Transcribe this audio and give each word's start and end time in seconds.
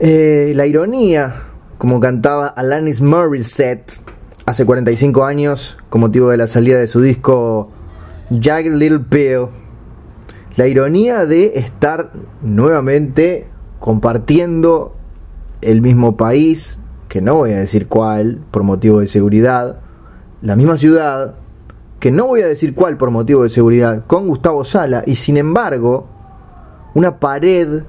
Eh, 0.00 0.52
la 0.56 0.66
ironía, 0.66 1.32
como 1.78 2.00
cantaba 2.00 2.48
Alanis 2.48 3.00
Morissette 3.00 3.92
hace 4.44 4.66
45 4.66 5.24
años, 5.24 5.76
con 5.88 6.00
motivo 6.00 6.30
de 6.30 6.36
la 6.36 6.48
salida 6.48 6.78
de 6.78 6.88
su 6.88 7.00
disco 7.00 7.70
Jagged 8.28 8.74
Little 8.74 8.98
Pill, 9.08 9.46
la 10.56 10.66
ironía 10.66 11.26
de 11.26 11.52
estar 11.58 12.10
nuevamente 12.42 13.46
compartiendo 13.78 14.96
el 15.60 15.80
mismo 15.80 16.16
país, 16.16 16.76
que 17.08 17.20
no 17.20 17.36
voy 17.36 17.52
a 17.52 17.58
decir 17.58 17.86
cuál, 17.86 18.40
por 18.50 18.64
motivo 18.64 18.98
de 18.98 19.06
seguridad, 19.06 19.78
la 20.42 20.56
misma 20.56 20.76
ciudad, 20.76 21.36
que 22.00 22.10
no 22.10 22.26
voy 22.26 22.40
a 22.40 22.48
decir 22.48 22.74
cuál 22.74 22.96
por 22.96 23.12
motivo 23.12 23.44
de 23.44 23.48
seguridad, 23.48 24.04
con 24.08 24.26
Gustavo 24.26 24.64
Sala, 24.64 25.04
y 25.06 25.14
sin 25.14 25.36
embargo, 25.36 26.08
una 26.94 27.20
pared 27.20 27.84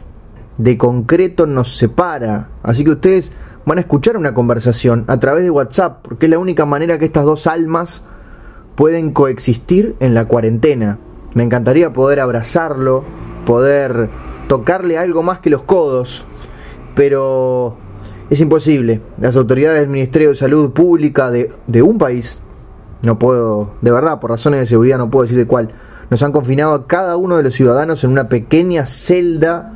de 0.57 0.77
concreto 0.77 1.45
nos 1.45 1.77
separa. 1.77 2.49
Así 2.63 2.83
que 2.83 2.91
ustedes 2.91 3.31
van 3.65 3.77
a 3.77 3.81
escuchar 3.81 4.17
una 4.17 4.33
conversación 4.33 5.05
a 5.07 5.19
través 5.19 5.43
de 5.43 5.49
WhatsApp, 5.49 5.99
porque 6.01 6.27
es 6.27 6.29
la 6.29 6.39
única 6.39 6.65
manera 6.65 6.97
que 6.97 7.05
estas 7.05 7.25
dos 7.25 7.47
almas 7.47 8.03
pueden 8.75 9.11
coexistir 9.11 9.95
en 9.99 10.13
la 10.13 10.25
cuarentena. 10.25 10.99
Me 11.33 11.43
encantaría 11.43 11.91
poder 11.91 12.19
abrazarlo, 12.19 13.03
poder 13.45 14.09
tocarle 14.47 14.97
algo 14.97 15.23
más 15.23 15.39
que 15.39 15.49
los 15.49 15.63
codos, 15.63 16.25
pero 16.93 17.77
es 18.29 18.39
imposible. 18.39 19.01
Las 19.19 19.35
autoridades 19.35 19.81
del 19.81 19.89
Ministerio 19.89 20.29
de 20.29 20.35
Salud 20.35 20.71
Pública 20.71 21.31
de, 21.31 21.51
de 21.67 21.81
un 21.81 21.97
país, 21.97 22.39
no 23.03 23.19
puedo, 23.19 23.73
de 23.81 23.91
verdad, 23.91 24.19
por 24.19 24.31
razones 24.31 24.61
de 24.61 24.67
seguridad 24.67 24.97
no 24.97 25.09
puedo 25.09 25.23
decir 25.23 25.37
de 25.37 25.47
cuál, 25.47 25.73
nos 26.09 26.21
han 26.21 26.31
confinado 26.31 26.73
a 26.73 26.87
cada 26.87 27.17
uno 27.17 27.37
de 27.37 27.43
los 27.43 27.55
ciudadanos 27.55 28.03
en 28.03 28.11
una 28.11 28.29
pequeña 28.29 28.85
celda 28.85 29.74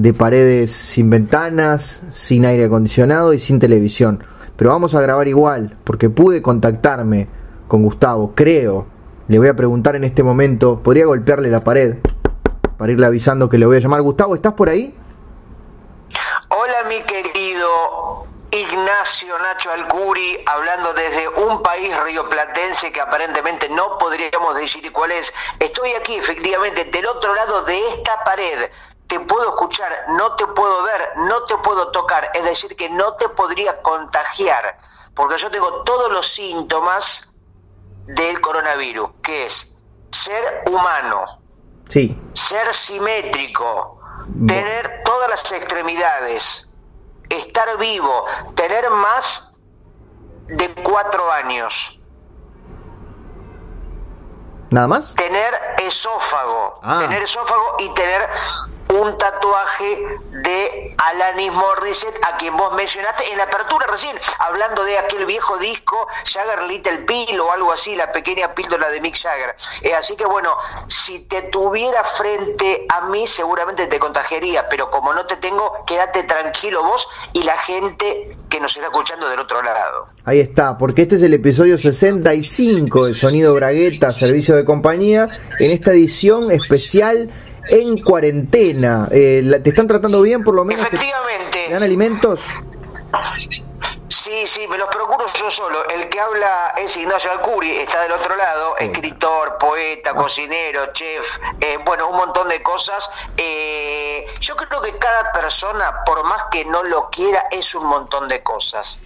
de 0.00 0.14
paredes 0.14 0.72
sin 0.72 1.10
ventanas, 1.10 2.00
sin 2.10 2.46
aire 2.46 2.64
acondicionado 2.64 3.34
y 3.34 3.38
sin 3.38 3.58
televisión. 3.60 4.24
Pero 4.56 4.70
vamos 4.70 4.94
a 4.94 5.00
grabar 5.02 5.28
igual, 5.28 5.76
porque 5.84 6.08
pude 6.08 6.40
contactarme 6.40 7.28
con 7.68 7.82
Gustavo, 7.82 8.32
creo. 8.34 8.86
Le 9.28 9.38
voy 9.38 9.48
a 9.48 9.54
preguntar 9.54 9.96
en 9.96 10.04
este 10.04 10.22
momento, 10.22 10.80
¿podría 10.82 11.04
golpearle 11.04 11.50
la 11.50 11.62
pared? 11.62 11.98
Para 12.78 12.92
irle 12.92 13.04
avisando 13.04 13.50
que 13.50 13.58
le 13.58 13.66
voy 13.66 13.76
a 13.76 13.80
llamar. 13.80 14.00
Gustavo, 14.00 14.34
¿estás 14.34 14.54
por 14.54 14.70
ahí? 14.70 14.94
Hola 16.48 16.88
mi 16.88 17.02
querido 17.02 17.68
Ignacio 18.52 19.38
Nacho 19.38 19.70
Alcuri, 19.70 20.38
hablando 20.46 20.94
desde 20.94 21.28
un 21.28 21.62
país 21.62 21.90
rioplatense 22.04 22.90
que 22.90 23.02
aparentemente 23.02 23.68
no 23.68 23.98
podríamos 23.98 24.56
decir 24.56 24.90
cuál 24.92 25.12
es. 25.12 25.30
Estoy 25.58 25.90
aquí 25.90 26.14
efectivamente 26.14 26.86
del 26.86 27.04
otro 27.04 27.34
lado 27.34 27.64
de 27.64 27.78
esta 27.90 28.24
pared 28.24 28.70
te 29.10 29.18
puedo 29.18 29.48
escuchar, 29.48 30.04
no 30.10 30.36
te 30.36 30.46
puedo 30.46 30.84
ver, 30.84 31.10
no 31.16 31.42
te 31.42 31.56
puedo 31.58 31.88
tocar, 31.88 32.30
es 32.32 32.44
decir, 32.44 32.76
que 32.76 32.88
no 32.88 33.14
te 33.14 33.28
podría 33.30 33.82
contagiar, 33.82 34.78
porque 35.16 35.36
yo 35.36 35.50
tengo 35.50 35.82
todos 35.82 36.12
los 36.12 36.32
síntomas 36.32 37.28
del 38.06 38.40
coronavirus, 38.40 39.10
que 39.20 39.46
es 39.46 39.76
ser 40.12 40.62
humano, 40.70 41.40
sí. 41.88 42.16
ser 42.34 42.72
simétrico, 42.72 44.00
tener 44.46 45.02
todas 45.04 45.28
las 45.28 45.50
extremidades, 45.50 46.70
estar 47.28 47.76
vivo, 47.78 48.26
tener 48.54 48.88
más 48.90 49.52
de 50.46 50.72
cuatro 50.84 51.32
años. 51.32 51.98
¿Nada 54.70 54.86
más? 54.86 55.16
Tener 55.16 55.52
esófago, 55.84 56.78
ah. 56.84 56.98
tener 57.00 57.24
esófago 57.24 57.74
y 57.80 57.92
tener 57.94 58.28
un 58.90 59.16
tatuaje 59.16 60.18
de 60.42 60.94
Alanis 60.98 61.52
Morissette, 61.52 62.18
a 62.26 62.36
quien 62.36 62.56
vos 62.56 62.74
mencionaste 62.74 63.30
en 63.30 63.38
la 63.38 63.44
apertura 63.44 63.86
recién, 63.86 64.16
hablando 64.38 64.84
de 64.84 64.98
aquel 64.98 65.26
viejo 65.26 65.58
disco, 65.58 66.08
Jagger 66.24 66.64
Little 66.64 66.98
Pill 66.98 67.38
o 67.40 67.52
algo 67.52 67.72
así, 67.72 67.94
la 67.94 68.10
pequeña 68.10 68.54
píldora 68.54 68.90
de 68.90 69.00
Mick 69.00 69.16
Jagger. 69.16 69.54
Eh, 69.82 69.94
así 69.94 70.16
que 70.16 70.24
bueno, 70.24 70.56
si 70.88 71.26
te 71.26 71.42
tuviera 71.42 72.04
frente 72.04 72.86
a 72.88 73.08
mí, 73.08 73.26
seguramente 73.26 73.86
te 73.86 73.98
contagiaría, 73.98 74.68
pero 74.68 74.90
como 74.90 75.12
no 75.12 75.24
te 75.26 75.36
tengo, 75.36 75.84
quédate 75.86 76.24
tranquilo 76.24 76.82
vos 76.82 77.06
y 77.32 77.42
la 77.42 77.58
gente 77.58 78.36
que 78.48 78.60
nos 78.60 78.74
está 78.74 78.86
escuchando 78.86 79.28
del 79.28 79.38
otro 79.38 79.62
lado. 79.62 80.08
Ahí 80.24 80.40
está, 80.40 80.76
porque 80.76 81.02
este 81.02 81.14
es 81.14 81.22
el 81.22 81.34
episodio 81.34 81.78
65 81.78 83.06
de 83.06 83.14
Sonido 83.14 83.54
Bragueta, 83.54 84.12
Servicio 84.12 84.56
de 84.56 84.64
Compañía, 84.64 85.28
en 85.58 85.70
esta 85.70 85.92
edición 85.92 86.50
especial 86.50 87.30
en 87.70 88.02
cuarentena. 88.02 89.08
Eh, 89.10 89.60
¿Te 89.62 89.70
están 89.70 89.86
tratando 89.86 90.20
bien 90.22 90.42
por 90.42 90.54
lo 90.54 90.64
menos? 90.64 90.86
Efectivamente. 90.86 91.66
¿Te 91.66 91.72
dan 91.72 91.82
alimentos? 91.82 92.40
Sí, 94.08 94.46
sí, 94.46 94.66
me 94.66 94.76
los 94.76 94.88
procuro 94.88 95.24
yo 95.38 95.50
solo. 95.50 95.88
El 95.88 96.08
que 96.08 96.18
habla 96.18 96.74
es 96.76 96.96
Ignacio 96.96 97.30
Alcuri, 97.30 97.76
está 97.76 98.02
del 98.02 98.12
otro 98.12 98.34
lado, 98.36 98.76
escritor, 98.76 99.56
poeta, 99.58 100.14
cocinero, 100.14 100.92
chef, 100.92 101.24
eh, 101.60 101.78
bueno, 101.84 102.08
un 102.08 102.16
montón 102.16 102.48
de 102.48 102.60
cosas. 102.60 103.08
Eh, 103.36 104.26
yo 104.40 104.56
creo 104.56 104.82
que 104.82 104.98
cada 104.98 105.30
persona, 105.30 106.02
por 106.04 106.24
más 106.24 106.42
que 106.50 106.64
no 106.64 106.82
lo 106.82 107.08
quiera, 107.10 107.44
es 107.52 107.72
un 107.74 107.86
montón 107.86 108.26
de 108.26 108.42
cosas. 108.42 108.98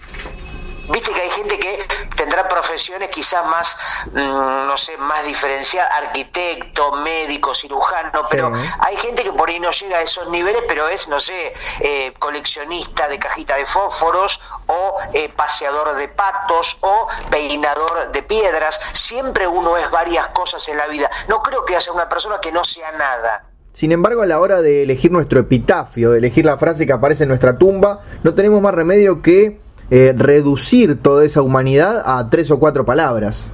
Viste 0.89 1.11
que 1.11 1.21
hay 1.21 1.29
gente 1.31 1.57
que 1.57 1.87
tendrá 2.15 2.47
profesiones 2.47 3.09
quizás 3.09 3.45
más, 3.47 3.75
mm, 4.11 4.67
no 4.67 4.77
sé, 4.77 4.97
más 4.97 5.25
diferenciadas, 5.25 5.91
arquitecto, 5.91 6.91
médico, 6.97 7.55
cirujano, 7.55 8.21
pero 8.29 8.51
hay 8.79 8.97
gente 8.97 9.23
que 9.23 9.31
por 9.31 9.49
ahí 9.49 9.59
no 9.59 9.71
llega 9.71 9.97
a 9.97 10.01
esos 10.01 10.29
niveles, 10.29 10.61
pero 10.67 10.87
es, 10.87 11.07
no 11.07 11.19
sé, 11.19 11.53
eh, 11.79 12.13
coleccionista 12.19 13.07
de 13.07 13.17
cajita 13.17 13.55
de 13.55 13.65
fósforos 13.65 14.39
o 14.67 14.97
eh, 15.13 15.29
paseador 15.29 15.95
de 15.95 16.07
patos 16.07 16.77
o 16.81 17.07
peinador 17.29 18.11
de 18.11 18.21
piedras. 18.23 18.79
Siempre 18.93 19.47
uno 19.47 19.77
es 19.77 19.89
varias 19.89 20.27
cosas 20.27 20.67
en 20.69 20.77
la 20.77 20.87
vida. 20.87 21.09
No 21.27 21.41
creo 21.41 21.65
que 21.65 21.75
haya 21.75 21.91
una 21.91 22.07
persona 22.07 22.39
que 22.39 22.51
no 22.51 22.63
sea 22.63 22.91
nada. 22.91 23.43
Sin 23.73 23.91
embargo, 23.91 24.21
a 24.21 24.25
la 24.25 24.39
hora 24.39 24.61
de 24.61 24.83
elegir 24.83 25.11
nuestro 25.11 25.39
epitafio, 25.39 26.11
de 26.11 26.19
elegir 26.19 26.45
la 26.45 26.57
frase 26.57 26.85
que 26.85 26.93
aparece 26.93 27.23
en 27.23 27.29
nuestra 27.29 27.57
tumba, 27.57 28.01
no 28.23 28.33
tenemos 28.33 28.61
más 28.61 28.73
remedio 28.73 29.21
que 29.21 29.64
eh, 29.89 30.13
reducir 30.15 31.01
toda 31.01 31.25
esa 31.25 31.41
humanidad 31.41 32.03
a 32.05 32.29
tres 32.29 32.51
o 32.51 32.59
cuatro 32.59 32.85
palabras. 32.85 33.51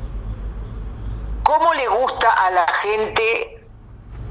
¿Cómo 1.44 1.74
le 1.74 1.88
gusta 1.88 2.32
a 2.32 2.52
la 2.52 2.68
gente 2.82 3.68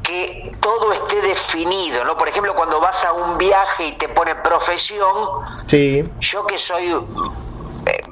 que 0.03 0.57
todo 0.61 0.93
esté 0.93 1.21
definido, 1.21 2.05
¿no? 2.05 2.17
Por 2.17 2.29
ejemplo, 2.29 2.55
cuando 2.55 2.81
vas 2.81 3.05
a 3.05 3.13
un 3.13 3.37
viaje 3.39 3.89
y 3.89 3.93
te 3.93 4.09
pone 4.09 4.35
profesión, 4.37 5.15
sí. 5.67 6.09
yo 6.21 6.47
que 6.47 6.59
soy 6.59 6.93
eh, 7.87 8.03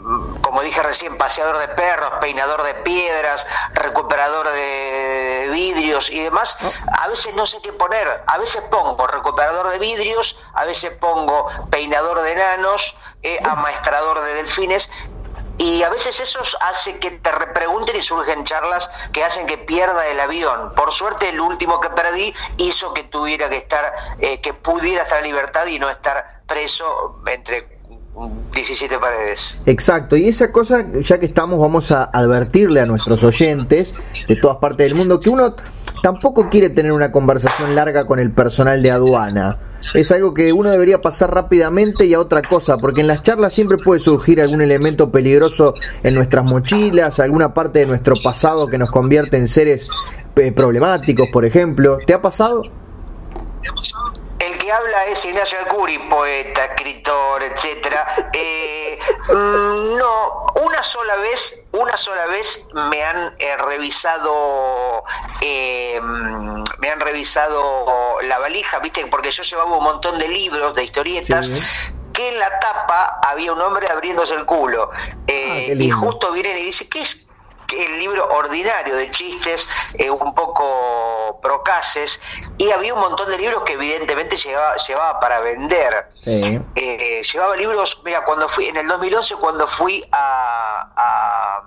como 0.40 0.62
dije 0.62 0.82
recién, 0.82 1.18
paseador 1.18 1.58
de 1.58 1.68
perros, 1.68 2.10
peinador 2.20 2.62
de 2.62 2.74
piedras, 2.74 3.46
recuperador 3.74 4.50
de 4.50 5.50
vidrios 5.52 6.10
y 6.10 6.20
demás, 6.20 6.56
a 6.92 7.08
veces 7.08 7.34
no 7.34 7.46
sé 7.46 7.58
qué 7.62 7.72
poner. 7.72 8.22
A 8.26 8.38
veces 8.38 8.62
pongo 8.70 9.06
recuperador 9.06 9.68
de 9.68 9.78
vidrios, 9.78 10.36
a 10.54 10.64
veces 10.64 10.92
pongo 10.94 11.48
peinador 11.70 12.22
de 12.22 12.32
enanos, 12.32 12.96
eh, 13.22 13.38
amaestrador 13.42 14.20
de 14.22 14.34
delfines, 14.34 14.88
y 15.58 15.82
a 15.82 15.90
veces 15.90 16.20
eso 16.20 16.38
hace 16.60 16.98
que 17.00 17.10
te 17.10 17.30
pregunten 17.52 17.96
y 17.96 18.02
surgen 18.02 18.44
charlas 18.44 18.88
que 19.12 19.24
hacen 19.24 19.46
que 19.46 19.58
pierda 19.58 20.06
el 20.06 20.20
avión. 20.20 20.72
Por 20.76 20.92
suerte 20.92 21.30
el 21.30 21.40
último 21.40 21.80
que 21.80 21.90
perdí 21.90 22.32
hizo 22.58 22.94
que 22.94 23.02
tuviera 23.04 23.48
que 23.48 23.56
estar, 23.56 23.92
eh, 24.20 24.40
que 24.40 24.54
pudiera 24.54 25.02
estar 25.02 25.18
en 25.18 25.32
libertad 25.32 25.66
y 25.66 25.80
no 25.80 25.90
estar 25.90 26.42
preso 26.46 27.20
entre 27.26 27.78
17 28.54 28.98
paredes. 28.98 29.58
Exacto, 29.66 30.16
y 30.16 30.28
esa 30.28 30.52
cosa, 30.52 30.84
ya 31.00 31.18
que 31.18 31.26
estamos, 31.26 31.58
vamos 31.58 31.90
a 31.90 32.04
advertirle 32.04 32.80
a 32.80 32.86
nuestros 32.86 33.24
oyentes 33.24 33.94
de 34.28 34.36
todas 34.36 34.58
partes 34.58 34.86
del 34.86 34.94
mundo 34.94 35.18
que 35.18 35.28
uno 35.28 35.56
tampoco 36.02 36.48
quiere 36.48 36.70
tener 36.70 36.92
una 36.92 37.10
conversación 37.10 37.74
larga 37.74 38.06
con 38.06 38.20
el 38.20 38.30
personal 38.30 38.80
de 38.80 38.92
aduana 38.92 39.58
es 39.94 40.12
algo 40.12 40.34
que 40.34 40.52
uno 40.52 40.70
debería 40.70 41.00
pasar 41.00 41.34
rápidamente 41.34 42.06
y 42.06 42.14
a 42.14 42.20
otra 42.20 42.42
cosa, 42.42 42.76
porque 42.76 43.00
en 43.00 43.06
las 43.06 43.22
charlas 43.22 43.52
siempre 43.52 43.78
puede 43.78 44.00
surgir 44.00 44.40
algún 44.40 44.60
elemento 44.60 45.10
peligroso 45.10 45.74
en 46.02 46.14
nuestras 46.14 46.44
mochilas, 46.44 47.20
alguna 47.20 47.54
parte 47.54 47.80
de 47.80 47.86
nuestro 47.86 48.14
pasado 48.22 48.66
que 48.66 48.78
nos 48.78 48.90
convierte 48.90 49.36
en 49.36 49.48
seres 49.48 49.88
eh, 50.36 50.52
problemáticos, 50.52 51.28
por 51.32 51.44
ejemplo. 51.44 51.98
¿Te 52.06 52.14
ha 52.14 52.20
pasado? 52.20 52.62
Que 54.68 54.72
habla 54.74 55.06
es 55.06 55.24
Ignacio 55.24 55.58
Alcuri, 55.60 55.98
poeta, 56.10 56.66
escritor, 56.66 57.42
etcétera. 57.42 58.28
Eh, 58.34 58.98
mm, 59.30 59.96
no, 59.96 60.44
una 60.62 60.82
sola 60.82 61.16
vez, 61.16 61.64
una 61.72 61.96
sola 61.96 62.26
vez 62.26 62.68
me 62.74 63.02
han 63.02 63.34
eh, 63.38 63.56
revisado, 63.56 65.04
eh, 65.40 65.98
me 66.02 66.90
han 66.90 67.00
revisado 67.00 68.18
la 68.20 68.38
valija, 68.40 68.78
viste, 68.80 69.06
porque 69.06 69.30
yo 69.30 69.42
llevaba 69.42 69.74
un 69.74 69.84
montón 69.84 70.18
de 70.18 70.28
libros, 70.28 70.74
de 70.74 70.84
historietas. 70.84 71.48
que 72.12 72.28
en 72.28 72.38
la 72.38 72.60
tapa 72.60 73.20
había 73.22 73.54
un 73.54 73.62
hombre 73.62 73.90
abriéndose 73.90 74.34
el 74.34 74.44
culo. 74.44 74.90
Ah, 74.92 75.24
y 75.26 75.88
justo 75.88 76.30
vienen 76.32 76.58
y 76.58 76.64
dice, 76.64 76.86
¿qué 76.90 77.00
es, 77.00 77.27
el 77.76 77.98
libro 77.98 78.28
ordinario 78.28 78.96
de 78.96 79.10
chistes, 79.10 79.68
eh, 79.94 80.10
un 80.10 80.34
poco 80.34 81.38
procaces, 81.42 82.20
y 82.56 82.70
había 82.70 82.94
un 82.94 83.00
montón 83.00 83.28
de 83.28 83.38
libros 83.38 83.62
que 83.64 83.74
evidentemente 83.74 84.36
llevaba, 84.36 84.76
llevaba 84.76 85.20
para 85.20 85.40
vender. 85.40 86.08
Eh, 86.24 87.22
llevaba 87.22 87.56
libros, 87.56 88.00
mira, 88.04 88.24
cuando 88.24 88.48
fui, 88.48 88.68
en 88.68 88.76
el 88.76 88.86
2011 88.86 89.34
cuando 89.36 89.68
fui 89.68 90.04
a, 90.12 90.90
a, 90.96 91.64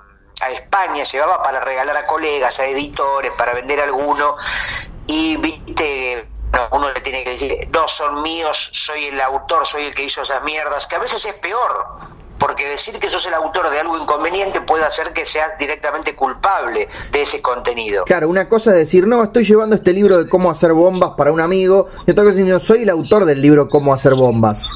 España, 0.50 1.04
llevaba 1.04 1.44
para 1.44 1.60
regalar 1.60 1.96
a 1.96 2.08
colegas, 2.08 2.60
a 2.60 2.66
editores, 2.66 3.32
para 3.38 3.54
vender 3.54 3.80
alguno, 3.80 4.36
y 5.06 5.38
viste 5.38 6.28
uno 6.72 6.92
le 6.92 7.00
tiene 7.02 7.24
que 7.24 7.32
decir, 7.32 7.70
no, 7.74 7.88
son 7.88 8.22
míos, 8.22 8.70
soy 8.74 9.06
el 9.06 9.22
autor, 9.22 9.66
soy 9.66 9.86
el 9.86 9.96
que 9.96 10.04
hizo 10.04 10.22
esas 10.22 10.44
mierdas, 10.44 10.86
que 10.86 10.96
a 10.96 11.00
veces 11.00 11.24
es 11.26 11.34
peor, 11.36 11.86
porque 12.42 12.68
decir 12.68 12.98
que 12.98 13.08
sos 13.08 13.24
el 13.28 13.36
autor 13.36 13.70
de 13.70 13.80
algo 13.80 13.96
inconveniente 13.96 14.62
puede 14.62 14.84
hacer 14.84 15.14
que 15.14 15.28
seas 15.28 15.56
directamente 15.60 16.16
culpable 16.16 16.88
de 17.12 17.22
ese 17.22 17.40
contenido. 17.40 18.04
Claro, 18.06 18.28
una 18.30 18.50
cosa 18.50 18.72
es 18.72 18.78
decir, 18.78 19.06
no, 19.06 19.24
estoy 19.24 19.44
llevando 19.44 19.76
este 19.76 19.94
libro 19.94 20.18
de 20.18 20.28
cómo 20.28 20.50
hacer 20.50 20.74
bombas 20.74 21.12
para 21.16 21.32
un 21.32 21.40
amigo, 21.40 21.88
y 22.08 22.12
otra 22.12 22.24
cosa 22.24 22.32
es 22.32 22.38
decir, 22.38 22.52
no, 22.52 22.60
soy 22.60 22.82
el 22.82 22.90
autor 22.90 23.26
del 23.26 23.40
libro 23.40 23.70
Cómo 23.70 23.94
hacer 23.94 24.16
bombas. 24.16 24.72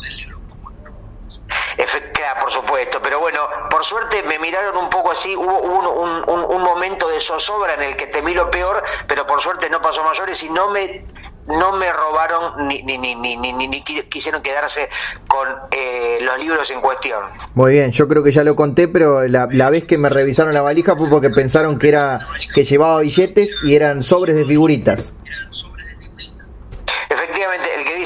Claro, 2.14 2.42
por 2.42 2.52
supuesto, 2.52 3.00
pero 3.02 3.20
bueno, 3.20 3.40
por 3.70 3.84
suerte 3.84 4.22
me 4.24 4.38
miraron 4.38 4.78
un 4.78 4.90
poco 4.90 5.12
así, 5.12 5.36
hubo 5.36 5.60
un, 5.60 6.30
un 6.30 6.62
momento 6.62 7.08
de 7.08 7.20
zozobra 7.20 7.74
en 7.74 7.82
el 7.82 7.96
que 7.96 8.08
temí 8.08 8.34
lo 8.34 8.50
peor, 8.52 8.84
pero 9.08 9.26
por 9.26 9.42
suerte 9.42 9.70
no 9.70 9.82
pasó 9.82 10.04
mayores 10.04 10.42
y 10.44 10.50
no 10.50 10.70
me 10.70 11.06
no 11.48 11.78
me 11.78 11.92
robaron 11.92 12.68
ni, 12.68 12.82
ni, 12.84 12.98
ni, 12.98 13.16
ni, 13.16 13.38
ni, 13.38 13.84
quisieron 13.84 14.42
quedarse 14.42 14.90
con 15.28 15.48
eh, 15.72 16.20
los 16.22 16.40
libros 16.40 16.70
en 16.72 16.82
cuestión. 16.82 17.24
Muy 17.54 17.74
bien, 17.74 17.92
yo 17.92 18.08
creo 18.08 18.24
que 18.24 18.32
ya 18.32 18.44
lo 18.44 18.56
conté, 18.56 18.88
pero 18.88 19.28
la, 19.28 19.48
la, 19.52 19.70
vez 19.70 19.86
que 19.86 19.98
me 19.98 20.10
revisaron 20.10 20.54
la 20.54 20.62
valija 20.62 20.96
fue 20.96 21.10
porque 21.10 21.30
pensaron 21.30 21.78
que 21.78 21.90
era 21.90 22.28
que 22.54 22.64
llevaba 22.64 23.02
billetes 23.02 23.62
y 23.64 23.76
eran 23.76 24.04
sobres 24.04 24.36
de 24.36 24.46
figuritas. 24.46 25.14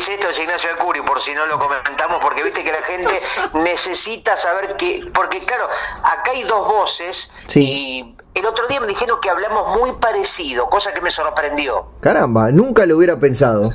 Esto 0.08 0.30
es 0.30 0.40
Ignacio 0.40 0.70
Alcuri, 0.72 1.02
por 1.02 1.20
si 1.20 1.34
no 1.34 1.46
lo 1.46 1.60
comentamos, 1.60 2.20
porque 2.22 2.42
viste 2.44 2.64
que 2.64 2.72
la 2.72 2.82
gente 2.82 3.22
necesita 3.54 4.38
saber 4.38 4.78
que, 4.78 5.10
porque 5.14 5.44
claro, 5.44 5.68
acá 6.04 6.32
hay 6.32 6.44
dos 6.44 6.68
voces 6.68 7.32
y 7.54 8.16
el 8.34 8.46
otro 8.46 8.66
día 8.68 8.80
me 8.80 8.88
dijeron 8.88 9.20
que 9.22 9.30
hablamos 9.30 9.78
muy 9.78 9.92
parecido, 9.94 10.70
cosa 10.70 10.94
que 10.94 11.02
me 11.02 11.12
sorprendió. 11.12 11.88
Caramba, 12.00 12.52
nunca 12.52 12.86
lo 12.86 12.98
hubiera 12.98 13.20
pensado. 13.20 13.72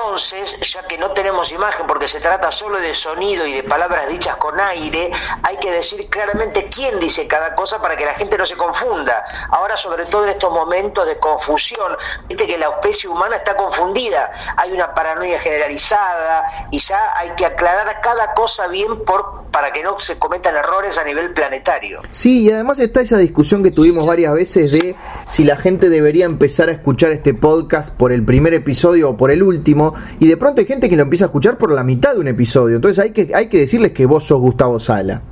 Entonces, 0.00 0.56
ya 0.60 0.82
que 0.86 0.96
no 0.96 1.10
tenemos 1.10 1.52
imagen 1.52 1.86
porque 1.86 2.08
se 2.08 2.20
trata 2.20 2.50
solo 2.50 2.80
de 2.80 2.94
sonido 2.94 3.46
y 3.46 3.52
de 3.52 3.62
palabras 3.62 4.08
dichas 4.08 4.36
con 4.36 4.58
aire, 4.58 5.10
hay 5.42 5.56
que 5.58 5.70
decir 5.70 6.08
claramente 6.08 6.70
quién 6.74 6.98
dice 6.98 7.26
cada 7.26 7.54
cosa 7.54 7.80
para 7.82 7.96
que 7.96 8.06
la 8.06 8.14
gente 8.14 8.38
no 8.38 8.46
se 8.46 8.56
confunda. 8.56 9.22
Ahora, 9.50 9.76
sobre 9.76 10.06
todo 10.06 10.24
en 10.24 10.30
estos 10.30 10.50
momentos 10.50 11.06
de 11.06 11.18
confusión, 11.18 11.96
viste 12.26 12.46
que 12.46 12.56
la 12.56 12.70
especie 12.70 13.10
humana 13.10 13.36
está 13.36 13.54
confundida, 13.56 14.30
hay 14.56 14.72
una 14.72 14.94
paranoia 14.94 15.38
generalizada 15.38 16.68
y 16.70 16.78
ya 16.78 17.12
hay 17.14 17.30
que 17.36 17.44
aclarar 17.44 18.00
cada 18.00 18.32
cosa 18.32 18.68
bien 18.68 19.04
por 19.04 19.40
para 19.50 19.72
que 19.72 19.82
no 19.82 19.98
se 19.98 20.18
cometan 20.18 20.56
errores 20.56 20.96
a 20.98 21.04
nivel 21.04 21.32
planetario. 21.32 22.00
Sí, 22.10 22.42
y 22.42 22.52
además 22.52 22.78
está 22.78 23.00
esa 23.00 23.18
discusión 23.18 23.62
que 23.62 23.70
tuvimos 23.70 24.06
varias 24.06 24.32
veces 24.34 24.70
de 24.70 24.96
si 25.26 25.44
la 25.44 25.56
gente 25.56 25.88
debería 25.88 26.24
empezar 26.24 26.68
a 26.68 26.72
escuchar 26.72 27.12
este 27.12 27.34
podcast 27.34 27.92
por 27.92 28.12
el 28.12 28.24
primer 28.24 28.54
episodio 28.54 29.10
o 29.10 29.16
por 29.16 29.30
el 29.30 29.42
último, 29.42 29.89
y 30.18 30.28
de 30.28 30.36
pronto 30.36 30.60
hay 30.60 30.66
gente 30.66 30.88
que 30.88 30.96
lo 30.96 31.02
empieza 31.02 31.26
a 31.26 31.28
escuchar 31.28 31.58
por 31.58 31.72
la 31.72 31.82
mitad 31.82 32.14
de 32.14 32.20
un 32.20 32.28
episodio, 32.28 32.76
entonces 32.76 33.02
hay 33.02 33.12
que, 33.12 33.30
hay 33.34 33.48
que 33.48 33.58
decirles 33.58 33.92
que 33.92 34.06
vos 34.06 34.26
sos 34.26 34.40
Gustavo 34.40 34.80
Sala. 34.80 35.22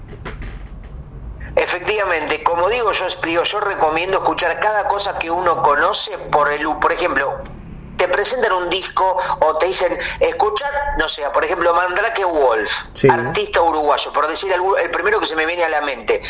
Efectivamente, 1.57 2.43
como 2.45 2.69
digo 2.69 2.93
yo, 2.93 3.05
explico, 3.05 3.43
yo 3.43 3.61
recomiendo 3.61 4.19
escuchar 4.19 4.61
cada 4.61 4.87
cosa 4.87 5.19
que 5.19 5.31
uno 5.31 5.63
conoce 5.63 6.17
por 6.31 6.51
el, 6.53 6.65
por 6.81 6.93
ejemplo, 6.93 7.39
te 7.97 8.07
presentan 8.07 8.53
un 8.53 8.71
disco 8.71 9.19
o 9.41 9.57
te 9.57 9.67
dicen, 9.67 9.99
escuchad, 10.21 10.71
no 10.99 11.09
sé, 11.09 11.23
por 11.35 11.45
ejemplo, 11.45 11.75
Mandrake 11.75 12.25
Wolf, 12.25 12.71
artista 13.11 13.61
uruguayo, 13.61 14.13
por 14.13 14.29
decir 14.29 14.53
el, 14.53 14.61
el 14.83 14.91
primero 14.91 15.19
que 15.19 15.27
se 15.27 15.35
me 15.35 15.45
viene 15.45 15.65
a 15.65 15.69
la 15.69 15.81
mente. 15.81 16.23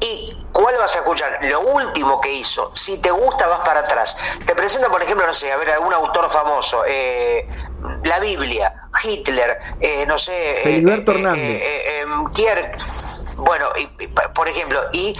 ¿Y 0.00 0.36
cuál 0.52 0.76
vas 0.78 0.94
a 0.96 0.98
escuchar? 1.00 1.38
Lo 1.42 1.60
último 1.60 2.20
que 2.20 2.32
hizo. 2.32 2.70
Si 2.74 2.98
te 2.98 3.10
gusta, 3.10 3.46
vas 3.46 3.60
para 3.60 3.80
atrás. 3.80 4.16
Te 4.46 4.54
presentan, 4.54 4.90
por 4.90 5.02
ejemplo, 5.02 5.26
no 5.26 5.34
sé, 5.34 5.50
a 5.52 5.56
ver, 5.56 5.70
algún 5.70 5.92
autor 5.94 6.30
famoso, 6.30 6.82
eh, 6.86 7.46
la 8.04 8.18
Biblia, 8.18 8.88
Hitler, 9.02 9.58
eh, 9.80 10.04
no 10.06 10.18
sé. 10.18 10.60
Feliberto 10.62 11.12
eh, 11.12 11.14
Hernández. 11.14 11.62
Em, 11.64 12.32
bueno, 13.36 13.68
y, 13.76 14.06
por 14.06 14.48
ejemplo, 14.48 14.80
y 14.92 15.16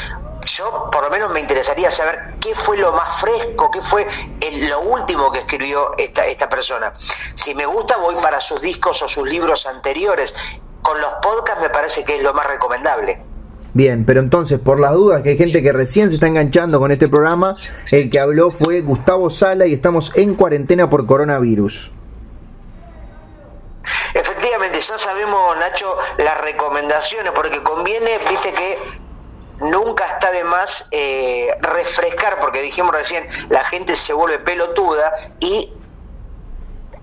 yo 0.47 0.88
por 0.91 1.05
lo 1.05 1.11
menos 1.11 1.32
me 1.32 1.41
interesaría 1.41 1.91
saber 1.91 2.35
qué 2.41 2.55
fue 2.55 2.76
lo 2.76 2.93
más 2.93 3.21
fresco, 3.21 3.71
qué 3.71 3.82
fue 3.82 4.06
lo 4.53 4.81
último 4.81 5.32
que 5.32 5.41
escribió 5.41 5.94
esta, 5.97 6.26
esta 6.26 6.49
persona. 6.49 6.93
Si 7.35 7.55
me 7.55 7.67
gusta, 7.67 7.97
voy 7.97 8.15
para 8.17 8.41
sus 8.41 8.61
discos 8.61 9.03
o 9.03 9.09
sus 9.09 9.29
libros 9.29 9.67
anteriores. 9.67 10.35
Con 10.82 11.00
los 11.00 11.15
podcasts 11.23 11.62
me 11.62 11.71
parece 11.71 12.05
que 12.05 12.17
es 12.17 12.23
lo 12.23 12.35
más 12.35 12.47
recomendable. 12.47 13.34
Bien, 13.75 14.05
pero 14.06 14.21
entonces, 14.21 14.61
por 14.61 14.79
las 14.79 14.93
dudas 14.93 15.23
que 15.23 15.31
hay 15.31 15.37
gente 15.37 15.61
que 15.61 15.73
recién 15.73 16.09
se 16.09 16.15
está 16.15 16.29
enganchando 16.29 16.79
con 16.79 16.93
este 16.93 17.09
programa, 17.09 17.56
el 17.91 18.09
que 18.09 18.21
habló 18.21 18.53
fue 18.53 18.82
Gustavo 18.82 19.31
Sala 19.31 19.67
y 19.67 19.75
estamos 19.75 20.17
en 20.17 20.37
cuarentena 20.37 20.88
por 20.88 21.06
coronavirus. 21.06 21.91
Efectivamente, 24.15 24.81
ya 24.81 24.97
sabemos, 24.97 25.56
Nacho, 25.59 25.97
las 26.19 26.41
recomendaciones, 26.43 27.32
porque 27.32 27.61
conviene, 27.65 28.19
viste 28.31 28.53
que 28.53 28.79
nunca 29.59 30.06
está 30.06 30.31
de 30.31 30.44
más 30.44 30.87
eh, 30.93 31.53
refrescar, 31.61 32.38
porque 32.41 32.62
dijimos 32.62 32.94
recién, 32.94 33.26
la 33.49 33.65
gente 33.65 33.97
se 33.97 34.12
vuelve 34.12 34.38
pelotuda 34.38 35.32
y 35.41 35.73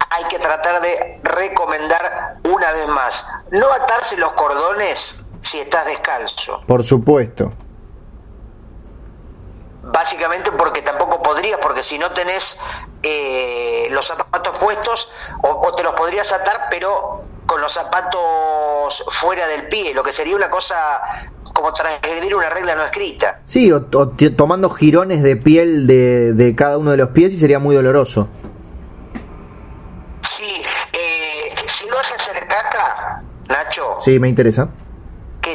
hay 0.09 0.23
que 0.29 0.39
tratar 0.39 0.81
de 0.81 1.19
recomendar 1.23 2.37
una 2.45 2.71
vez 2.71 2.87
más, 2.87 3.25
no 3.51 3.69
atarse 3.73 4.15
los 4.15 4.31
cordones 4.33 5.20
si 5.41 5.59
estás 5.59 5.85
descalzo. 5.85 6.61
Por 6.65 6.83
supuesto. 6.83 7.51
Básicamente 9.83 10.51
porque 10.51 10.81
tampoco 10.83 11.21
podrías, 11.21 11.59
porque 11.59 11.81
si 11.81 11.97
no 11.97 12.11
tenés 12.11 12.55
eh, 13.01 13.87
los 13.89 14.05
zapatos 14.05 14.57
puestos, 14.59 15.09
o, 15.41 15.73
te 15.75 15.83
los 15.83 15.93
podrías 15.93 16.31
atar, 16.31 16.67
pero 16.69 17.23
con 17.47 17.59
los 17.59 17.73
zapatos 17.73 19.03
fuera 19.09 19.47
del 19.47 19.67
pie, 19.67 19.93
lo 19.93 20.03
que 20.03 20.13
sería 20.13 20.35
una 20.35 20.49
cosa 20.49 20.75
como 21.53 21.73
transgredir 21.73 22.33
una 22.35 22.49
regla 22.49 22.75
no 22.75 22.83
escrita. 22.83 23.41
Sí, 23.43 23.71
o, 23.71 23.81
tomando 24.37 24.69
jirones 24.69 25.23
de 25.23 25.35
piel 25.35 25.87
de, 25.87 26.33
de, 26.33 26.55
cada 26.55 26.77
uno 26.77 26.91
de 26.91 26.97
los 26.97 27.09
pies 27.09 27.33
y 27.33 27.39
sería 27.39 27.57
muy 27.57 27.75
doloroso. 27.75 28.29
Sí, 30.29 30.61
eh, 30.93 31.55
si 31.65 31.87
lo 31.87 31.99
haces 31.99 32.21
hacer 32.21 32.47
caca, 32.47 33.23
Nacho. 33.49 33.97
Sí, 33.99 34.19
me 34.19 34.29
interesa 34.29 34.69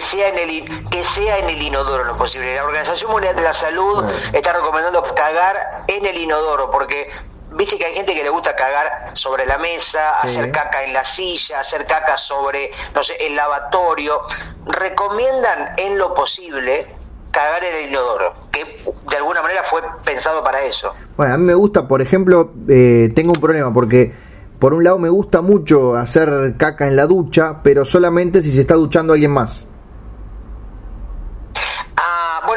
sea 0.07 0.29
en 0.29 0.39
el 0.39 0.89
que 0.89 1.05
sea 1.05 1.39
en 1.39 1.51
el 1.51 1.61
inodoro 1.61 2.05
lo 2.05 2.17
posible. 2.17 2.55
La 2.55 2.65
Organización 2.65 3.11
Mundial 3.11 3.37
de 3.37 3.43
la 3.43 3.53
Salud 3.53 4.05
está 4.33 4.53
recomendando 4.53 5.03
cagar 5.15 5.85
en 5.87 6.07
el 6.07 6.17
inodoro 6.17 6.71
porque 6.71 7.11
viste 7.53 7.79
que 7.79 7.87
hay 7.87 7.95
gente 7.95 8.15
que 8.15 8.23
le 8.23 8.31
gusta 8.31 8.55
cagar 8.55 9.13
sobre 9.15 9.47
la 9.47 9.59
mesa, 9.59 10.19
hacer 10.21 10.51
caca 10.53 10.85
en 10.85 10.93
la 10.93 11.05
silla, 11.05 11.61
hacer 11.61 11.85
caca 11.85 12.17
sobre 12.17 12.71
no 12.95 13.03
sé, 13.03 13.15
el 13.21 13.35
lavatorio. 13.37 14.23
Recomiendan 14.67 15.75
en 15.77 15.99
lo 15.99 16.15
posible 16.15 16.87
cagar 17.31 17.65
en 17.65 17.85
el 17.85 17.91
inodoro, 17.91 18.33
que 18.51 18.83
de 19.11 19.17
alguna 19.17 19.43
manera 19.43 19.63
fue 19.65 19.83
pensado 20.05 20.43
para 20.43 20.63
eso. 20.63 20.93
Bueno, 21.17 21.35
a 21.35 21.37
mí 21.37 21.45
me 21.45 21.55
gusta, 21.55 21.87
por 21.87 22.01
ejemplo, 22.01 22.53
eh, 22.69 23.13
tengo 23.15 23.33
un 23.33 23.41
problema 23.41 23.73
porque 23.73 24.15
por 24.59 24.73
un 24.73 24.85
lado 24.85 24.99
me 24.99 25.11
gusta 25.11 25.43
mucho 25.43 25.97
hacer 25.97 26.55
caca 26.57 26.87
en 26.87 26.97
la 26.97 27.07
ducha, 27.07 27.61
pero 27.63 27.85
solamente 27.85 28.41
si 28.41 28.51
se 28.51 28.63
está 28.63 28.75
duchando 28.75 29.13
alguien 29.13 29.33
más. 29.33 29.67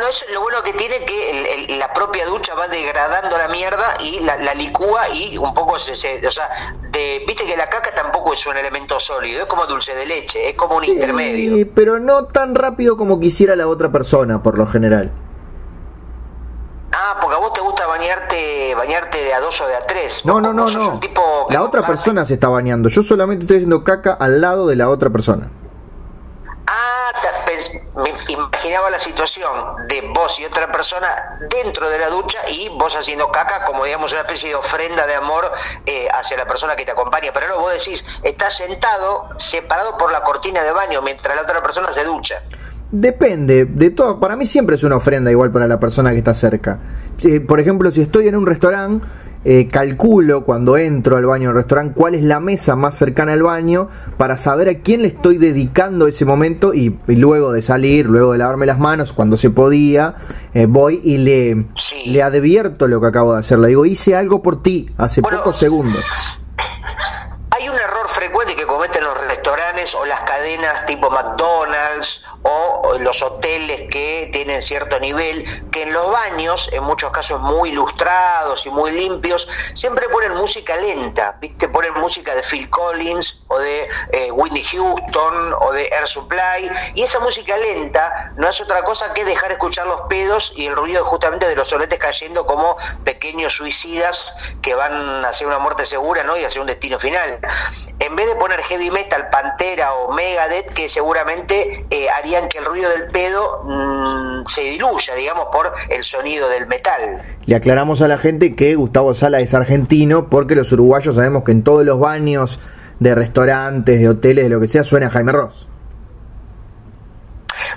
Eso 0.09 0.25
lo 0.33 0.41
bueno 0.41 0.63
que 0.63 0.73
tiene 0.73 1.05
que 1.05 1.75
la 1.77 1.93
propia 1.93 2.25
ducha 2.25 2.55
va 2.55 2.67
degradando 2.67 3.37
la 3.37 3.47
mierda 3.47 3.97
y 4.01 4.19
la, 4.21 4.53
licúa 4.55 5.09
y 5.09 5.37
un 5.37 5.53
poco 5.53 5.77
se, 5.77 5.93
o 6.25 6.31
sea, 6.31 6.73
viste 7.27 7.45
que 7.45 7.55
la 7.55 7.69
caca 7.69 7.93
tampoco 7.93 8.33
es 8.33 8.45
un 8.47 8.57
elemento 8.57 8.99
sólido, 8.99 9.43
es 9.43 9.47
como 9.47 9.65
dulce 9.67 9.93
de 9.93 10.05
leche, 10.07 10.49
es 10.49 10.57
como 10.57 10.77
un 10.77 10.85
intermedio. 10.85 11.67
pero 11.75 11.99
no 11.99 12.25
tan 12.25 12.55
rápido 12.55 12.97
como 12.97 13.19
quisiera 13.19 13.55
la 13.55 13.67
otra 13.67 13.91
persona, 13.91 14.41
por 14.41 14.57
lo 14.57 14.65
general. 14.65 15.11
Ah, 16.91 17.17
porque 17.21 17.35
a 17.35 17.39
vos 17.39 17.53
te 17.53 17.61
gusta 17.61 17.85
bañarte, 17.85 18.73
bañarte 18.73 19.23
de 19.23 19.33
a 19.33 19.39
dos 19.39 19.61
o 19.61 19.67
de 19.67 19.75
a 19.75 19.85
tres. 19.85 20.25
No, 20.25 20.41
no, 20.41 20.51
no, 20.53 20.71
no. 20.71 20.99
La 21.49 21.61
otra 21.61 21.85
persona 21.85 22.25
se 22.25 22.33
está 22.33 22.49
bañando. 22.49 22.89
Yo 22.89 23.03
solamente 23.03 23.43
estoy 23.43 23.57
haciendo 23.57 23.83
caca 23.83 24.13
al 24.19 24.41
lado 24.41 24.65
de 24.65 24.75
la 24.75 24.89
otra 24.89 25.11
persona. 25.11 25.51
Me 27.95 28.13
imaginaba 28.27 28.89
la 28.89 28.99
situación 28.99 29.87
de 29.87 30.01
vos 30.13 30.39
y 30.39 30.45
otra 30.45 30.71
persona 30.71 31.39
dentro 31.49 31.89
de 31.89 31.99
la 31.99 32.09
ducha 32.09 32.47
y 32.49 32.69
vos 32.69 32.95
haciendo 32.95 33.31
caca 33.31 33.65
como 33.65 33.85
digamos 33.85 34.11
una 34.11 34.21
especie 34.21 34.49
de 34.49 34.55
ofrenda 34.55 35.07
de 35.07 35.15
amor 35.15 35.51
eh, 35.85 36.07
hacia 36.11 36.37
la 36.37 36.45
persona 36.45 36.75
que 36.75 36.85
te 36.85 36.91
acompaña. 36.91 37.31
Pero 37.33 37.47
luego 37.47 37.63
vos 37.63 37.73
decís, 37.73 38.03
estás 38.23 38.57
sentado 38.57 39.29
separado 39.37 39.97
por 39.97 40.11
la 40.11 40.21
cortina 40.21 40.63
de 40.63 40.71
baño 40.71 41.01
mientras 41.01 41.35
la 41.35 41.41
otra 41.41 41.61
persona 41.61 41.91
se 41.91 42.03
ducha. 42.03 42.41
Depende, 42.91 43.65
de 43.65 43.91
todo. 43.91 44.19
Para 44.19 44.35
mí 44.35 44.45
siempre 44.45 44.75
es 44.75 44.83
una 44.83 44.97
ofrenda 44.97 45.29
igual 45.29 45.51
para 45.51 45.67
la 45.67 45.79
persona 45.79 46.11
que 46.11 46.17
está 46.17 46.33
cerca. 46.33 46.79
Eh, 47.23 47.39
por 47.39 47.59
ejemplo, 47.59 47.91
si 47.91 48.01
estoy 48.01 48.27
en 48.27 48.35
un 48.35 48.47
restaurante, 48.47 49.05
eh, 49.45 49.67
calculo 49.71 50.43
cuando 50.43 50.77
entro 50.77 51.15
al 51.15 51.25
baño 51.25 51.49
del 51.49 51.55
restaurante 51.55 51.93
cuál 51.95 52.15
es 52.15 52.23
la 52.23 52.41
mesa 52.41 52.75
más 52.75 52.95
cercana 52.95 53.31
al 53.33 53.43
baño 53.43 53.87
para 54.17 54.35
saber 54.35 54.67
a 54.67 54.79
quién 54.79 55.01
le 55.01 55.07
estoy 55.07 55.37
dedicando 55.37 56.07
ese 56.07 56.25
momento 56.25 56.73
y, 56.73 56.99
luego 57.07 57.53
de 57.53 57.61
salir, 57.61 58.05
luego 58.05 58.33
de 58.33 58.39
lavarme 58.39 58.65
las 58.65 58.79
manos, 58.79 59.13
cuando 59.13 59.37
se 59.37 59.49
podía, 59.49 60.15
eh, 60.53 60.65
voy 60.67 60.99
y 61.03 61.19
le, 61.19 61.67
le 62.05 62.23
advierto 62.23 62.87
lo 62.87 62.99
que 62.99 63.07
acabo 63.07 63.33
de 63.33 63.39
hacer. 63.39 63.59
Le 63.59 63.69
digo, 63.69 63.85
hice 63.85 64.15
algo 64.15 64.41
por 64.41 64.61
ti 64.61 64.89
hace 64.97 65.21
pocos 65.21 65.57
segundos. 65.57 66.03
Hay 67.51 67.69
un 67.69 67.75
error 67.75 68.07
frecuente 68.09 68.55
que 68.55 68.65
cometen 68.65 69.03
los 69.03 69.17
restaurantes 69.27 69.78
o 69.95 70.05
las 70.05 70.21
cadenas 70.21 70.85
tipo 70.85 71.09
McDonald's 71.09 72.21
o 72.43 72.97
los 72.99 73.21
hoteles 73.21 73.89
que 73.89 74.29
tienen 74.31 74.61
cierto 74.61 74.99
nivel, 74.99 75.69
que 75.71 75.83
en 75.83 75.93
los 75.93 76.09
baños, 76.09 76.69
en 76.71 76.83
muchos 76.83 77.11
casos 77.11 77.39
muy 77.39 77.69
ilustrados 77.69 78.65
y 78.65 78.69
muy 78.69 78.91
limpios, 78.91 79.47
siempre 79.73 80.07
ponen 80.09 80.35
música 80.35 80.75
lenta, 80.77 81.37
¿viste? 81.39 81.67
Ponen 81.67 81.93
música 81.95 82.35
de 82.35 82.43
Phil 82.43 82.69
Collins 82.69 83.41
o 83.47 83.57
de 83.59 83.89
eh, 84.11 84.31
Whitney 84.31 84.63
Houston 84.63 85.53
o 85.59 85.71
de 85.71 85.87
Air 85.87 86.07
Supply, 86.07 86.71
y 86.95 87.03
esa 87.03 87.19
música 87.19 87.57
lenta 87.57 88.31
no 88.35 88.49
es 88.49 88.59
otra 88.61 88.83
cosa 88.83 89.13
que 89.13 89.25
dejar 89.25 89.51
escuchar 89.51 89.87
los 89.87 90.01
pedos 90.09 90.53
y 90.55 90.67
el 90.67 90.75
ruido 90.75 91.05
justamente 91.05 91.47
de 91.47 91.55
los 91.55 91.67
soletes 91.67 91.99
cayendo 91.99 92.45
como 92.45 92.77
pequeños 93.03 93.53
suicidas 93.53 94.33
que 94.61 94.75
van 94.75 95.25
hacia 95.25 95.47
una 95.47 95.59
muerte 95.59 95.85
segura 95.85 96.23
¿no? 96.23 96.37
y 96.37 96.43
hacia 96.43 96.61
un 96.61 96.67
destino 96.67 96.99
final. 96.99 97.39
En 97.99 98.15
vez 98.15 98.27
de 98.27 98.35
poner 98.35 98.61
heavy 98.63 98.91
metal, 98.91 99.29
Pantera 99.29 99.78
o 99.87 100.13
Megadeth, 100.13 100.73
que 100.73 100.89
seguramente 100.89 101.85
eh, 101.89 102.09
haría 102.09 102.47
que 102.47 102.59
el 102.59 102.65
ruido 102.65 102.89
del 102.89 103.07
pedo 103.11 103.63
mm, 103.63 104.47
se 104.47 104.61
diluya, 104.61 105.15
digamos, 105.15 105.47
por 105.51 105.71
el 105.89 106.03
sonido 106.03 106.49
del 106.49 106.67
metal. 106.67 107.21
Le 107.45 107.55
aclaramos 107.55 108.01
a 108.01 108.07
la 108.07 108.17
gente 108.17 108.55
que 108.55 108.75
Gustavo 108.75 109.13
Sala 109.13 109.39
es 109.39 109.53
argentino 109.53 110.29
porque 110.29 110.55
los 110.55 110.71
uruguayos 110.71 111.15
sabemos 111.15 111.43
que 111.43 111.51
en 111.51 111.63
todos 111.63 111.85
los 111.85 111.99
baños 111.99 112.59
de 112.99 113.15
restaurantes, 113.15 113.99
de 113.99 114.09
hoteles, 114.09 114.45
de 114.45 114.49
lo 114.49 114.59
que 114.59 114.67
sea, 114.67 114.83
suena 114.83 115.09
Jaime 115.09 115.31
Ross. 115.31 115.67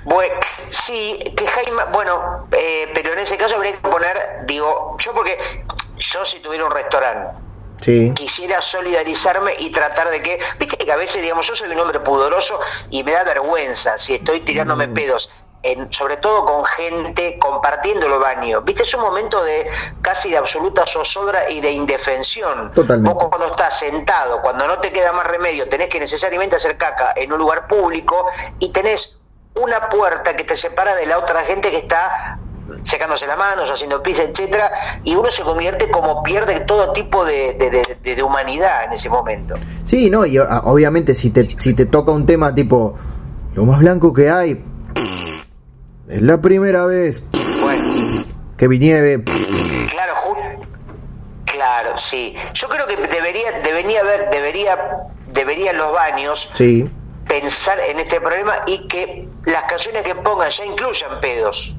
Bueno, 0.05 0.35
sí, 0.71 1.19
que 1.37 1.47
Jaime, 1.47 1.83
bueno, 1.93 2.47
eh, 2.53 2.91
pero 2.93 3.13
en 3.13 3.21
ese 3.21 3.37
caso 3.37 3.55
habría 3.55 3.73
que 3.73 3.89
poner, 3.89 4.17
digo, 4.47 4.97
yo 4.99 5.13
porque 5.13 5.39
yo 5.97 6.25
si 6.25 6.41
tuviera 6.41 6.67
un 6.67 6.73
restaurante 6.73 7.42
Quisiera 8.15 8.61
solidarizarme 8.61 9.55
y 9.59 9.71
tratar 9.71 10.11
de 10.11 10.23
que, 10.23 10.39
viste 10.59 10.77
que 10.77 10.91
a 10.91 10.97
veces, 10.97 11.21
digamos, 11.21 11.47
yo 11.47 11.55
soy 11.55 11.71
un 11.71 11.81
hombre 11.81 12.01
pudoroso 12.01 12.61
y 12.91 13.03
me 13.03 13.13
da 13.13 13.25
vergüenza 13.25 13.99
si 13.99 14.15
estoy 14.15 14.41
tirándome 14.41 14.87
mm. 14.87 14.95
pedos. 14.95 15.31
En, 15.65 15.93
sobre 15.93 16.17
todo 16.17 16.45
con 16.45 16.65
gente 16.65 17.39
compartiendo 17.39 18.07
el 18.07 18.19
baño. 18.19 18.63
Viste, 18.63 18.83
es 18.83 18.95
un 18.95 19.01
momento 19.01 19.45
de 19.45 19.69
casi 20.01 20.31
de 20.31 20.37
absoluta 20.37 20.85
zozobra 20.85 21.49
y 21.49 21.61
de 21.61 21.71
indefensión. 21.71 22.73
Totalmente. 22.73 23.15
Vos 23.15 23.29
cuando 23.29 23.47
estás 23.47 23.79
sentado, 23.79 24.43
cuando 24.43 24.67
no 24.67 24.81
te 24.81 24.91
queda 24.91 25.13
más 25.13 25.25
remedio, 25.25 25.69
tenés 25.69 25.89
que 25.89 26.01
necesariamente 26.01 26.57
hacer 26.57 26.77
caca 26.77 27.13
en 27.15 27.33
un 27.33 27.39
lugar 27.39 27.69
público 27.69 28.27
y 28.59 28.73
tenés 28.73 29.17
una 29.55 29.89
puerta 29.89 30.35
que 30.35 30.45
te 30.45 30.57
separa 30.57 30.95
de 30.97 31.07
la 31.07 31.19
otra 31.19 31.45
gente 31.45 31.71
que 31.71 31.77
está 31.77 32.39
secándose 32.83 33.27
las 33.27 33.39
manos, 33.39 33.71
haciendo 33.71 34.03
pis, 34.03 34.19
etcétera, 34.19 35.01
y 35.05 35.15
uno 35.15 35.31
se 35.31 35.43
convierte 35.43 35.91
como 35.91 36.23
pierde 36.23 36.61
todo 36.61 36.93
tipo 36.93 37.25
de, 37.25 37.85
de, 38.03 38.23
humanidad 38.23 38.85
en 38.85 38.93
ese 38.93 39.09
momento. 39.09 39.55
Sí, 39.85 40.11
no, 40.11 40.25
y 40.27 40.39
ah, 40.39 40.63
obviamente 40.65 41.15
si 41.15 41.31
te, 41.31 41.57
si 41.59 41.75
te 41.75 41.87
toca 41.87 42.13
un 42.13 42.27
tema 42.27 42.55
tipo 42.55 42.97
lo 43.55 43.65
más 43.65 43.81
blanco 43.81 44.13
que 44.13 44.31
hay, 44.31 44.63
es 46.09 46.23
la 46.23 46.41
primera 46.41 46.87
vez 46.87 47.23
que 48.57 48.69
vi 48.69 48.79
nieve. 48.79 49.23
Claro, 49.91 50.15
claro, 51.45 51.99
sí. 51.99 52.35
Yo 52.55 52.69
creo 52.69 52.87
que 52.87 52.97
debería, 52.97 53.61
debería 53.65 54.01
haber, 54.01 54.31
debería, 54.31 54.79
deberían 55.33 55.77
los 55.77 55.93
baños 55.93 56.49
sí. 56.55 56.89
pensar 57.27 57.79
en 57.81 57.99
este 57.99 58.21
problema 58.21 58.61
y 58.67 58.87
que 58.89 59.29
las 59.47 59.65
canciones 59.65 60.03
que 60.05 60.15
pongan 60.15 60.51
ya 60.51 60.65
incluyan 60.65 61.21
pedos. 61.21 61.75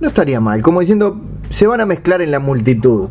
No 0.00 0.08
estaría 0.08 0.40
mal, 0.40 0.62
como 0.62 0.80
diciendo, 0.80 1.16
se 1.50 1.66
van 1.66 1.82
a 1.82 1.86
mezclar 1.86 2.22
en 2.22 2.30
la 2.30 2.38
multitud. 2.38 3.10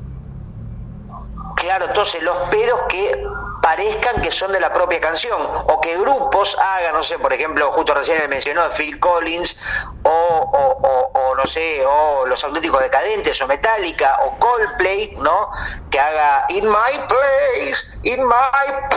Claro, 1.56 1.86
entonces 1.86 2.24
los 2.24 2.50
pedos 2.50 2.80
que 2.90 3.24
parezcan 3.62 4.22
que 4.24 4.32
son 4.32 4.52
de 4.52 4.60
la 4.60 4.74
propia 4.74 5.00
canción 5.00 5.40
o 5.68 5.82
que 5.82 5.96
grupos 6.00 6.58
hagan, 6.58 6.94
no 6.94 7.04
sé, 7.04 7.20
por 7.20 7.32
ejemplo, 7.32 7.72
justo 7.74 7.94
recién 7.94 8.28
mencionó 8.28 8.72
Phil 8.72 9.00
Collins 9.00 9.56
o, 10.02 11.12
o, 11.14 11.36
no 11.36 11.46
sé, 11.46 11.86
o 11.86 12.26
Los 12.26 12.44
Auténticos 12.44 12.82
Decadentes 12.82 13.40
o 13.40 13.48
Metallica 13.48 14.18
o 14.26 14.40
Coldplay, 14.40 15.14
¿no? 15.22 15.52
Que 15.92 16.00
haga 16.00 16.46
In 16.50 16.66
My 16.66 16.98
Place, 17.08 17.78
In 18.02 18.26
My 18.26 18.88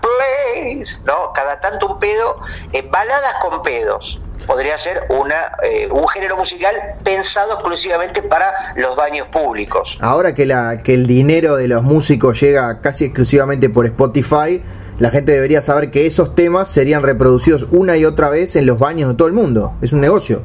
Place, 0.00 0.98
¿no? 1.04 1.32
Cada 1.34 1.60
tanto 1.60 1.88
un 1.88 1.98
pedo, 1.98 2.36
eh, 2.72 2.82
baladas 2.90 3.34
con 3.42 3.62
pedos 3.62 4.18
podría 4.46 4.78
ser 4.78 5.02
una, 5.08 5.52
eh, 5.62 5.88
un 5.90 6.08
género 6.08 6.36
musical 6.36 6.74
pensado 7.02 7.54
exclusivamente 7.54 8.22
para 8.22 8.72
los 8.76 8.96
baños 8.96 9.28
públicos. 9.28 9.98
Ahora 10.00 10.34
que, 10.34 10.46
la, 10.46 10.78
que 10.82 10.94
el 10.94 11.06
dinero 11.06 11.56
de 11.56 11.68
los 11.68 11.82
músicos 11.82 12.40
llega 12.40 12.80
casi 12.80 13.06
exclusivamente 13.06 13.68
por 13.68 13.86
Spotify, 13.86 14.62
la 14.98 15.10
gente 15.10 15.32
debería 15.32 15.62
saber 15.62 15.90
que 15.90 16.06
esos 16.06 16.34
temas 16.34 16.68
serían 16.68 17.02
reproducidos 17.02 17.66
una 17.70 17.96
y 17.96 18.04
otra 18.04 18.30
vez 18.30 18.56
en 18.56 18.66
los 18.66 18.78
baños 18.78 19.10
de 19.10 19.14
todo 19.14 19.28
el 19.28 19.34
mundo. 19.34 19.74
Es 19.80 19.92
un 19.92 20.00
negocio. 20.00 20.42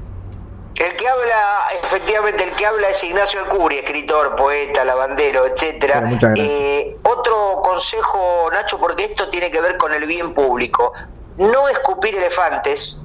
El 0.75 0.95
que 0.95 1.07
habla, 1.07 1.67
efectivamente, 1.83 2.43
el 2.43 2.55
que 2.55 2.65
habla 2.65 2.89
es 2.89 3.03
Ignacio 3.03 3.39
Alcuri, 3.39 3.77
escritor, 3.77 4.35
poeta, 4.35 4.83
lavandero, 4.85 5.45
etcétera. 5.47 6.03
Eh, 6.35 6.97
otro 7.03 7.61
consejo, 7.63 8.49
Nacho, 8.51 8.79
porque 8.79 9.05
esto 9.05 9.29
tiene 9.29 9.49
que 9.49 9.61
ver 9.61 9.77
con 9.77 9.93
el 9.93 10.05
bien 10.05 10.33
público. 10.33 10.93
No 11.37 11.67
escupir 11.69 12.15
elefantes, 12.15 12.99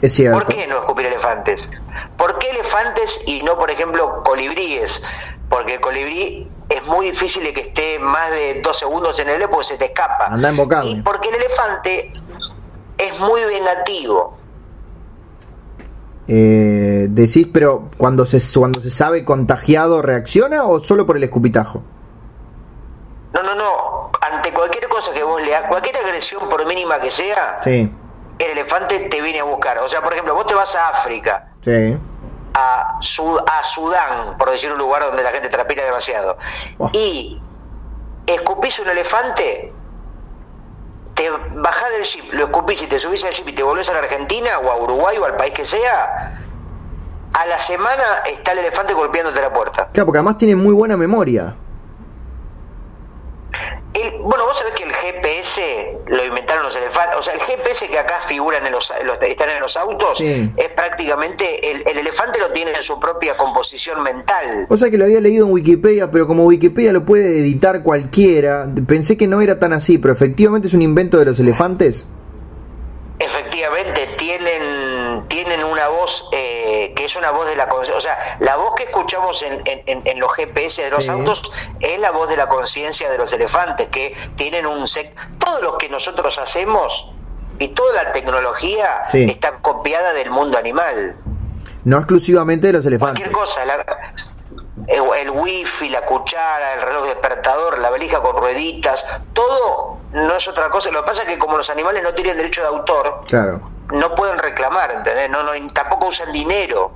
¿Por 0.00 0.46
qué 0.46 0.66
no 0.66 0.78
escupir 0.78 1.06
elefantes? 1.06 1.68
¿Por 2.16 2.38
qué 2.38 2.50
elefantes 2.50 3.20
y 3.26 3.42
no, 3.42 3.58
por 3.58 3.70
ejemplo, 3.70 4.22
colibríes? 4.24 5.02
Porque 5.50 5.74
el 5.74 5.80
colibrí 5.80 6.48
es 6.70 6.86
muy 6.86 7.10
difícil 7.10 7.42
de 7.42 7.52
que 7.52 7.60
esté 7.60 7.98
más 7.98 8.30
de 8.30 8.62
dos 8.62 8.78
segundos 8.78 9.18
en 9.18 9.28
el 9.28 9.34
aire 9.34 9.48
porque 9.48 9.66
se 9.66 9.76
te 9.76 9.86
escapa. 9.86 10.26
Anda 10.26 10.52
Y 10.84 11.02
porque 11.02 11.28
el 11.28 11.34
elefante 11.34 12.12
es 12.96 13.20
muy 13.20 13.44
vengativo. 13.44 14.38
Eh, 16.28 17.08
decís, 17.10 17.48
pero 17.52 17.90
cuando 17.98 18.24
se, 18.24 18.40
cuando 18.58 18.80
se 18.80 18.90
sabe 18.90 19.24
contagiado, 19.24 20.00
¿reacciona 20.00 20.64
o 20.64 20.78
solo 20.78 21.04
por 21.04 21.16
el 21.18 21.24
escupitajo? 21.24 21.82
No, 23.34 23.42
no, 23.42 23.54
no. 23.54 24.10
Ante 24.20 24.52
cualquier 24.52 24.88
cosa 24.88 25.12
que 25.12 25.22
vos 25.22 25.42
le 25.42 25.54
hagas, 25.54 25.68
cualquier 25.68 25.96
agresión, 25.96 26.48
por 26.48 26.64
mínima 26.66 27.00
que 27.00 27.10
sea, 27.10 27.56
sí 27.62 27.90
el 28.40 28.52
elefante 28.52 28.98
te 29.08 29.20
viene 29.20 29.40
a 29.40 29.44
buscar. 29.44 29.78
O 29.78 29.88
sea, 29.88 30.00
por 30.00 30.12
ejemplo, 30.12 30.34
vos 30.34 30.46
te 30.46 30.54
vas 30.54 30.74
a 30.74 30.88
África, 30.88 31.48
a, 32.54 32.98
a 32.98 33.64
Sudán, 33.64 34.38
por 34.38 34.50
decir 34.50 34.72
un 34.72 34.78
lugar 34.78 35.02
donde 35.02 35.22
la 35.22 35.30
gente 35.30 35.48
transpira 35.48 35.84
demasiado, 35.84 36.38
y 36.92 37.40
escupís 38.26 38.78
un 38.80 38.88
elefante, 38.88 39.72
te 41.14 41.30
bajás 41.30 41.90
del 41.92 42.02
jeep, 42.02 42.32
lo 42.32 42.44
escupís 42.46 42.82
y 42.82 42.86
te 42.86 42.98
subís 42.98 43.22
al 43.24 43.32
jeep 43.32 43.48
y 43.48 43.52
te 43.52 43.62
volvés 43.62 43.88
a 43.90 43.92
la 43.92 43.98
Argentina 43.98 44.58
o 44.58 44.70
a 44.70 44.76
Uruguay 44.76 45.18
o 45.18 45.24
al 45.26 45.36
país 45.36 45.52
que 45.52 45.64
sea, 45.64 46.38
a 47.32 47.46
la 47.46 47.58
semana 47.58 48.22
está 48.26 48.52
el 48.52 48.60
elefante 48.60 48.94
golpeándote 48.94 49.40
la 49.40 49.52
puerta. 49.52 49.88
Claro, 49.92 50.06
porque 50.06 50.18
además 50.18 50.38
tiene 50.38 50.56
muy 50.56 50.72
buena 50.72 50.96
memoria 50.96 51.54
bueno, 54.22 54.44
vos 54.46 54.56
sabés 54.56 54.74
que 54.74 54.84
el 54.84 54.92
GPS 54.92 55.98
lo 56.06 56.24
inventaron 56.24 56.64
los 56.64 56.76
elefantes. 56.76 57.18
O 57.18 57.22
sea, 57.22 57.34
el 57.34 57.40
GPS 57.40 57.88
que 57.88 57.98
acá 57.98 58.20
figuran 58.26 58.64
en 58.66 58.72
los, 58.72 58.90
están 59.22 59.50
en 59.50 59.60
los 59.60 59.76
autos 59.76 60.20
es 60.20 60.68
prácticamente. 60.74 61.70
El, 61.70 61.98
elefante 61.98 62.38
lo 62.38 62.50
tiene 62.52 62.72
en 62.72 62.82
su 62.82 62.98
propia 62.98 63.36
composición 63.36 64.02
mental. 64.02 64.66
O 64.68 64.76
sea 64.76 64.90
que 64.90 64.96
lo 64.96 65.04
había 65.04 65.20
leído 65.20 65.46
en 65.46 65.52
Wikipedia, 65.52 66.10
pero 66.10 66.26
como 66.26 66.44
Wikipedia 66.44 66.92
lo 66.92 67.04
puede 67.04 67.40
editar 67.40 67.82
cualquiera, 67.82 68.68
pensé 68.86 69.16
que 69.16 69.26
no 69.26 69.40
era 69.40 69.58
tan 69.58 69.72
así, 69.72 69.98
pero 69.98 70.14
efectivamente 70.14 70.68
es 70.68 70.74
un 70.74 70.82
invento 70.82 71.18
de 71.18 71.26
los 71.26 71.40
elefantes. 71.40 72.08
Efectivamente, 73.18 74.08
tienen, 74.16 74.62
tienen 75.30 75.64
una 75.64 75.88
voz. 75.88 76.28
Eh, 76.32 76.92
que 76.94 77.04
es 77.06 77.16
una 77.16 77.30
voz 77.30 77.46
de 77.46 77.56
la 77.56 77.68
conciencia, 77.68 77.96
o 77.96 78.00
sea, 78.00 78.36
la 78.40 78.56
voz 78.56 78.74
que 78.74 78.82
escuchamos 78.84 79.42
en, 79.42 79.62
en, 79.64 80.20
los 80.20 80.34
GPS 80.34 80.82
de 80.82 80.90
los 80.90 81.08
autos 81.08 81.50
es 81.78 81.98
la 81.98 82.10
voz 82.10 82.28
de 82.28 82.36
la 82.36 82.48
conciencia 82.48 83.08
de 83.08 83.16
los 83.16 83.32
elefantes, 83.32 83.88
que 83.90 84.14
tienen 84.36 84.66
un... 84.66 84.86
Sec 84.88 85.14
todo 85.38 85.62
lo 85.62 85.78
que 85.78 85.88
nosotros 85.88 86.36
hacemos 86.38 87.08
y 87.58 87.68
toda 87.68 88.02
la 88.02 88.12
tecnología 88.12 89.02
está 89.12 89.58
copiada 89.58 90.12
del 90.12 90.30
mundo 90.30 90.58
animal. 90.58 91.16
No 91.84 91.98
exclusivamente 91.98 92.66
de 92.66 92.72
los 92.74 92.86
elefantes. 92.86 93.28
Cualquier 93.28 93.32
cosa, 93.32 93.62
el, 94.88 95.02
el, 95.20 95.30
wifi, 95.30 95.88
la 95.88 96.04
cuchara, 96.04 96.74
el 96.74 96.82
reloj 96.82 97.06
despertador, 97.06 97.78
la 97.78 97.90
valija 97.90 98.20
con 98.20 98.36
rueditas, 98.36 99.04
todo 99.32 99.98
no 100.12 100.34
es 100.34 100.48
otra 100.48 100.68
cosa. 100.70 100.90
Lo 100.90 101.02
que 101.02 101.06
pasa 101.06 101.22
es 101.22 101.28
que 101.28 101.38
como 101.38 101.56
los 101.56 101.70
animales 101.70 102.02
no 102.02 102.12
tienen 102.14 102.36
derecho 102.36 102.62
de 102.62 102.66
autor, 102.66 103.22
claro 103.28 103.79
no 103.92 104.14
pueden 104.14 104.38
reclamar, 104.38 104.90
¿entendés? 104.92 105.30
No, 105.30 105.42
no, 105.42 105.72
tampoco 105.72 106.08
usan 106.08 106.32
dinero. 106.32 106.92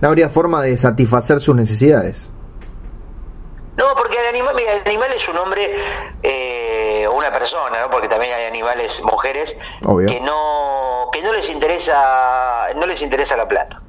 No 0.00 0.08
habría 0.08 0.28
forma 0.28 0.62
de 0.62 0.76
satisfacer 0.76 1.40
sus 1.40 1.54
necesidades. 1.54 2.30
No, 3.76 3.86
porque 3.96 4.18
el 4.20 4.26
animal, 4.26 4.54
mira, 4.54 4.74
el 4.74 4.82
animal 4.86 5.12
es 5.12 5.28
un 5.28 5.36
hombre 5.36 5.74
eh, 6.22 7.06
o 7.08 7.14
una 7.14 7.32
persona, 7.32 7.80
¿no? 7.80 7.90
Porque 7.90 8.08
también 8.08 8.32
hay 8.32 8.44
animales, 8.44 9.00
mujeres, 9.02 9.56
que 9.80 10.20
no 10.20 11.08
que 11.12 11.22
no 11.22 11.32
les 11.32 11.48
interesa 11.48 12.68
no 12.76 12.86
les 12.86 13.02
interesa 13.02 13.36
la 13.36 13.48
plata. 13.48 13.80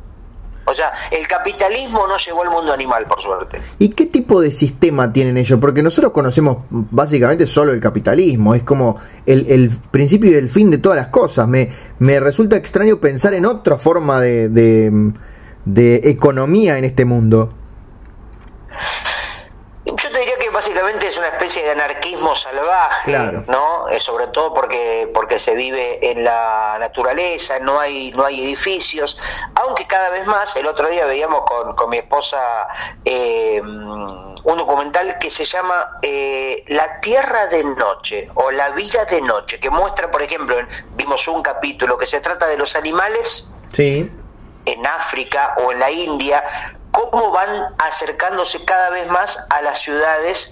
O 0.68 0.74
sea, 0.74 0.92
el 1.12 1.28
capitalismo 1.28 2.08
no 2.08 2.18
llegó 2.18 2.42
al 2.42 2.50
mundo 2.50 2.74
animal, 2.74 3.06
por 3.06 3.22
suerte. 3.22 3.62
¿Y 3.78 3.90
qué 3.90 4.08
tipo 4.08 4.42
de 4.42 4.52
sistema 4.52 5.14
tienen 5.14 5.38
ellos? 5.38 5.60
Porque 5.60 5.84
nosotros 5.84 6.12
conocemos 6.12 6.58
básicamente 6.70 7.46
solo 7.46 7.72
el 7.72 7.80
capitalismo, 7.80 8.56
es 8.56 8.64
como 8.64 9.00
el, 9.28 9.46
el 9.48 9.70
principio 9.92 10.32
y 10.32 10.34
el 10.34 10.50
fin 10.50 10.72
de 10.72 10.80
todas 10.80 10.96
las 10.98 11.10
cosas. 11.10 11.48
Me, 11.48 11.70
me 12.00 12.20
resulta 12.20 12.56
extraño 12.56 12.98
pensar 12.98 13.36
en 13.36 13.46
otra 13.46 13.78
forma 13.78 14.20
de, 14.20 14.50
de, 14.50 15.12
de 15.66 15.96
economía 16.04 16.78
en 16.80 16.86
este 16.86 17.06
mundo. 17.06 17.54
Yo 19.86 20.12
te 20.12 20.20
diría 20.20 20.36
que 20.40 20.50
básicamente 20.50 21.08
es 21.08 21.18
una 21.18 21.35
especie 21.46 21.64
de 21.64 21.72
anarquismo 21.72 22.36
salvaje, 22.36 23.12
¿no? 23.48 23.88
Eh, 23.90 24.00
sobre 24.00 24.28
todo 24.28 24.54
porque 24.54 25.10
porque 25.14 25.40
se 25.40 25.54
vive 25.54 26.12
en 26.12 26.24
la 26.24 26.78
naturaleza, 26.80 27.60
no 27.60 27.80
hay 27.80 28.12
no 28.12 28.26
hay 28.26 28.44
edificios, 28.44 29.18
aunque 29.56 29.86
cada 29.86 30.10
vez 30.10 30.26
más. 30.26 30.56
El 30.56 30.66
otro 30.66 30.88
día 30.90 31.06
veíamos 31.06 31.42
con, 31.42 31.76
con 31.76 31.90
mi 31.90 31.98
esposa 31.98 32.68
eh, 33.04 33.62
un 33.62 34.58
documental 34.58 35.18
que 35.20 35.30
se 35.30 35.46
llama 35.46 36.00
eh, 36.02 36.64
La 36.68 37.00
Tierra 37.00 37.48
de 37.48 37.64
Noche 37.64 38.30
o 38.34 38.52
La 38.52 38.70
Vida 38.72 39.06
de 39.06 39.22
Noche, 39.22 39.60
que 39.60 39.70
muestra, 39.70 40.10
por 40.10 40.22
ejemplo, 40.22 40.56
vimos 40.96 41.28
un 41.28 41.44
capítulo 41.44 41.98
que 41.98 42.08
se 42.08 42.20
trata 42.22 42.48
de 42.48 42.58
los 42.58 42.76
animales. 42.76 43.50
Sí 43.70 44.12
en 44.68 44.84
África 44.88 45.54
o 45.64 45.72
en 45.72 45.80
la 45.80 45.92
India, 45.92 46.44
cómo 46.92 47.32
van 47.32 47.76
acercándose 47.78 48.64
cada 48.66 48.90
vez 48.90 49.08
más 49.10 49.38
a 49.50 49.62
las 49.62 49.80
ciudades 49.82 50.52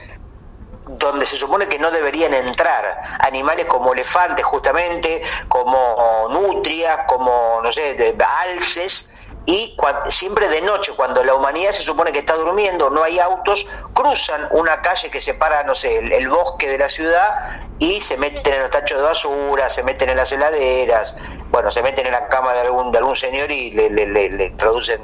donde 0.88 1.26
se 1.26 1.38
supone 1.38 1.68
que 1.68 1.80
no 1.80 1.92
deberían 1.92 2.34
entrar 2.34 3.18
animales 3.20 3.66
como 3.66 3.94
elefantes 3.94 4.46
justamente, 4.46 5.24
como 5.48 6.28
nutrias, 6.30 7.02
como 7.08 7.60
no 7.62 7.72
sé, 7.72 8.16
alces 8.44 9.08
y 9.46 9.76
siempre 10.08 10.48
de 10.48 10.62
noche, 10.62 10.94
cuando 10.96 11.22
la 11.22 11.36
humanidad 11.36 11.72
se 11.72 11.82
supone 11.82 12.14
que 12.14 12.20
está 12.20 12.36
durmiendo, 12.36 12.90
no 12.90 13.04
hay 13.04 13.20
autos, 13.20 13.66
cruzan 13.94 14.48
una 14.52 14.82
calle 14.82 15.12
que 15.12 15.20
separa, 15.20 15.64
no 15.64 15.76
sé, 15.76 15.98
el, 15.98 16.30
bosque 16.30 16.70
de 16.70 16.78
la 16.78 16.88
ciudad 16.88 17.62
y 17.78 18.00
se 18.00 18.16
meten 18.16 18.54
en 18.54 18.62
los 18.62 18.72
tachos 18.72 18.98
de 18.98 19.04
basura, 19.04 19.70
se 19.70 19.84
meten 19.84 20.10
en 20.10 20.18
las 20.18 20.32
heladeras, 20.32 21.16
bueno, 21.52 21.70
se 21.72 21.84
meten 21.84 22.06
en 22.06 22.14
la 22.14 22.28
cama 22.30 22.54
de 22.54 22.62
algún, 22.62 22.92
de 22.94 23.00
algún 23.00 23.18
señor 23.18 23.52
y 23.52 23.72
le, 23.72 23.90
le, 23.90 24.46
introducen 24.46 25.02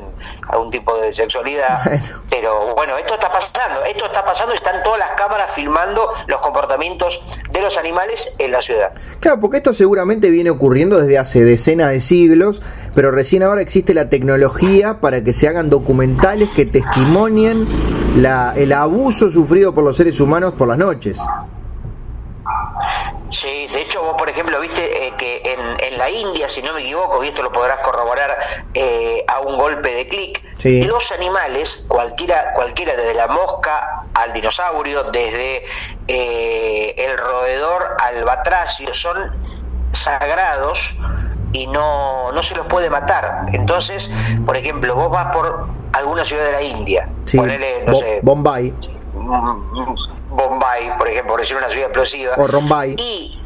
algún 0.47 0.71
tipo 0.71 0.97
de 0.97 1.11
sexualidad. 1.11 1.81
Pero 2.29 2.73
bueno, 2.75 2.97
esto 2.97 3.15
está 3.15 3.29
pasando, 3.31 3.83
esto 3.83 4.05
está 4.05 4.23
pasando, 4.23 4.53
están 4.53 4.81
todas 4.83 4.99
las 4.99 5.11
cámaras 5.11 5.51
filmando 5.53 6.13
los 6.27 6.39
comportamientos 6.39 7.21
de 7.51 7.61
los 7.61 7.77
animales 7.77 8.33
en 8.37 8.51
la 8.53 8.61
ciudad. 8.61 8.93
Claro, 9.19 9.39
porque 9.41 9.57
esto 9.57 9.73
seguramente 9.73 10.29
viene 10.29 10.49
ocurriendo 10.49 10.97
desde 10.97 11.17
hace 11.17 11.43
decenas 11.43 11.89
de 11.91 11.99
siglos, 11.99 12.61
pero 12.93 13.11
recién 13.11 13.43
ahora 13.43 13.61
existe 13.61 13.93
la 13.93 14.09
tecnología 14.09 14.99
para 14.99 15.23
que 15.23 15.33
se 15.33 15.47
hagan 15.47 15.69
documentales 15.69 16.49
que 16.55 16.65
testimonien 16.65 17.67
la, 18.17 18.53
el 18.55 18.73
abuso 18.73 19.29
sufrido 19.29 19.73
por 19.73 19.83
los 19.83 19.97
seres 19.97 20.19
humanos 20.19 20.53
por 20.57 20.67
las 20.67 20.77
noches. 20.77 21.19
Sí, 23.29 23.67
de 23.67 23.81
hecho 23.81 24.01
vos, 24.01 24.15
por 24.17 24.27
ejemplo, 24.27 24.59
viste 24.59 25.07
eh, 25.07 25.13
que 25.17 25.41
en, 25.43 25.59
en, 25.79 25.97
la 25.99 26.09
India, 26.09 26.49
si 26.49 26.63
no 26.63 26.73
me 26.73 26.81
equivoco, 26.81 27.23
y 27.23 27.27
esto 27.27 27.43
lo 27.43 27.51
podrás 27.51 27.77
corroborar 27.81 28.65
eh, 28.73 29.23
a 29.27 29.41
un 29.41 29.55
golpe 29.57 29.93
de 29.93 30.07
clic, 30.07 30.43
los 30.87 31.11
animales, 31.11 31.85
cualquiera, 31.87 32.53
cualquiera 32.53 32.95
desde 32.95 33.13
la 33.13 33.27
mosca 33.27 34.05
al 34.15 34.33
dinosaurio, 34.33 35.03
desde 35.11 35.63
eh, 36.07 36.95
el 36.97 37.17
roedor 37.17 37.95
al 38.01 38.23
batracio, 38.23 38.93
son 38.95 39.31
sagrados 39.93 40.95
y 41.53 41.67
no, 41.67 42.31
no 42.31 42.43
se 42.43 42.55
los 42.55 42.67
puede 42.67 42.89
matar. 42.89 43.47
Entonces, 43.53 44.09
por 44.45 44.57
ejemplo, 44.57 44.95
vos 44.95 45.09
vas 45.09 45.33
por 45.33 45.67
alguna 45.93 46.25
ciudad 46.25 46.45
de 46.45 46.51
la 46.51 46.61
India, 46.61 47.09
ponele, 47.35 47.83
no 47.85 47.95
sé, 47.95 48.19
Bombay. 48.21 48.73
Bombay, 50.29 50.97
por 50.97 51.07
ejemplo, 51.07 51.33
por 51.33 51.39
decir 51.41 51.57
una 51.57 51.69
ciudad 51.69 51.87
explosiva. 51.87 52.35
O 52.37 52.47
Rombay. 52.47 52.95
Y, 52.97 53.41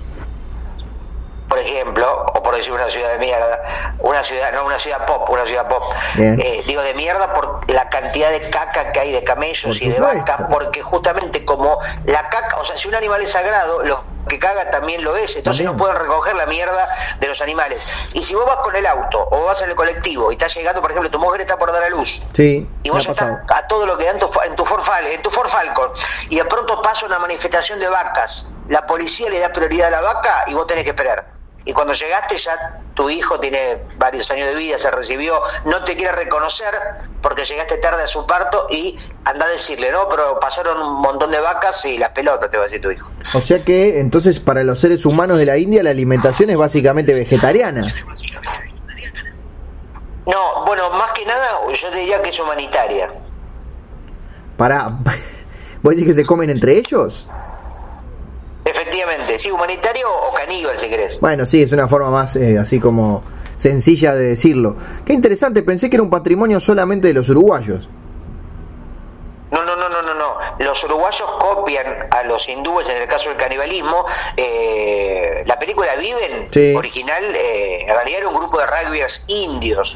por 1.54 1.60
ejemplo, 1.60 2.25
o 2.34 2.41
por 2.41 2.56
decir 2.56 2.73
una 2.73 2.89
ciudad 2.89 3.12
de 3.12 3.19
mierda, 3.19 3.60
una 3.99 4.23
ciudad, 4.23 4.51
no 4.54 4.65
una 4.65 4.80
ciudad 4.80 5.06
pop, 5.06 5.30
una 5.30 5.45
ciudad 5.45 5.67
pop, 5.67 5.84
eh, 6.17 6.63
digo 6.65 6.82
de 6.82 6.95
mierda 6.95 7.32
por 7.32 7.69
la 7.69 7.89
cantidad 7.89 8.32
de 8.32 8.49
caca 8.49 8.91
que 8.91 8.99
hay 8.99 9.12
de 9.12 9.23
camellos 9.23 9.80
y 9.80 9.89
de 9.89 9.99
vacas, 9.99 10.45
porque 10.49 10.82
justamente 10.82 11.45
como 11.45 11.77
la 12.06 12.27
caca, 12.30 12.58
o 12.60 12.65
sea, 12.65 12.75
si 12.75 12.88
un 12.88 12.95
animal 12.95 13.21
es 13.21 13.32
sagrado, 13.32 13.84
los 13.84 13.99
que 14.27 14.39
caga 14.39 14.69
también 14.71 15.03
lo 15.03 15.15
es, 15.15 15.36
entonces 15.36 15.65
no 15.65 15.75
pueden 15.75 15.97
recoger 15.97 16.36
la 16.36 16.45
mierda 16.45 16.89
de 17.19 17.27
los 17.27 17.41
animales. 17.41 17.86
Y 18.13 18.21
si 18.21 18.36
vos 18.36 18.45
vas 18.45 18.57
con 18.57 18.75
el 18.75 18.86
auto 18.86 19.27
o 19.31 19.45
vas 19.45 19.62
en 19.62 19.69
el 19.69 19.75
colectivo 19.75 20.31
y 20.31 20.36
estás 20.36 20.55
llegando, 20.55 20.81
por 20.81 20.91
ejemplo, 20.91 21.09
tu 21.12 21.19
mujer 21.19 21.41
está 21.41 21.57
por 21.57 21.71
dar 21.71 21.83
a 21.83 21.89
luz, 21.89 22.21
sí, 22.33 22.67
y 22.83 22.89
vos 22.89 23.05
estás 23.05 23.39
a 23.47 23.67
todo 23.67 23.86
lo 23.86 23.97
que 23.97 24.05
da 24.05 24.12
en 24.12 24.19
tu, 24.19 24.29
en 24.45 24.55
tu, 24.55 24.65
Ford, 24.65 24.83
en 25.09 25.21
tu 25.21 25.29
Ford 25.29 25.49
Falcon, 25.49 25.91
y 26.29 26.38
de 26.38 26.45
pronto 26.45 26.81
pasa 26.81 27.05
una 27.05 27.19
manifestación 27.19 27.79
de 27.79 27.89
vacas, 27.89 28.51
la 28.69 28.86
policía 28.86 29.29
le 29.29 29.39
da 29.39 29.51
prioridad 29.51 29.88
a 29.88 29.91
la 29.91 30.01
vaca 30.01 30.45
y 30.47 30.53
vos 30.53 30.67
tenés 30.67 30.83
que 30.83 30.91
esperar 30.91 31.42
y 31.65 31.71
cuando 31.71 31.93
llegaste 31.93 32.38
ya 32.38 32.82
tu 32.93 33.10
hijo 33.10 33.39
tiene 33.39 33.78
varios 33.97 34.30
años 34.32 34.47
de 34.47 34.56
vida, 34.56 34.78
se 34.78 34.91
recibió, 34.91 35.41
no 35.65 35.84
te 35.86 35.95
quiere 35.95 36.12
reconocer 36.12 36.73
porque 37.21 37.45
llegaste 37.45 37.78
tarde 37.78 38.04
a 38.04 38.08
su 38.08 38.26
parto 38.28 38.67
y 38.69 38.97
anda 39.23 39.45
a 39.45 39.49
decirle, 39.49 39.89
no, 39.91 40.10
pero 40.10 40.39
pasaron 40.39 40.82
un 40.82 41.02
montón 41.02 41.32
de 41.32 41.39
vacas 41.39 41.84
y 41.86 41.97
las 41.97 42.10
pelotas, 42.10 42.52
te 42.52 42.58
va 42.58 42.63
a 42.63 42.67
decir 42.67 42.82
tu 42.82 42.91
hijo. 42.91 43.10
O 43.34 43.39
sea 43.39 43.63
que 43.63 43.99
entonces 43.99 44.39
para 44.41 44.63
los 44.63 44.80
seres 44.80 45.06
humanos 45.06 45.38
de 45.38 45.45
la 45.45 45.58
India 45.58 45.82
la 45.84 45.91
alimentación 45.91 46.49
es 46.49 46.58
básicamente 46.58 47.13
vegetariana. 47.13 47.93
No, 50.26 50.65
bueno, 50.65 50.89
más 50.91 51.12
que 51.12 51.26
nada 51.26 51.60
yo 51.73 51.89
te 51.89 51.97
diría 51.97 52.21
que 52.21 52.30
es 52.30 52.39
humanitaria. 52.39 53.10
Para, 54.58 54.89
¿vos 55.82 55.93
decís 55.93 56.06
que 56.08 56.13
se 56.13 56.26
comen 56.26 56.49
entre 56.49 56.78
ellos? 56.78 57.30
Efectivamente, 58.65 59.39
sí, 59.39 59.52
humanitario 59.52 60.08
o 60.10 60.34
caníbal 60.34 60.80
si 60.80 60.88
querés. 60.88 61.19
Bueno, 61.19 61.45
sí, 61.45 61.62
es 61.62 61.71
una 61.73 61.88
forma 61.88 62.10
más 62.10 62.36
eh, 62.36 62.58
así 62.58 62.80
como 62.80 63.23
sencilla 63.56 64.15
de 64.15 64.30
decirlo. 64.30 64.76
Qué 65.06 65.13
interesante, 65.13 65.63
pensé 65.63 65.89
que 65.89 65.97
era 65.97 66.04
un 66.04 66.10
patrimonio 66.10 66.60
solamente 66.60 67.08
de 67.08 67.13
los 67.13 67.30
uruguayos. 67.30 67.89
No, 69.52 69.63
no, 69.63 69.76
no, 69.76 69.88
no, 69.89 70.02
no, 70.02 70.13
no. 70.15 70.34
Los 70.60 70.84
uruguayos 70.84 71.30
copian 71.39 71.86
a 72.10 72.23
los 72.23 72.47
hindúes 72.49 72.89
en 72.89 73.04
el 73.04 73.08
caso 73.08 73.30
del 73.30 73.38
canibalismo. 73.38 74.06
Eh, 74.36 75.43
la 75.45 75.60
película 75.60 75.95
Viven, 75.95 76.47
original, 76.76 77.23
eh, 77.36 77.82
en 77.82 77.93
realidad 77.93 78.19
era 78.19 78.30
un 78.30 78.36
grupo 78.36 78.58
de 78.58 78.65
rugbyers 78.65 79.23
indios. 79.28 79.95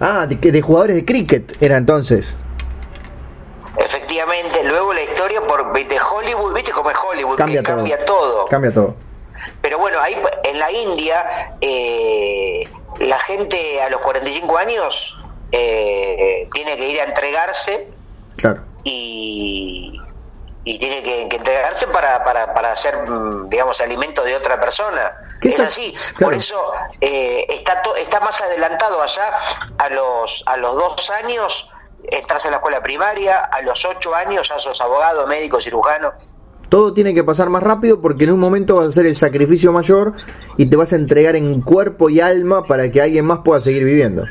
Ah, 0.00 0.26
de, 0.26 0.36
de 0.36 0.62
jugadores 0.62 0.96
de 0.96 1.04
cricket 1.04 1.60
era 1.60 1.76
entonces. 1.76 2.36
Efectivamente, 3.78 4.64
luego 4.64 4.92
la 4.92 5.02
historia 5.02 5.40
por 5.42 5.72
de 5.72 6.00
Hollywood, 6.00 6.54
viste 6.54 6.72
cómo 6.72 6.90
es 6.90 6.96
Hollywood, 6.96 7.36
cambia, 7.36 7.60
que 7.60 7.66
todo. 7.66 7.76
cambia 7.76 8.04
todo. 8.04 8.46
Cambia 8.46 8.72
todo. 8.72 8.94
Pero 9.60 9.78
bueno, 9.78 10.00
ahí 10.00 10.16
en 10.44 10.58
la 10.58 10.70
India, 10.72 11.56
eh, 11.60 12.68
la 12.98 13.18
gente 13.20 13.82
a 13.82 13.90
los 13.90 14.00
45 14.00 14.58
años 14.58 15.16
eh, 15.52 16.48
tiene 16.52 16.76
que 16.76 16.88
ir 16.88 17.00
a 17.00 17.04
entregarse. 17.04 17.88
Claro. 18.36 18.62
Y, 18.84 20.00
y 20.64 20.78
tiene 20.78 21.02
que, 21.02 21.22
entregarse 21.22 21.86
para, 21.88 22.24
para, 22.24 22.52
para 22.54 22.72
hacer, 22.72 22.96
digamos, 23.48 23.80
alimento 23.80 24.22
de 24.24 24.36
otra 24.36 24.58
persona. 24.60 25.12
Es 25.42 25.60
así. 25.60 25.94
Por 26.18 26.34
eso 26.34 26.72
eh, 27.00 27.46
está, 27.48 27.82
está 27.98 28.20
más 28.20 28.40
adelantado 28.40 29.02
allá 29.02 29.38
a 29.78 29.88
los, 29.90 30.42
a 30.46 30.56
los 30.56 30.74
dos 30.74 31.10
años 31.10 31.68
entras 32.10 32.44
en 32.44 32.52
la 32.52 32.58
escuela 32.58 32.82
primaria, 32.82 33.44
a 33.44 33.62
los 33.62 33.84
8 33.84 34.14
años 34.14 34.48
ya 34.48 34.58
sos 34.58 34.80
abogado, 34.80 35.26
médico, 35.26 35.60
cirujano. 35.60 36.12
Todo 36.68 36.92
tiene 36.92 37.14
que 37.14 37.22
pasar 37.22 37.48
más 37.48 37.62
rápido 37.62 38.00
porque 38.00 38.24
en 38.24 38.32
un 38.32 38.40
momento 38.40 38.76
vas 38.76 38.86
a 38.86 38.88
hacer 38.88 39.06
el 39.06 39.16
sacrificio 39.16 39.72
mayor 39.72 40.14
y 40.56 40.66
te 40.66 40.76
vas 40.76 40.92
a 40.92 40.96
entregar 40.96 41.36
en 41.36 41.60
cuerpo 41.60 42.10
y 42.10 42.20
alma 42.20 42.64
para 42.64 42.90
que 42.90 43.00
alguien 43.00 43.24
más 43.24 43.40
pueda 43.44 43.60
seguir 43.60 43.84
viviendo. 43.84 44.24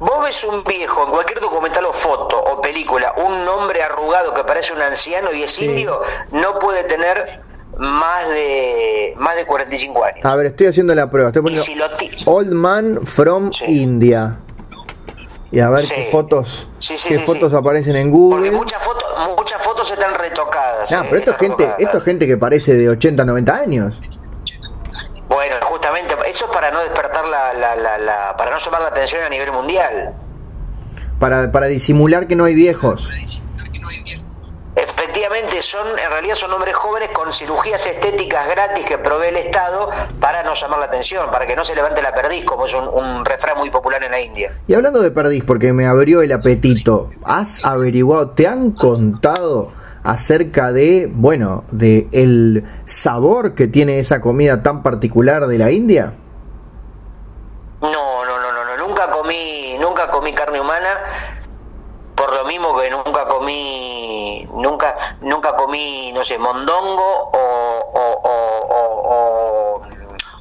Vos 0.00 0.24
ves 0.24 0.44
un 0.44 0.64
viejo 0.64 1.04
en 1.04 1.10
cualquier 1.10 1.40
documental 1.40 1.86
o 1.86 1.92
foto 1.92 2.42
o 2.42 2.60
película, 2.60 3.14
un 3.16 3.46
hombre 3.48 3.82
arrugado 3.82 4.34
que 4.34 4.42
parece 4.42 4.72
un 4.72 4.82
anciano 4.82 5.32
y 5.32 5.44
es 5.44 5.62
indio, 5.62 6.00
no 6.32 6.58
puede 6.58 6.82
tener 6.84 7.40
más 7.78 8.28
de 8.28 9.14
más 9.16 9.36
de 9.36 9.46
45 9.46 10.04
años. 10.04 10.24
A 10.24 10.34
ver, 10.36 10.46
estoy 10.46 10.66
haciendo 10.66 10.94
la 10.94 11.08
prueba. 11.08 11.30
Estoy 11.30 11.42
poniendo 11.42 11.64
Old 12.26 12.52
Man 12.52 13.06
from 13.06 13.50
India 13.66 14.38
y 15.54 15.60
a 15.60 15.70
ver 15.70 15.84
qué 15.84 16.08
fotos 16.10 16.68
qué 17.06 17.20
fotos 17.20 17.54
aparecen 17.54 17.96
en 17.96 18.10
Google. 18.10 18.50
Porque 18.50 18.50
muchas 18.50 18.82
fotos 18.82 19.04
muchas 19.36 19.62
fotos 19.62 19.90
están 19.90 20.14
retocadas. 20.14 20.90
No, 20.90 21.02
pero 21.04 21.16
esto 21.18 21.30
es 21.30 21.36
gente 21.36 21.74
esto 21.78 21.98
es 21.98 22.04
gente 22.04 22.26
que 22.26 22.36
parece 22.36 22.74
de 22.74 22.88
80, 22.88 23.24
90 23.24 23.54
años. 23.54 24.00
Bueno, 25.28 25.56
justamente 25.62 26.14
eso 26.26 26.44
es 26.46 26.50
para 26.50 26.70
la, 26.70 27.52
la, 27.76 27.98
la, 27.98 28.36
para 28.36 28.50
no 28.50 28.58
llamar 28.58 28.82
la 28.82 28.88
atención 28.88 29.22
a 29.22 29.28
nivel 29.28 29.52
mundial. 29.52 30.14
Para, 31.18 31.50
para 31.50 31.66
disimular 31.66 32.26
que 32.26 32.36
no 32.36 32.44
hay 32.44 32.54
viejos. 32.54 33.10
Efectivamente, 34.76 35.62
son 35.62 35.86
en 35.86 36.10
realidad 36.10 36.34
son 36.34 36.52
hombres 36.52 36.74
jóvenes 36.74 37.10
con 37.10 37.32
cirugías 37.32 37.86
estéticas 37.86 38.48
gratis 38.48 38.84
que 38.84 38.98
provee 38.98 39.28
el 39.28 39.36
Estado 39.36 39.88
para 40.18 40.42
no 40.42 40.54
llamar 40.54 40.80
la 40.80 40.86
atención, 40.86 41.30
para 41.30 41.46
que 41.46 41.54
no 41.54 41.64
se 41.64 41.76
levante 41.76 42.02
la 42.02 42.12
perdiz, 42.12 42.44
como 42.44 42.66
es 42.66 42.74
un, 42.74 42.88
un 42.88 43.24
refrán 43.24 43.56
muy 43.56 43.70
popular 43.70 44.02
en 44.02 44.10
la 44.10 44.20
India. 44.20 44.52
Y 44.66 44.74
hablando 44.74 45.00
de 45.00 45.12
perdiz, 45.12 45.44
porque 45.44 45.72
me 45.72 45.86
abrió 45.86 46.22
el 46.22 46.32
apetito, 46.32 47.10
¿has 47.24 47.64
averiguado, 47.64 48.30
te 48.30 48.48
han 48.48 48.72
contado 48.72 49.72
acerca 50.02 50.72
de, 50.72 51.08
bueno, 51.10 51.62
de 51.70 52.08
el 52.10 52.64
sabor 52.84 53.54
que 53.54 53.68
tiene 53.68 54.00
esa 54.00 54.20
comida 54.20 54.62
tan 54.62 54.82
particular 54.82 55.46
de 55.46 55.58
la 55.58 55.70
India? 55.70 56.14
No, 57.80 58.24
no, 58.24 58.40
no, 58.40 58.52
no, 58.52 58.64
no. 58.64 58.88
nunca 58.88 59.08
comí, 59.10 59.76
nunca 59.78 60.10
comí 60.10 60.32
carne 60.32 60.60
humana 60.60 61.33
por 62.14 62.32
lo 62.32 62.44
mismo 62.44 62.76
que 62.78 62.90
nunca 62.90 63.26
comí 63.26 64.48
nunca 64.52 65.16
nunca 65.20 65.56
comí 65.56 66.12
no 66.12 66.24
sé 66.24 66.38
mondongo 66.38 67.30
o 67.32 67.90
o, 67.94 68.20
o, 68.24 69.82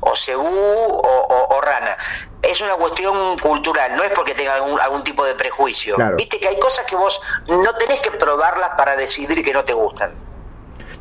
o, 0.01 0.15
cebú 0.15 0.45
o, 0.47 1.61
rana 1.61 1.97
es 2.41 2.59
una 2.61 2.75
cuestión 2.75 3.37
cultural 3.39 3.95
no 3.95 4.03
es 4.03 4.11
porque 4.11 4.33
tenga 4.35 4.55
algún, 4.55 4.79
algún 4.79 5.03
tipo 5.03 5.23
de 5.25 5.33
prejuicio 5.33 5.95
Claro. 5.95 6.17
viste 6.17 6.39
que 6.39 6.47
hay 6.47 6.59
cosas 6.59 6.85
que 6.85 6.95
vos 6.95 7.19
no 7.47 7.73
tenés 7.75 7.99
que 8.01 8.11
probarlas 8.11 8.69
para 8.77 8.95
decidir 8.95 9.43
que 9.43 9.53
no 9.53 9.63
te 9.63 9.73
gustan 9.73 10.11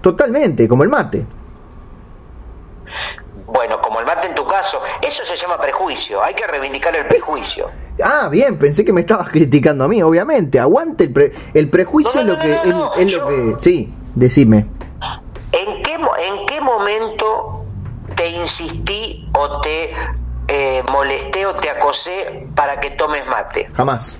Totalmente, 0.03 0.67
como 0.69 0.83
el 0.83 0.89
mate. 0.89 1.25
Bueno 3.47 3.81
como 3.83 4.01
el 4.01 4.07
mate 4.07 4.27
en 4.29 4.35
tu 4.35 4.47
caso 4.47 4.81
eso 5.01 5.25
se 5.25 5.37
llama 5.37 5.59
prejuicio 5.59 6.23
hay 6.23 6.35
que 6.35 6.47
reivindicar 6.47 6.95
el 6.97 7.07
prejuicio 7.07 7.71
Ah, 8.03 8.29
bien, 8.31 8.59
pensé 8.59 8.85
que 8.87 8.93
me 8.93 9.03
estabas 9.03 9.29
criticando 9.29 9.85
a 9.85 9.89
mí, 9.89 10.03
obviamente. 10.03 10.59
Aguante 10.59 11.05
el, 11.05 11.13
pre- 11.13 11.31
el 11.53 11.69
prejuicio 11.69 12.15
No, 12.15 12.21
es 12.23 12.27
lo 12.27 12.35
no, 12.37 12.43
que 12.43 13.03
es, 13.03 13.07
es 13.07 13.13
yo- 13.13 13.21
lo 13.21 13.29
que 13.29 13.61
sí, 13.63 13.95
decime. 14.15 14.67
¿En 15.53 15.83
qué, 15.83 15.93
¿En 15.93 16.47
qué 16.47 16.61
momento 16.63 17.65
te 18.17 18.29
insistí 18.29 19.29
o 19.39 19.61
te 19.61 19.93
eh, 20.49 20.83
molesté 20.91 21.45
o 21.45 21.55
te 21.57 21.69
acosé 21.69 22.49
para 22.57 22.81
que 22.81 22.91
tomes 22.93 23.27
mate? 23.27 23.67
Jamás. 23.75 24.19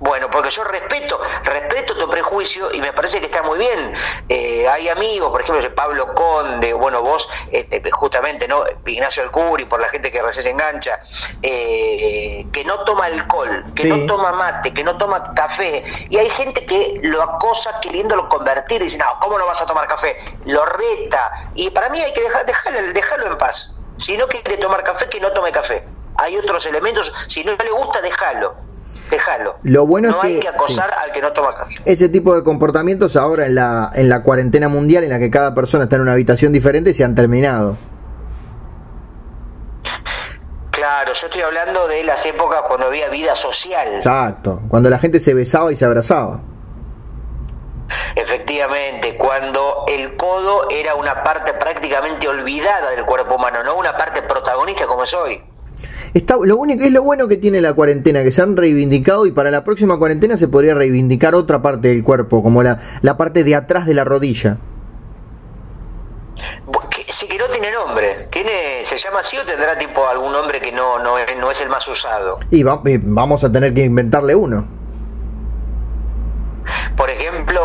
Bueno, 0.00 0.30
porque 0.30 0.50
yo 0.50 0.62
respeto, 0.62 1.20
respeto 1.42 1.96
tu 1.96 2.08
prejuicio 2.08 2.72
y 2.72 2.80
me 2.80 2.92
parece 2.92 3.18
que 3.18 3.26
está 3.26 3.42
muy 3.42 3.58
bien. 3.58 3.94
Eh, 4.28 4.66
hay 4.68 4.88
amigos, 4.88 5.30
por 5.30 5.40
ejemplo, 5.40 5.74
Pablo 5.74 6.14
Conde, 6.14 6.72
bueno, 6.72 7.02
vos, 7.02 7.28
este, 7.50 7.82
justamente, 7.90 8.46
¿no? 8.46 8.62
Ignacio 8.86 9.24
Alcuri, 9.24 9.64
por 9.64 9.80
la 9.80 9.88
gente 9.88 10.12
que 10.12 10.22
recién 10.22 10.44
se 10.44 10.50
engancha, 10.50 11.00
eh, 11.42 12.46
que 12.52 12.64
no 12.64 12.84
toma 12.84 13.06
alcohol, 13.06 13.64
que 13.74 13.82
Sí. 13.84 13.88
no 13.88 14.06
toma 14.06 14.30
mate, 14.32 14.72
que 14.72 14.84
no 14.84 14.96
toma 14.98 15.34
café. 15.34 15.84
Y 16.10 16.16
hay 16.16 16.30
gente 16.30 16.64
que 16.64 17.00
lo 17.02 17.20
acosa 17.22 17.80
queriéndolo 17.80 18.28
convertir 18.28 18.80
y 18.80 18.84
dice, 18.84 18.98
no, 18.98 19.06
¿cómo 19.20 19.36
no 19.38 19.46
vas 19.46 19.60
a 19.60 19.66
tomar 19.66 19.88
café? 19.88 20.16
Lo 20.44 20.64
reta. 20.64 21.50
Y 21.54 21.70
para 21.70 21.88
mí 21.88 22.00
hay 22.00 22.12
que 22.12 22.20
dejar, 22.22 22.46
dejarlo, 22.46 22.92
dejarlo 22.92 23.26
en 23.26 23.38
paz. 23.38 23.72
Si 23.98 24.16
no 24.16 24.28
quiere 24.28 24.58
tomar 24.58 24.84
café, 24.84 25.08
que 25.08 25.18
no 25.20 25.32
tome 25.32 25.50
café. 25.50 25.84
Hay 26.18 26.36
otros 26.36 26.64
elementos, 26.66 27.12
si 27.26 27.42
no 27.42 27.52
le 27.52 27.70
gusta, 27.70 28.00
déjalo. 28.00 28.67
Déjalo. 29.10 29.56
Lo 29.62 29.86
bueno 29.86 30.10
no 30.10 30.18
es 30.18 30.24
hay 30.24 30.34
que- 30.36 30.40
que 30.40 30.48
acosar 30.48 30.88
sí. 30.90 30.96
al 31.04 31.12
que 31.12 31.20
no 31.22 31.32
toma 31.32 31.54
café. 31.54 31.74
Ese 31.84 32.08
tipo 32.08 32.34
de 32.34 32.42
comportamientos 32.44 33.16
ahora 33.16 33.46
en 33.46 33.54
la 33.54 33.90
en 33.94 34.08
la 34.08 34.22
cuarentena 34.22 34.68
mundial 34.68 35.04
en 35.04 35.10
la 35.10 35.18
que 35.18 35.30
cada 35.30 35.54
persona 35.54 35.84
está 35.84 35.96
en 35.96 36.02
una 36.02 36.12
habitación 36.12 36.52
diferente 36.52 36.92
se 36.94 37.04
han 37.04 37.14
terminado. 37.14 37.76
Claro, 40.70 41.12
yo 41.12 41.26
estoy 41.26 41.42
hablando 41.42 41.88
de 41.88 42.04
las 42.04 42.24
épocas 42.24 42.62
cuando 42.68 42.86
había 42.86 43.08
vida 43.08 43.34
social. 43.34 43.94
Exacto, 43.96 44.60
cuando 44.68 44.88
la 44.90 44.98
gente 44.98 45.18
se 45.18 45.34
besaba 45.34 45.72
y 45.72 45.76
se 45.76 45.84
abrazaba. 45.84 46.40
Efectivamente, 48.14 49.16
cuando 49.16 49.84
el 49.88 50.16
codo 50.16 50.68
era 50.70 50.94
una 50.94 51.22
parte 51.24 51.52
prácticamente 51.54 52.28
olvidada 52.28 52.90
del 52.90 53.04
cuerpo 53.04 53.36
humano, 53.36 53.64
no 53.64 53.76
una 53.76 53.96
parte 53.96 54.22
protagonista 54.22 54.86
como 54.86 55.02
es 55.04 55.14
hoy. 55.14 55.42
Está, 56.14 56.36
lo 56.42 56.56
único 56.56 56.84
es 56.84 56.92
lo 56.92 57.02
bueno 57.02 57.28
que 57.28 57.36
tiene 57.36 57.60
la 57.60 57.72
cuarentena, 57.74 58.22
que 58.22 58.30
se 58.30 58.40
han 58.42 58.56
reivindicado 58.56 59.26
y 59.26 59.32
para 59.32 59.50
la 59.50 59.64
próxima 59.64 59.98
cuarentena 59.98 60.36
se 60.36 60.48
podría 60.48 60.74
reivindicar 60.74 61.34
otra 61.34 61.60
parte 61.62 61.88
del 61.88 62.02
cuerpo, 62.04 62.42
como 62.42 62.62
la, 62.62 62.80
la 63.02 63.16
parte 63.16 63.44
de 63.44 63.54
atrás 63.54 63.86
de 63.86 63.94
la 63.94 64.04
rodilla. 64.04 64.58
Sí 67.10 67.26
que 67.26 67.38
no 67.38 67.46
tiene 67.48 67.72
nombre. 67.72 68.28
¿Tiene, 68.30 68.84
¿Se 68.84 68.96
llama 68.98 69.20
así 69.20 69.36
o 69.38 69.44
tendrá 69.44 69.76
tipo 69.78 70.06
algún 70.06 70.30
nombre 70.32 70.60
que 70.60 70.70
no, 70.70 70.98
no, 71.02 71.18
es, 71.18 71.26
no 71.38 71.50
es 71.50 71.60
el 71.60 71.68
más 71.68 71.86
usado? 71.88 72.38
Y 72.50 72.62
va- 72.62 72.80
eh, 72.84 73.00
vamos 73.02 73.42
a 73.44 73.50
tener 73.50 73.72
que 73.74 73.84
inventarle 73.84 74.34
uno. 74.34 74.66
Por 76.96 77.08
ejemplo, 77.10 77.60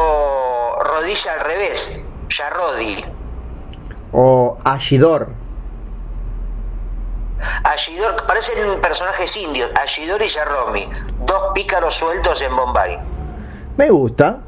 rodilla 0.83 1.33
al 1.33 1.45
revés, 1.45 2.01
Yarrodi. 2.29 3.03
O 4.13 4.57
Ashidor. 4.63 5.27
Ashidor, 7.63 8.25
parecen 8.25 8.81
personajes 8.81 9.35
indios, 9.37 9.71
Ashidor 9.79 10.21
y 10.21 10.29
Yarromi, 10.29 10.89
dos 11.19 11.53
pícaros 11.53 11.95
sueltos 11.95 12.41
en 12.41 12.55
Bombay. 12.55 12.99
Me 13.77 13.89
gusta. 13.89 14.39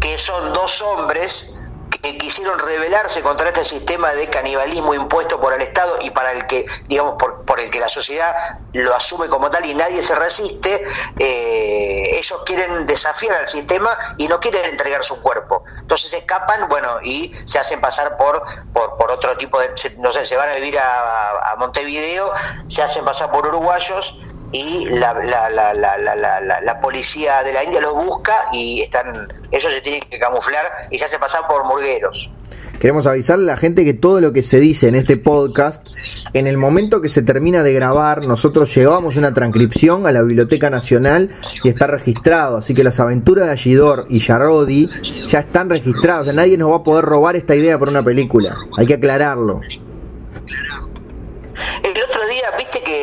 que 0.00 0.18
son 0.18 0.52
dos 0.52 0.82
hombres 0.82 1.54
que 2.02 2.18
quisieron 2.18 2.58
rebelarse 2.58 3.22
contra 3.22 3.48
este 3.48 3.64
sistema 3.64 4.10
de 4.12 4.28
canibalismo 4.28 4.92
impuesto 4.92 5.40
por 5.40 5.54
el 5.54 5.62
Estado 5.62 5.98
y 6.02 6.10
para 6.10 6.32
el 6.32 6.48
que, 6.48 6.66
digamos, 6.88 7.14
por, 7.14 7.60
el 7.60 7.70
que 7.70 7.78
la 7.78 7.88
sociedad 7.88 8.58
lo 8.72 8.92
asume 8.92 9.28
como 9.28 9.48
tal 9.50 9.64
y 9.66 9.74
nadie 9.74 10.02
se 10.02 10.16
resiste, 10.16 10.82
eh, 11.16 12.02
ellos 12.12 12.42
quieren 12.44 12.88
desafiar 12.88 13.36
al 13.36 13.46
sistema 13.46 13.96
y 14.18 14.26
no 14.26 14.40
quieren 14.40 14.64
entregar 14.64 15.04
su 15.04 15.22
cuerpo. 15.22 15.62
Entonces 15.78 16.12
escapan, 16.12 16.68
bueno, 16.68 17.00
y 17.04 17.32
se 17.44 17.60
hacen 17.60 17.80
pasar 17.80 18.16
por, 18.16 18.42
por, 18.72 18.96
por 18.96 19.12
otro 19.12 19.36
tipo 19.36 19.60
de, 19.60 19.70
no 19.98 20.10
sé, 20.10 20.24
se 20.24 20.36
van 20.36 20.48
a 20.48 20.54
vivir 20.54 20.80
a 20.80 21.54
Montevideo, 21.58 22.32
se 22.66 22.82
hacen 22.82 23.04
pasar 23.04 23.30
por 23.30 23.46
uruguayos 23.46 24.18
y 24.52 24.84
la, 24.84 25.14
la, 25.14 25.50
la, 25.50 25.74
la, 25.74 26.60
la, 26.60 26.80
policía 26.80 27.42
de 27.42 27.52
la 27.52 27.64
India 27.64 27.80
los 27.80 27.94
busca 27.94 28.48
y 28.52 28.82
están 28.82 29.28
ellos 29.50 29.72
se 29.72 29.80
tienen 29.80 30.02
que 30.08 30.18
camuflar 30.18 30.64
y 30.90 30.98
se 30.98 31.06
hacen 31.06 31.20
pasar 31.20 31.46
por 31.48 31.64
murgueros. 31.64 32.30
Queremos 32.78 33.06
avisarle 33.06 33.44
a 33.44 33.54
la 33.54 33.56
gente 33.56 33.84
que 33.84 33.94
todo 33.94 34.20
lo 34.20 34.32
que 34.32 34.42
se 34.42 34.58
dice 34.58 34.88
en 34.88 34.96
este 34.96 35.16
podcast, 35.16 35.86
en 36.34 36.48
el 36.48 36.58
momento 36.58 37.00
que 37.00 37.08
se 37.08 37.22
termina 37.22 37.62
de 37.62 37.72
grabar, 37.72 38.26
nosotros 38.26 38.74
llevamos 38.74 39.16
una 39.16 39.32
transcripción 39.32 40.06
a 40.06 40.10
la 40.10 40.22
Biblioteca 40.22 40.68
Nacional 40.68 41.30
y 41.62 41.68
está 41.68 41.86
registrado. 41.86 42.56
Así 42.56 42.74
que 42.74 42.82
las 42.82 42.98
aventuras 42.98 43.46
de 43.46 43.52
Ashidor 43.52 44.06
y 44.08 44.18
Yarodi 44.18 44.90
ya 45.28 45.40
están 45.40 45.70
registradas. 45.70 46.26
O 46.26 46.32
nadie 46.32 46.58
nos 46.58 46.72
va 46.72 46.76
a 46.76 46.82
poder 46.82 47.04
robar 47.04 47.36
esta 47.36 47.54
idea 47.54 47.78
para 47.78 47.92
una 47.92 48.04
película. 48.04 48.56
Hay 48.76 48.86
que 48.86 48.94
aclararlo. 48.94 49.60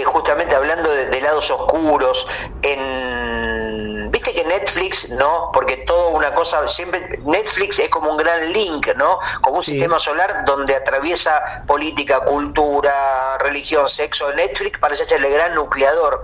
Justamente 0.09 0.55
hablando 0.55 0.91
de, 0.91 1.07
de 1.07 1.21
lados 1.21 1.49
oscuros, 1.51 2.27
en 2.61 3.58
Netflix, 4.59 5.09
¿no? 5.09 5.51
Porque 5.53 5.77
todo 5.77 6.09
una 6.09 6.33
cosa, 6.33 6.67
siempre 6.67 7.19
Netflix 7.23 7.79
es 7.79 7.89
como 7.89 8.11
un 8.11 8.17
gran 8.17 8.51
link, 8.51 8.87
¿no? 8.95 9.19
Como 9.41 9.57
un 9.57 9.63
Sí. 9.63 9.71
sistema 9.71 9.99
solar 9.99 10.45
donde 10.45 10.75
atraviesa 10.75 11.63
política, 11.67 12.19
cultura, 12.21 13.37
religión, 13.39 13.87
sexo. 13.87 14.31
Netflix 14.33 14.79
parece 14.79 15.05
ser 15.07 15.23
el 15.23 15.31
gran 15.33 15.55
nucleador. 15.55 16.23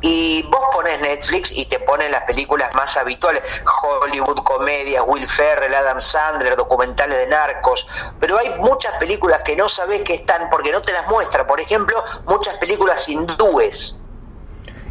Y 0.00 0.42
vos 0.50 0.60
pones 0.72 1.00
Netflix 1.00 1.50
y 1.52 1.66
te 1.66 1.78
ponen 1.80 2.12
las 2.12 2.24
películas 2.24 2.74
más 2.74 2.96
habituales, 2.96 3.42
Hollywood, 3.82 4.42
comedias, 4.44 5.02
Will 5.06 5.28
Ferrell, 5.28 5.74
Adam 5.74 6.00
Sandler, 6.00 6.56
documentales 6.56 7.18
de 7.18 7.26
narcos, 7.26 7.86
pero 8.20 8.38
hay 8.38 8.50
muchas 8.58 8.94
películas 8.98 9.42
que 9.44 9.56
no 9.56 9.68
sabés 9.68 10.02
que 10.02 10.14
están 10.14 10.50
porque 10.50 10.72
no 10.72 10.82
te 10.82 10.92
las 10.92 11.06
muestra. 11.08 11.46
Por 11.46 11.60
ejemplo, 11.60 12.02
muchas 12.26 12.56
películas 12.58 13.08
hindúes. 13.08 13.98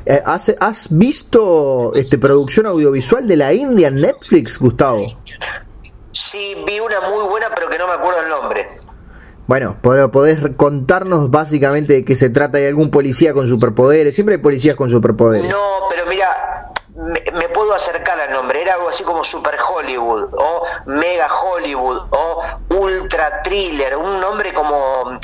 Eh, 0.05 0.21
¿Has, 0.25 0.53
has 0.59 0.87
visto 0.95 1.93
este, 1.95 2.17
producción 2.17 2.65
audiovisual 2.65 3.27
de 3.27 3.37
la 3.37 3.53
India 3.53 3.87
en 3.87 3.95
Netflix, 3.95 4.59
Gustavo? 4.59 5.05
Sí, 6.11 6.55
vi 6.67 6.79
una 6.79 7.01
muy 7.09 7.23
buena, 7.29 7.47
pero 7.55 7.69
que 7.69 7.77
no 7.77 7.87
me 7.87 7.93
acuerdo 7.93 8.21
el 8.21 8.29
nombre. 8.29 8.67
Bueno, 9.47 9.77
pod- 9.81 10.09
podés 10.11 10.39
contarnos 10.55 11.29
básicamente 11.31 11.93
de 11.93 12.05
qué 12.05 12.15
se 12.15 12.29
trata. 12.29 12.57
¿Hay 12.57 12.67
algún 12.67 12.89
policía 12.91 13.33
con 13.33 13.47
superpoderes? 13.47 14.13
Siempre 14.15 14.35
hay 14.35 14.41
policías 14.41 14.75
con 14.75 14.89
superpoderes. 14.89 15.49
No, 15.49 15.87
pero 15.89 16.05
mira, 16.05 16.71
me, 16.95 17.39
me 17.39 17.49
puedo 17.49 17.73
acercar 17.73 18.19
al 18.19 18.31
nombre. 18.31 18.61
Era 18.61 18.75
algo 18.75 18.89
así 18.89 19.03
como 19.03 19.23
Super 19.23 19.55
Hollywood, 19.59 20.29
o 20.37 20.63
Mega 20.85 21.27
Hollywood, 21.33 21.97
o 22.11 22.41
Ultra 22.69 23.41
Thriller. 23.43 23.97
Un 23.97 24.19
nombre 24.21 24.53
como. 24.53 25.19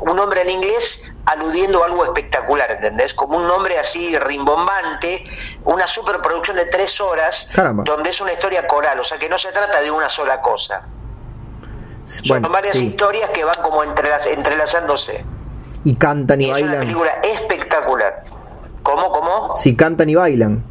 Un 0.00 0.16
nombre 0.16 0.42
en 0.42 0.50
inglés 0.50 1.02
aludiendo 1.24 1.82
a 1.82 1.86
algo 1.86 2.04
espectacular, 2.04 2.70
¿entendés? 2.70 3.14
Como 3.14 3.36
un 3.38 3.46
nombre 3.48 3.78
así 3.78 4.16
rimbombante, 4.18 5.24
una 5.64 5.86
superproducción 5.86 6.56
de 6.56 6.66
tres 6.66 7.00
horas, 7.00 7.48
Caramba. 7.54 7.82
donde 7.84 8.10
es 8.10 8.20
una 8.20 8.32
historia 8.32 8.66
coral, 8.68 9.00
o 9.00 9.04
sea 9.04 9.18
que 9.18 9.28
no 9.28 9.38
se 9.38 9.50
trata 9.52 9.80
de 9.80 9.90
una 9.90 10.08
sola 10.08 10.40
cosa. 10.40 10.82
Son 12.06 12.28
Bueno, 12.28 12.48
varias 12.50 12.74
sí. 12.76 12.86
historias 12.86 13.30
que 13.30 13.42
van 13.42 13.60
como 13.62 13.82
entrelaz- 13.82 14.26
entrelazándose. 14.26 15.24
Y 15.84 15.96
cantan 15.96 16.40
y, 16.40 16.44
y 16.44 16.46
es 16.48 16.52
bailan. 16.52 16.70
una 16.70 16.80
película 16.80 17.10
espectacular. 17.22 18.24
¿Cómo, 18.82 19.10
cómo? 19.10 19.56
Si 19.56 19.74
cantan 19.74 20.08
y 20.08 20.14
bailan. 20.14 20.62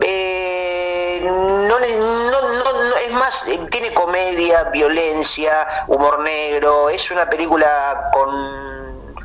Eh, 0.00 0.89
no, 1.20 1.68
no, 1.68 1.78
no, 1.78 2.62
no, 2.62 2.96
es 3.06 3.12
más, 3.12 3.44
tiene 3.70 3.92
comedia, 3.94 4.64
violencia, 4.64 5.52
humor 5.88 6.20
negro, 6.22 6.88
es 6.90 7.10
una 7.10 7.28
película 7.28 8.10
con, 8.12 8.30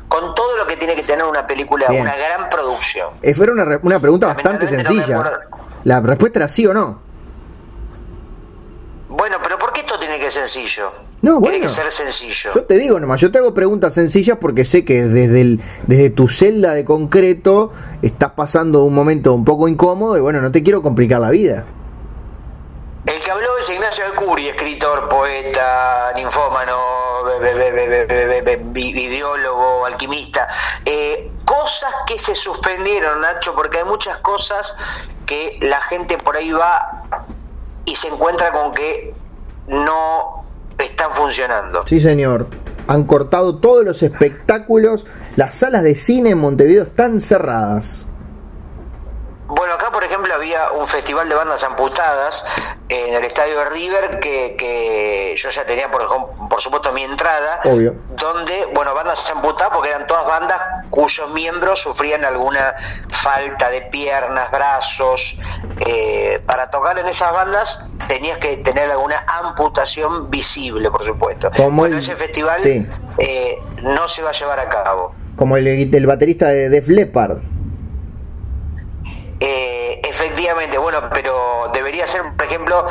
con 0.08 0.34
todo 0.34 0.56
lo 0.56 0.66
que 0.66 0.76
tiene 0.76 0.94
que 0.94 1.02
tener 1.02 1.24
una 1.24 1.46
película, 1.46 1.86
Bien. 1.88 2.02
una 2.02 2.16
gran 2.16 2.48
producción. 2.50 3.10
Eh, 3.22 3.34
Fue 3.34 3.50
una, 3.50 3.64
re- 3.64 3.80
una 3.82 4.00
pregunta 4.00 4.28
bastante 4.28 4.66
sencilla. 4.66 5.40
La 5.84 6.00
respuesta 6.00 6.38
era 6.40 6.48
sí 6.48 6.66
o 6.66 6.74
no. 6.74 7.04
Bueno, 9.08 9.36
pero 9.42 9.56
¿por 9.58 9.72
qué 9.72 9.80
esto 9.80 9.98
tiene 9.98 10.18
que 10.18 10.30
ser 10.30 10.48
sencillo? 10.48 10.90
No, 11.22 11.40
Tiene 11.40 11.58
bueno. 11.58 11.62
que 11.62 11.68
ser 11.68 11.90
sencillo. 11.92 12.50
Yo 12.52 12.64
te 12.64 12.76
digo 12.76 12.98
nomás, 13.00 13.20
yo 13.20 13.30
te 13.30 13.38
hago 13.38 13.54
preguntas 13.54 13.94
sencillas 13.94 14.36
porque 14.40 14.64
sé 14.64 14.84
que 14.84 15.04
desde, 15.04 15.40
el, 15.40 15.60
desde 15.86 16.10
tu 16.10 16.28
celda 16.28 16.74
de 16.74 16.84
concreto 16.84 17.72
estás 18.02 18.32
pasando 18.32 18.82
un 18.84 18.92
momento 18.94 19.32
un 19.32 19.44
poco 19.44 19.68
incómodo 19.68 20.16
y 20.18 20.20
bueno, 20.20 20.40
no 20.42 20.50
te 20.52 20.62
quiero 20.62 20.82
complicar 20.82 21.20
la 21.20 21.30
vida. 21.30 21.64
El 23.06 23.22
que 23.22 23.30
habló 23.30 23.56
es 23.58 23.68
Ignacio 23.70 24.04
Alcuri, 24.04 24.48
escritor, 24.48 25.08
poeta, 25.08 26.12
ninfómano, 26.16 26.76
ideólogo, 28.74 29.86
alquimista. 29.86 30.48
Eh, 30.84 31.30
cosas 31.44 31.92
que 32.08 32.18
se 32.18 32.34
suspendieron, 32.34 33.20
Nacho, 33.20 33.54
porque 33.54 33.78
hay 33.78 33.84
muchas 33.84 34.18
cosas 34.18 34.74
que 35.24 35.56
la 35.62 35.80
gente 35.82 36.18
por 36.18 36.36
ahí 36.36 36.50
va 36.50 37.04
y 37.84 37.94
se 37.94 38.08
encuentra 38.08 38.50
con 38.50 38.74
que 38.74 39.14
no 39.68 40.44
están 40.76 41.14
funcionando. 41.14 41.86
Sí, 41.86 42.00
señor. 42.00 42.48
Han 42.88 43.04
cortado 43.04 43.58
todos 43.58 43.84
los 43.84 44.02
espectáculos, 44.02 45.06
las 45.36 45.54
salas 45.54 45.84
de 45.84 45.94
cine 45.94 46.30
en 46.30 46.38
Montevideo 46.38 46.82
están 46.84 47.20
cerradas. 47.20 48.08
Bueno, 49.48 49.74
acá 49.74 49.90
por 49.92 50.02
ejemplo 50.02 50.34
había 50.34 50.72
un 50.72 50.88
festival 50.88 51.28
de 51.28 51.34
bandas 51.36 51.62
amputadas 51.62 52.42
en 52.88 53.14
el 53.14 53.24
estadio 53.24 53.58
de 53.60 53.64
River 53.66 54.18
que, 54.20 54.56
que 54.58 55.34
yo 55.38 55.50
ya 55.50 55.64
tenía 55.64 55.88
por, 55.90 56.04
por 56.48 56.60
supuesto 56.60 56.92
mi 56.92 57.04
entrada, 57.04 57.60
Obvio. 57.64 57.94
donde, 58.16 58.66
bueno, 58.74 58.92
bandas 58.94 59.28
amputadas 59.30 59.72
porque 59.72 59.90
eran 59.90 60.06
todas 60.08 60.26
bandas 60.26 60.60
cuyos 60.90 61.32
miembros 61.32 61.80
sufrían 61.80 62.24
alguna 62.24 62.74
falta 63.10 63.70
de 63.70 63.82
piernas, 63.82 64.50
brazos. 64.50 65.36
Eh, 65.86 66.40
para 66.46 66.68
tocar 66.70 66.98
en 66.98 67.06
esas 67.06 67.32
bandas 67.32 67.78
tenías 68.08 68.38
que 68.38 68.56
tener 68.58 68.90
alguna 68.90 69.24
amputación 69.28 70.28
visible, 70.30 70.90
por 70.90 71.04
supuesto. 71.04 71.50
Como 71.56 71.70
bueno, 71.82 71.94
el- 71.96 72.02
ese 72.02 72.16
festival 72.16 72.60
sí. 72.60 72.86
eh, 73.18 73.58
no 73.82 74.08
se 74.08 74.22
va 74.22 74.30
a 74.30 74.32
llevar 74.32 74.58
a 74.58 74.68
cabo. 74.68 75.14
Como 75.36 75.56
el, 75.56 75.66
el 75.68 76.06
baterista 76.06 76.48
de 76.48 76.68
Def 76.68 76.88
Leppard. 76.88 77.38
Eh, 79.40 80.00
efectivamente, 80.02 80.78
bueno, 80.78 81.10
pero 81.12 81.70
debería 81.72 82.06
ser, 82.06 82.22
por 82.36 82.46
ejemplo, 82.46 82.86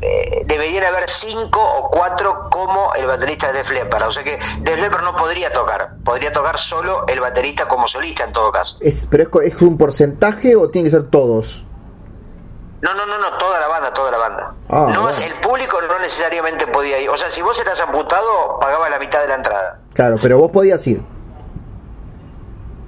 eh, 0.00 0.42
deberían 0.46 0.84
haber 0.84 1.08
cinco 1.08 1.60
o 1.62 1.90
cuatro 1.90 2.48
como 2.50 2.94
el 2.94 3.06
baterista 3.06 3.52
de 3.52 3.62
Def. 3.62 3.70
O 4.06 4.12
sea 4.12 4.22
que 4.22 4.38
Def 4.60 4.78
Leppard 4.78 5.04
no 5.04 5.16
podría 5.16 5.52
tocar, 5.52 5.96
podría 6.04 6.32
tocar 6.32 6.58
solo 6.58 7.06
el 7.06 7.20
baterista 7.20 7.66
como 7.68 7.88
solista 7.88 8.24
en 8.24 8.32
todo 8.32 8.52
caso. 8.52 8.76
Es, 8.80 9.06
¿Pero 9.10 9.24
es, 9.42 9.54
es 9.54 9.62
un 9.62 9.78
porcentaje 9.78 10.56
o 10.56 10.68
tiene 10.68 10.86
que 10.86 10.96
ser 10.96 11.10
todos? 11.10 11.64
No, 12.82 12.92
no, 12.92 13.06
no, 13.06 13.18
no, 13.18 13.38
toda 13.38 13.58
la 13.60 13.68
banda, 13.68 13.94
toda 13.94 14.10
la 14.10 14.18
banda. 14.18 14.54
Ah, 14.68 14.90
no, 14.92 15.02
bueno. 15.02 15.18
El 15.18 15.40
público 15.40 15.80
no 15.80 15.98
necesariamente 16.00 16.66
podía 16.66 16.98
ir. 16.98 17.08
O 17.08 17.16
sea, 17.16 17.30
si 17.30 17.40
vos 17.40 17.58
eras 17.58 17.80
amputado, 17.80 18.58
pagaba 18.60 18.90
la 18.90 18.98
mitad 18.98 19.22
de 19.22 19.28
la 19.28 19.36
entrada. 19.36 19.80
Claro, 19.94 20.16
pero 20.20 20.36
vos 20.36 20.50
podías 20.50 20.86
ir. 20.86 21.00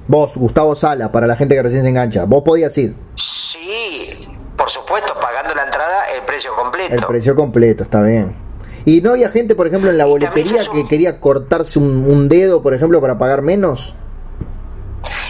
Vos, 0.09 0.37
Gustavo 0.37 0.75
Sala, 0.77 1.11
para 1.11 1.27
la 1.27 1.37
gente 1.37 1.55
que 1.55 1.63
recién 1.63 1.83
se 1.83 1.89
engancha. 1.89 2.25
Vos 2.25 2.43
podías 2.45 2.77
ir. 2.79 2.95
Sí, 3.17 4.29
por 4.57 4.71
supuesto, 4.71 5.15
pagando 5.21 5.55
la 5.55 5.65
entrada 5.65 6.05
el 6.15 6.23
precio 6.25 6.55
completo. 6.55 6.95
El 6.95 7.05
precio 7.07 7.35
completo, 7.35 7.83
está 7.83 8.03
bien. 8.03 8.37
Y 8.85 9.01
no 9.01 9.11
había 9.11 9.31
gente, 9.31 9.57
por 9.57 9.67
ejemplo, 9.67 9.91
en 9.91 9.99
la 9.99 10.05
boletería 10.05 10.63
que 10.73 10.87
quería 10.87 11.19
cortarse 11.21 11.79
un, 11.81 12.05
un 12.09 12.29
dedo, 12.29 12.63
por 12.63 12.73
ejemplo, 12.73 13.01
para 13.01 13.19
pagar 13.19 13.43
menos. 13.43 13.97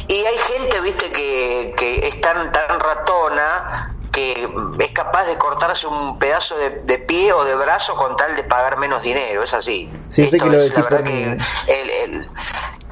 Y 0.09 0.15
hay 0.15 0.37
gente, 0.59 0.81
viste, 0.83 1.11
que, 1.11 1.75
que 1.77 2.07
es 2.09 2.21
tan, 2.21 2.53
tan 2.53 2.79
ratona 2.79 3.95
que 4.13 4.49
es 4.79 4.89
capaz 4.93 5.27
de 5.27 5.37
cortarse 5.37 5.87
un 5.87 6.19
pedazo 6.19 6.57
de, 6.57 6.71
de 6.85 6.99
pie 6.99 7.33
o 7.33 7.45
de 7.45 7.55
brazo 7.55 7.95
con 7.97 8.17
tal 8.17 8.35
de 8.37 8.45
pagar 8.45 8.79
menos 8.79 9.03
dinero, 9.03 9.43
es 9.43 9.53
así. 9.53 9.91
Sí, 10.09 10.29
sé 10.29 10.39
que 10.39 10.47
lo 10.47 10.53
decís 10.59 10.79
por 10.79 11.03
que 11.03 11.25
el- 11.69 11.91
el- 11.91 12.29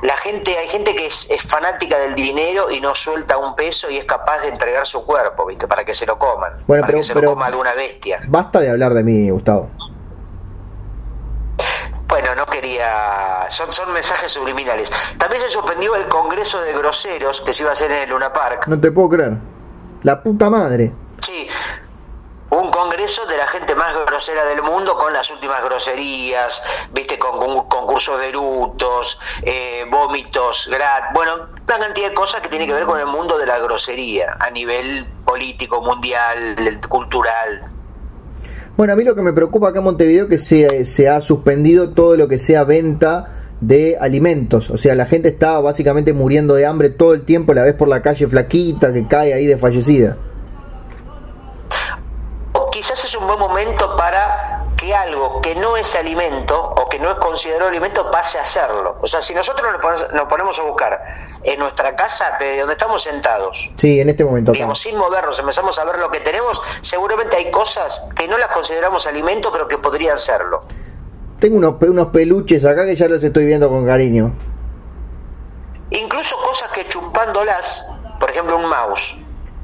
la 0.04 0.16
gente, 0.18 0.56
hay 0.56 0.68
gente 0.68 0.94
que 0.94 1.06
es, 1.06 1.26
es 1.30 1.42
fanática 1.42 1.98
del 1.98 2.14
dinero 2.14 2.70
y 2.70 2.80
no 2.80 2.94
suelta 2.94 3.36
un 3.38 3.56
peso 3.56 3.88
y 3.90 3.96
es 3.98 4.04
capaz 4.04 4.40
de 4.42 4.48
entregar 4.48 4.86
su 4.86 5.04
cuerpo, 5.04 5.46
viste, 5.46 5.66
para 5.66 5.84
que 5.84 5.94
se 5.94 6.04
lo 6.06 6.18
coman, 6.18 6.52
Bueno, 6.66 6.82
para 6.82 6.86
pero- 6.88 6.98
que 6.98 7.04
se 7.04 7.14
pero- 7.14 7.26
lo 7.30 7.34
coma 7.34 7.46
alguna 7.46 7.72
bestia. 7.74 8.20
Basta 8.28 8.60
de 8.60 8.70
hablar 8.70 8.92
de 8.94 9.02
mí, 9.02 9.30
Gustavo. 9.30 9.70
Bueno, 12.06 12.34
no 12.36 12.46
quería. 12.46 13.46
Son, 13.48 13.72
son 13.72 13.92
mensajes 13.92 14.30
subliminales. 14.30 14.90
También 15.18 15.40
se 15.42 15.48
suspendió 15.48 15.96
el 15.96 16.06
Congreso 16.08 16.60
de 16.60 16.72
Groseros 16.72 17.40
que 17.40 17.52
se 17.52 17.62
iba 17.62 17.70
a 17.70 17.74
hacer 17.74 17.90
en 17.90 18.02
el 18.02 18.10
Luna 18.10 18.32
Park. 18.32 18.66
No 18.68 18.78
te 18.80 18.92
puedo 18.92 19.08
creer. 19.08 19.32
La 20.02 20.22
puta 20.22 20.50
madre. 20.50 20.92
Sí, 21.22 21.48
un 22.54 22.70
congreso 22.70 23.26
de 23.26 23.36
la 23.36 23.46
gente 23.48 23.74
más 23.74 23.94
grosera 24.06 24.44
del 24.46 24.62
mundo 24.62 24.96
con 24.96 25.12
las 25.12 25.30
últimas 25.30 25.62
groserías, 25.64 26.62
viste, 26.92 27.18
con, 27.18 27.38
con 27.38 27.68
concursos 27.68 28.20
de 28.20 28.28
eructos, 28.28 29.18
eh, 29.42 29.84
vómitos, 29.90 30.68
grat, 30.70 31.12
bueno, 31.14 31.48
una 31.66 31.78
cantidad 31.78 32.08
de 32.08 32.14
cosas 32.14 32.40
que 32.40 32.48
tiene 32.48 32.66
que 32.66 32.72
ver 32.72 32.84
con 32.84 32.98
el 32.98 33.06
mundo 33.06 33.38
de 33.38 33.46
la 33.46 33.58
grosería 33.58 34.36
a 34.38 34.50
nivel 34.50 35.06
político, 35.24 35.80
mundial, 35.80 36.56
cultural. 36.88 37.70
Bueno, 38.76 38.92
a 38.92 38.96
mí 38.96 39.04
lo 39.04 39.14
que 39.14 39.22
me 39.22 39.32
preocupa 39.32 39.68
acá 39.68 39.78
en 39.78 39.84
Montevideo 39.84 40.24
es 40.24 40.30
que 40.30 40.38
se, 40.38 40.84
se 40.84 41.08
ha 41.08 41.20
suspendido 41.20 41.90
todo 41.90 42.16
lo 42.16 42.28
que 42.28 42.38
sea 42.38 42.64
venta 42.64 43.44
de 43.60 43.96
alimentos. 44.00 44.70
O 44.70 44.76
sea, 44.76 44.94
la 44.94 45.06
gente 45.06 45.28
está 45.28 45.60
básicamente 45.60 46.12
muriendo 46.12 46.54
de 46.54 46.66
hambre 46.66 46.90
todo 46.90 47.14
el 47.14 47.22
tiempo, 47.22 47.54
la 47.54 47.62
ves 47.62 47.74
por 47.74 47.88
la 47.88 48.02
calle 48.02 48.26
flaquita 48.26 48.92
que 48.92 49.06
cae 49.06 49.32
ahí 49.32 49.46
desfallecida. 49.46 50.16
Es 53.14 53.20
un 53.20 53.28
buen 53.28 53.38
momento 53.38 53.96
para 53.96 54.64
que 54.76 54.92
algo 54.92 55.40
que 55.40 55.54
no 55.54 55.76
es 55.76 55.94
alimento 55.94 56.60
o 56.60 56.88
que 56.88 56.98
no 56.98 57.12
es 57.12 57.18
considerado 57.18 57.68
alimento 57.68 58.10
pase 58.10 58.40
a 58.40 58.44
serlo. 58.44 58.96
O 59.02 59.06
sea, 59.06 59.22
si 59.22 59.32
nosotros 59.32 59.64
nos 60.12 60.26
ponemos- 60.26 60.58
a 60.58 60.62
buscar 60.62 61.00
en 61.44 61.60
nuestra 61.60 61.94
casa, 61.94 62.36
de 62.40 62.58
donde 62.58 62.72
estamos 62.72 63.04
sentados, 63.04 63.70
Sí, 63.76 64.00
en 64.00 64.08
este 64.08 64.24
momento 64.24 64.50
digamos, 64.50 64.80
sin 64.80 64.96
movernos, 64.98 65.38
empezamos 65.38 65.78
a 65.78 65.84
ver 65.84 65.98
lo 66.00 66.10
que 66.10 66.18
tenemos, 66.18 66.60
seguramente 66.80 67.36
hay 67.36 67.52
cosas 67.52 68.02
que 68.16 68.26
no 68.26 68.36
las 68.36 68.48
consideramos 68.48 69.06
alimento, 69.06 69.52
pero 69.52 69.68
que 69.68 69.78
podrían 69.78 70.18
serlo. 70.18 70.62
Tengo 71.38 71.58
unos, 71.58 71.74
unos 71.82 72.08
peluches 72.08 72.64
acá 72.64 72.84
que 72.84 72.96
ya 72.96 73.06
los 73.06 73.22
estoy 73.22 73.46
viendo 73.46 73.68
con 73.68 73.86
cariño. 73.86 74.32
Incluso 75.90 76.34
cosas 76.44 76.68
que 76.72 76.88
chupándolas, 76.88 77.86
por 78.18 78.28
ejemplo 78.28 78.56
un 78.56 78.68
mouse, 78.68 79.16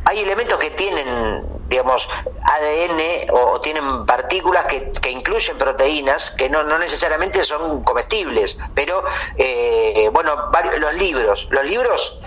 hay 0.05 0.21
elementos 0.21 0.59
que 0.59 0.71
tienen, 0.71 1.45
digamos, 1.69 2.09
ADN 2.43 3.31
o, 3.33 3.53
o 3.53 3.61
tienen 3.61 4.07
partículas 4.07 4.65
que, 4.65 4.93
que 5.01 5.11
incluyen 5.11 5.59
proteínas 5.59 6.31
que 6.33 6.49
no, 6.49 6.63
no 6.63 6.79
necesariamente 6.79 7.45
son 7.45 7.83
comestibles, 7.85 8.59
pero 8.75 9.05
eh, 9.37 10.09
bueno, 10.13 10.51
varios, 10.53 10.79
los 10.79 10.95
libros, 10.95 11.47
los 11.51 11.65
libros, 11.65 12.19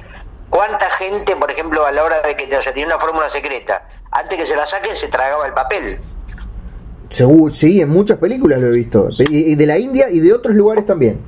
¿cuánta 0.50 0.90
gente, 0.92 1.36
por 1.36 1.52
ejemplo, 1.52 1.86
a 1.86 1.92
la 1.92 2.04
hora 2.04 2.22
de 2.22 2.36
que 2.36 2.50
se 2.62 2.72
tiene 2.74 2.88
una 2.88 3.00
fórmula 3.00 3.30
secreta, 3.30 3.88
antes 4.12 4.38
que 4.38 4.46
se 4.46 4.56
la 4.56 4.66
saquen 4.66 4.96
se 4.96 5.08
tragaba 5.08 5.46
el 5.48 5.54
papel? 5.54 6.00
Seguro, 7.10 7.54
sí, 7.54 7.82
en 7.82 7.90
muchas 7.90 8.18
películas 8.18 8.60
lo 8.60 8.68
he 8.68 8.72
visto. 8.72 9.10
Y 9.30 9.56
de 9.56 9.66
la 9.68 9.78
India 9.78 10.08
y 10.10 10.20
de 10.20 10.34
otros 10.34 10.56
lugares 10.56 10.86
también. 10.86 11.22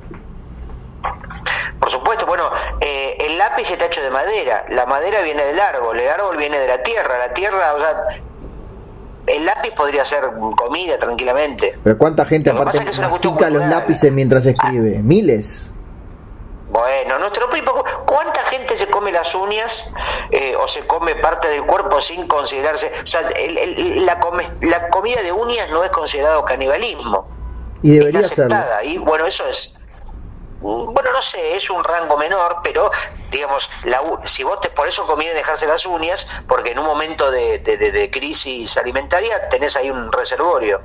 Por 1.78 1.90
supuesto, 1.90 2.26
bueno, 2.26 2.50
eh, 2.80 3.16
el 3.20 3.38
lápiz 3.38 3.70
está 3.70 3.86
hecho 3.86 4.00
de 4.00 4.05
madera, 4.16 4.64
la 4.70 4.86
madera 4.86 5.20
viene 5.22 5.44
del 5.44 5.60
árbol, 5.60 5.98
el 6.00 6.08
árbol 6.08 6.36
viene 6.36 6.58
de 6.58 6.66
la 6.68 6.82
tierra, 6.82 7.18
la 7.18 7.34
tierra, 7.34 7.74
o 7.74 7.78
sea, 7.78 8.20
el 9.26 9.44
lápiz 9.44 9.72
podría 9.72 10.04
ser 10.04 10.30
comida 10.56 10.98
tranquilamente. 10.98 11.78
Pero 11.82 11.98
¿cuánta 11.98 12.24
gente 12.24 12.52
Lo 12.52 12.60
aparte 12.62 12.78
es 12.88 12.98
mastica 12.98 13.50
los 13.50 13.62
lápices 13.68 14.10
mientras 14.12 14.46
escribe? 14.46 15.00
Miles. 15.02 15.72
Bueno, 16.70 17.18
nuestro 17.18 17.48
país, 17.48 17.62
¿cuánta 18.06 18.40
gente 18.46 18.76
se 18.76 18.86
come 18.88 19.12
las 19.12 19.34
uñas 19.34 19.84
eh, 20.30 20.54
o 20.56 20.66
se 20.68 20.84
come 20.86 21.14
parte 21.16 21.48
del 21.48 21.62
cuerpo 21.64 22.00
sin 22.00 22.26
considerarse? 22.26 22.90
O 23.02 23.06
sea, 23.06 23.20
el- 23.20 23.56
el- 23.58 24.04
la, 24.06 24.18
come- 24.18 24.50
la 24.62 24.88
comida 24.88 25.22
de 25.22 25.32
uñas 25.32 25.70
no 25.70 25.84
es 25.84 25.90
considerado 25.90 26.44
canibalismo. 26.44 27.28
Y 27.82 27.98
debería 27.98 28.20
aceptada. 28.20 28.82
Y 28.82 28.98
bueno, 28.98 29.26
eso 29.26 29.44
es. 29.46 29.72
Mm, 30.66 30.92
Bueno, 30.94 31.12
no 31.12 31.22
sé, 31.22 31.56
es 31.56 31.68
un 31.70 31.82
rango 31.84 32.16
menor, 32.18 32.56
pero 32.64 32.90
digamos, 33.30 33.68
la, 33.84 34.00
si 34.24 34.42
vos 34.42 34.60
te 34.60 34.70
por 34.70 34.88
eso 34.88 35.06
conviene 35.06 35.34
dejarse 35.34 35.66
las 35.66 35.84
uñas, 35.86 36.26
porque 36.48 36.72
en 36.72 36.78
un 36.78 36.86
momento 36.86 37.30
de, 37.30 37.58
de- 37.60 37.76
de- 37.76 37.90
de 37.92 38.10
crisis 38.10 38.76
alimentaria 38.76 39.48
tenés 39.48 39.76
ahí 39.76 39.90
un 39.90 40.10
reservorio. 40.12 40.80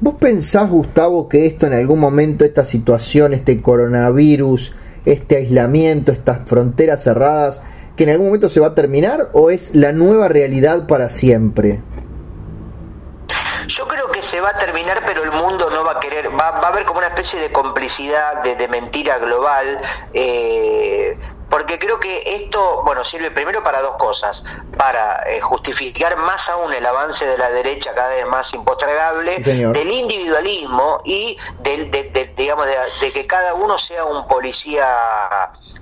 ¿Vos 0.00 0.14
pensás, 0.20 0.68
Gustavo, 0.68 1.28
que 1.28 1.46
esto 1.46 1.66
en 1.66 1.74
algún 1.74 2.00
momento, 2.00 2.44
esta 2.44 2.64
situación, 2.64 3.32
este 3.32 3.62
coronavirus, 3.62 4.72
este 5.04 5.36
aislamiento, 5.36 6.12
estas 6.12 6.48
fronteras 6.48 7.02
cerradas, 7.04 7.62
que 7.96 8.04
en 8.04 8.10
algún 8.10 8.26
momento 8.26 8.48
se 8.48 8.58
va 8.60 8.68
a 8.68 8.74
terminar 8.74 9.28
o 9.32 9.50
es 9.50 9.74
la 9.74 9.92
nueva 9.92 10.28
realidad 10.28 10.86
para 10.88 11.08
siempre? 11.10 11.80
Yo 13.68 13.88
creo 13.88 14.10
que 14.10 14.22
se 14.22 14.40
va 14.40 14.50
a 14.50 14.58
terminar, 14.58 15.02
pero 15.06 15.22
el 15.22 15.32
mundo 15.32 15.70
no 15.70 15.84
va 15.84 15.92
a 15.92 16.00
querer, 16.00 16.28
va, 16.30 16.52
va 16.52 16.68
a 16.68 16.68
haber 16.68 16.84
como 16.84 16.98
una 16.98 17.08
especie 17.08 17.40
de 17.40 17.50
complicidad, 17.52 18.42
de, 18.42 18.56
de 18.56 18.68
mentira 18.68 19.18
global. 19.18 19.80
Eh, 20.12 21.16
porque 21.50 21.78
creo 21.78 22.00
que 22.00 22.22
esto, 22.36 22.82
bueno, 22.84 23.04
sirve 23.04 23.30
primero 23.30 23.62
para 23.62 23.80
dos 23.82 23.96
cosas, 23.96 24.44
para 24.76 25.22
eh, 25.28 25.40
justificar 25.40 26.16
más 26.16 26.48
aún 26.48 26.72
el 26.72 26.84
avance 26.84 27.26
de 27.26 27.38
la 27.38 27.50
derecha 27.50 27.94
cada 27.94 28.08
vez 28.08 28.26
más 28.26 28.52
impostergable, 28.54 29.38
del 29.38 29.92
individualismo 29.92 31.00
y 31.04 31.36
del, 31.60 31.90
de, 31.90 32.32
digamos, 32.36 32.66
de, 33.00 33.12
que 33.12 33.26
cada 33.26 33.54
uno 33.54 33.78
sea 33.78 34.04
un 34.04 34.26
policía, 34.26 34.86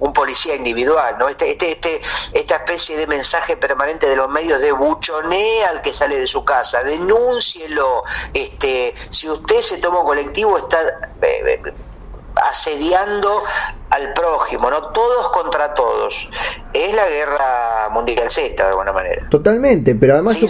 un 0.00 0.12
policía 0.12 0.54
individual, 0.54 1.16
¿no? 1.18 1.28
Este, 1.28 1.52
este, 1.52 1.72
este, 1.72 2.02
esta 2.32 2.56
especie 2.56 2.96
de 2.96 3.06
mensaje 3.06 3.56
permanente 3.56 4.08
de 4.08 4.16
los 4.16 4.28
medios 4.28 4.60
de 4.60 4.72
buchonea 4.72 5.70
al 5.70 5.82
que 5.82 5.94
sale 5.94 6.18
de 6.18 6.26
su 6.26 6.44
casa, 6.44 6.82
denúncielo, 6.82 8.04
este, 8.34 8.94
si 9.10 9.28
usted 9.28 9.60
se 9.60 9.78
toma 9.78 10.00
un 10.00 10.06
colectivo 10.06 10.58
está 10.58 10.82
eh, 11.22 11.60
eh, 11.64 11.72
asediando 12.36 13.42
al 13.90 14.12
prójimo, 14.14 14.70
¿no? 14.70 14.88
Todos 14.88 15.28
contra 15.32 15.74
todos. 15.74 16.28
Es 16.72 16.94
la 16.94 17.08
guerra 17.08 17.88
mundial 17.90 18.30
Z, 18.30 18.54
de 18.56 18.62
alguna 18.62 18.92
manera. 18.92 19.26
Totalmente, 19.28 19.94
pero 19.94 20.14
además 20.14 20.38
yo 20.38 20.48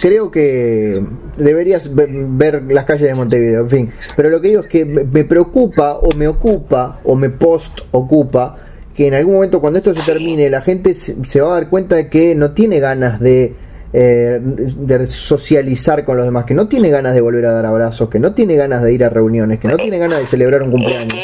creo 0.00 0.30
que 0.30 1.02
deberías 1.36 1.88
ver 1.92 2.62
las 2.68 2.84
calles 2.84 3.08
de 3.08 3.14
Montevideo, 3.14 3.60
en 3.62 3.70
fin. 3.70 3.92
Pero 4.16 4.28
lo 4.28 4.40
que 4.40 4.48
digo 4.48 4.62
es 4.62 4.68
que 4.68 4.84
me 4.84 5.24
preocupa 5.24 5.94
o 5.94 6.14
me 6.16 6.28
ocupa 6.28 7.00
o 7.04 7.14
me 7.16 7.30
post 7.30 7.80
ocupa 7.90 8.56
que 8.94 9.08
en 9.08 9.14
algún 9.14 9.34
momento 9.34 9.60
cuando 9.60 9.78
esto 9.78 9.92
se 9.92 10.12
termine 10.12 10.48
la 10.48 10.62
gente 10.62 10.94
se 10.94 11.40
va 11.40 11.48
a 11.48 11.54
dar 11.54 11.68
cuenta 11.68 11.96
de 11.96 12.08
que 12.08 12.36
no 12.36 12.52
tiene 12.52 12.78
ganas 12.78 13.18
de 13.18 13.56
eh, 13.96 14.40
de 14.42 15.06
socializar 15.06 16.04
con 16.04 16.16
los 16.16 16.26
demás, 16.26 16.44
que 16.44 16.54
no 16.54 16.66
tiene 16.66 16.90
ganas 16.90 17.14
de 17.14 17.20
volver 17.20 17.46
a 17.46 17.52
dar 17.52 17.64
abrazos, 17.64 18.08
que 18.08 18.18
no 18.18 18.34
tiene 18.34 18.56
ganas 18.56 18.82
de 18.82 18.92
ir 18.92 19.04
a 19.04 19.08
reuniones, 19.08 19.60
que 19.60 19.68
no 19.68 19.76
tiene 19.76 19.98
ganas 19.98 20.18
de 20.18 20.26
celebrar 20.26 20.62
un 20.62 20.72
cumpleaños. 20.72 21.16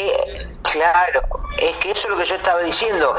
claro, 0.63 1.21
es 1.59 1.75
que 1.77 1.91
eso 1.91 2.07
es 2.07 2.09
lo 2.09 2.17
que 2.17 2.25
yo 2.25 2.35
estaba 2.35 2.61
diciendo, 2.61 3.13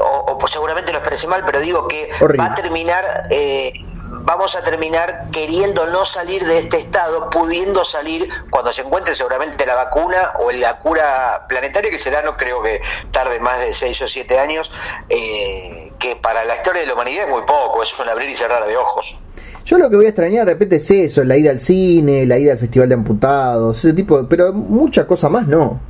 o, 0.00 0.38
o 0.42 0.48
seguramente 0.48 0.90
lo 0.90 0.98
expresé 0.98 1.28
mal, 1.28 1.44
pero 1.46 1.60
digo 1.60 1.86
que 1.86 2.10
va 2.36 2.46
a 2.46 2.54
terminar 2.56 3.28
eh, 3.30 3.72
vamos 4.10 4.56
a 4.56 4.62
terminar 4.62 5.28
queriendo 5.30 5.86
no 5.86 6.04
salir 6.04 6.44
de 6.44 6.58
este 6.58 6.78
estado, 6.78 7.30
pudiendo 7.30 7.84
salir 7.84 8.28
cuando 8.50 8.72
se 8.72 8.82
encuentre 8.82 9.14
seguramente 9.14 9.64
la 9.64 9.76
vacuna 9.76 10.32
o 10.40 10.50
la 10.50 10.78
cura 10.78 11.46
planetaria, 11.48 11.90
que 11.90 11.98
será, 11.98 12.22
no 12.22 12.36
creo 12.36 12.62
que 12.62 12.80
tarde 13.12 13.38
más 13.40 13.60
de 13.60 13.72
seis 13.72 14.00
o 14.02 14.08
siete 14.08 14.38
años, 14.38 14.70
eh, 15.08 15.92
que 15.98 16.16
para 16.16 16.44
la 16.44 16.56
historia 16.56 16.80
de 16.82 16.88
la 16.88 16.94
humanidad 16.94 17.24
es 17.26 17.30
muy 17.30 17.42
poco, 17.42 17.82
es 17.82 17.98
un 17.98 18.08
abrir 18.08 18.28
y 18.28 18.36
cerrar 18.36 18.66
de 18.66 18.76
ojos. 18.76 19.16
Yo 19.64 19.78
lo 19.78 19.88
que 19.88 19.96
voy 19.96 20.06
a 20.06 20.08
extrañar 20.08 20.46
de 20.46 20.54
repente 20.54 20.76
es 20.76 20.90
eso, 20.90 21.22
la 21.22 21.36
ida 21.36 21.50
al 21.50 21.60
cine, 21.60 22.26
la 22.26 22.38
ida 22.38 22.52
al 22.52 22.58
Festival 22.58 22.88
de 22.88 22.94
Amputados, 22.96 23.78
ese 23.78 23.94
tipo, 23.94 24.26
pero 24.28 24.52
mucha 24.52 25.06
cosa 25.06 25.28
más 25.28 25.46
no. 25.46 25.80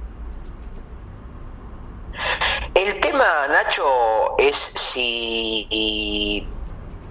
El 2.74 3.00
tema, 3.00 3.46
Nacho, 3.48 4.36
es 4.38 4.56
si 4.74 6.46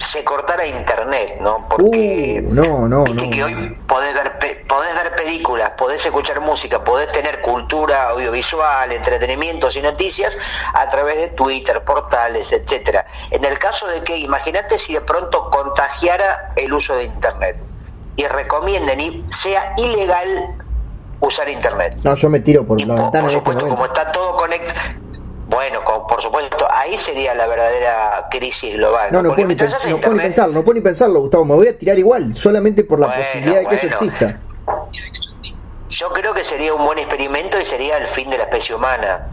se 0.09 0.23
cortara 0.23 0.65
internet, 0.65 1.37
¿no? 1.39 1.67
Porque 1.69 2.43
uh, 2.43 2.51
no, 2.51 2.87
no, 2.87 3.05
no, 3.05 3.29
que 3.29 3.43
hoy 3.43 3.77
podés 3.87 4.15
ver, 4.15 4.65
podés 4.67 4.95
ver 4.95 5.15
películas, 5.15 5.69
podés 5.77 6.03
escuchar 6.03 6.41
música, 6.41 6.83
podés 6.83 7.11
tener 7.11 7.41
cultura 7.41 8.09
audiovisual, 8.09 8.91
entretenimientos 8.91 9.75
y 9.75 9.81
noticias 9.81 10.35
a 10.73 10.89
través 10.89 11.17
de 11.17 11.27
Twitter, 11.29 11.83
portales, 11.83 12.51
etcétera. 12.51 13.05
En 13.29 13.45
el 13.45 13.59
caso 13.59 13.85
de 13.85 14.03
que, 14.03 14.17
imagínate 14.17 14.79
si 14.79 14.93
de 14.93 15.01
pronto 15.01 15.51
contagiara 15.51 16.53
el 16.55 16.73
uso 16.73 16.95
de 16.95 17.03
internet 17.03 17.57
y 18.15 18.25
recomienden 18.25 18.99
y 18.99 19.25
sea 19.29 19.75
ilegal 19.77 20.55
usar 21.19 21.49
internet. 21.49 21.97
No, 22.03 22.15
yo 22.15 22.29
me 22.31 22.39
tiro 22.39 22.65
por 22.65 22.81
la 22.81 22.95
ventana. 22.95 23.27
Por 23.27 23.29
este 23.29 23.37
supuesto, 23.37 23.67
como 23.67 23.85
está 23.85 24.11
todo 24.11 24.35
conectado 24.37 25.08
bueno, 25.49 25.79
por 25.83 26.21
supuesto, 26.21 26.67
ahí 26.69 26.95
sería 26.95 27.33
la 27.33 27.47
verdadera 27.47 28.27
crisis 28.29 28.75
global. 28.75 29.09
No, 29.11 29.23
no, 29.23 29.33
puedo, 29.33 29.47
ni, 29.47 29.55
pensarlo, 29.55 30.53
no 30.53 30.61
puedo 30.63 30.75
ni 30.75 30.81
pensarlo, 30.81 31.21
Gustavo. 31.21 31.43
Me 31.43 31.55
voy 31.55 31.67
a 31.67 31.77
tirar 31.77 31.97
igual, 31.97 32.35
solamente 32.35 32.83
por 32.83 32.99
la 32.99 33.07
posibilidad 33.07 33.61
de 33.61 33.65
que 33.65 33.75
eso 33.75 33.87
exista. 33.87 34.39
Yo 35.89 36.09
creo 36.09 36.35
que 36.35 36.43
sería 36.43 36.71
un 36.75 36.85
buen 36.85 36.99
experimento 36.99 37.59
y 37.59 37.65
sería 37.65 37.97
el 37.97 38.07
fin 38.09 38.29
de 38.29 38.37
la 38.37 38.43
especie 38.43 38.75
humana. 38.75 39.27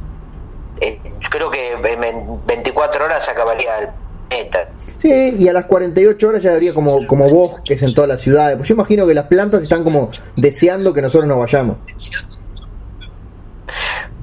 Eh, 0.81 0.99
creo 1.31 1.51
que 1.51 1.73
en 1.73 2.47
24 2.47 3.05
horas 3.05 3.29
acabaría 3.29 3.79
el 3.79 3.89
planeta. 4.29 4.69
Sí, 4.97 5.37
y 5.39 5.49
a 5.49 5.53
las 5.53 5.67
48 5.67 6.29
horas 6.29 6.43
ya 6.43 6.53
habría 6.53 6.73
como, 6.73 7.07
como 7.07 7.29
bosques 7.29 7.83
en 7.83 7.93
todas 7.93 8.09
las 8.09 8.23
ciudades. 8.23 8.57
Pues 8.57 8.71
yo 8.71 8.75
imagino 8.75 9.07
que 9.07 9.13
las 9.13 9.27
plantas 9.27 9.63
están 9.63 9.85
como 9.85 10.09
deseando 10.35 10.95
que 10.95 11.03
nosotros 11.03 11.29
nos 11.29 11.39
vayamos. 11.39 11.77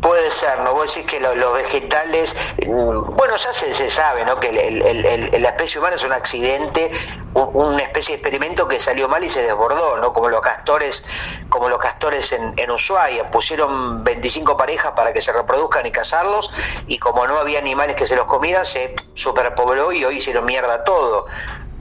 Puede 0.03 0.31
ser, 0.31 0.59
¿no? 0.59 0.73
Vos 0.73 0.93
decís 0.93 1.09
que 1.09 1.19
los 1.21 1.53
vegetales, 1.53 2.35
mm, 2.67 3.15
bueno, 3.15 3.37
ya 3.37 3.53
se, 3.53 3.73
se 3.73 3.89
sabe, 3.89 4.25
¿no? 4.25 4.37
Que 4.37 4.51
la 4.51 5.49
especie 5.49 5.79
humana 5.79 5.95
es 5.95 6.03
un 6.03 6.11
accidente, 6.11 6.91
una 7.33 7.81
especie 7.81 8.15
de 8.17 8.21
experimento 8.21 8.67
que 8.67 8.81
salió 8.81 9.07
mal 9.07 9.23
y 9.23 9.29
se 9.29 9.41
desbordó, 9.43 9.97
¿no? 9.97 10.11
Como 10.11 10.27
los 10.27 10.41
castores, 10.41 11.05
como 11.47 11.69
los 11.69 11.79
castores 11.79 12.33
en, 12.33 12.53
en 12.57 12.71
Ushuaia, 12.71 13.31
pusieron 13.31 14.03
25 14.03 14.57
parejas 14.57 14.91
para 14.91 15.13
que 15.13 15.21
se 15.21 15.31
reproduzcan 15.31 15.85
y 15.85 15.91
cazarlos, 15.91 16.51
y 16.87 16.99
como 16.99 17.25
no 17.25 17.37
había 17.37 17.59
animales 17.59 17.95
que 17.95 18.05
se 18.05 18.17
los 18.17 18.25
comieran, 18.25 18.65
se 18.65 18.93
superpobló 19.13 19.93
y 19.93 20.03
hoy 20.03 20.17
hicieron 20.17 20.43
mierda 20.43 20.83
todo 20.83 21.27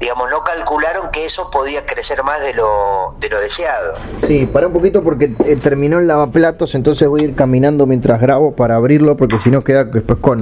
digamos, 0.03 0.29
no 0.31 0.43
calcularon 0.43 1.13
que 1.13 1.27
eso 1.27 1.49
podía 1.49 1.87
crecer 1.87 2.25
más 2.25 2.41
de 2.41 2.53
lo, 2.55 3.15
de 3.21 3.29
lo 3.29 3.41
deseado. 3.41 3.93
Sí, 4.17 4.47
para 4.47 4.67
un 4.67 4.73
poquito 4.73 5.01
porque 5.05 5.33
eh, 5.45 5.57
terminó 5.57 6.01
el 6.01 6.09
lavaplatos, 6.09 6.75
entonces 6.75 7.09
voy 7.09 7.21
a 7.21 7.25
ir 7.27 7.35
caminando 7.37 7.87
mientras 7.87 8.21
grabo 8.21 8.57
para 8.57 8.75
abrirlo, 8.75 9.17
porque 9.17 9.39
si 9.39 9.53
no 9.53 9.63
queda 9.63 9.85
después 9.85 10.19
con, 10.19 10.41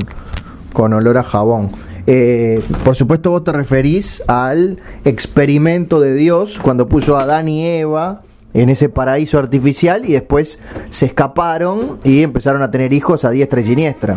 con 0.72 0.94
olor 0.94 1.18
a 1.18 1.24
jabón. 1.24 1.70
Eh, 2.06 2.62
por 2.84 2.96
supuesto 2.96 3.30
vos 3.30 3.44
te 3.44 3.52
referís 3.52 4.24
al 4.28 4.78
experimento 5.04 6.00
de 6.00 6.14
Dios 6.14 6.58
cuando 6.62 6.88
puso 6.88 7.18
a 7.18 7.24
Adán 7.24 7.46
y 7.46 7.66
Eva 7.66 8.22
en 8.54 8.70
ese 8.70 8.88
paraíso 8.88 9.38
artificial 9.38 10.08
y 10.08 10.14
después 10.14 10.58
se 10.88 11.04
escaparon 11.04 12.00
y 12.02 12.22
empezaron 12.22 12.62
a 12.62 12.70
tener 12.70 12.94
hijos 12.94 13.26
a 13.26 13.30
diestra 13.30 13.60
y 13.60 13.64
siniestra. 13.64 14.16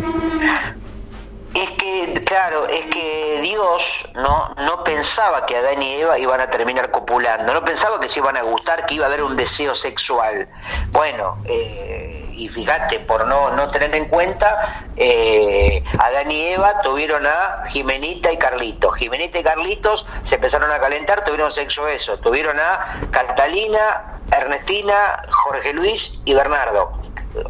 Es 1.54 1.70
que, 1.72 2.24
claro, 2.24 2.66
es 2.66 2.86
que 2.86 3.40
Dios 3.42 4.03
no, 4.14 4.54
no 4.56 4.84
pensaba 4.84 5.44
que 5.44 5.56
Adán 5.56 5.82
y 5.82 5.94
Eva 5.94 6.18
iban 6.18 6.40
a 6.40 6.48
terminar 6.48 6.90
copulando, 6.90 7.52
no 7.52 7.64
pensaba 7.64 7.98
que 8.00 8.08
se 8.08 8.20
iban 8.20 8.36
a 8.36 8.42
gustar, 8.42 8.86
que 8.86 8.94
iba 8.94 9.06
a 9.06 9.08
haber 9.08 9.22
un 9.22 9.36
deseo 9.36 9.74
sexual. 9.74 10.48
Bueno, 10.92 11.36
eh, 11.46 12.32
y 12.32 12.48
fíjate, 12.48 13.00
por 13.00 13.26
no, 13.26 13.50
no 13.50 13.70
tener 13.70 13.94
en 13.94 14.06
cuenta, 14.06 14.84
eh, 14.96 15.82
Adán 15.98 16.30
y 16.30 16.46
Eva 16.52 16.80
tuvieron 16.82 17.26
a 17.26 17.64
Jimenita 17.68 18.32
y 18.32 18.36
Carlitos. 18.36 18.94
Jimenita 18.96 19.38
y 19.40 19.42
Carlitos 19.42 20.06
se 20.22 20.36
empezaron 20.36 20.70
a 20.70 20.78
calentar, 20.78 21.24
tuvieron 21.24 21.50
sexo 21.50 21.88
eso. 21.88 22.16
Tuvieron 22.18 22.58
a 22.58 23.00
Catalina, 23.10 24.20
Ernestina, 24.30 25.22
Jorge 25.30 25.72
Luis 25.72 26.20
y 26.24 26.34
Bernardo 26.34 27.04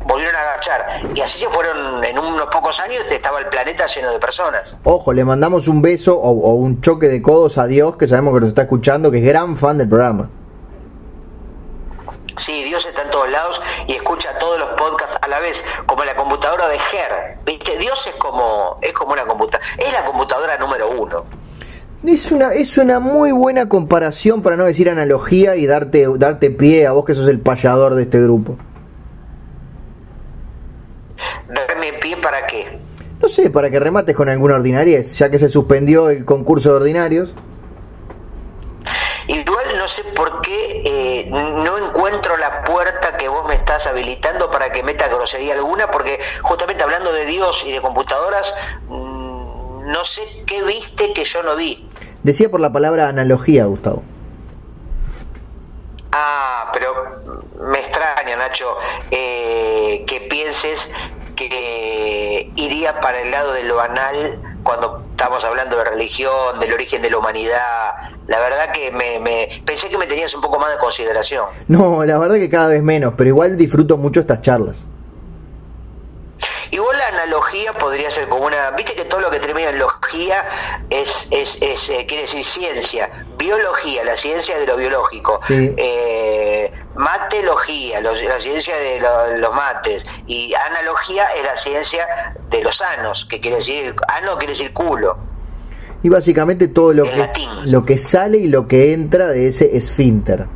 volvieron 0.06 0.34
a 0.34 0.40
agachar. 0.40 1.02
Y 1.14 1.20
así 1.20 1.38
se 1.38 1.48
fueron, 1.48 2.04
en 2.04 2.18
unos 2.18 2.46
pocos 2.46 2.78
años 2.80 3.04
estaba 3.10 3.40
el 3.40 3.46
planeta 3.46 3.86
lleno 3.86 4.12
de 4.12 4.18
personas. 4.18 4.76
Ojo, 4.84 5.12
le 5.12 5.24
mandamos 5.24 5.68
un 5.68 5.82
beso 5.82 6.18
o, 6.18 6.54
un 6.54 6.80
choque 6.80 7.08
de 7.08 7.20
codos 7.22 7.58
a 7.58 7.66
Dios, 7.66 7.96
que 7.96 8.06
sabemos 8.06 8.34
que 8.34 8.40
nos 8.40 8.48
está 8.48 8.62
escuchando, 8.62 9.10
que 9.10 9.18
es 9.18 9.24
gran 9.24 9.56
fan 9.56 9.78
del 9.78 9.88
programa. 9.88 10.28
Sí, 12.36 12.64
Dios 12.64 12.84
está 12.84 13.02
en 13.02 13.10
todos 13.10 13.30
lados 13.30 13.60
y 13.86 13.94
escucha 13.94 14.36
todos 14.40 14.58
los 14.58 14.68
podcasts 14.70 15.16
a 15.20 15.28
la 15.28 15.38
vez, 15.38 15.64
como 15.86 16.04
la 16.04 16.16
computadora 16.16 16.68
de 16.68 16.78
Ger. 16.78 17.38
¿Viste? 17.44 17.78
Dios 17.78 18.04
es 18.08 18.14
como, 18.16 18.78
es 18.82 18.92
como 18.92 19.12
una 19.12 19.24
computadora, 19.24 19.64
es 19.78 19.92
la 19.92 20.04
computadora 20.04 20.58
número 20.58 20.90
uno. 20.90 21.24
Es 22.04 22.30
una, 22.32 22.52
es 22.52 22.76
una 22.76 22.98
muy 22.98 23.32
buena 23.32 23.68
comparación, 23.68 24.42
para 24.42 24.56
no 24.56 24.64
decir 24.64 24.90
analogía, 24.90 25.56
y 25.56 25.66
darte, 25.66 26.06
darte 26.16 26.50
pie 26.50 26.86
a 26.86 26.92
vos 26.92 27.04
que 27.04 27.14
sos 27.14 27.28
el 27.28 27.40
payador 27.40 27.94
de 27.94 28.02
este 28.02 28.20
grupo. 28.20 28.58
¿Darme 31.48 31.94
pie 31.94 32.16
para 32.16 32.46
qué? 32.46 32.78
No 33.20 33.28
sé, 33.28 33.50
para 33.50 33.70
que 33.70 33.80
remates 33.80 34.14
con 34.14 34.28
alguna 34.28 34.56
ordinariez, 34.56 35.16
ya 35.16 35.30
que 35.30 35.38
se 35.38 35.48
suspendió 35.48 36.10
el 36.10 36.24
concurso 36.24 36.70
de 36.70 36.76
ordinarios. 36.76 37.34
Igual 39.26 39.78
no 39.78 39.88
sé 39.88 40.04
por 40.14 40.42
qué 40.42 40.82
eh, 40.84 41.26
no 41.30 41.78
encuentro 41.78 42.36
la 42.36 42.62
puerta 42.64 43.16
que 43.16 43.28
vos 43.28 43.46
me 43.48 43.54
estás 43.54 43.86
habilitando 43.86 44.50
para 44.50 44.70
que 44.70 44.82
meta 44.82 45.08
grosería 45.08 45.54
alguna, 45.54 45.90
porque 45.90 46.20
justamente 46.42 46.82
hablando 46.82 47.12
de 47.12 47.24
Dios 47.24 47.64
y 47.66 47.72
de 47.72 47.80
computadoras, 47.80 48.54
mm, 48.88 49.90
no 49.90 50.04
sé 50.04 50.22
qué 50.46 50.62
viste 50.62 51.12
que 51.14 51.24
yo 51.24 51.42
no 51.42 51.56
vi. 51.56 51.88
Decía 52.22 52.50
por 52.50 52.60
la 52.60 52.72
palabra 52.72 53.08
analogía, 53.08 53.64
Gustavo. 53.64 54.02
Ah, 56.12 56.70
pero 56.72 56.94
me 57.60 57.80
extraña, 57.80 58.36
Nacho, 58.36 58.76
eh, 59.10 60.04
que 60.06 60.20
pienses 60.20 60.88
que 61.34 62.50
iría 62.56 63.00
para 63.00 63.20
el 63.20 63.30
lado 63.30 63.52
de 63.52 63.64
lo 63.64 63.80
anal 63.80 64.38
cuando 64.62 65.04
estamos 65.10 65.44
hablando 65.44 65.76
de 65.76 65.84
religión, 65.84 66.58
del 66.58 66.72
origen 66.72 67.02
de 67.02 67.10
la 67.10 67.18
humanidad. 67.18 67.92
La 68.26 68.40
verdad 68.40 68.72
que 68.72 68.90
me, 68.90 69.62
pensé 69.64 69.88
que 69.88 69.98
me 69.98 70.06
tenías 70.06 70.34
un 70.34 70.40
poco 70.40 70.58
más 70.58 70.70
de 70.70 70.78
consideración. 70.78 71.46
No, 71.68 72.04
la 72.04 72.18
verdad 72.18 72.36
que 72.36 72.48
cada 72.48 72.68
vez 72.68 72.82
menos, 72.82 73.14
pero 73.16 73.28
igual 73.28 73.56
disfruto 73.56 73.96
mucho 73.96 74.20
estas 74.20 74.40
charlas. 74.42 74.86
Igual 76.74 76.98
la 76.98 77.06
analogía 77.06 77.72
podría 77.72 78.10
ser 78.10 78.28
como 78.28 78.46
una, 78.46 78.72
viste 78.72 78.96
que 78.96 79.04
todo 79.04 79.20
lo 79.20 79.30
que 79.30 79.38
termina 79.38 79.68
en 79.68 79.78
logía 79.78 80.44
es, 80.90 81.28
es, 81.30 81.56
es 81.60 81.88
eh, 81.88 82.04
quiere 82.04 82.22
decir 82.22 82.44
ciencia, 82.44 83.08
biología, 83.38 84.02
la 84.02 84.16
ciencia 84.16 84.58
de 84.58 84.66
lo 84.66 84.76
biológico, 84.76 85.38
eh, 85.48 86.72
matelogía, 86.96 88.00
la 88.00 88.40
ciencia 88.40 88.76
de 88.76 89.00
los 89.38 89.54
mates, 89.54 90.04
y 90.26 90.52
analogía 90.52 91.26
es 91.36 91.44
la 91.44 91.56
ciencia 91.56 92.34
de 92.50 92.60
los 92.60 92.82
anos, 92.82 93.24
que 93.30 93.38
quiere 93.40 93.58
decir, 93.58 93.94
ano 94.08 94.36
quiere 94.36 94.54
decir 94.54 94.72
culo. 94.72 95.16
Y 96.02 96.08
básicamente 96.08 96.66
todo 96.66 96.92
lo 96.92 97.04
que, 97.04 97.24
lo 97.66 97.84
que 97.84 97.98
sale 97.98 98.38
y 98.38 98.48
lo 98.48 98.66
que 98.66 98.92
entra 98.92 99.28
de 99.28 99.46
ese 99.46 99.76
esfínter. 99.76 100.46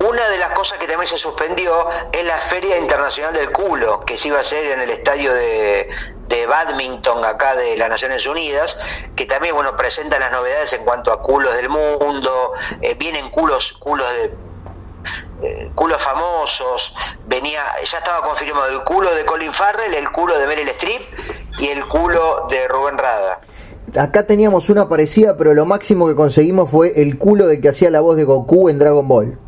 Una 0.00 0.28
de 0.28 0.38
las 0.38 0.52
cosas 0.52 0.78
que 0.78 0.86
también 0.86 1.08
se 1.08 1.18
suspendió 1.18 1.88
es 2.12 2.24
la 2.24 2.40
Feria 2.40 2.78
Internacional 2.78 3.34
del 3.34 3.52
Culo, 3.52 4.00
que 4.00 4.16
se 4.16 4.28
iba 4.28 4.38
a 4.38 4.40
hacer 4.40 4.72
en 4.72 4.80
el 4.80 4.90
estadio 4.90 5.34
de, 5.34 5.88
de 6.28 6.46
badminton 6.46 7.24
acá 7.24 7.56
de 7.56 7.76
las 7.76 7.90
Naciones 7.90 8.26
Unidas, 8.26 8.78
que 9.16 9.26
también 9.26 9.54
bueno 9.54 9.76
presenta 9.76 10.18
las 10.18 10.32
novedades 10.32 10.72
en 10.72 10.84
cuanto 10.84 11.12
a 11.12 11.20
culos 11.22 11.54
del 11.54 11.68
mundo, 11.68 12.52
eh, 12.80 12.94
vienen 12.94 13.30
culos, 13.30 13.74
culos 13.78 14.10
de 14.12 14.32
eh, 15.42 15.70
culos 15.74 16.02
famosos, 16.02 16.94
venía, 17.26 17.62
ya 17.90 17.98
estaba 17.98 18.26
confirmado 18.26 18.68
el 18.68 18.84
culo 18.84 19.14
de 19.14 19.24
Colin 19.24 19.52
Farrell, 19.52 19.94
el 19.94 20.10
culo 20.10 20.38
de 20.38 20.46
Meryl 20.46 20.68
Streep 20.68 21.02
y 21.58 21.68
el 21.68 21.86
culo 21.88 22.46
de 22.48 22.68
Rubén 22.68 22.98
Rada. 22.98 23.40
Acá 23.98 24.26
teníamos 24.26 24.68
una 24.68 24.88
parecida, 24.88 25.36
pero 25.36 25.54
lo 25.54 25.64
máximo 25.64 26.06
que 26.06 26.14
conseguimos 26.14 26.70
fue 26.70 26.92
el 27.02 27.18
culo 27.18 27.46
de 27.46 27.60
que 27.60 27.70
hacía 27.70 27.90
la 27.90 28.00
voz 28.00 28.16
de 28.16 28.24
Goku 28.24 28.68
en 28.68 28.78
Dragon 28.78 29.08
Ball. 29.08 29.38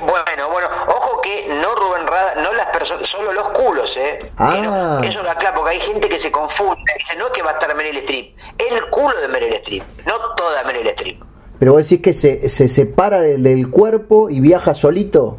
Bueno, 0.00 0.48
bueno, 0.50 0.68
ojo 0.88 1.20
que 1.20 1.46
no 1.60 1.74
Rubén 1.74 2.06
Rada, 2.06 2.34
no 2.36 2.52
las 2.52 2.66
personas, 2.68 3.08
solo 3.08 3.32
los 3.32 3.48
culos, 3.50 3.96
¿eh? 3.96 4.16
Ah. 4.38 5.00
Eso 5.04 5.20
es 5.20 5.34
claro, 5.36 5.56
porque 5.56 5.76
hay 5.76 5.80
gente 5.80 6.08
que 6.08 6.18
se 6.18 6.32
confunde, 6.32 6.92
dice, 6.98 7.16
no 7.16 7.26
es 7.26 7.32
que 7.32 7.42
va 7.42 7.50
a 7.50 7.52
estar 7.54 7.74
Meryl 7.74 7.98
Streep, 7.98 8.34
el 8.58 8.88
culo 8.90 9.20
de 9.20 9.28
Meryl 9.28 9.54
Streep, 9.54 9.84
no 10.06 10.34
toda 10.36 10.64
Meryl 10.64 10.86
Streep. 10.88 11.22
Pero 11.58 11.72
vos 11.72 11.82
decís 11.82 12.02
que 12.02 12.14
se, 12.14 12.48
se 12.48 12.68
separa 12.68 13.20
del, 13.20 13.42
del 13.42 13.70
cuerpo 13.70 14.30
y 14.30 14.40
viaja 14.40 14.74
solito. 14.74 15.38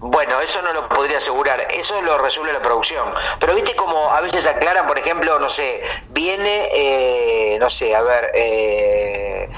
Bueno, 0.00 0.40
eso 0.40 0.62
no 0.62 0.72
lo 0.72 0.88
podría 0.88 1.18
asegurar, 1.18 1.66
eso 1.72 2.00
lo 2.00 2.16
resuelve 2.18 2.52
la 2.52 2.62
producción. 2.62 3.08
Pero 3.40 3.54
viste 3.54 3.74
como 3.74 4.10
a 4.10 4.20
veces 4.20 4.46
aclaran, 4.46 4.86
por 4.86 4.98
ejemplo, 4.98 5.38
no 5.38 5.50
sé, 5.50 5.80
viene, 6.10 6.68
eh, 6.72 7.58
no 7.58 7.68
sé, 7.68 7.94
a 7.94 8.02
ver, 8.02 8.30
eh, 8.34 9.48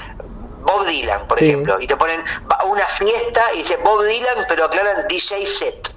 Bob 0.69 0.85
Dylan, 0.85 1.27
por 1.27 1.41
ejemplo, 1.41 1.81
y 1.81 1.87
te 1.87 1.97
ponen 1.97 2.23
una 2.65 2.85
fiesta 2.87 3.41
y 3.55 3.59
dice 3.59 3.77
Bob 3.77 4.03
Dylan, 4.03 4.45
pero 4.47 4.65
aclaran 4.65 5.07
DJ 5.07 5.47
set. 5.47 5.91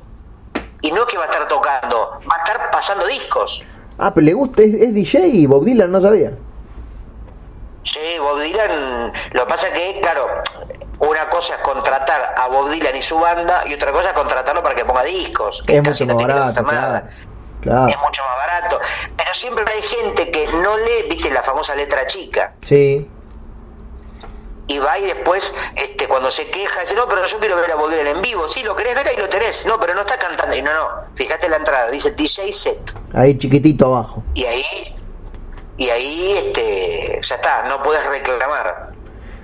Y 0.80 0.90
no 0.90 1.02
es 1.02 1.08
que 1.08 1.18
va 1.18 1.24
a 1.24 1.26
estar 1.26 1.46
tocando, 1.46 2.18
va 2.30 2.36
a 2.36 2.38
estar 2.38 2.70
pasando 2.70 3.06
discos. 3.06 3.62
Ah, 3.98 4.12
pero 4.14 4.24
le 4.24 4.32
gusta, 4.32 4.62
es, 4.62 4.94
DJ 4.94 5.26
y 5.26 5.46
Bob 5.46 5.64
Dylan 5.64 5.92
no 5.92 6.00
sabía. 6.00 6.32
Sí, 7.84 8.18
Bob 8.18 8.40
Dylan, 8.40 9.12
lo 9.32 9.40
que 9.42 9.46
pasa 9.46 9.70
que, 9.72 10.00
claro, 10.00 10.26
una 11.00 11.28
cosa 11.28 11.56
es 11.56 11.60
contratar 11.60 12.34
a 12.36 12.48
Bob 12.48 12.70
Dylan 12.70 12.96
y 12.96 13.02
su 13.02 13.18
banda 13.18 13.64
y 13.66 13.74
otra 13.74 13.92
cosa 13.92 14.08
es 14.08 14.14
contratarlo 14.14 14.62
para 14.62 14.74
que 14.74 14.86
ponga 14.86 15.04
discos. 15.04 15.62
Que 15.66 15.76
es 15.76 15.82
mucho 15.82 16.06
más 16.06 16.16
barato, 16.16 16.64
claro, 16.64 17.88
Es 17.88 17.98
mucho 17.98 18.22
más 18.22 18.36
barato. 18.38 18.80
Pero 19.18 19.34
siempre 19.34 19.64
hay 19.70 19.82
gente 19.82 20.30
que 20.30 20.46
no 20.46 20.78
lee, 20.78 21.08
viste, 21.10 21.30
la 21.30 21.42
famosa 21.42 21.74
letra 21.74 22.06
chica. 22.06 22.54
Sí 22.64 23.06
y 24.68 24.78
va 24.78 24.98
y 24.98 25.06
después 25.06 25.52
este 25.76 26.06
cuando 26.06 26.30
se 26.30 26.46
queja 26.46 26.80
dice 26.80 26.94
no 26.94 27.08
pero 27.08 27.26
yo 27.26 27.38
quiero 27.38 27.56
ver 27.56 27.70
a 27.70 27.76
Baudelaire 27.76 28.10
en 28.10 28.22
vivo 28.22 28.48
sí 28.48 28.62
lo 28.62 28.76
querés 28.76 28.94
ver 28.94 29.08
ahí 29.08 29.16
lo 29.16 29.28
tenés. 29.28 29.64
No 29.66 29.78
pero 29.78 29.94
no 29.94 30.02
está 30.02 30.18
cantando 30.18 30.54
y 30.54 30.62
no 30.62 30.72
no 30.72 30.88
fíjate 31.14 31.48
la 31.48 31.56
entrada 31.56 31.90
dice 31.90 32.12
DJ 32.12 32.52
set. 32.52 32.94
Ahí 33.12 33.36
chiquitito 33.36 33.86
abajo. 33.86 34.22
Y 34.34 34.44
ahí 34.44 34.64
y 35.76 35.88
ahí 35.88 36.32
este 36.38 37.20
ya 37.28 37.34
está 37.34 37.68
no 37.68 37.82
puedes 37.82 38.04
reclamar. 38.06 38.92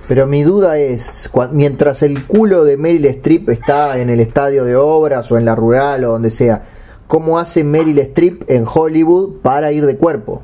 Pero 0.06 0.26
mi 0.26 0.42
duda 0.42 0.78
es 0.78 1.30
mientras 1.50 2.02
el 2.02 2.26
culo 2.26 2.64
de 2.64 2.76
Meryl 2.76 3.04
Streep 3.06 3.50
está 3.50 3.98
en 3.98 4.08
el 4.08 4.20
estadio 4.20 4.64
de 4.64 4.76
obras 4.76 5.30
o 5.32 5.36
en 5.36 5.44
la 5.44 5.54
rural 5.54 6.04
o 6.04 6.12
donde 6.12 6.30
sea 6.30 6.62
cómo 7.06 7.38
hace 7.38 7.64
Meryl 7.64 7.98
Streep 7.98 8.48
en 8.48 8.64
Hollywood 8.66 9.40
para 9.42 9.72
ir 9.72 9.84
de 9.84 9.96
cuerpo 9.96 10.42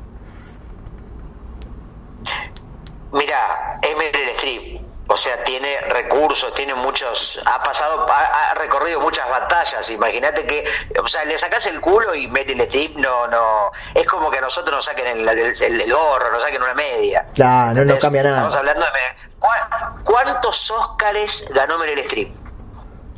Mira, 3.15 3.79
es 3.81 3.97
Meryl 3.97 4.29
Streep. 4.35 4.81
O 5.07 5.15
sea, 5.15 5.41
tiene 5.43 5.79
recursos, 5.81 6.53
tiene 6.55 6.73
muchos, 6.73 7.39
ha 7.45 7.61
pasado, 7.63 8.07
ha, 8.09 8.55
recorrido 8.55 8.99
muchas 8.99 9.29
batallas. 9.29 9.87
Imagínate 9.89 10.45
que, 10.45 10.65
o 11.01 11.07
sea, 11.07 11.23
le 11.25 11.37
sacas 11.37 11.65
el 11.67 11.79
culo 11.79 12.13
y 12.13 12.27
Meryl 12.27 12.59
Streep 12.61 12.97
no, 12.97 13.27
no, 13.27 13.71
es 13.93 14.05
como 14.07 14.29
que 14.31 14.39
a 14.39 14.41
nosotros 14.41 14.75
nos 14.75 14.85
saquen 14.85 15.05
el, 15.05 15.29
el, 15.29 15.93
gorro, 15.93 16.31
nos 16.31 16.43
saquen 16.43 16.61
una 16.61 16.73
media. 16.73 17.25
Claro, 17.35 17.85
no, 17.85 17.93
no 17.93 17.99
cambia 17.99 18.23
nada. 18.23 18.35
Estamos 18.35 18.55
hablando 18.55 18.85
de, 18.85 20.03
¿cuántos 20.03 20.71
Óscares 20.71 21.45
ganó 21.51 21.77
Meryl 21.77 21.99
Streep? 21.99 22.35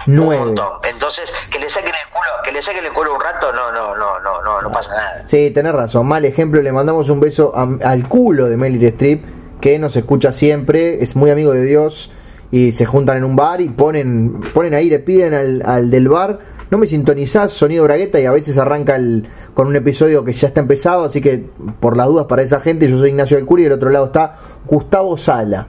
Nueve. 0.06 0.54
Entonces, 0.84 1.34
que 1.50 1.58
le 1.58 1.70
saquen 1.70 1.96
el 1.96 2.14
culo, 2.14 2.30
que 2.44 2.52
le 2.52 2.62
saquen 2.62 2.86
el 2.86 2.94
culo 2.94 3.16
un 3.16 3.22
rato, 3.22 3.52
no, 3.52 3.72
no, 3.72 3.96
no, 3.96 4.20
no, 4.20 4.42
no, 4.44 4.62
no 4.62 4.72
pasa 4.72 4.92
nada. 4.92 5.24
Sí, 5.26 5.50
tenés 5.52 5.74
razón. 5.74 6.06
Mal 6.06 6.24
ejemplo, 6.26 6.62
le 6.62 6.72
mandamos 6.72 7.10
un 7.10 7.20
beso 7.20 7.54
al 7.56 8.08
culo 8.08 8.46
de 8.46 8.58
Meryl 8.58 8.84
Streep 8.84 9.37
que 9.62 9.80
nos 9.80 9.96
escucha 9.96 10.32
siempre, 10.32 11.04
es 11.04 11.16
muy 11.16 11.30
amigo 11.30 11.52
de 11.52 11.64
Dios 11.64 12.12
y 12.52 12.72
se 12.72 12.86
juntan 12.86 13.18
en 13.18 13.24
un 13.24 13.36
bar 13.36 13.62
y 13.62 13.70
ponen, 13.70 14.40
ponen 14.54 14.74
ahí, 14.74 14.90
le 14.90 15.00
piden 15.00 15.62
al, 15.64 15.92
del 15.92 16.08
bar, 16.08 16.40
no 16.70 16.78
me 16.78 16.88
sintonizás, 16.88 17.52
sonido 17.52 17.84
bragueta 17.84 18.20
y 18.20 18.26
a 18.26 18.32
veces 18.32 18.58
arranca 18.58 18.96
el, 18.96 19.28
con 19.54 19.68
un 19.68 19.76
episodio 19.76 20.24
que 20.24 20.34
ya 20.34 20.48
está 20.48 20.62
empezado, 20.62 21.06
así 21.06 21.22
que 21.22 21.44
por 21.80 21.98
las 21.98 22.08
dudas 22.08 22.26
para 22.26 22.42
esa 22.42 22.62
gente, 22.62 22.88
yo 22.90 22.98
soy 22.98 23.10
Ignacio 23.10 23.38
del 23.38 23.46
Curi 23.46 23.64
y 23.64 23.66
del 23.66 23.74
otro 23.74 23.90
lado 23.90 24.06
está 24.06 24.36
Gustavo 24.66 25.18
Sala. 25.18 25.68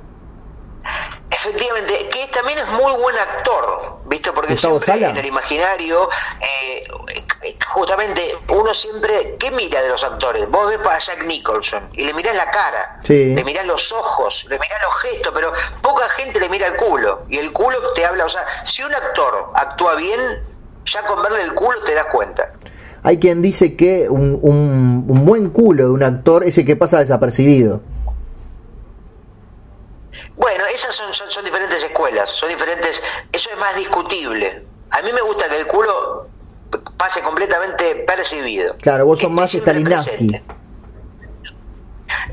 Efectivamente, 1.31 2.08
también 2.39 2.61
es 2.61 2.69
muy 2.69 2.93
buen 2.93 3.17
actor, 3.17 3.99
¿viste? 4.07 4.33
Porque 4.33 4.57
siempre 4.57 4.95
en 4.95 5.17
el 5.17 5.27
imaginario, 5.27 6.09
eh, 6.41 6.87
justamente 7.75 8.39
uno 8.49 8.73
siempre, 8.73 9.35
¿qué 9.41 9.51
mira 9.51 9.83
de 9.83 9.89
los 9.89 10.05
actores? 10.05 10.49
Vos 10.49 10.69
ves 10.69 10.79
para 10.79 11.01
Jack 11.01 11.25
Nicholson 11.27 11.89
y 11.95 12.05
le 12.05 12.15
mirás 12.15 12.37
la 12.37 12.49
cara, 12.49 13.01
le 13.09 13.43
mirás 13.43 13.67
los 13.67 13.91
ojos, 13.91 14.47
le 14.49 14.57
mirás 14.57 14.81
los 14.83 14.95
gestos, 15.03 15.33
pero 15.35 15.53
poca 15.83 16.09
gente 16.11 16.39
le 16.39 16.49
mira 16.49 16.69
el 16.69 16.77
culo 16.77 17.25
y 17.29 17.39
el 17.39 17.53
culo 17.53 17.93
te 17.95 18.07
habla, 18.07 18.27
o 18.27 18.29
sea, 18.29 18.47
si 18.65 18.85
un 18.85 18.95
actor 18.95 19.51
actúa 19.55 19.97
bien, 19.97 20.21
ya 20.87 21.05
con 21.07 21.21
verle 21.21 21.43
el 21.43 21.55
culo 21.55 21.83
te 21.83 21.93
das 21.93 22.07
cuenta. 22.13 22.53
Hay 23.03 23.19
quien 23.19 23.43
dice 23.43 23.75
que 23.75 24.09
un, 24.09 24.39
un, 24.41 25.07
un 25.09 25.25
buen 25.25 25.51
culo 25.51 25.87
de 25.87 25.91
un 25.91 26.05
actor 26.05 26.45
es 26.45 26.57
el 26.59 26.67
que 26.67 26.77
pasa 26.77 27.01
desapercibido. 27.01 27.81
Bueno, 30.39 30.65
esas 30.67 30.95
son, 30.95 31.13
son, 31.13 31.45
diferentes 31.45 31.83
escuelas, 31.83 32.31
son 32.31 32.49
diferentes, 32.49 33.03
eso 33.33 33.51
es 33.51 33.59
más 33.59 33.75
discutible. 33.75 34.65
A 34.91 35.03
mí 35.03 35.13
me 35.13 35.21
gusta 35.21 35.49
que 35.49 35.59
el 35.59 35.67
culo 35.67 36.29
pase 36.97 37.21
completamente 37.21 37.97
percibido. 38.07 38.77
Claro, 38.81 39.05
vos 39.05 39.19
sos 39.19 39.31
más 39.31 39.53
Stalinowski. 39.53 40.41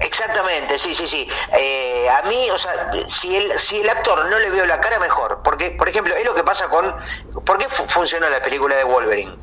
Exactamente, 0.01 0.77
sí, 0.77 0.93
sí, 0.93 1.07
sí. 1.07 1.27
Eh, 1.57 2.07
a 2.07 2.27
mí, 2.27 2.47
o 2.51 2.57
sea, 2.59 2.91
si 3.07 3.35
el, 3.35 3.57
si 3.57 3.81
el 3.81 3.89
actor 3.89 4.29
no 4.29 4.37
le 4.37 4.51
veo 4.51 4.65
la 4.65 4.79
cara, 4.79 4.99
mejor. 4.99 5.41
Porque, 5.43 5.71
por 5.71 5.89
ejemplo, 5.89 6.15
es 6.15 6.25
lo 6.25 6.35
que 6.35 6.43
pasa 6.43 6.67
con... 6.67 6.95
¿Por 7.43 7.57
qué 7.57 7.67
funcionó 7.89 8.29
la 8.29 8.41
película 8.41 8.75
de 8.75 8.83
Wolverine? 8.83 9.35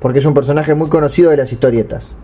Porque 0.00 0.20
es 0.20 0.26
un 0.26 0.34
personaje 0.34 0.74
muy 0.74 0.88
conocido 0.88 1.32
de 1.32 1.38
las 1.38 1.50
historietas 1.50 2.14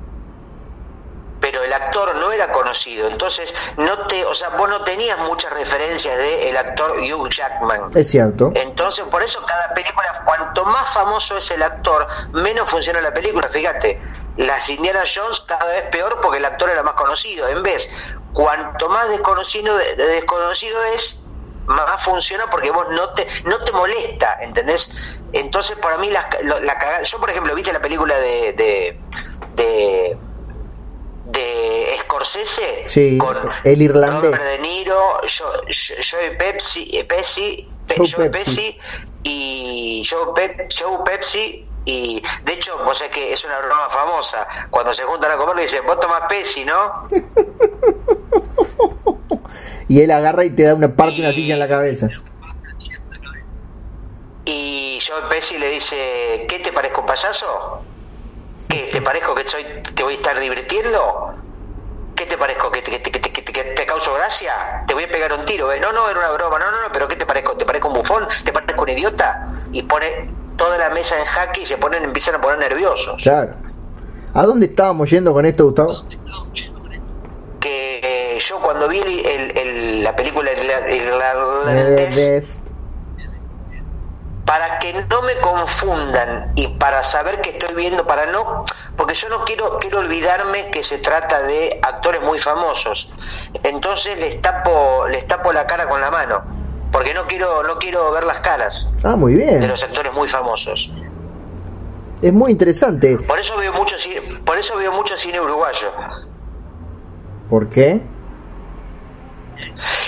pero 1.45 1.63
el 1.63 1.75
actor 1.75 2.17
no 2.17 2.33
era 2.33 2.51
conocido, 2.51 3.07
entonces 3.07 3.53
no 3.77 4.07
te, 4.07 4.25
o 4.25 4.35
sea, 4.35 4.49
vos 4.57 4.67
no 4.67 4.83
tenías 4.83 5.19
muchas 5.19 5.53
referencias 5.53 6.17
de 6.17 6.49
el 6.49 6.57
actor 6.57 6.93
Hugh 6.93 7.29
Jackman. 7.29 7.91
Es 7.95 8.11
cierto. 8.11 8.51
Entonces, 8.55 9.05
por 9.11 9.23
eso 9.23 9.45
cada 9.45 9.75
película, 9.75 10.23
cuanto 10.25 10.65
más 10.65 10.89
famoso 10.95 11.37
es 11.37 11.51
el 11.51 11.63
actor, 11.63 12.07
menos 12.33 12.71
funciona 12.71 13.03
la 13.03 13.13
película, 13.13 13.47
fíjate. 13.51 14.01
Las 14.39 14.67
Indiana 14.71 15.03
Jones 15.03 15.39
cada 15.41 15.67
vez 15.67 15.83
peor 15.91 16.19
porque 16.23 16.39
el 16.39 16.47
actor 16.47 16.71
era 16.71 16.83
más 16.83 16.95
conocido. 16.95 17.47
En 17.47 17.63
vez, 17.63 17.91
cuanto 18.33 18.89
más 18.89 19.11
desconocido, 19.11 19.77
desconocido 19.77 20.83
es, 20.95 21.23
más 21.67 22.03
funciona 22.03 22.47
porque 22.51 22.71
vos 22.71 22.87
no 22.89 23.11
te 23.11 23.29
no 23.45 23.59
te 23.65 23.73
molesta, 23.73 24.39
¿entendés? 24.41 24.91
Entonces, 25.35 25.77
para 25.77 25.99
mí, 25.99 26.09
la, 26.09 26.27
la, 26.43 27.03
yo 27.03 27.21
por 27.21 27.29
ejemplo, 27.29 27.55
viste 27.55 27.71
la 27.71 27.81
película 27.81 28.19
de, 28.19 28.55
de 28.55 29.01
de 29.55 30.17
Scorsese 32.03 32.83
Sí, 32.87 33.19
con 33.19 33.37
el 33.65 33.83
irlandés. 33.83 34.31
Robert 34.33 34.43
De 34.43 34.59
Niro, 34.61 35.21
Jo- 35.23 35.53
Jo- 35.67 35.95
Joey 36.11 36.37
Pepsi, 36.39 36.91
eh, 36.93 37.05
Pesci, 37.05 37.69
Pe- 37.87 37.97
Joe. 37.97 38.31
Pesci 38.31 38.79
y 39.23 40.07
Joe, 40.09 40.33
Pep- 40.35 40.69
Joe 40.79 40.99
Pepsi 41.05 41.67
y 41.87 42.23
de 42.45 42.53
hecho 42.55 42.79
vos 42.85 42.97
sabés 42.97 43.13
que 43.13 43.33
es 43.35 43.45
una 43.45 43.59
broma 43.59 43.89
famosa 43.91 44.47
cuando 44.71 44.95
se 44.95 45.03
juntan 45.03 45.33
a 45.33 45.37
comer 45.37 45.57
le 45.57 45.63
dicen 45.63 45.85
vos 45.87 46.01
tomás 46.01 46.23
Pesci 46.29 46.65
¿no? 46.65 47.07
Y 49.89 50.01
él 50.01 50.11
agarra 50.11 50.45
y 50.45 50.51
te 50.51 50.63
da 50.65 50.75
una 50.75 50.95
parte 50.97 51.15
de 51.17 51.21
una 51.21 51.33
silla 51.33 51.55
en 51.55 51.61
la 51.61 51.69
cabeza. 51.69 52.09
y 54.47 54.99
Joe 55.07 55.29
Pesci 55.29 55.59
le 55.59 55.71
dice 55.71 56.47
¿qué 56.49 56.59
te 56.61 56.73
parezco 56.73 57.03
un 57.03 57.07
payaso? 57.07 57.83
¿Qué 58.75 58.89
te 58.93 59.03
parezco 59.03 59.35
que 59.35 59.47
soy 59.49 59.65
te 59.95 60.03
voy 60.03 60.15
a 60.15 60.17
estar 60.17 60.39
divirtiendo? 60.41 61.35
¿Qué 62.17 62.27
te 62.27 62.37
parezco? 62.39 62.71
¿Que 62.71 62.83
te, 62.83 62.91
que 62.91 62.99
te- 63.01 63.11
que 63.11 63.19
te- 63.21 63.33
que 63.33 63.43
te- 63.43 63.53
que 63.53 63.63
te 63.65 63.87
causo 63.87 64.15
gracia? 64.15 64.85
Te 64.87 64.95
voy 64.95 65.05
a 65.05 65.09
pegar 65.09 65.33
un 65.33 65.45
tiro. 65.47 65.73
¿eh? 65.73 65.81
No, 65.81 65.93
no, 65.93 66.09
era 66.09 66.19
una 66.21 66.31
broma. 66.33 66.59
No, 66.59 66.71
no, 66.71 66.83
no, 66.83 66.93
pero 66.93 67.09
¿qué 67.09 67.17
te 67.17 67.27
parezco? 67.27 67.53
¿Te 67.57 67.65
parezco 67.65 67.89
un 67.89 67.95
bufón? 67.95 68.27
¿Te 68.45 68.53
parezco 68.53 68.83
un 68.83 68.89
idiota? 68.91 69.49
Y 69.73 69.83
pone 69.83 70.31
toda 70.57 70.79
la 70.79 70.91
mesa 70.91 71.19
en 71.19 71.25
jaque 71.25 71.63
y 71.63 71.67
se 71.67 71.77
ponen, 71.77 72.05
empiezan 72.05 72.37
a 72.37 72.41
poner 72.41 72.59
nerviosos. 72.61 73.21
Claro. 73.23 73.55
¿A 74.33 74.43
dónde 74.45 74.67
estábamos 74.67 75.11
yendo 75.11 75.33
con 75.33 75.45
esto, 75.45 75.65
Gustavo? 75.65 76.05
Que 77.61 78.01
eh, 78.03 78.39
yo 78.47 78.61
cuando 78.61 78.89
vi 78.89 78.99
el- 79.01 79.27
el- 79.27 79.59
el- 79.59 80.05
la 80.05 80.15
película 80.15 80.53
irla- 80.53 80.95
irlandés, 80.95 82.45
Eh, 82.45 82.47
para 84.45 84.79
que 84.79 84.93
no 84.93 85.23
me 85.23 85.37
confundan 85.37 86.53
y 86.55 86.69
para 86.69 87.03
saber 87.03 87.41
que 87.41 87.51
estoy 87.51 87.75
viendo, 87.75 88.07
para 88.07 88.27
no, 88.27 88.65
porque 88.97 89.15
yo 89.15 89.29
no 89.29 89.45
quiero, 89.45 89.79
quiero 89.79 90.01
olvidarme 90.01 90.71
que 90.71 90.85
se 90.85 90.99
trata 90.99 91.43
de 91.43 91.79
actores 91.83 92.21
muy 92.23 92.39
famosos. 92.39 93.09
Entonces 93.63 94.19
les 94.19 94.41
tapo, 94.43 95.07
les 95.09 95.27
tapo 95.27 95.53
la 95.53 95.67
cara 95.67 95.89
con 95.89 96.01
la 96.01 96.11
mano, 96.11 96.43
porque 96.93 97.15
no 97.15 97.27
quiero, 97.27 97.63
no 97.63 97.79
quiero 97.79 98.11
ver 98.13 98.25
las 98.25 98.41
caras 98.41 98.87
Ah, 99.03 99.17
muy 99.17 99.35
de 99.35 99.67
los 99.67 99.83
actores 99.83 100.13
muy 100.13 100.29
famosos. 100.29 100.91
Es 102.21 102.33
muy 102.33 102.53
interesante. 102.53 103.19
Por 103.19 103.39
eso 103.39 103.57
veo 103.57 103.73
mucho 103.73 103.99
cine, 103.99 104.21
por 104.45 104.59
eso 104.59 104.77
veo 104.77 104.93
mucho 104.93 105.17
cine 105.17 105.41
uruguayo. 105.41 105.91
¿Por 107.51 107.69
qué? 107.69 108.01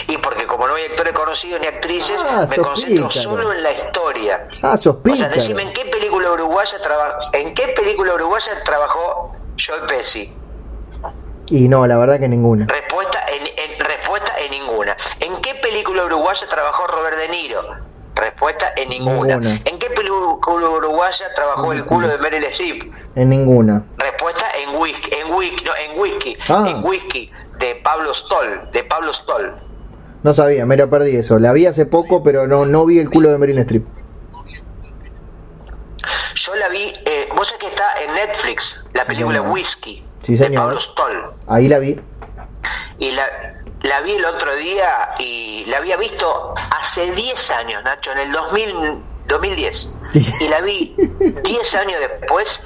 Y 0.09 0.19
porque 0.19 0.47
como 0.47 0.67
no 0.67 0.75
hay 0.75 0.85
actores 0.85 1.15
conocidos 1.15 1.61
ni 1.61 1.67
actrices, 1.67 2.21
Ah, 2.29 2.47
me 2.49 2.57
concentro 2.57 3.09
pícaro. 3.09 3.11
solo 3.11 3.53
en 3.53 3.63
la 3.63 3.73
historia. 3.73 4.49
Ah, 4.63 4.77
sos 4.77 4.97
O 5.05 5.17
sea, 5.17 5.29
decime 5.29 5.63
en 5.63 5.73
qué 5.73 5.85
película 5.87 6.31
uruguaya 6.33 6.79
traba- 6.83 7.19
en 7.33 7.55
qué 7.55 7.69
película 7.69 8.15
uruguaya 8.15 8.53
trabajó 8.65 9.35
Joe 9.59 9.81
Pesci. 9.89 10.33
Y 11.49 11.69
no, 11.69 11.87
la 11.87 11.97
verdad 11.97 12.19
que 12.19 12.29
ninguna. 12.29 12.67
Respuesta 12.67 13.21
en, 13.29 13.43
en- 13.47 13.79
respuesta 13.81 14.33
en 14.39 14.51
ninguna. 14.51 14.97
¿En 15.21 15.41
qué 15.43 15.55
película 15.57 16.05
uruguaya 16.05 16.47
trabajó 16.49 16.87
Robert 16.89 17.17
De 17.19 17.29
Niro? 17.29 17.63
Respuesta 18.17 18.73
en 18.77 18.89
ninguna. 18.89 19.37
Ninguna. 19.37 19.61
¿En 19.65 19.79
qué 19.79 19.91
película 19.91 20.69
uruguaya 20.71 21.27
trabajó 21.37 21.73
el 21.73 21.85
culo 21.85 22.09
de 22.09 22.19
Meryl 22.19 22.45
Streep? 22.45 22.93
En 23.15 23.29
ninguna. 23.29 23.83
Respuesta 23.99 24.47
en 24.59 24.75
whisky, 24.77 25.11
en 25.15 25.33
whisky, 25.35 25.65
no, 25.65 25.73
en 25.77 26.01
whisky, 26.01 26.37
Ah. 26.49 26.65
en 26.67 26.85
whisky 26.85 27.31
de 27.59 27.75
Pablo 27.77 28.13
Stoll, 28.15 28.69
de 28.73 28.83
Pablo 28.85 29.13
Stoll. 29.15 29.55
No 30.23 30.35
sabía, 30.35 30.67
me 30.67 30.77
la 30.77 30.89
perdí 30.89 31.17
eso. 31.17 31.39
La 31.39 31.53
vi 31.53 31.67
hace 31.67 31.87
poco, 31.87 32.23
pero 32.23 32.47
no, 32.47 32.67
no 32.67 32.85
vi 32.85 32.99
el 32.99 33.11
culo 33.11 33.31
de 33.31 33.39
Meryl 33.39 33.59
Streep. 33.59 33.85
Yo 36.35 36.55
la 36.55 36.69
vi, 36.69 36.93
eh, 37.05 37.29
vos 37.37 37.49
sabés 37.49 37.61
que 37.63 37.69
está 37.69 37.85
en 38.05 38.15
Netflix, 38.15 38.85
la 38.95 39.03
Sí, 39.03 39.09
película 39.09 39.39
señor. 39.39 39.53
Whisky 39.53 40.05
Sí, 40.23 40.33
de 40.33 40.39
señor. 40.39 40.65
Pablo 40.67 40.81
Stoll. 40.81 41.25
Ahí 41.49 41.69
la 41.69 41.79
vi. 41.79 41.99
Y 42.99 43.11
la, 43.13 43.25
la 43.83 44.01
vi 44.03 44.13
el 44.13 44.25
otro 44.25 44.55
día 44.57 45.11
y 45.19 45.65
la 45.67 45.79
había 45.79 45.97
visto 45.97 46.55
hace 46.81 47.11
10 47.13 47.51
años, 47.53 47.83
Nacho, 47.85 48.13
en 48.13 48.19
el 48.19 48.33
2000, 48.33 48.75
2010. 49.29 49.89
Y 50.41 50.49
la 50.49 50.61
vi 50.61 50.95
10 51.43 51.75
años 51.75 52.01
después 52.01 52.61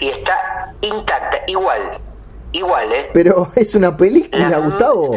y 0.00 0.08
está 0.10 0.72
intacta, 0.80 1.38
igual, 1.48 1.98
igual, 2.52 2.92
¿eh? 2.92 3.10
Pero 3.12 3.50
es 3.56 3.74
una 3.74 3.96
película, 3.96 4.48
La- 4.48 4.58
Gustavo. 4.58 5.12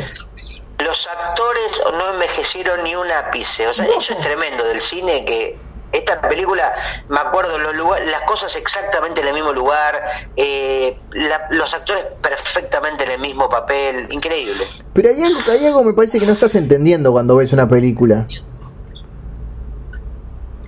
Los 0.83 1.07
actores 1.07 1.81
no 1.93 2.13
envejecieron 2.13 2.83
ni 2.83 2.95
un 2.95 3.09
ápice, 3.11 3.67
o 3.67 3.73
sea, 3.73 3.85
eso 3.85 4.13
es 4.13 4.19
tremendo 4.21 4.63
del 4.63 4.81
cine 4.81 5.23
que 5.25 5.57
esta 5.91 6.21
película, 6.21 6.73
me 7.09 7.19
acuerdo, 7.19 7.57
los 7.57 7.75
lugar- 7.75 8.01
las 8.05 8.21
cosas 8.21 8.55
exactamente 8.55 9.19
en 9.21 9.27
el 9.27 9.33
mismo 9.33 9.51
lugar, 9.51 10.01
eh, 10.37 10.97
la- 11.11 11.47
los 11.49 11.73
actores 11.73 12.05
perfectamente 12.21 13.03
en 13.03 13.11
el 13.11 13.19
mismo 13.19 13.49
papel, 13.49 14.07
increíble. 14.11 14.65
Pero 14.93 15.09
hay 15.09 15.21
algo, 15.23 15.39
hay 15.51 15.65
algo 15.65 15.83
me 15.83 15.93
parece 15.93 16.17
que 16.19 16.25
no 16.25 16.33
estás 16.33 16.55
entendiendo 16.55 17.11
cuando 17.11 17.35
ves 17.35 17.51
una 17.51 17.67
película. 17.67 18.25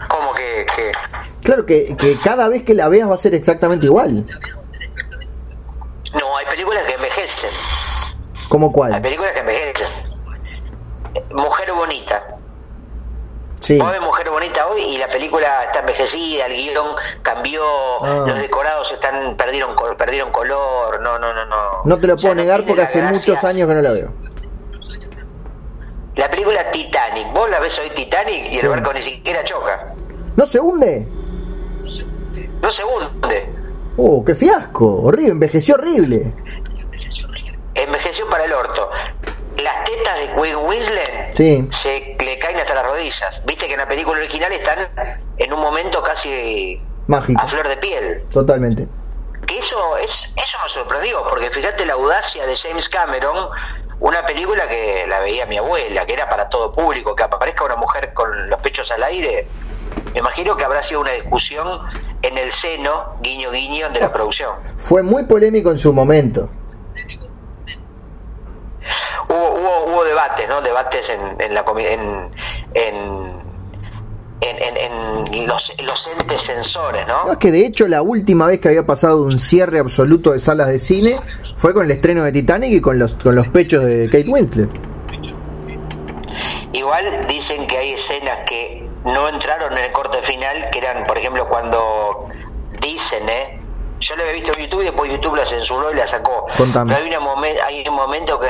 Como 0.09 0.34
que, 0.34 0.66
que 0.76 0.91
Claro 1.43 1.66
que, 1.66 1.95
que 1.97 2.20
cada 2.20 2.47
vez 2.49 2.64
que 2.64 2.74
la 2.74 2.88
veas 2.89 3.09
va 3.09 3.16
a 3.16 3.18
ser 3.18 3.34
exactamente 3.34 3.86
igual. 3.86 4.26
no, 6.20 6.38
hay 6.38 6.45
películas 6.45 6.84
que 6.86 6.95
envejecen, 6.95 7.49
¿Como 8.54 8.68
hay 8.68 8.72
cuál? 8.74 9.01
películas 9.01 9.32
que 9.32 9.39
envejecen. 9.39 9.88
Mujer 11.32 11.74
bonita. 11.74 12.24
Sí. 13.62 13.80
Vos 13.80 13.89
ves 13.91 14.01
Mujer 14.01 14.30
Bonita 14.30 14.68
hoy 14.68 14.82
y 14.84 14.97
la 14.99 15.08
película 15.08 15.64
está 15.64 15.80
envejecida, 15.80 16.45
el 16.45 16.54
guion 16.54 16.86
cambió, 17.24 17.64
Ah. 18.04 18.26
los 18.28 18.38
decorados 18.38 18.91
están 18.91 19.36
perdieron 19.38 19.76
perdieron 19.97 20.32
color, 20.32 21.01
no, 21.01 21.18
no, 21.18 21.34
no, 21.34 21.45
no. 21.45 21.58
No 21.84 21.97
te 21.97 22.06
lo 22.08 22.14
O 22.14 22.18
sea, 22.20 22.30
puedo 22.30 22.36
negar 22.43 22.64
porque 22.66 22.84
hace 22.84 22.99
gracia. 22.99 23.18
muchos 23.18 23.43
años 23.43 23.68
que 23.68 23.74
no 23.74 23.82
la 23.82 23.91
veo. 23.91 24.12
La 26.16 26.30
película 26.30 26.70
Titanic, 26.72 27.34
vos 27.34 27.49
la 27.49 27.60
ves 27.60 27.80
hoy 27.80 27.89
Titanic 27.95 28.51
y 28.51 28.56
el 28.58 28.62
Sí. 28.62 28.68
barco 28.68 28.93
ni 28.93 29.01
siquiera 29.01 29.43
choca. 29.45 29.93
¿No 30.36 30.45
se 30.45 30.60
hunde? 30.60 31.08
No 32.62 32.72
se 32.72 32.84
hunde. 32.84 33.49
Oh, 33.97 34.24
qué 34.24 34.36
fiasco. 34.36 35.01
Horrible, 35.04 35.32
envejeció 35.32 35.76
horrible. 35.76 36.34
Envejeció 37.76 38.30
para 38.30 38.45
el 38.45 38.53
orto. 38.53 38.89
Las 39.61 39.84
tetas 39.86 40.17
de 40.19 40.34
Queen 40.41 40.55
Winslet 40.57 41.34
Sí. 41.36 41.67
se 41.71 42.15
le 42.24 42.39
caen 42.39 42.57
hasta 42.57 42.74
las 42.74 42.86
rodillas. 42.86 43.41
Viste 43.45 43.67
que 43.67 43.74
en 43.74 43.80
la 43.80 43.88
película 43.88 44.19
original 44.19 44.51
están 44.51 44.89
en 45.38 45.53
un 45.53 45.59
momento 45.59 46.01
casi 46.03 46.82
Mágico. 47.07 47.41
a 47.41 47.47
flor 47.47 47.67
de 47.67 47.78
piel. 47.78 48.24
Totalmente. 48.32 48.88
que 49.45 49.57
eso 49.59 49.97
es 49.97 50.09
eso 50.38 50.57
me 50.63 50.69
sorprendió 50.69 51.21
porque 51.30 51.49
fíjate 51.51 51.86
la 51.86 51.93
audacia 51.93 52.47
de 52.47 52.55
James 52.55 52.88
Cameron 52.88 53.49
una 53.99 54.26
película 54.26 54.67
que 54.69 55.05
la 55.07 55.19
veía 55.19 55.45
mi 55.45 55.57
abuela 55.57 56.05
que 56.05 56.13
era 56.13 56.30
para 56.30 56.47
todo 56.47 56.71
público 56.71 57.13
que 57.13 57.24
aparezca 57.24 57.65
una 57.65 57.76
mujer 57.76 58.13
con 58.13 58.49
los 58.49 58.61
pechos 58.61 58.89
al 58.91 59.03
aire 59.03 59.45
me 60.13 60.19
imagino 60.19 60.55
que 60.55 60.63
habrá 60.63 60.82
sido 60.82 61.01
una 61.01 61.11
discusión 61.11 61.67
en 62.21 62.38
el 62.38 62.53
seno 62.53 63.17
guiño 63.21 63.51
guiño 63.51 63.89
de 63.89 63.99
la 63.99 64.13
producción 64.13 64.51
Fue 64.78 65.03
muy 65.03 65.24
polémico 65.24 65.71
en 65.71 65.78
su 65.78 65.93
momento. 65.93 66.49
hubo 69.28 69.49
hubo, 69.59 69.86
hubo 69.88 70.03
debates 70.05 70.43
no 70.54 70.62
debates 70.62 71.10
en, 71.10 71.22
en 71.39 71.54
la 71.54 71.66
en 71.78 72.30
en, 72.76 73.41
en, 74.41 74.78
en- 74.78 75.34
en 75.34 75.47
los, 75.47 75.72
los 75.84 76.08
entes 76.20 76.41
censores 76.43 77.08
no 77.08 77.26
No, 77.26 77.32
es 77.32 77.38
que 77.38 77.51
de 77.51 77.66
hecho 77.66 77.88
la 77.88 78.01
última 78.01 78.45
vez 78.45 78.60
que 78.60 78.68
había 78.68 78.86
pasado 78.86 79.24
un 79.24 79.39
cierre 79.39 79.80
absoluto 79.80 80.32
de 80.34 80.39
salas 80.39 80.68
de 80.68 80.80
cine 80.80 81.20
fue 81.56 81.74
con 81.74 81.86
el 81.86 81.91
estreno 81.91 82.24
de 82.24 82.32
Titanic 82.32 82.72
y 82.74 82.82
con 82.82 82.99
los, 82.99 83.16
con 83.16 83.36
los 83.36 83.47
pechos 83.47 83.84
de 83.86 84.06
Kate 84.10 84.30
Winslet. 84.30 84.70
Igual 86.74 87.26
dicen 87.28 87.68
que 87.68 87.78
hay 87.78 87.93
escenas 87.93 88.39
que 88.47 88.88
no 89.06 89.30
entraron 89.30 89.72
en 89.74 89.86
el 89.86 89.91
corte 89.91 90.22
final, 90.24 90.70
que 90.72 90.80
eran, 90.80 91.04
por 91.06 91.18
ejemplo, 91.18 91.47
cuando 91.47 92.28
dicen, 92.82 93.28
¿eh? 93.30 93.60
Yo 94.14 94.18
lo 94.18 94.24
había 94.30 94.34
visto 94.36 94.51
en 94.55 94.66
YouTube 94.66 94.82
y 94.82 94.86
después 94.86 95.11
YouTube 95.11 95.36
la 95.36 95.45
censuró 95.45 95.91
y 95.91 95.95
la 95.95 96.05
sacó. 96.05 96.45
Contame. 96.55 96.93
Pero 96.93 97.03
hay, 97.05 97.09
una 97.16 97.66
hay 97.66 97.88
un 97.88 97.95
momento 97.95 98.39
que, 98.39 98.47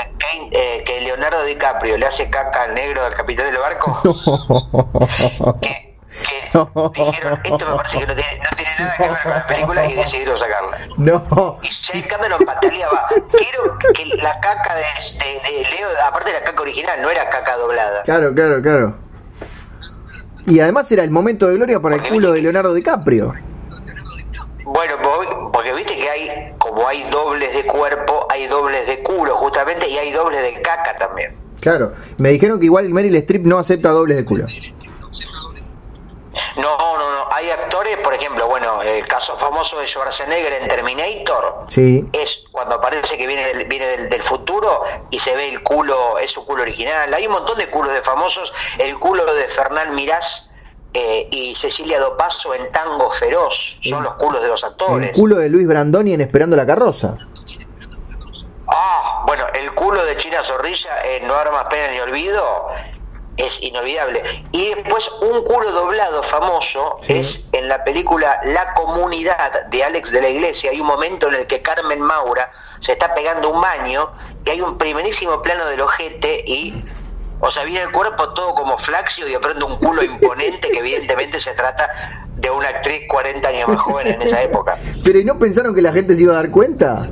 eh, 0.52 0.84
que 0.86 1.00
Leonardo 1.02 1.46
DiCaprio 1.46 1.98
le 1.98 2.06
hace 2.06 2.30
caca 2.30 2.64
al 2.64 2.74
negro 2.74 3.02
del 3.06 3.14
capitán 3.14 3.46
del 3.46 3.62
barco. 3.62 4.02
que, 5.62 5.96
que 6.28 7.02
dijeron, 7.06 7.40
esto 7.46 7.66
me 7.66 7.76
parece 7.78 7.98
que 8.00 8.08
no 8.08 8.14
tiene, 8.16 8.38
no 8.40 8.50
tiene 8.58 8.72
nada 8.78 8.96
que 8.98 9.04
ver 9.08 9.22
con 9.24 9.32
la 9.32 9.48
película 9.48 9.86
y 9.86 9.94
decidieron 9.96 10.38
sacarla. 10.38 10.78
No. 10.98 11.58
Y 11.62 11.68
James 11.70 12.08
Cameron 12.08 12.44
pataleaba. 12.46 13.08
Quiero 13.32 13.78
que 13.96 14.06
la 14.18 14.38
caca 14.42 14.76
de, 14.76 14.84
de- 14.84 15.40
de 15.64 15.70
Leo, 15.70 15.88
aparte 16.06 16.32
de 16.34 16.40
la 16.42 16.46
caca 16.46 16.62
original, 16.62 17.02
no 17.02 17.10
era 17.10 17.30
caca 17.30 17.56
doblada. 17.56 18.02
Claro, 18.04 18.34
claro, 18.36 18.62
claro. 18.62 18.96
Y 20.46 20.60
además 20.60 20.92
era 20.92 21.06
el 21.06 21.10
momento 21.12 21.48
de 21.48 21.56
gloria 21.56 21.80
para 21.80 21.96
el 21.96 22.04
culo 22.04 22.34
de 22.34 22.42
Leonardo 22.42 22.74
DiCaprio. 22.74 23.34
Bueno, 24.64 24.96
po- 25.02 25.52
porque 25.52 25.74
viste 25.74 25.96
que 25.96 26.10
hay, 26.10 26.54
como 26.58 26.88
hay 26.88 27.04
dobles 27.10 27.54
de 27.54 27.66
cuerpo, 27.66 28.26
hay 28.30 28.48
dobles 28.48 28.88
de 28.88 29.04
culo 29.04 29.36
justamente 29.38 29.88
y 29.88 29.98
hay 29.98 30.12
dobles 30.12 30.42
de 30.42 30.62
caca 30.62 30.96
también. 30.98 31.36
Claro. 31.60 31.94
Me 32.18 32.30
dijeron 32.30 32.60
que 32.60 32.66
igual 32.66 32.90
Meryl 32.90 33.16
Streep 33.16 33.46
no 33.46 33.58
acepta 33.60 33.90
dobles 33.90 34.18
de 34.18 34.26
culo. 34.26 34.46
No, 36.56 36.78
no, 36.78 36.98
no, 36.98 37.28
hay 37.32 37.44
hay 37.46 37.52
actores, 37.52 37.98
por 37.98 38.14
ejemplo, 38.14 38.48
bueno, 38.48 38.82
el 38.84 39.06
caso 39.06 39.36
famoso 39.38 39.80
de 39.80 39.88
Schwarzenegger 39.88 40.54
en 40.54 40.68
Terminator, 40.70 41.66
Sí. 41.68 42.08
es 42.14 42.40
cuando 42.52 42.80
parece 42.80 43.18
que 43.18 43.28
viene, 43.28 43.46
del, 43.48 43.66
viene 43.66 43.86
del, 43.86 44.10
del 44.10 44.24
futuro 44.24 44.84
y 45.10 45.20
se 45.20 45.36
ve 45.36 45.50
el 45.50 45.62
culo, 45.62 46.18
es 46.20 46.32
su 46.32 46.46
culo 46.46 46.62
original. 46.62 47.14
Hay 47.14 47.28
un 47.28 47.34
montón 47.34 47.58
de 47.58 47.68
culos 47.70 47.94
de 47.94 48.02
famosos, 48.02 48.54
el 48.80 48.98
culo 48.98 49.26
de 49.34 49.48
Fernán 49.50 49.94
Mirás 49.94 50.50
eh, 50.94 51.28
y 51.32 51.56
Cecilia 51.56 52.00
Dopaso 52.00 52.54
en 52.54 52.72
Tango 52.72 53.12
Feroz, 53.12 53.78
son 53.82 53.98
El- 54.00 54.04
los 54.04 54.14
culos 54.16 54.42
de 54.42 54.48
los 54.48 54.64
El 54.64 54.70
actores. 54.70 55.12
culo 55.18 55.38
de 55.38 55.50
Luis 55.50 55.68
Brandoni 55.68 56.14
en 56.14 56.22
Esperando 56.22 56.56
la 56.56 56.66
Carroza. 56.66 57.18
Ah, 58.68 59.24
bueno, 59.28 59.46
el 59.54 59.74
culo 59.74 60.06
de 60.06 60.16
China 60.18 60.44
Zorrilla 60.44 61.04
en 61.06 61.28
No 61.28 61.36
Armas 61.36 61.66
Pena 61.70 61.92
ni 61.92 62.00
Olvido 62.00 62.68
es 63.38 63.62
inolvidable. 63.62 64.46
Y 64.52 64.74
después 64.76 65.10
un 65.22 65.44
culo 65.44 65.72
doblado 65.72 66.24
famoso 66.24 66.96
Sí. 67.02 67.14
es 67.18 67.46
en 67.52 67.68
la 67.68 67.84
película 67.84 68.40
La 68.46 68.74
Comunidad 68.74 69.66
de 69.66 69.84
Alex 69.84 70.12
de 70.12 70.22
la 70.22 70.30
Iglesia. 70.30 70.72
Hay 70.72 70.80
un 70.80 70.88
momento 70.88 71.28
en 71.28 71.36
el 71.36 71.48
que 71.48 71.62
Carmen 71.62 72.00
Maura 72.02 72.52
se 72.80 72.94
está 72.94 73.14
pegando 73.16 73.50
un 73.50 73.60
baño 73.62 74.12
y 74.46 74.50
hay 74.52 74.62
un 74.62 74.78
primerísimo 74.78 75.42
plano 75.42 75.66
del 75.66 75.82
ojete 75.82 76.44
y... 76.46 76.84
O 77.46 77.52
sea, 77.52 77.66
viene 77.66 77.82
el 77.82 77.92
cuerpo 77.92 78.30
todo 78.30 78.56
como 78.56 78.78
flaxio 78.78 79.28
y 79.28 79.34
de 79.34 79.40
pronto 79.40 79.66
un 79.68 79.76
culo 79.76 80.02
imponente 80.02 80.70
que 80.70 80.80
evidentemente 80.80 81.42
se 81.42 81.52
trata 81.52 81.90
de 82.38 82.50
una 82.50 82.70
actriz 82.70 83.02
40 83.10 83.46
años 83.46 83.68
más 83.68 83.82
joven 83.82 84.08
en 84.08 84.22
esa 84.22 84.42
época. 84.42 84.78
Pero 85.04 85.20
¿y 85.20 85.26
no 85.26 85.38
pensaron 85.38 85.76
que 85.76 85.82
la 85.82 85.92
gente 85.92 86.16
se 86.16 86.24
iba 86.24 86.32
a 86.32 86.36
dar 86.38 86.50
cuenta? 86.52 87.06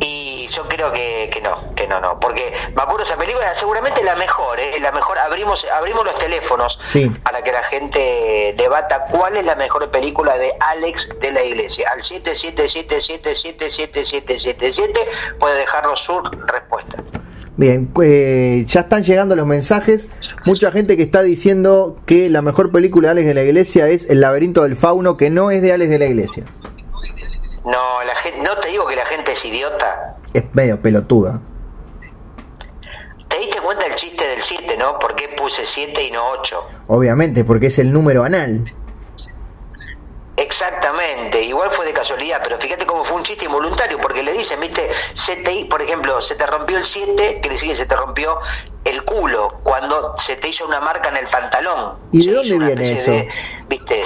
Y 0.00 0.48
yo 0.48 0.66
creo 0.68 0.90
que, 0.90 1.28
que 1.30 1.42
no, 1.42 1.74
que 1.74 1.86
no, 1.86 2.00
no, 2.00 2.18
porque 2.18 2.50
me 2.74 2.80
acuerdo 2.82 3.02
esa 3.02 3.18
película, 3.18 3.54
seguramente 3.56 4.02
la 4.02 4.16
mejor, 4.16 4.58
¿eh? 4.58 4.80
la 4.80 4.90
mejor, 4.90 5.18
abrimos, 5.18 5.66
abrimos 5.70 6.02
los 6.02 6.16
teléfonos 6.18 6.78
Sí. 6.88 7.10
para 7.22 7.42
que 7.44 7.52
la 7.52 7.62
gente 7.64 8.54
debata 8.56 9.04
cuál 9.10 9.36
es 9.36 9.44
la 9.44 9.54
mejor 9.54 9.90
película 9.90 10.38
de 10.38 10.54
Alex 10.60 11.10
de 11.20 11.30
la 11.30 11.44
Iglesia. 11.44 11.90
Al 11.92 12.00
7777777777 12.02 14.98
puede 15.38 15.56
dejarnos 15.58 16.00
su 16.00 16.18
respuesta. 16.46 16.96
Bien, 17.60 17.92
eh, 18.02 18.64
ya 18.66 18.80
están 18.80 19.04
llegando 19.04 19.36
los 19.36 19.46
mensajes. 19.46 20.08
Mucha 20.46 20.72
gente 20.72 20.96
que 20.96 21.02
está 21.02 21.20
diciendo 21.20 21.98
que 22.06 22.30
la 22.30 22.40
mejor 22.40 22.72
película 22.72 23.08
de 23.08 23.12
Alex 23.12 23.26
de 23.26 23.34
la 23.34 23.42
Iglesia 23.42 23.88
es 23.90 24.08
El 24.08 24.22
laberinto 24.22 24.62
del 24.62 24.76
fauno, 24.76 25.18
que 25.18 25.28
no 25.28 25.50
es 25.50 25.60
de 25.60 25.74
Alex 25.74 25.90
de 25.90 25.98
la 25.98 26.06
Iglesia. 26.06 26.44
No, 27.66 28.02
la 28.02 28.16
gente, 28.22 28.40
no 28.42 28.56
te 28.60 28.68
digo 28.68 28.86
que 28.86 28.96
la 28.96 29.04
gente 29.04 29.32
es 29.32 29.44
idiota. 29.44 30.16
Es 30.32 30.44
medio 30.54 30.80
pelotuda. 30.80 31.38
Te 33.28 33.38
diste 33.40 33.60
cuenta 33.60 33.84
del 33.84 33.94
chiste 33.94 34.26
del 34.26 34.42
7, 34.42 34.76
¿no? 34.78 34.98
¿Por 34.98 35.14
qué 35.14 35.28
puse 35.36 35.60
7 35.66 36.02
y 36.02 36.10
no 36.12 36.30
8? 36.40 36.56
Obviamente, 36.86 37.44
porque 37.44 37.66
es 37.66 37.78
el 37.78 37.92
número 37.92 38.24
anal. 38.24 38.72
Exactamente, 40.36 41.42
igual 41.42 41.70
fue 41.72 41.84
de 41.86 41.92
casualidad, 41.92 42.40
pero 42.42 42.58
fíjate 42.58 42.86
cómo 42.86 43.04
fue 43.04 43.16
un 43.16 43.22
chiste 43.24 43.44
involuntario, 43.44 43.98
porque 44.00 44.22
le 44.22 44.32
dicen, 44.32 44.58
viste, 44.60 44.88
se 45.12 45.36
te, 45.36 45.66
por 45.66 45.82
ejemplo, 45.82 46.20
se 46.22 46.34
te 46.34 46.46
rompió 46.46 46.78
el 46.78 46.84
7, 46.84 47.40
quiere 47.40 47.50
decir 47.56 47.68
que 47.70 47.76
se 47.76 47.86
te 47.86 47.94
rompió 47.96 48.38
el 48.84 49.04
culo, 49.04 49.54
cuando 49.62 50.14
se 50.18 50.36
te 50.36 50.48
hizo 50.48 50.64
una 50.64 50.80
marca 50.80 51.10
en 51.10 51.18
el 51.18 51.26
pantalón. 51.28 51.98
¿Y 52.12 52.26
de 52.26 52.32
dónde 52.34 52.58
viene 52.58 52.92
eso? 52.92 53.10
de- 53.10 53.28
viste, 53.68 54.02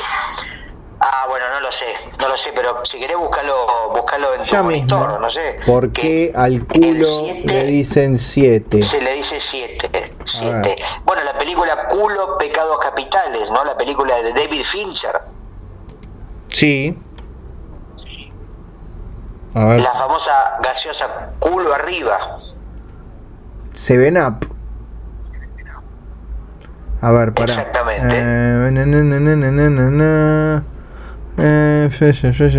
ah, 1.00 1.26
bueno, 1.28 1.46
no 1.54 1.60
lo 1.60 1.70
sé, 1.70 1.86
no 2.20 2.28
lo 2.28 2.36
sé, 2.36 2.50
pero 2.54 2.84
si 2.84 2.98
querés 2.98 3.16
buscarlo, 3.16 3.90
buscarlo 3.94 4.34
en 4.34 4.40
tu 4.44 4.50
Ya 4.50 4.62
monitor, 4.62 4.98
mismo. 5.06 5.18
no 5.20 5.30
sé. 5.30 5.60
¿Por 5.64 5.92
qué 5.92 6.32
al 6.34 6.66
culo 6.66 7.26
le 7.44 7.64
dicen 7.66 8.18
7? 8.18 8.82
se 8.82 9.00
le 9.00 9.14
dice 9.14 9.38
7. 9.38 9.88
A 10.42 10.60
ver. 10.60 10.76
Bueno, 11.04 11.22
la 11.22 11.38
película 11.38 11.86
Culo, 11.88 12.36
Pecados 12.38 12.78
Capitales, 12.80 13.48
¿no? 13.50 13.64
La 13.64 13.76
película 13.76 14.20
de 14.22 14.32
David 14.32 14.64
Fincher. 14.64 15.20
Sí. 16.54 16.96
A 19.54 19.64
ver. 19.66 19.80
La 19.80 19.92
famosa 19.92 20.58
gaseosa 20.62 21.32
culo 21.38 21.74
arriba. 21.74 22.18
Seven 23.74 24.16
Up. 24.16 24.46
A 27.00 27.10
ver, 27.10 27.34
para. 27.34 27.52
Exactamente. 27.52 28.06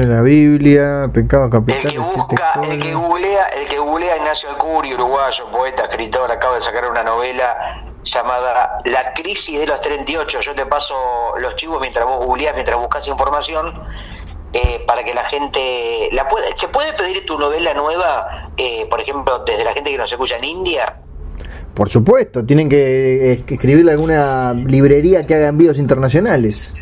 la 0.05 0.21
Biblia, 0.21 1.09
pecado 1.13 1.45
El 1.45 1.51
capital. 1.51 1.81
que 1.81 1.87
de 1.87 2.05
siete 2.05 2.17
busca, 2.17 2.53
el 2.63 2.81
que 2.81 2.93
googlea, 2.93 3.47
el 3.47 3.67
que 3.69 3.79
googlea 3.79 4.17
Ignacio 4.17 4.49
Alcuri, 4.49 4.93
uruguayo, 4.93 5.49
poeta, 5.51 5.83
escritor, 5.83 6.29
acaba 6.31 6.55
de 6.55 6.61
sacar 6.61 6.87
una 6.89 7.03
novela 7.03 7.84
llamada 8.05 8.79
La 8.85 9.13
crisis 9.13 9.59
de 9.59 9.67
los 9.67 9.81
38. 9.81 10.39
Yo 10.41 10.55
te 10.55 10.65
paso 10.65 10.93
los 11.39 11.55
chivos 11.55 11.81
mientras 11.81 12.05
vos 12.05 12.25
googleás, 12.25 12.53
mientras 12.55 12.77
buscas 12.79 13.07
información. 13.07 13.83
eh, 14.53 14.83
para 14.87 15.03
que 15.03 15.13
la 15.13 15.25
gente 15.25 16.07
la 16.13 16.29
pueda, 16.29 16.45
se 16.55 16.69
puede 16.69 16.93
pedir 16.93 17.25
tu 17.25 17.37
novela 17.37 17.73
nueva 17.73 18.51
eh, 18.55 18.85
por 18.89 19.01
ejemplo 19.01 19.39
desde 19.39 19.65
la 19.65 19.73
gente 19.73 19.91
que 19.91 19.97
nos 19.97 20.09
escucha 20.09 20.37
en 20.37 20.45
India 20.45 20.95
Por 21.73 21.89
supuesto, 21.89 22.45
tienen 22.45 22.69
que 22.69 23.33
escribirle 23.33 23.91
a 23.91 23.95
alguna 23.95 24.53
librería 24.53 25.25
que 25.25 25.35
haga 25.35 25.47
envíos 25.47 25.77
internacionales. 25.77 26.73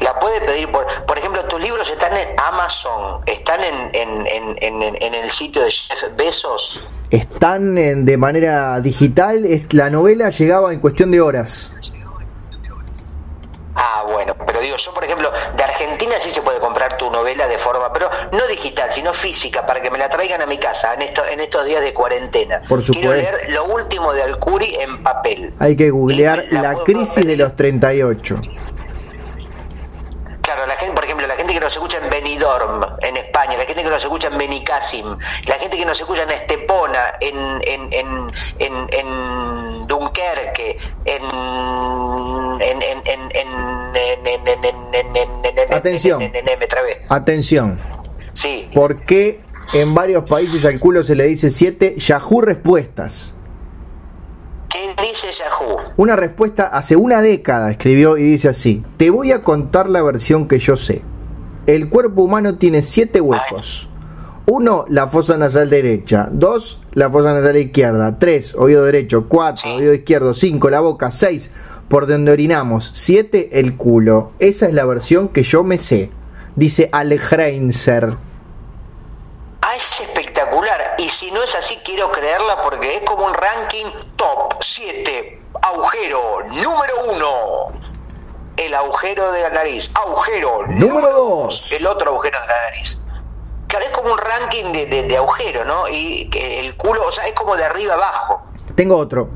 La 0.00 0.18
puede 0.18 0.40
pedir 0.40 0.72
por, 0.72 0.86
por 1.06 1.18
ejemplo, 1.18 1.44
tus 1.44 1.60
libros 1.60 1.90
están 1.90 2.07
Amazon, 2.48 3.20
están 3.26 3.60
en, 3.62 3.90
en, 3.94 4.26
en, 4.26 4.82
en, 4.82 5.02
en 5.02 5.14
el 5.14 5.30
sitio 5.32 5.62
de 5.62 5.70
Jeff 5.70 6.16
Bezos. 6.16 6.80
Están 7.10 7.76
en- 7.78 8.04
de 8.04 8.16
manera 8.16 8.80
digital. 8.80 9.44
La 9.72 9.90
novela 9.90 10.30
llegaba 10.30 10.72
en 10.72 10.80
cuestión 10.80 11.10
de 11.10 11.20
horas. 11.20 11.72
Ah, 13.80 14.02
bueno, 14.12 14.34
pero 14.44 14.60
digo, 14.60 14.76
yo 14.76 14.92
por 14.92 15.04
ejemplo, 15.04 15.30
de 15.56 15.62
Argentina 15.62 16.14
sí 16.18 16.32
se 16.32 16.42
puede 16.42 16.58
comprar 16.58 16.96
tu 16.96 17.08
novela 17.12 17.46
de 17.46 17.58
forma, 17.58 17.92
pero 17.92 18.10
no 18.32 18.44
digital, 18.48 18.90
sino 18.92 19.12
física, 19.14 19.64
para 19.64 19.80
que 19.80 19.88
me 19.88 19.98
la 19.98 20.08
traigan 20.08 20.42
a 20.42 20.46
mi 20.46 20.58
casa 20.58 20.94
en, 20.94 21.02
esto, 21.02 21.24
en 21.24 21.38
estos 21.38 21.64
días 21.64 21.80
de 21.82 21.94
cuarentena. 21.94 22.60
Por 22.68 22.82
Quiero 22.82 22.94
supuesto. 22.94 23.12
leer 23.12 23.50
lo 23.50 23.66
último 23.66 24.12
de 24.12 24.22
Alcuri 24.24 24.74
en 24.80 25.00
papel. 25.04 25.54
Hay 25.60 25.76
que 25.76 25.90
googlear 25.90 26.44
la 26.50 26.62
la 26.62 26.74
crisis 26.82 27.24
de 27.24 27.36
los 27.36 27.54
38. 27.54 28.40
Claro, 30.48 30.66
la 30.66 30.76
gente, 30.76 30.94
por 30.94 31.04
ejemplo, 31.04 31.26
la 31.26 31.36
gente 31.36 31.52
que 31.52 31.60
nos 31.60 31.74
escucha 31.74 31.98
en 31.98 32.08
Benidorm, 32.08 32.82
en 33.02 33.18
España, 33.18 33.58
la 33.58 33.66
gente 33.66 33.82
que 33.82 33.90
nos 33.90 34.02
escucha 34.02 34.28
en 34.28 34.38
Benicassim, 34.38 35.18
la 35.44 35.56
gente 35.56 35.76
que 35.76 35.84
nos 35.84 36.00
escucha 36.00 36.22
en 36.22 36.30
Estepona, 36.30 37.16
en, 37.20 37.36
en, 37.66 37.92
en, 37.92 38.88
en, 38.88 39.86
Dunkerque, 39.86 40.78
en. 41.04 41.22
en, 42.62 42.82
en, 42.82 43.30
en 43.34 43.48
Atención. 45.70 46.32
Atención. 47.10 47.78
Sí. 48.32 48.70
¿Por 48.72 49.04
qué 49.04 49.42
en 49.74 49.94
varios 49.94 50.24
países 50.24 50.64
al 50.64 50.80
culo 50.80 51.02
se 51.02 51.14
le 51.14 51.24
dice 51.24 51.50
7 51.50 51.96
Yahoo 51.98 52.40
respuestas? 52.40 53.36
¿Qué 54.96 55.02
dice 55.02 55.32
Yahoo? 55.32 55.76
Una 55.96 56.16
respuesta 56.16 56.66
hace 56.66 56.96
una 56.96 57.20
década 57.20 57.70
escribió 57.70 58.16
y 58.16 58.22
dice 58.22 58.48
así: 58.48 58.82
Te 58.96 59.10
voy 59.10 59.32
a 59.32 59.42
contar 59.42 59.88
la 59.88 60.02
versión 60.02 60.48
que 60.48 60.58
yo 60.58 60.76
sé. 60.76 61.02
El 61.66 61.88
cuerpo 61.88 62.22
humano 62.22 62.56
tiene 62.56 62.82
siete 62.82 63.20
huecos. 63.20 63.88
Uno, 64.46 64.86
la 64.88 65.08
fosa 65.08 65.36
nasal 65.36 65.68
derecha. 65.68 66.28
Dos, 66.32 66.80
la 66.94 67.10
fosa 67.10 67.34
nasal 67.34 67.58
izquierda. 67.58 68.18
Tres, 68.18 68.54
oído 68.54 68.84
derecho. 68.84 69.26
Cuatro, 69.28 69.74
oído 69.74 69.92
izquierdo. 69.92 70.32
Cinco, 70.32 70.70
la 70.70 70.80
boca. 70.80 71.10
Seis, 71.10 71.50
por 71.88 72.06
donde 72.06 72.32
orinamos. 72.32 72.90
Siete, 72.94 73.60
el 73.60 73.76
culo. 73.76 74.32
Esa 74.38 74.66
es 74.66 74.72
la 74.72 74.86
versión 74.86 75.28
que 75.28 75.42
yo 75.42 75.64
me 75.64 75.76
sé. 75.76 76.10
Dice 76.56 76.88
Algreinser. 76.90 78.16
Ah, 79.60 79.76
es 79.76 80.00
espectacular. 80.00 80.94
Y 80.96 81.10
si 81.10 81.30
creerla 82.06 82.62
porque 82.62 82.96
es 82.96 83.02
como 83.02 83.26
un 83.26 83.34
ranking 83.34 83.86
top 84.16 84.54
7. 84.60 85.42
Agujero 85.62 86.44
número 86.44 86.94
1. 87.10 87.72
El 88.56 88.74
agujero 88.74 89.32
de 89.32 89.42
la 89.42 89.50
nariz. 89.50 89.90
Agujero 89.94 90.66
Número 90.66 91.12
dos. 91.12 91.72
El 91.72 91.86
otro 91.86 92.10
agujero 92.10 92.40
de 92.40 92.46
la 92.46 92.62
nariz. 92.70 92.98
Claro, 93.68 93.84
es 93.84 93.90
como 93.92 94.12
un 94.12 94.18
ranking 94.18 94.72
de, 94.72 94.86
de, 94.86 95.02
de 95.04 95.16
agujero, 95.16 95.64
¿no? 95.64 95.88
Y 95.88 96.28
que 96.30 96.60
el 96.60 96.76
culo, 96.76 97.06
o 97.06 97.12
sea, 97.12 97.28
es 97.28 97.34
como 97.34 97.54
de 97.56 97.64
arriba 97.64 97.94
abajo. 97.94 98.42
Tengo 98.74 98.96
otro. 98.96 99.28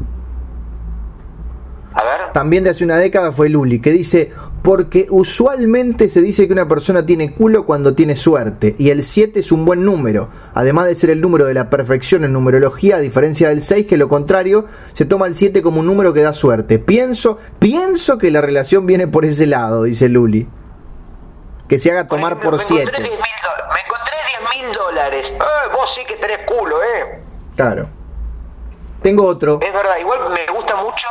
A 1.94 2.02
ver. 2.04 2.32
también 2.32 2.64
de 2.64 2.70
hace 2.70 2.84
una 2.84 2.96
década 2.96 3.32
fue 3.32 3.48
Luli, 3.50 3.80
que 3.80 3.90
dice, 3.90 4.32
porque 4.62 5.06
usualmente 5.10 6.08
se 6.08 6.22
dice 6.22 6.46
que 6.46 6.52
una 6.52 6.68
persona 6.68 7.04
tiene 7.04 7.34
culo 7.34 7.66
cuando 7.66 7.94
tiene 7.94 8.14
suerte, 8.14 8.76
y 8.78 8.90
el 8.90 9.02
7 9.02 9.40
es 9.40 9.50
un 9.50 9.64
buen 9.64 9.84
número, 9.84 10.28
además 10.54 10.86
de 10.86 10.94
ser 10.94 11.10
el 11.10 11.20
número 11.20 11.46
de 11.46 11.54
la 11.54 11.68
perfección 11.68 12.24
en 12.24 12.32
numerología, 12.32 12.96
a 12.96 13.00
diferencia 13.00 13.48
del 13.48 13.62
6, 13.64 13.86
que 13.86 13.96
lo 13.96 14.08
contrario, 14.08 14.66
se 14.92 15.04
toma 15.04 15.26
el 15.26 15.34
7 15.34 15.62
como 15.62 15.80
un 15.80 15.86
número 15.86 16.12
que 16.12 16.22
da 16.22 16.32
suerte. 16.32 16.78
Pienso, 16.78 17.38
pienso 17.58 18.18
que 18.18 18.30
la 18.30 18.40
relación 18.40 18.86
viene 18.86 19.08
por 19.08 19.24
ese 19.24 19.46
lado, 19.46 19.82
dice 19.82 20.08
Luli. 20.08 20.46
Que 21.68 21.78
se 21.78 21.90
haga 21.90 22.06
tomar 22.06 22.34
por 22.40 22.56
me 22.56 22.62
encontré 22.62 22.84
7. 22.84 22.92
10.000 23.02 23.08
do- 23.08 23.08
Me 23.08 23.80
encontré 23.80 24.14
10 24.60 24.64
mil 24.66 24.72
dólares. 24.74 25.32
Eh, 25.34 25.68
vos 25.72 25.92
sí 25.94 26.02
que 26.06 26.14
tenés 26.16 26.38
culo, 26.46 26.76
¿eh? 26.82 27.20
Claro. 27.56 27.88
Tengo 29.02 29.26
otro. 29.26 29.58
Es 29.60 29.72
verdad, 29.72 29.96
igual 30.00 30.20
me 30.30 30.52
gusta 30.52 30.76
mucho, 30.76 31.08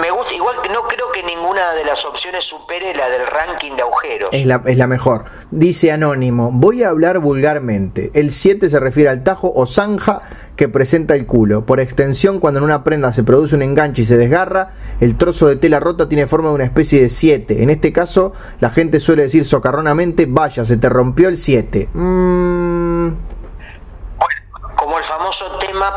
me 0.00 0.10
gusta, 0.10 0.32
igual 0.32 0.56
que 0.62 0.70
no 0.70 0.82
creo 0.82 1.12
que 1.12 1.22
ninguna 1.22 1.74
de 1.74 1.84
las 1.84 2.04
opciones 2.04 2.44
supere 2.44 2.94
la 2.94 3.10
del 3.10 3.26
ranking 3.26 3.72
de 3.72 3.82
agujeros. 3.82 4.30
Es 4.32 4.46
la, 4.46 4.62
es 4.64 4.78
la 4.78 4.86
mejor. 4.86 5.26
Dice 5.50 5.92
Anónimo, 5.92 6.50
voy 6.52 6.82
a 6.82 6.88
hablar 6.88 7.18
vulgarmente. 7.18 8.10
El 8.14 8.32
7 8.32 8.70
se 8.70 8.80
refiere 8.80 9.10
al 9.10 9.22
tajo 9.22 9.52
o 9.54 9.66
zanja 9.66 10.22
que 10.56 10.68
presenta 10.68 11.14
el 11.14 11.26
culo. 11.26 11.64
Por 11.66 11.80
extensión, 11.80 12.40
cuando 12.40 12.58
en 12.58 12.64
una 12.64 12.82
prenda 12.82 13.12
se 13.12 13.22
produce 13.22 13.54
un 13.54 13.62
enganche 13.62 14.02
y 14.02 14.04
se 14.04 14.16
desgarra, 14.16 14.70
el 15.00 15.16
trozo 15.16 15.46
de 15.46 15.56
tela 15.56 15.80
rota 15.80 16.08
tiene 16.08 16.26
forma 16.26 16.48
de 16.48 16.54
una 16.56 16.64
especie 16.64 17.00
de 17.00 17.08
7. 17.08 17.62
En 17.62 17.70
este 17.70 17.92
caso, 17.92 18.32
la 18.60 18.70
gente 18.70 19.00
suele 19.00 19.22
decir 19.22 19.44
socarronamente, 19.44 20.26
vaya, 20.28 20.64
se 20.64 20.76
te 20.76 20.88
rompió 20.88 21.28
el 21.28 21.36
7. 21.36 21.90
Mmm... 21.92 23.08
Como 24.76 24.96
el 24.96 25.04
famoso 25.04 25.44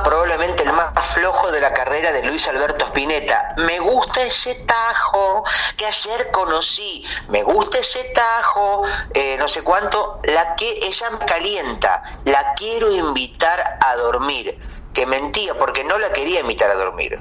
probablemente 0.03 0.63
el 0.63 0.73
más 0.73 0.91
flojo 1.13 1.51
de 1.51 1.61
la 1.61 1.73
carrera 1.73 2.11
de 2.11 2.23
Luis 2.23 2.47
Alberto 2.47 2.85
Spinetta. 2.85 3.55
Me 3.57 3.79
gusta 3.79 4.23
ese 4.23 4.55
tajo 4.65 5.43
que 5.77 5.85
ayer 5.85 6.29
conocí. 6.31 7.03
Me 7.29 7.43
gusta 7.43 7.79
ese 7.79 8.03
tajo, 8.15 8.83
eh, 9.13 9.35
no 9.37 9.47
sé 9.47 9.61
cuánto. 9.61 10.19
La 10.23 10.55
que 10.55 10.79
ella 10.81 11.09
me 11.11 11.25
calienta. 11.25 12.03
La 12.25 12.53
quiero 12.55 12.91
invitar 12.91 13.77
a 13.79 13.95
dormir. 13.95 14.57
Que 14.93 15.05
mentía 15.05 15.57
porque 15.57 15.83
no 15.83 15.97
la 15.97 16.11
quería 16.11 16.41
invitar 16.41 16.69
a 16.69 16.75
dormir. 16.75 17.19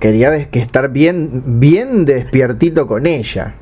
Quería 0.00 0.50
que 0.50 0.60
estar 0.60 0.90
bien, 0.90 1.58
bien 1.58 2.04
despiertito 2.04 2.86
con 2.86 3.06
ella 3.06 3.54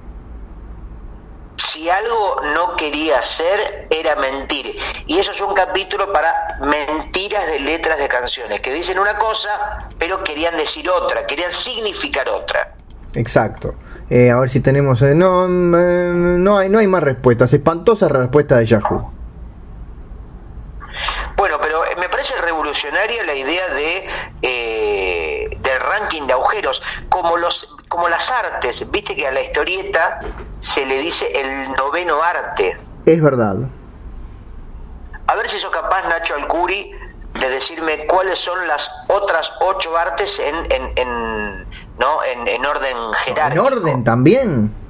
si 1.57 1.88
algo 1.88 2.40
no 2.55 2.76
quería 2.76 3.18
hacer 3.18 3.86
era 3.90 4.16
mentir. 4.16 4.76
Y 5.07 5.18
eso 5.18 5.30
es 5.30 5.40
un 5.40 5.55
capítulo 5.55 6.12
para 6.12 6.59
mentiras 6.61 7.46
de 7.46 7.61
letras 7.61 7.98
de 7.98 8.09
canciones, 8.09 8.61
que 8.61 8.72
dicen 8.72 8.98
una 8.98 9.16
cosa, 9.18 9.78
pero 9.98 10.22
querían 10.22 10.57
decir 10.57 10.88
otra, 10.88 11.26
querían 11.26 11.52
significar 11.52 12.28
otra. 12.28 12.74
Exacto. 13.14 13.74
Eh, 14.11 14.30
a 14.30 14.38
ver 14.38 14.48
si 14.48 14.61
tenemos... 14.61 15.00
No, 15.02 15.48
no, 15.48 16.59
hay, 16.59 16.68
no 16.68 16.78
hay 16.78 16.86
más 16.86 17.02
respuestas. 17.02 17.52
Espantosa 17.52 18.09
respuesta 18.09 18.57
de 18.57 18.66
Yahoo. 18.66 19.11
Bueno, 21.37 21.59
pero 21.61 21.82
me 21.99 22.09
parece 22.09 22.37
revolucionaria 22.37 23.24
la 23.24 23.35
idea 23.35 23.68
de 23.68 24.09
del 25.61 25.80
ranking 25.80 26.26
de 26.26 26.32
agujeros, 26.32 26.82
como 27.09 27.37
los 27.37 27.74
como 27.89 28.09
las 28.09 28.30
artes, 28.30 28.91
viste 28.91 29.14
que 29.14 29.26
a 29.26 29.30
la 29.30 29.43
historieta 29.43 30.20
se 30.61 30.85
le 30.85 30.99
dice 30.99 31.26
el 31.32 31.72
noveno 31.72 32.22
arte. 32.22 32.76
Es 33.07 33.22
verdad. 33.22 33.57
A 35.26 35.35
ver 35.37 35.49
si 35.49 35.59
sos 35.59 35.70
capaz, 35.70 36.07
Nacho 36.09 36.35
Alcuri, 36.35 36.91
de 37.41 37.51
decirme 37.51 38.07
cuáles 38.07 38.39
son 38.39 38.66
las 38.66 38.91
otras 39.09 39.51
ocho 39.61 39.97
artes 39.97 40.39
en, 40.39 40.72
en, 40.72 40.93
en 40.97 41.66
¿no? 41.99 42.22
En, 42.24 42.66
orden 42.66 42.97
jerárquico. 43.24 43.66
En 43.66 43.72
orden 43.72 44.05
también. 44.05 44.84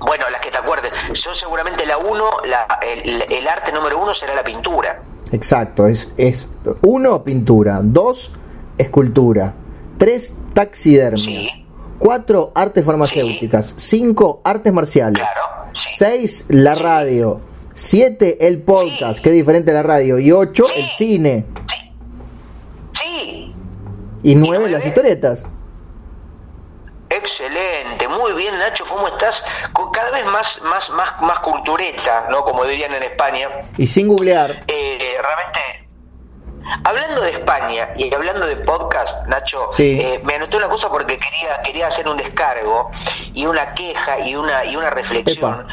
Bueno, 0.00 0.28
las 0.30 0.40
que 0.40 0.50
te 0.50 0.58
acuerdes. 0.58 0.92
Yo 1.12 1.34
seguramente 1.34 1.84
la 1.86 1.98
uno, 1.98 2.30
la, 2.46 2.78
el, 2.82 3.22
el, 3.30 3.48
arte 3.48 3.70
número 3.70 3.98
uno 3.98 4.14
será 4.14 4.34
la 4.34 4.42
pintura. 4.42 5.02
Exacto, 5.30 5.86
es, 5.86 6.12
es 6.16 6.48
uno, 6.82 7.22
pintura, 7.22 7.80
dos, 7.82 8.32
escultura, 8.78 9.54
3 9.98 10.34
taxidermia, 10.54 11.52
4 11.98 12.52
artes 12.54 12.84
farmacéuticas, 12.84 13.74
5 13.76 14.40
artes 14.42 14.72
marciales, 14.72 15.22
6 15.98 16.46
la 16.48 16.74
radio, 16.74 17.40
7 17.74 18.46
el 18.48 18.62
podcast, 18.62 19.22
que 19.22 19.28
es 19.28 19.34
diferente 19.34 19.70
a 19.70 19.74
la 19.74 19.82
radio, 19.82 20.18
y 20.18 20.32
8 20.32 20.64
el 20.76 20.88
cine. 20.96 21.44
Sí. 22.92 23.54
Y 24.22 24.34
9 24.34 24.70
las 24.70 24.84
historietas. 24.84 25.44
Excelente, 27.10 28.06
muy 28.06 28.32
bien 28.34 28.56
Nacho, 28.56 28.84
¿cómo 28.88 29.08
estás? 29.08 29.44
Cada 29.92 30.10
vez 30.12 30.24
más, 30.26 30.62
más, 30.62 30.88
más, 30.90 31.20
más 31.20 31.40
cultureta, 31.40 32.28
¿no? 32.30 32.44
Como 32.44 32.64
dirían 32.64 32.94
en 32.94 33.02
España. 33.02 33.48
Y 33.76 33.86
sin 33.86 34.06
googlear. 34.06 34.60
Eh, 34.68 35.18
realmente 35.20 35.60
Hablando 36.84 37.20
de 37.22 37.30
España 37.32 37.90
y 37.96 38.14
hablando 38.14 38.46
de 38.46 38.56
podcast, 38.56 39.26
Nacho, 39.26 39.70
eh, 39.78 40.20
me 40.24 40.34
anoté 40.34 40.56
una 40.56 40.68
cosa 40.68 40.88
porque 40.88 41.18
quería 41.18 41.60
quería 41.62 41.88
hacer 41.88 42.06
un 42.08 42.16
descargo 42.16 42.90
y 43.34 43.44
una 43.44 43.74
queja 43.74 44.20
y 44.20 44.36
una 44.36 44.64
y 44.64 44.76
una 44.76 44.90
reflexión. 44.90 45.66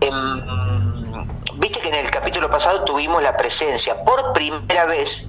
Em, 0.00 1.26
viste 1.56 1.80
que 1.80 1.88
en 1.88 2.06
el 2.06 2.10
capítulo 2.10 2.48
pasado 2.50 2.84
tuvimos 2.84 3.20
la 3.22 3.36
presencia 3.36 3.96
por 4.04 4.32
primera 4.32 4.84
vez 4.84 5.28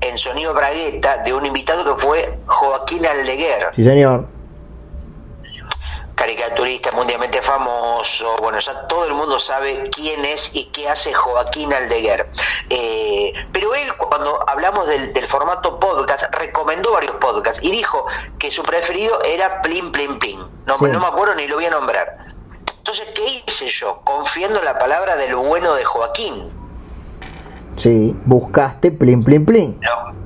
en 0.00 0.18
Sonido 0.18 0.54
Bragueta 0.54 1.18
de 1.18 1.32
un 1.32 1.46
invitado 1.46 1.84
que 1.84 2.02
fue 2.02 2.38
Joaquín 2.46 3.06
Aldeguer. 3.06 3.68
Sí, 3.72 3.84
señor 3.84 4.37
caricaturista 6.18 6.90
mundialmente 6.90 7.40
famoso, 7.42 8.36
bueno, 8.40 8.58
ya 8.58 8.88
todo 8.88 9.06
el 9.06 9.14
mundo 9.14 9.38
sabe 9.38 9.88
quién 9.94 10.24
es 10.24 10.50
y 10.52 10.64
qué 10.66 10.88
hace 10.88 11.14
Joaquín 11.14 11.72
Aldeguer. 11.72 12.28
Eh, 12.68 13.32
pero 13.52 13.72
él, 13.74 13.94
cuando 13.96 14.42
hablamos 14.48 14.88
del, 14.88 15.28
formato 15.28 15.78
podcast, 15.78 16.24
recomendó 16.34 16.92
varios 16.92 17.12
podcasts 17.16 17.60
y 17.62 17.70
dijo 17.70 18.04
que 18.38 18.50
su 18.50 18.62
preferido 18.64 19.22
era 19.22 19.62
Plin 19.62 19.92
Plin 19.92 20.18
Plin. 20.18 20.40
No, 20.66 20.74
no 20.76 21.00
me 21.00 21.06
acuerdo 21.06 21.36
ni 21.36 21.46
lo 21.46 21.54
voy 21.54 21.66
a 21.66 21.70
nombrar. 21.70 22.34
Entonces, 22.78 23.06
¿qué 23.14 23.44
hice 23.46 23.68
yo? 23.68 24.00
Confiando 24.02 24.58
en 24.58 24.64
la 24.64 24.76
palabra 24.78 25.14
del 25.14 25.36
bueno 25.36 25.74
de 25.74 25.84
Joaquín. 25.84 26.50
Sí, 27.76 28.16
buscaste 28.24 28.90
Plin 28.90 29.22
Plin 29.22 29.46
Plin. 29.46 29.80
No. 29.80 30.18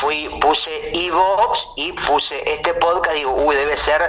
Fui, 0.00 0.28
puse 0.40 0.70
Evox 0.92 1.66
y 1.76 1.92
puse 1.92 2.42
este 2.52 2.74
podcast, 2.74 3.16
digo, 3.16 3.32
uy, 3.32 3.54
debe 3.54 3.76
ser 3.78 4.02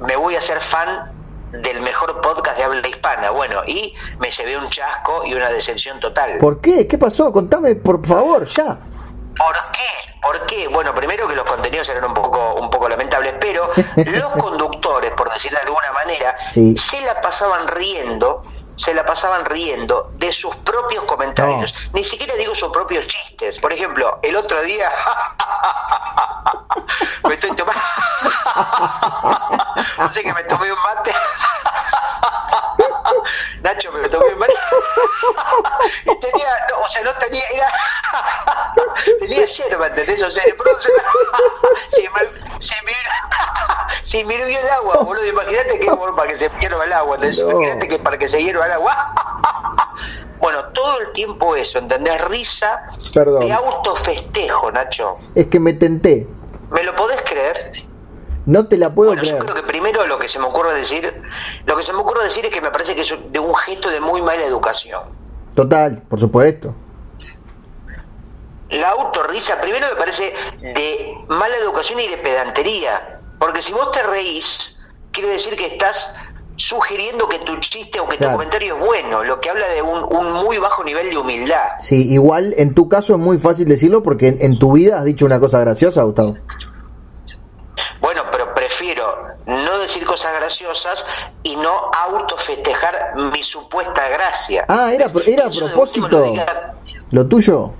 me 0.00 0.16
voy 0.16 0.36
a 0.36 0.40
ser 0.40 0.60
fan 0.60 1.12
del 1.52 1.80
mejor 1.80 2.20
podcast 2.20 2.58
de 2.58 2.64
habla 2.64 2.86
hispana. 2.86 3.30
Bueno, 3.30 3.62
y 3.66 3.94
me 4.18 4.30
llevé 4.30 4.56
un 4.56 4.68
chasco 4.70 5.24
y 5.24 5.34
una 5.34 5.50
decepción 5.50 5.98
total. 6.00 6.38
¿Por 6.38 6.60
qué? 6.60 6.86
¿Qué 6.86 6.98
pasó? 6.98 7.32
Contame, 7.32 7.74
por 7.74 8.04
favor, 8.06 8.44
ya. 8.46 8.78
¿Por 9.36 9.54
qué? 9.72 10.18
¿Por 10.20 10.46
qué? 10.46 10.68
Bueno, 10.68 10.94
primero 10.94 11.28
que 11.28 11.36
los 11.36 11.46
contenidos 11.46 11.88
eran 11.88 12.04
un 12.04 12.14
poco, 12.14 12.54
un 12.54 12.70
poco 12.70 12.88
lamentables, 12.88 13.34
pero 13.40 13.62
los 13.96 14.32
conductores, 14.32 15.12
por 15.12 15.32
decirlo 15.32 15.58
de 15.58 15.66
alguna 15.66 15.92
manera, 15.92 16.36
se 16.52 17.00
la 17.02 17.20
pasaban 17.20 17.68
riendo 17.68 18.42
se 18.78 18.94
la 18.94 19.04
pasaban 19.04 19.44
riendo 19.44 20.10
de 20.14 20.32
sus 20.32 20.54
propios 20.56 21.04
comentarios. 21.04 21.74
Ni 21.92 22.02
siquiera 22.04 22.34
digo 22.36 22.54
sus 22.54 22.70
propios 22.70 23.06
chistes. 23.06 23.58
Por 23.58 23.70
ejemplo, 23.72 24.18
el 24.22 24.36
otro 24.36 24.62
día 24.62 24.90
me 27.24 27.34
estoy 27.34 27.54
tomando. 27.56 27.82
sé 30.12 30.22
que 30.22 30.32
me 30.32 30.44
tomé 30.44 30.72
un 30.72 30.78
mate. 30.78 31.12
Nacho, 33.62 33.90
me 33.92 34.08
tomé 34.08 34.26
un 34.32 34.38
mate. 34.38 34.52
y 36.04 36.20
tenía, 36.20 36.48
o 36.82 36.88
sea, 36.88 37.02
no 37.02 37.14
tenía, 37.14 37.42
era. 37.52 37.72
tenía 39.20 39.44
yerba, 39.44 39.86
¿entendés? 39.88 40.22
O 40.22 40.30
sea, 40.30 40.44
de 40.44 40.54
pronto 40.54 40.78
se, 40.80 42.02
me, 42.02 42.60
se, 42.60 42.74
me, 42.82 42.92
se 44.02 44.24
me 44.24 44.34
hirvió 44.34 44.58
el 44.60 44.70
agua, 44.70 44.96
boludo. 45.02 45.26
Imagínate 45.26 45.78
que 45.78 45.86
para 45.86 46.28
que 46.28 46.36
se 46.38 46.50
hierva 46.60 46.84
el 46.84 46.92
agua. 46.92 47.16
¿entendés? 47.16 47.38
Imagínate 47.38 47.88
que 47.88 47.98
para 47.98 48.18
que 48.18 48.28
se 48.28 48.42
hierva 48.42 48.66
el 48.66 48.72
agua. 48.72 49.12
bueno, 50.38 50.64
todo 50.72 51.00
el 51.00 51.12
tiempo 51.12 51.56
eso, 51.56 51.78
¿entendés? 51.78 52.20
Risa 52.26 52.82
Perdón. 53.14 53.46
de 53.46 53.52
autofestejo, 53.52 54.70
Nacho. 54.72 55.18
Es 55.34 55.46
que 55.46 55.60
me 55.60 55.72
tenté. 55.72 56.26
¿Me 56.70 56.82
lo 56.82 56.94
podés 56.94 57.20
creer? 57.22 57.72
No 58.48 58.66
te 58.66 58.78
la 58.78 58.94
puedo 58.94 59.10
bueno, 59.10 59.20
creer. 59.20 59.38
Yo 59.38 59.44
creo 59.44 59.56
que 59.56 59.62
primero 59.62 60.06
lo 60.06 60.18
que 60.18 60.26
se 60.26 60.38
me 60.38 60.46
ocurre 60.46 60.74
decir, 60.74 61.12
lo 61.66 61.76
que 61.76 61.82
se 61.82 61.92
me 61.92 61.98
ocurre 61.98 62.24
decir 62.24 62.46
es 62.46 62.50
que 62.50 62.62
me 62.62 62.70
parece 62.70 62.94
que 62.94 63.02
es 63.02 63.14
de 63.30 63.38
un 63.38 63.54
gesto 63.54 63.90
de 63.90 64.00
muy 64.00 64.22
mala 64.22 64.42
educación. 64.42 65.02
Total, 65.54 66.00
por 66.08 66.18
supuesto. 66.18 66.74
La 68.70 68.88
autorrisa, 68.88 69.60
primero 69.60 69.86
me 69.90 69.96
parece 69.96 70.32
de 70.62 71.14
mala 71.28 71.56
educación 71.58 72.00
y 72.00 72.08
de 72.08 72.16
pedantería. 72.16 73.20
Porque 73.38 73.60
si 73.60 73.70
vos 73.74 73.90
te 73.92 74.02
reís, 74.02 74.80
quiere 75.12 75.28
decir 75.28 75.54
que 75.54 75.66
estás 75.66 76.08
sugiriendo 76.56 77.28
que 77.28 77.40
tu 77.40 77.54
chiste 77.58 78.00
o 78.00 78.08
que 78.08 78.16
tu 78.16 78.24
comentario 78.30 78.76
es 78.76 78.80
bueno, 78.80 79.22
lo 79.24 79.40
que 79.40 79.50
habla 79.50 79.68
de 79.68 79.82
un, 79.82 80.04
un, 80.04 80.32
muy 80.32 80.56
bajo 80.58 80.82
nivel 80.82 81.10
de 81.10 81.18
humildad. 81.18 81.64
Sí, 81.80 82.12
igual 82.12 82.54
en 82.56 82.74
tu 82.74 82.88
caso 82.88 83.12
es 83.12 83.18
muy 83.18 83.38
fácil 83.38 83.68
decirlo 83.68 84.02
porque 84.02 84.38
en, 84.40 84.58
tu 84.58 84.72
vida 84.72 84.98
has 84.98 85.04
dicho 85.04 85.24
una 85.24 85.38
cosa 85.38 85.60
graciosa, 85.60 86.02
Gustavo. 86.02 86.34
Bueno, 88.00 88.22
pero 88.30 88.54
prefiero 88.54 89.34
no 89.46 89.78
decir 89.78 90.04
cosas 90.06 90.34
graciosas 90.34 91.04
y 91.42 91.56
no 91.56 91.90
autofestejar 91.92 93.14
mi 93.32 93.42
supuesta 93.42 94.08
gracia. 94.08 94.64
Ah, 94.68 94.92
era, 94.92 95.10
era 95.26 95.46
a 95.46 95.50
propósito. 95.50 96.34
Lo 97.10 97.26
tuyo. 97.26 97.70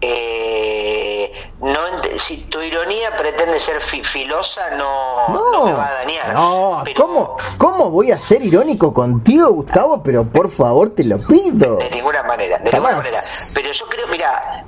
Eh, 0.00 1.52
no, 1.60 1.80
si 2.18 2.44
tu 2.44 2.60
ironía 2.60 3.16
pretende 3.16 3.58
ser 3.58 3.80
filosa, 3.82 4.70
no, 4.76 5.28
no, 5.28 5.66
me 5.66 5.72
va 5.72 5.86
a 5.86 5.94
dañar. 5.94 6.32
No, 6.32 6.84
¿cómo, 6.96 7.36
¿cómo 7.58 7.90
voy 7.90 8.12
a 8.12 8.20
ser 8.20 8.44
irónico 8.44 8.94
contigo, 8.94 9.50
Gustavo? 9.50 10.02
Pero 10.02 10.24
por 10.24 10.50
favor, 10.50 10.90
te 10.90 11.04
lo 11.04 11.18
pido. 11.26 11.76
De 11.76 11.90
ninguna 11.90 12.22
manera. 12.22 12.58
de 12.58 12.70
ninguna 12.70 12.96
manera. 12.96 13.18
Pero 13.54 13.72
yo 13.72 13.86
creo, 13.86 14.06
mira, 14.06 14.64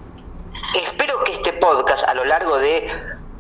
espero 0.75 1.23
que 1.25 1.35
este 1.35 1.53
podcast 1.55 2.05
a 2.05 2.15
lo 2.15 2.25
largo 2.25 2.59
de 2.59 2.89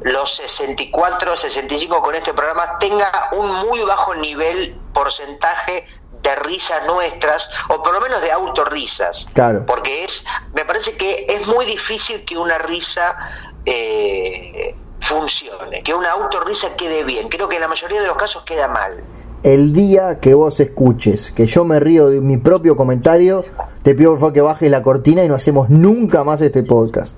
los 0.02 0.36
64, 0.36 1.36
65 1.36 2.02
con 2.02 2.14
este 2.14 2.32
programa 2.32 2.78
tenga 2.78 3.28
un 3.32 3.50
muy 3.66 3.80
bajo 3.82 4.14
nivel 4.14 4.76
porcentaje 4.94 5.86
de 6.22 6.34
risas 6.36 6.86
nuestras 6.86 7.48
o 7.68 7.82
por 7.82 7.94
lo 7.94 8.00
menos 8.00 8.20
de 8.20 8.32
autorrisas. 8.32 9.26
Claro. 9.34 9.64
Porque 9.66 10.04
es, 10.04 10.24
me 10.54 10.64
parece 10.64 10.96
que 10.96 11.26
es 11.28 11.46
muy 11.46 11.66
difícil 11.66 12.24
que 12.24 12.36
una 12.36 12.58
risa 12.58 13.16
eh, 13.64 14.74
funcione, 15.00 15.82
que 15.82 15.94
una 15.94 16.12
autorrisa 16.12 16.76
quede 16.76 17.04
bien. 17.04 17.28
Creo 17.28 17.48
que 17.48 17.56
en 17.56 17.62
la 17.62 17.68
mayoría 17.68 18.00
de 18.00 18.06
los 18.06 18.16
casos 18.16 18.42
queda 18.44 18.68
mal. 18.68 19.02
El 19.42 19.72
día 19.72 20.20
que 20.20 20.34
vos 20.34 20.60
escuches 20.60 21.30
que 21.30 21.46
yo 21.46 21.64
me 21.64 21.80
río 21.80 22.08
de 22.08 22.20
mi 22.20 22.36
propio 22.36 22.76
comentario, 22.76 23.42
te 23.82 23.94
pido 23.94 24.10
por 24.10 24.20
favor 24.20 24.32
que 24.34 24.40
bajes 24.42 24.70
la 24.70 24.82
cortina 24.82 25.24
y 25.24 25.28
no 25.28 25.34
hacemos 25.34 25.70
nunca 25.70 26.24
más 26.24 26.42
este 26.42 26.62
podcast. 26.62 27.16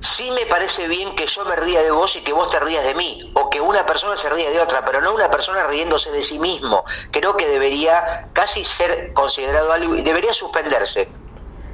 Sí 0.00 0.30
me 0.32 0.44
parece 0.44 0.86
bien 0.86 1.16
que 1.16 1.26
yo 1.28 1.46
me 1.46 1.56
ría 1.56 1.80
de 1.80 1.90
vos 1.90 2.14
y 2.16 2.20
que 2.22 2.34
vos 2.34 2.50
te 2.50 2.60
rías 2.60 2.84
de 2.84 2.94
mí, 2.94 3.32
o 3.34 3.48
que 3.48 3.58
una 3.58 3.86
persona 3.86 4.18
se 4.18 4.28
ría 4.28 4.50
de 4.50 4.60
otra, 4.60 4.84
pero 4.84 5.00
no 5.00 5.14
una 5.14 5.30
persona 5.30 5.66
riéndose 5.66 6.10
de 6.10 6.22
sí 6.22 6.38
mismo. 6.38 6.84
Creo 7.10 7.38
que 7.38 7.48
debería 7.48 8.28
casi 8.34 8.62
ser 8.62 9.14
considerado 9.14 9.72
algo 9.72 9.94
debería 9.94 10.34
suspenderse. 10.34 11.08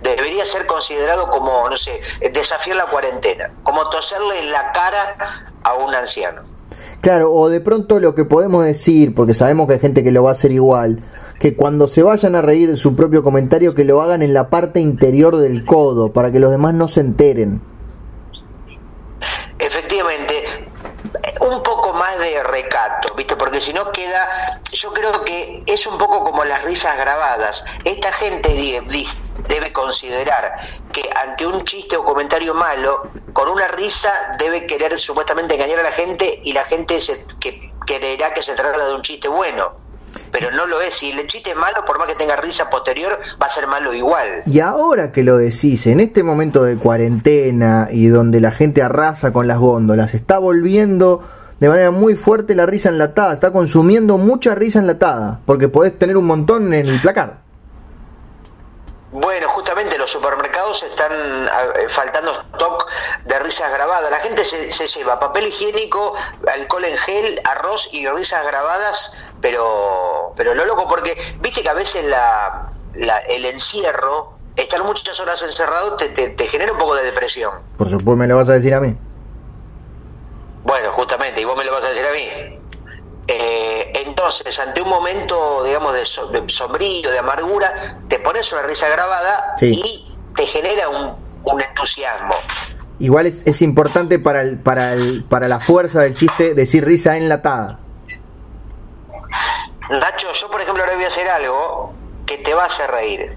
Debería 0.03 0.45
ser 0.45 0.65
considerado 0.67 1.29
como, 1.29 1.69
no 1.69 1.77
sé, 1.77 2.01
desafiar 2.33 2.77
la 2.77 2.87
cuarentena, 2.87 3.51
como 3.65 3.91
toserle 3.91 4.39
en 4.39 4.53
la 4.53 4.71
cara 4.71 5.53
a 5.65 5.75
un 5.75 5.93
anciano. 5.93 6.62
Claro, 7.03 7.33
o 7.33 7.51
de 7.51 7.61
pronto 7.61 8.01
lo 8.01 8.15
que 8.15 8.25
podemos 8.25 8.65
decir, 8.65 9.15
porque 9.15 9.35
sabemos 9.35 9.67
que 9.67 9.75
hay 9.75 9.81
gente 9.81 10.03
que 10.03 10.11
lo 10.11 10.23
va 10.23 10.31
a 10.31 10.33
hacer 10.33 10.53
igual, 10.53 11.03
que 11.39 11.55
cuando 11.55 11.87
se 11.87 12.03
vayan 12.03 12.35
a 12.35 12.41
reír 12.41 12.71
de 12.71 12.77
su 12.77 12.97
propio 12.97 13.23
comentario, 13.23 13.75
que 13.75 13.85
lo 13.85 14.01
hagan 14.01 14.23
en 14.23 14.33
la 14.33 14.49
parte 14.49 14.81
interior 14.81 15.37
del 15.37 15.67
codo, 15.67 16.13
para 16.15 16.33
que 16.33 16.39
los 16.39 16.51
demás 16.51 16.73
no 16.73 16.89
se 16.89 17.01
enteren 17.01 17.61
efectivamente 19.63 20.45
un 21.41 21.63
poco 21.63 21.93
más 21.93 22.19
de 22.19 22.43
recato, 22.43 23.15
¿viste? 23.17 23.37
Porque 23.37 23.61
si 23.61 23.73
no 23.73 23.91
queda, 23.93 24.61
yo 24.83 24.93
creo 24.93 25.25
que 25.25 25.63
es 25.67 25.87
un 25.87 25.97
poco 25.97 26.25
como 26.25 26.45
las 26.45 26.65
risas 26.65 26.97
grabadas. 26.97 27.65
Esta 27.85 28.13
gente 28.13 28.83
debe 29.49 29.73
considerar 29.73 30.81
que 30.93 31.09
ante 31.15 31.47
un 31.47 31.65
chiste 31.65 31.97
o 31.97 32.05
comentario 32.05 32.53
malo, 32.53 33.09
con 33.33 33.49
una 33.49 33.69
risa 33.69 34.13
debe 34.39 34.67
querer 34.67 34.99
supuestamente 34.99 35.55
engañar 35.55 35.79
a 35.79 35.85
la 35.85 35.93
gente 35.93 36.41
y 36.43 36.53
la 36.53 36.65
gente 36.65 37.01
se, 37.01 37.25
que, 37.39 37.71
creerá 37.87 38.35
que 38.35 38.43
se 38.43 38.55
trata 38.55 38.87
de 38.87 38.95
un 38.95 39.03
chiste 39.03 39.29
bueno 39.29 39.81
pero 40.31 40.51
no 40.51 40.67
lo 40.67 40.81
es. 40.83 40.95
Si 40.95 41.11
el 41.11 41.27
chiste 41.27 41.51
es 41.51 41.57
malo, 41.57 41.85
por 41.87 41.99
más 41.99 42.07
que 42.07 42.15
tenga 42.15 42.37
risa 42.37 42.69
posterior, 42.69 43.19
va 43.43 43.47
a 43.47 43.51
ser 43.51 43.67
malo 43.67 43.95
igual. 43.95 44.43
Y 44.45 44.61
ahora 44.61 45.11
que 45.11 45.23
lo 45.23 45.39
decís, 45.39 45.87
en 45.87 46.01
este 46.01 46.23
momento 46.23 46.65
de 46.65 46.77
cuarentena 46.77 47.89
y 47.91 48.09
donde 48.09 48.41
la 48.41 48.51
gente 48.51 48.83
arrasa 48.83 49.33
con 49.33 49.47
las 49.47 49.59
góndolas, 49.59 50.13
está 50.13 50.39
volviendo 50.39 51.23
de 51.63 51.69
manera 51.69 51.93
muy 51.93 52.17
fuerte 52.17 52.57
la 52.57 52.67
risa 52.67 52.89
enlatada, 52.89 53.33
está 53.33 53.53
consumiendo 53.53 54.19
mucha 54.19 54.53
risa 54.57 54.81
enlatada, 54.81 55.39
porque 55.47 55.69
podés 55.69 55.97
tener 55.97 56.17
un 56.17 56.25
montón 56.25 56.75
en 56.75 56.87
el 56.87 57.01
placar. 57.01 57.37
Bueno, 59.13 59.49
justamente 59.51 59.97
los 59.97 60.11
supermercados 60.11 60.83
están 60.83 61.13
eh, 61.13 61.89
faltando 61.91 62.33
stock 62.55 62.85
de 63.27 63.39
risas 63.39 63.73
grabadas. 63.73 64.11
La 64.11 64.19
gente 64.19 64.43
se, 64.43 64.73
se, 64.73 64.89
lleva 64.89 65.21
papel 65.21 65.47
higiénico, 65.47 66.15
alcohol 66.53 66.85
en 66.85 66.99
gel, 66.99 67.41
arroz 67.45 67.89
y 67.93 68.09
risas 68.09 68.45
grabadas, 68.45 69.13
pero, 69.41 70.33
pero 70.37 70.57
lo 70.57 70.65
loco 70.65 70.89
porque, 70.89 71.17
viste 71.41 71.63
que 71.63 71.69
a 71.69 71.75
veces 71.75 72.05
la, 72.07 72.73
el 73.29 73.45
encierro, 73.45 74.33
estar 74.57 74.83
muchas 74.83 75.21
horas 75.21 75.41
encerrado, 75.43 75.95
te, 75.95 76.09
te, 76.09 76.49
genera 76.49 76.73
un 76.73 76.79
poco 76.79 76.97
de 76.97 77.05
depresión. 77.05 77.53
Por 77.79 77.87
supuesto, 77.89 78.17
me 78.17 78.27
lo 78.27 78.35
vas 78.35 78.49
a 78.49 78.55
decir 78.55 78.75
a 78.75 78.81
mí. 78.81 78.97
Bueno, 80.65 80.93
justamente, 80.93 81.41
y 81.41 81.45
vos 81.45 81.57
me 81.57 81.65
lo 81.65 81.73
vas 81.73 81.85
a 81.85 81.89
decir 81.89 82.07
a 82.07 82.13
mí. 82.13 82.59
Eh, 83.29 83.93
entonces, 83.95 84.59
ante 84.59 84.83
un 84.83 84.89
momento, 84.89 85.65
digamos, 85.65 85.95
de, 85.95 86.05
sombrío, 86.49 87.11
de 87.11 87.19
amargura, 87.19 87.99
te 88.09 88.19
pones 88.19 88.51
una 88.53 88.63
risa 88.63 88.89
grabada 88.89 89.55
y 89.61 90.15
te 90.37 90.47
genera 90.47 90.89
un, 90.89 91.61
entusiasmo. 91.61 92.35
Igual 92.99 93.27
es, 93.27 93.47
es 93.47 93.63
importante 93.63 94.19
para, 94.19 94.43
el, 94.43 94.59
para, 94.59 94.93
el, 94.93 95.25
para 95.25 95.49
la 95.49 95.61
fuerza 95.61 96.01
del 96.01 96.17
chiste 96.17 96.55
decir 96.55 96.85
risa 96.85 97.17
enlatada. 97.17 97.79
Nacho, 99.91 100.33
yo 100.33 100.51
por 100.51 100.61
ejemplo 100.61 100.83
ahora 100.83 100.95
voy 100.95 101.05
a 101.05 101.09
hacer 101.09 101.29
algo 101.29 101.93
que 102.27 102.39
te 102.39 102.55
va 102.55 102.65
a 102.65 102.67
hacer 102.67 102.91
reír. 102.91 103.37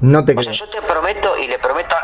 No 0.00 0.24
te 0.24 0.34
o 0.36 0.42
sea, 0.42 0.52
yo 0.52 0.68
te 0.68 0.82
prometo 0.82 1.36
y 1.38 1.46
le 1.46 1.58
prometo, 1.58 1.94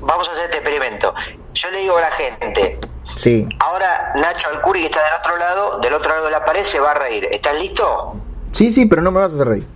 vamos 0.00 0.28
a 0.28 0.32
hacer 0.32 0.44
este 0.44 0.58
experimento. 0.58 1.14
Yo 1.52 1.70
le 1.70 1.80
digo 1.80 1.98
a 1.98 2.02
la 2.02 2.10
gente, 2.12 2.78
Sí. 3.16 3.46
Ahora 3.60 4.12
Nacho 4.16 4.48
Alcuri, 4.48 4.80
que 4.80 4.86
está 4.86 5.02
del 5.04 5.14
otro 5.20 5.36
lado, 5.36 5.78
del 5.80 5.94
otro 5.94 6.10
lado 6.10 6.24
de 6.26 6.30
la 6.30 6.44
pared, 6.44 6.64
se 6.64 6.80
va 6.80 6.92
a 6.92 6.94
reír. 6.94 7.28
¿Estás 7.30 7.54
listo? 7.58 8.14
Sí, 8.52 8.72
sí, 8.72 8.86
pero 8.86 9.02
no 9.02 9.10
me 9.10 9.20
vas 9.20 9.32
a 9.32 9.34
hacer 9.34 9.48
reír. 9.48 9.66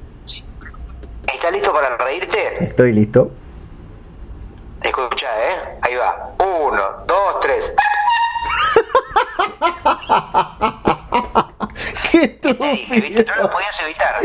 ¿Estás 1.32 1.52
listo 1.52 1.72
para 1.72 1.96
reírte? 1.96 2.64
Estoy 2.64 2.92
listo. 2.92 3.30
Escucha, 4.82 5.26
¿eh? 5.26 5.78
Ahí 5.82 5.94
va. 5.96 6.30
Uno, 6.38 6.82
dos, 7.06 7.40
tres. 7.40 7.72
¡Qué 12.10 12.22
estúpido! 12.24 13.24
No 13.26 13.42
lo 13.42 13.50
podías 13.50 13.80
evitar. 13.80 14.20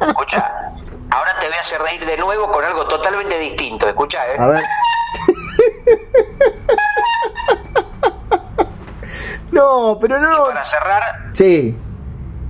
escucha, 0.00 0.72
ahora 1.10 1.38
te 1.40 1.46
voy 1.46 1.56
a 1.56 1.60
hacer 1.60 1.80
reír 1.82 2.04
de 2.04 2.16
nuevo 2.16 2.50
con 2.50 2.64
algo 2.64 2.86
totalmente 2.86 3.38
distinto. 3.38 3.88
Escucha, 3.88 4.26
¿eh? 4.32 4.36
A 4.38 4.46
ver. 4.46 4.64
No, 9.52 9.98
pero 10.00 10.18
no. 10.20 10.44
para 10.46 10.64
cerrar. 10.64 11.02
Sí. 11.32 11.76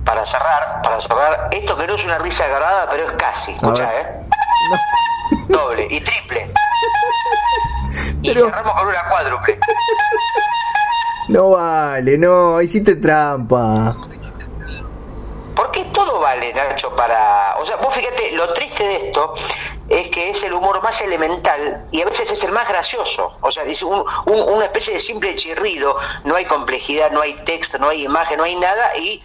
Para 0.05 0.25
cerrar, 0.25 0.81
para 0.83 1.01
cerrar, 1.01 1.49
esto 1.51 1.77
que 1.77 1.87
no 1.87 1.95
es 1.95 2.03
una 2.03 2.17
risa 2.19 2.45
agarrada, 2.45 2.87
pero 2.89 3.09
es 3.09 3.17
casi, 3.17 3.51
escucha, 3.51 4.01
¿eh? 4.01 4.07
Doble 5.47 5.87
y 5.89 6.01
triple. 6.01 6.51
Y 8.21 8.33
cerramos 8.33 8.73
con 8.73 8.87
una 8.87 9.03
cuádruple. 9.09 9.59
No 11.29 11.49
vale, 11.49 12.17
no, 12.17 12.61
hiciste 12.61 12.95
trampa. 12.95 13.95
Porque 15.55 15.83
todo 15.93 16.19
vale, 16.19 16.53
Nacho, 16.53 16.95
para... 16.95 17.55
O 17.59 17.65
sea, 17.65 17.75
vos 17.77 17.93
fíjate, 17.93 18.31
lo 18.31 18.51
triste 18.53 18.83
de 18.83 19.07
esto 19.07 19.35
es 19.91 20.07
que 20.07 20.29
es 20.29 20.41
el 20.43 20.53
humor 20.53 20.81
más 20.81 21.01
elemental 21.01 21.85
y 21.91 22.01
a 22.01 22.05
veces 22.05 22.31
es 22.31 22.43
el 22.43 22.51
más 22.51 22.67
gracioso. 22.67 23.33
O 23.41 23.51
sea, 23.51 23.63
es 23.63 23.81
un, 23.83 24.03
una 24.25 24.65
especie 24.65 24.93
de 24.93 24.99
simple 24.99 25.35
chirrido, 25.35 25.97
no 26.23 26.35
hay 26.35 26.45
complejidad, 26.45 27.11
no 27.11 27.21
hay 27.21 27.35
texto, 27.43 27.77
no 27.77 27.89
hay 27.89 28.05
imagen, 28.05 28.37
no 28.37 28.43
hay 28.43 28.55
nada 28.55 28.95
y 28.97 29.21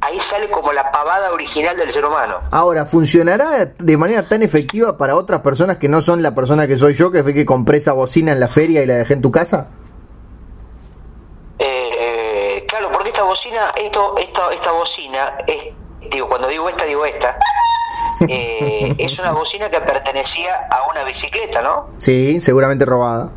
ahí 0.00 0.18
sale 0.20 0.50
como 0.50 0.72
la 0.72 0.90
pavada 0.90 1.32
original 1.32 1.76
del 1.76 1.90
ser 1.90 2.04
humano. 2.04 2.36
Ahora, 2.50 2.86
¿funcionará 2.86 3.66
de 3.78 3.96
manera 3.96 4.26
tan 4.26 4.42
efectiva 4.42 4.96
para 4.96 5.16
otras 5.16 5.42
personas 5.42 5.76
que 5.76 5.88
no 5.88 6.00
son 6.00 6.22
la 6.22 6.34
persona 6.34 6.66
que 6.66 6.78
soy 6.78 6.94
yo, 6.94 7.12
que 7.12 7.22
fue 7.22 7.34
que 7.34 7.44
compré 7.44 7.78
esa 7.78 7.92
bocina 7.92 8.32
en 8.32 8.40
la 8.40 8.48
feria 8.48 8.82
y 8.82 8.86
la 8.86 8.96
dejé 8.96 9.14
en 9.14 9.22
tu 9.22 9.30
casa? 9.30 9.68
Eh, 11.58 12.64
claro, 12.68 12.90
porque 12.90 13.10
esta 13.10 13.22
bocina, 13.22 13.72
esto, 13.76 14.14
esta, 14.16 14.50
esta 14.52 14.72
bocina, 14.72 15.38
es, 15.46 15.74
digo, 16.10 16.26
cuando 16.28 16.48
digo 16.48 16.68
esta, 16.70 16.84
digo 16.84 17.04
esta, 17.04 17.38
eh, 18.28 18.94
es 18.98 19.18
una 19.18 19.32
bocina 19.32 19.70
que 19.70 19.80
pertenecía 19.80 20.66
a 20.70 20.90
una 20.90 21.04
bicicleta, 21.04 21.62
¿no? 21.62 21.88
Sí, 21.96 22.40
seguramente 22.40 22.84
robada. 22.84 23.30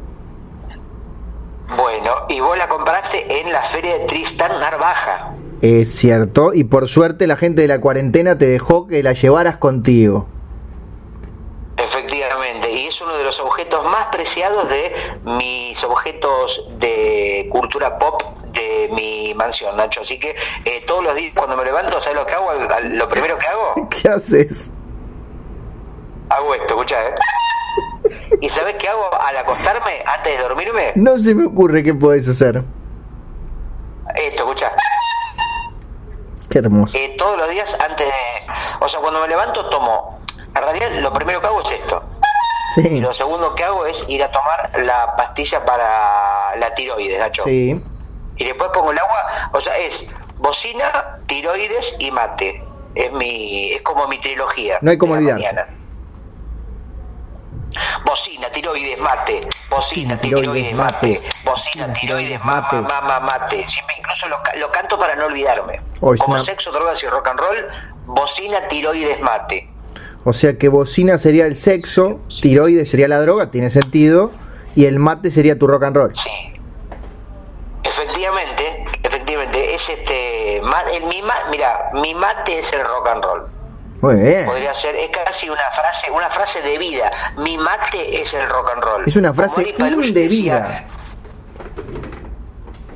Bueno, 1.78 2.12
y 2.30 2.40
vos 2.40 2.58
la 2.58 2.68
compraste 2.68 3.42
en 3.42 3.52
la 3.52 3.62
feria 3.64 4.00
de 4.00 4.06
Tristán 4.06 4.60
Narvaja. 4.60 5.34
Es 5.62 5.94
cierto, 5.94 6.54
y 6.54 6.64
por 6.64 6.88
suerte 6.88 7.28
la 7.28 7.36
gente 7.36 7.62
de 7.62 7.68
la 7.68 7.82
cuarentena 7.82 8.38
te 8.38 8.48
dejó 8.48 8.88
que 8.88 9.04
la 9.04 9.14
llevaras 9.14 9.58
contigo. 9.58 10.28
Efectivamente, 11.78 12.72
y 12.72 12.88
es 12.88 13.00
uno 13.02 13.16
de 13.18 13.24
los 13.24 13.40
objetos 13.40 13.84
más 13.86 14.08
preciados 14.12 14.70
de 14.70 14.94
mis 15.26 15.84
objetos 15.84 16.66
de 16.80 17.48
cultura 17.52 18.00
pop 18.00 18.22
de 18.60 18.90
mi 18.94 19.34
mansión, 19.34 19.76
Nacho. 19.78 20.02
Así 20.02 20.20
que 20.20 20.36
eh, 20.66 20.84
todos 20.86 21.04
los 21.04 21.16
días 21.16 21.34
cuando 21.36 21.56
me 21.56 21.64
levanto, 21.64 22.00
¿sabes 22.02 22.20
lo 22.20 22.26
que 22.26 22.34
hago? 22.34 22.52
Lo 22.54 23.08
primero 23.08 23.38
que 23.38 23.48
hago. 23.48 23.90
¿Qué 24.02 24.10
haces? 24.10 24.72
Hago 26.30 26.54
esto, 26.54 26.68
escucha, 26.68 27.08
¿eh? 27.08 27.16
¿Y 28.42 28.50
sabes 28.50 28.76
qué 28.76 28.88
hago 28.88 29.10
al 29.20 29.38
acostarme 29.38 30.04
antes 30.06 30.38
de 30.38 30.44
dormirme? 30.44 30.92
No 30.96 31.18
se 31.18 31.34
me 31.34 31.46
ocurre 31.46 31.84
qué 31.84 31.94
puedes 31.94 32.28
hacer. 32.30 32.64
Esto, 34.16 34.44
escucha. 34.44 34.72
Qué 36.50 36.60
hermoso. 36.60 36.98
Eh, 36.98 37.16
todos 37.18 37.38
los 37.38 37.50
días 37.50 37.76
antes 37.80 38.08
de... 38.08 38.54
O 38.80 38.90
sea, 38.90 39.00
cuando 39.00 39.22
me 39.22 39.28
levanto 39.28 39.68
tomo... 39.70 40.20
En 40.56 40.64
realidad 40.64 40.92
lo 41.02 41.14
primero 41.14 41.42
que 41.42 41.48
hago 41.48 41.62
es 41.62 41.72
esto. 41.72 42.04
Sí. 42.76 42.88
Y 42.88 43.00
lo 43.00 43.14
segundo 43.14 43.54
que 43.56 43.64
hago 43.64 43.86
es 43.86 44.04
ir 44.08 44.24
a 44.24 44.32
tomar 44.32 44.72
la 44.84 45.16
pastilla 45.16 45.64
para 45.64 46.56
la 46.56 46.74
tiroides, 46.74 47.20
Nacho. 47.20 47.44
Sí. 47.44 47.82
Y 48.40 48.46
después 48.46 48.70
pongo 48.74 48.92
el 48.92 48.98
agua, 48.98 49.50
o 49.54 49.62
sea, 49.62 49.78
es 49.78 50.06
bocina, 50.38 51.20
tiroides 51.28 51.96
y 52.00 52.10
mate. 52.12 52.64
es 52.96 53.12
mi 53.14 53.72
es 53.74 53.82
como 53.84 54.08
mi 54.08 54.20
trilogía. 54.20 54.80
No 54.82 54.90
hay 54.92 54.98
como 54.98 55.14
olvidarse. 55.14 55.56
Bocina, 58.06 58.50
tiroides, 58.52 59.00
mate. 59.00 59.48
Bocina, 59.70 60.16
Bocina, 60.16 60.20
tiroides, 60.20 60.42
tiroides, 60.70 60.74
mate. 60.76 61.08
mate. 61.22 61.30
Bocina, 61.46 61.94
tiroides, 61.94 62.44
mate. 62.44 62.82
Mamá, 62.82 63.20
mate. 63.20 63.66
Siempre 63.68 63.96
incluso 64.00 64.28
lo, 64.28 64.42
ca- 64.42 64.56
lo 64.56 64.72
canto 64.72 64.98
para 64.98 65.16
no 65.16 65.26
olvidarme. 65.28 65.80
Oh, 66.02 66.16
como 66.18 66.34
una- 66.36 66.44
sexo, 66.44 66.72
drogas 66.72 67.02
y 67.04 67.08
rock 67.08 67.28
and 67.28 67.40
roll, 67.40 67.68
bocina, 68.08 68.68
tiroides, 68.70 69.20
mate. 69.22 69.70
O 70.26 70.34
sea 70.34 70.58
que 70.58 70.68
bocina 70.68 71.18
sería 71.18 71.46
el 71.46 71.56
sexo, 71.56 72.20
tiroides 72.42 72.90
sería 72.90 73.08
la 73.08 73.20
droga, 73.22 73.52
tiene 73.52 73.70
sentido, 73.70 74.32
y 74.76 74.86
el 74.86 74.98
mate 75.00 75.30
sería 75.30 75.58
tu 75.60 75.68
rock 75.68 75.84
and 75.84 75.96
roll. 75.96 76.16
Sí. 76.16 76.30
Efectivamente, 77.84 78.86
efectivamente, 79.04 79.69
es 79.80 79.90
este. 79.90 80.58
el, 80.58 81.04
mi 81.06 81.24
mira, 81.50 81.90
mi 81.94 82.14
mate 82.14 82.60
es 82.60 82.72
el 82.74 82.82
rock 82.86 83.08
and 83.08 83.24
roll. 83.24 83.48
Muy 84.02 84.16
bien. 84.16 84.46
Podría 84.46 84.74
ser, 84.74 84.96
es 84.96 85.10
casi 85.10 85.50
una 85.50 85.72
frase, 85.76 86.10
una 86.12 86.30
frase 86.30 86.62
de 86.62 86.78
vida. 86.78 87.12
Mi 87.38 87.58
mate 87.58 88.22
es 88.22 88.34
el 88.34 88.48
rock 88.50 88.72
and 88.76 88.84
roll. 88.84 89.04
Es 89.08 89.16
una 89.16 89.34
frase 89.34 89.74
indebida. 89.78 90.86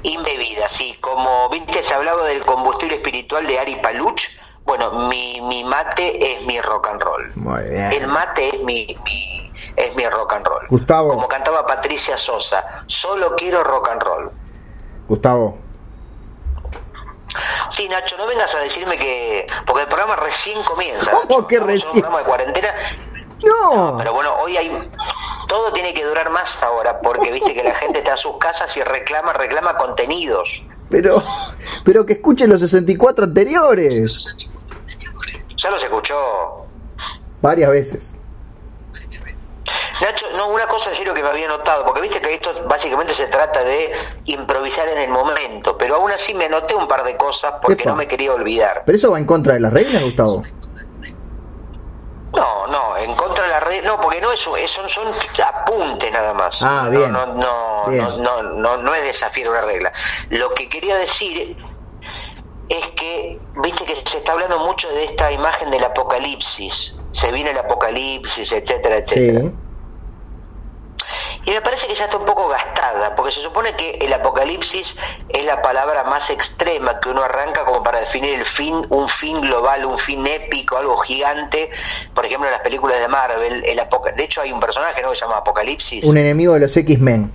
Indebida, 0.04 0.68
sí. 0.70 0.98
Como 1.02 1.50
viste, 1.50 1.84
se 1.84 1.94
hablaba 1.94 2.26
del 2.26 2.46
combustible 2.46 2.96
espiritual 2.96 3.48
de 3.48 3.60
Ari 3.60 3.76
Paluch. 3.78 4.22
Bueno, 4.66 5.08
mi, 5.10 5.42
mi 5.42 5.64
mate 5.64 6.38
es 6.38 6.46
mi 6.46 6.60
rock 6.62 6.88
and 6.88 7.02
roll. 7.02 7.32
Muy 7.36 7.64
bien. 7.64 7.92
El 7.92 8.08
mate 8.08 8.50
es 8.56 8.64
mi, 8.64 8.98
mi- 9.06 9.52
es 9.76 9.96
mi 9.96 10.08
rock 10.08 10.34
and 10.34 10.46
roll. 10.46 10.68
Gustavo. 10.70 11.10
Como 11.10 11.28
cantaba 11.28 11.66
Patricia 11.66 12.18
Sosa, 12.18 12.64
solo 12.88 13.36
quiero 13.36 13.64
rock 13.64 13.90
and 13.90 14.02
roll. 14.04 14.32
Gustavo. 15.08 15.58
Sí, 17.70 17.88
Nacho, 17.88 18.18
no 18.18 18.28
vengas 18.28 18.54
a 18.56 18.60
decirme 18.60 18.98
que... 18.98 19.48
Porque 19.66 19.84
el 19.84 19.88
programa 19.88 20.16
recién 20.16 20.62
comienza. 20.64 21.12
¿Cómo 21.12 21.48
que 21.48 21.60
recién? 21.60 21.86
un 21.86 22.02
programa 22.02 22.20
de 22.20 22.24
cuarentena. 22.26 22.74
No. 23.44 23.96
Pero 23.98 24.14
bueno, 24.14 24.36
hoy 24.36 24.58
hay... 24.58 24.90
Todo 25.48 25.72
tiene 25.74 25.94
que 25.94 26.04
durar 26.04 26.30
más 26.30 26.62
ahora, 26.64 27.00
porque 27.02 27.32
viste 27.32 27.54
que 27.54 27.64
la 27.64 27.76
gente 27.76 28.00
está 28.00 28.12
en 28.12 28.18
sus 28.18 28.38
casas 28.38 28.76
y 28.78 28.82
reclama, 28.82 29.34
reclama 29.34 29.78
contenidos. 29.78 30.64
Pero, 30.90 31.24
pero 31.84 32.06
que 32.06 32.14
escuchen 32.14 32.50
los 32.50 32.60
64 32.60 33.26
anteriores. 33.26 34.36
Ya 35.58 35.70
los 35.70 35.84
escuchó. 35.84 36.66
Varias 37.42 37.70
veces. 37.70 38.16
Nacho, 40.02 40.26
no, 40.36 40.48
una 40.48 40.68
cosa 40.68 40.90
en 40.90 40.96
serio 40.96 41.14
que 41.14 41.22
me 41.22 41.30
había 41.30 41.48
notado, 41.48 41.86
porque 41.86 42.02
viste 42.02 42.20
que 42.20 42.34
esto 42.34 42.52
básicamente 42.68 43.14
se 43.14 43.28
trata 43.28 43.64
de 43.64 43.92
improvisar 44.26 44.88
en 44.90 44.98
el 44.98 45.10
momento, 45.10 45.78
pero 45.78 45.96
aún 45.98 46.12
así 46.12 46.34
me 46.34 46.46
anoté 46.46 46.76
un 46.76 46.88
par 46.88 47.04
de 47.04 47.16
cosas 47.16 47.54
porque 47.62 47.84
Epa. 47.84 47.92
no 47.92 47.96
me 47.98 48.08
quería 48.08 48.34
olvidar. 48.34 48.84
Pero 48.86 48.96
eso 48.98 49.12
va 49.12 49.20
en 49.20 49.26
contra 49.26 49.54
de 49.54 49.60
las 49.60 49.72
reglas, 49.72 50.02
Gustavo. 50.04 50.44
No, 52.36 52.66
no, 52.68 52.98
en 52.98 53.14
contra 53.16 53.44
de 53.44 53.50
la 53.50 53.60
red, 53.60 53.84
no, 53.86 54.00
porque 54.02 54.20
no 54.20 54.32
es, 54.32 54.40
son, 54.40 54.58
son 54.90 55.14
apuntes 55.46 56.12
nada 56.12 56.34
más. 56.34 56.58
Ah, 56.64 56.84
No, 56.86 56.90
bien. 56.90 57.12
No, 57.12 57.26
no, 57.28 57.84
Bien. 57.88 58.04
no, 58.04 58.18
no, 58.18 58.44
no, 58.44 58.78
no 58.78 58.96
es 58.96 59.04
desafiar 59.04 59.50
una 59.50 59.62
regla. 59.62 59.94
Lo 60.30 60.50
que 60.56 60.68
quería 60.68 60.98
decir 60.98 61.56
es 62.70 62.88
que, 62.96 63.40
viste 63.58 63.86
que 63.86 63.96
se 64.10 64.18
está 64.18 64.32
hablando 64.32 64.58
mucho 64.60 64.90
de 64.90 65.04
esta 65.06 65.32
imagen 65.32 65.70
del 65.70 65.84
apocalipsis. 65.84 66.96
Se 67.12 67.32
viene 67.32 67.52
el 67.52 67.60
apocalipsis, 67.60 68.52
etcétera, 68.52 68.98
etcétera. 68.98 69.42
Sí. 69.42 69.52
Y 71.46 71.52
me 71.52 71.62
parece 71.62 71.88
que 71.88 71.96
ya 71.96 72.06
está 72.06 72.18
un 72.18 72.26
poco 72.26 72.48
gastada, 72.48 73.16
porque 73.16 73.34
se 73.34 73.42
supone 73.42 73.76
que 73.76 73.98
el 73.98 74.14
apocalipsis 74.14 74.96
es 75.30 75.46
la 75.46 75.62
palabra 75.62 76.06
más 76.06 76.30
extrema 76.30 77.00
que 77.02 77.10
uno 77.10 77.22
arranca 77.22 77.66
como 77.66 77.84
para 77.84 78.00
definir 78.00 78.40
el 78.40 78.46
fin, 78.46 78.86
un 78.90 79.10
fin 79.10 79.42
global, 79.42 79.86
un 79.86 80.00
fin 80.00 80.26
épico, 80.26 80.78
algo 80.78 80.98
gigante. 81.00 81.70
Por 82.14 82.26
ejemplo, 82.26 82.48
en 82.48 82.54
las 82.54 82.62
películas 82.62 82.98
de 83.00 83.08
Marvel, 83.10 83.66
el 83.66 83.76
de 84.16 84.24
hecho 84.24 84.42
hay 84.42 84.54
un 84.54 84.62
personaje 84.62 85.02
¿no? 85.02 85.12
que 85.12 85.18
se 85.18 85.22
llama 85.22 85.38
Apocalipsis. 85.38 86.06
Un 86.06 86.18
enemigo 86.18 86.54
de 86.54 86.62
los 86.62 86.78
X-Men. 86.78 87.34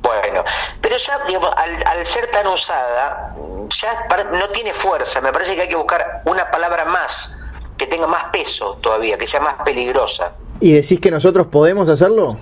Bueno, 0.00 0.44
pero 0.80 0.96
ya, 0.96 1.18
digamos, 1.26 1.50
al, 1.56 1.82
al 1.86 2.06
ser 2.06 2.30
tan 2.30 2.46
usada, 2.46 3.34
ya 3.70 4.08
no 4.32 4.48
tiene 4.50 4.72
fuerza. 4.74 5.20
Me 5.20 5.32
parece 5.32 5.54
que 5.54 5.62
hay 5.62 5.68
que 5.68 5.76
buscar 5.76 6.22
una 6.24 6.50
palabra 6.50 6.86
más, 6.86 7.36
que 7.76 7.86
tenga 7.86 8.06
más 8.06 8.24
peso 8.32 8.78
todavía, 8.82 9.18
que 9.18 9.26
sea 9.26 9.40
más 9.40 9.56
peligrosa. 9.64 10.32
¿Y 10.60 10.72
decís 10.72 11.00
que 11.00 11.10
nosotros 11.10 11.46
podemos 11.48 11.88
hacerlo? 11.88 12.36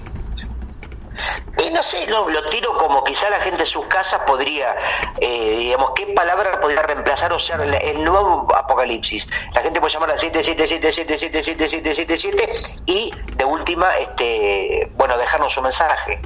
Eh, 1.58 1.70
no 1.70 1.82
sé, 1.82 2.06
no, 2.06 2.26
lo 2.28 2.48
tiro 2.48 2.76
como 2.78 3.04
quizá 3.04 3.28
la 3.30 3.40
gente 3.40 3.60
en 3.60 3.66
sus 3.66 3.86
casas 3.86 4.22
podría, 4.26 4.74
eh, 5.20 5.56
digamos, 5.58 5.92
¿qué 5.94 6.06
palabra 6.06 6.58
podría 6.60 6.82
reemplazar 6.82 7.32
o 7.32 7.38
ser 7.38 7.60
el, 7.60 8.02
nuevo 8.02 8.48
apocalipsis? 8.54 9.28
La 9.54 9.62
gente 9.62 9.80
puede 9.80 9.92
llamar 9.92 10.10
a 10.10 10.16
777777777 10.16 12.82
y 12.86 13.12
de 13.36 13.44
última, 13.44 13.96
este, 13.98 14.90
bueno, 14.96 15.16
dejarnos 15.18 15.52
su 15.52 15.62
mensaje. 15.62 16.20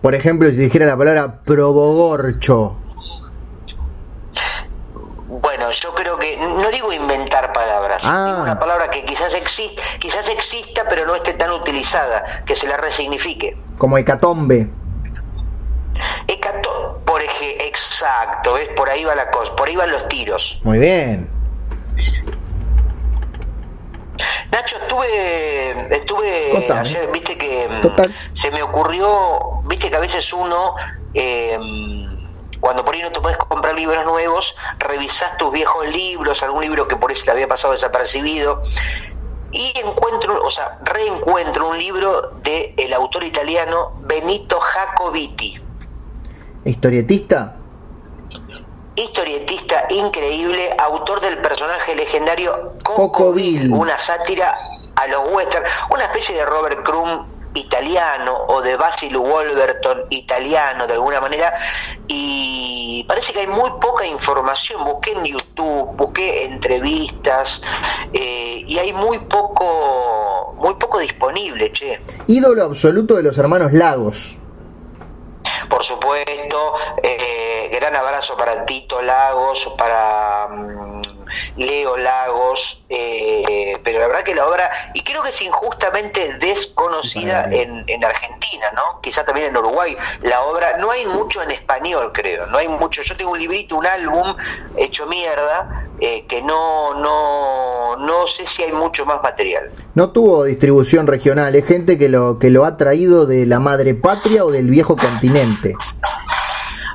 Por 0.00 0.14
ejemplo, 0.14 0.48
si 0.50 0.56
dijera 0.56 0.86
la 0.86 0.96
palabra 0.96 1.42
probogorcho. 1.44 2.81
Bueno, 5.42 5.70
yo 5.72 5.92
creo 5.94 6.16
que, 6.18 6.36
no 6.36 6.70
digo 6.70 6.92
inventar 6.92 7.52
palabras, 7.52 8.00
Ah. 8.04 8.26
digo 8.28 8.42
una 8.42 8.58
palabra 8.60 8.88
que 8.90 9.04
quizás, 9.04 9.34
exi- 9.34 9.74
quizás 9.98 10.28
exista 10.28 10.84
pero 10.88 11.04
no 11.04 11.16
esté 11.16 11.32
tan 11.34 11.50
utilizada, 11.50 12.44
que 12.46 12.54
se 12.54 12.66
la 12.68 12.76
resignifique. 12.76 13.56
Como 13.76 13.98
hecatombe. 13.98 14.70
Hecato, 16.28 17.00
por 17.04 17.20
ejemplo, 17.20 17.64
exacto, 17.66 18.54
¿ves? 18.54 18.68
Por 18.76 18.88
ahí 18.88 19.04
va 19.04 19.14
la 19.16 19.30
cosa, 19.32 19.54
por 19.56 19.68
ahí 19.68 19.74
van 19.76 19.90
los 19.90 20.06
tiros. 20.08 20.60
Muy 20.62 20.78
bien. 20.78 21.28
Nacho, 24.50 24.76
estuve, 24.82 25.94
estuve 25.96 26.72
ayer, 26.78 27.08
viste 27.12 27.36
que 27.36 27.68
mm, 27.68 27.80
Total. 27.80 28.14
se 28.34 28.50
me 28.50 28.62
ocurrió, 28.62 29.62
viste 29.64 29.88
que 29.90 29.96
a 29.96 30.00
veces 30.00 30.30
uno, 30.32 30.74
eh, 31.14 31.58
cuando 32.62 32.84
por 32.84 32.94
ahí 32.94 33.02
no 33.02 33.10
te 33.10 33.20
puedes 33.20 33.36
comprar 33.38 33.74
libros 33.74 34.06
nuevos, 34.06 34.54
revisás 34.78 35.36
tus 35.36 35.50
viejos 35.50 35.84
libros, 35.88 36.40
algún 36.44 36.62
libro 36.62 36.86
que 36.86 36.94
por 36.96 37.10
eso 37.10 37.24
te 37.24 37.32
había 37.32 37.48
pasado 37.48 37.72
desapercibido, 37.72 38.62
y 39.50 39.72
encuentro, 39.76 40.40
o 40.44 40.50
sea, 40.52 40.78
reencuentro 40.84 41.70
un 41.70 41.76
libro 41.76 42.30
de 42.44 42.72
el 42.76 42.92
autor 42.92 43.24
italiano 43.24 43.94
Benito 44.02 44.60
Jacobiti. 44.60 45.60
¿Historietista? 46.64 47.56
historietista 48.94 49.86
increíble, 49.88 50.76
autor 50.78 51.20
del 51.20 51.38
personaje 51.38 51.96
legendario 51.96 52.74
Coco 52.84 53.10
Coco 53.10 53.32
Bill. 53.32 53.62
Bill, 53.62 53.72
una 53.72 53.98
sátira 53.98 54.56
a 54.94 55.06
los 55.08 55.32
western, 55.32 55.64
una 55.90 56.04
especie 56.04 56.36
de 56.36 56.46
Robert 56.46 56.84
Crumb 56.84 57.26
italiano 57.54 58.46
o 58.48 58.62
de 58.62 58.76
Basil 58.76 59.16
Wolverton 59.16 60.06
italiano 60.10 60.86
de 60.86 60.94
alguna 60.94 61.20
manera 61.20 61.52
y 62.08 63.04
parece 63.08 63.32
que 63.32 63.40
hay 63.40 63.46
muy 63.46 63.70
poca 63.80 64.06
información 64.06 64.84
busqué 64.84 65.12
en 65.12 65.24
YouTube 65.24 65.96
busqué 65.96 66.44
entrevistas 66.44 67.60
eh, 68.12 68.64
y 68.66 68.78
hay 68.78 68.92
muy 68.92 69.18
poco 69.20 70.54
muy 70.58 70.74
poco 70.74 70.98
disponible 70.98 71.72
che 71.72 71.98
Ídolo 72.26 72.64
absoluto 72.64 73.16
de 73.16 73.22
los 73.22 73.36
hermanos 73.38 73.72
Lagos. 73.72 74.38
por 75.72 75.82
supuesto, 75.84 76.74
eh, 77.02 77.70
gran 77.72 77.96
abrazo 77.96 78.36
para 78.36 78.64
Tito 78.66 79.00
Lagos, 79.00 79.66
para 79.78 80.46
mm, 80.48 81.21
Leo 81.56 81.96
Lagos, 81.96 82.82
eh, 82.88 83.78
pero 83.84 84.00
la 84.00 84.08
verdad 84.08 84.22
que 84.22 84.34
la 84.34 84.46
obra, 84.46 84.70
y 84.94 85.02
creo 85.02 85.22
que 85.22 85.30
es 85.30 85.42
injustamente 85.42 86.34
desconocida 86.38 87.46
en 87.50 88.04
Argentina, 88.04 88.66
¿no? 88.74 89.00
Quizá 89.00 89.24
también 89.24 89.48
en 89.48 89.56
Uruguay, 89.56 89.96
la 90.22 90.42
obra, 90.42 90.76
no 90.78 90.90
hay 90.90 91.06
mucho 91.06 91.42
en 91.42 91.50
español, 91.50 92.10
creo, 92.12 92.46
no 92.46 92.58
hay 92.58 92.68
mucho, 92.68 93.02
yo 93.02 93.14
tengo 93.14 93.32
un 93.32 93.38
librito, 93.38 93.76
un 93.76 93.86
álbum 93.86 94.34
hecho 94.76 95.06
mierda, 95.06 95.88
eh, 96.00 96.24
que 96.28 96.42
no, 96.42 96.94
no, 96.94 97.96
no 97.96 98.26
sé 98.26 98.46
si 98.46 98.62
hay 98.62 98.72
mucho 98.72 99.06
más 99.06 99.22
material. 99.22 99.70
No 99.94 100.10
tuvo 100.10 100.44
distribución 100.44 101.06
regional, 101.06 101.54
es 101.54 101.66
gente 101.66 101.98
que 101.98 102.08
lo, 102.08 102.38
que 102.38 102.50
lo 102.50 102.64
ha 102.64 102.76
traído 102.76 103.26
de 103.26 103.46
la 103.46 103.60
madre 103.60 103.94
patria 103.94 104.44
o 104.44 104.50
del 104.50 104.68
viejo 104.68 104.96
continente. 104.96 105.74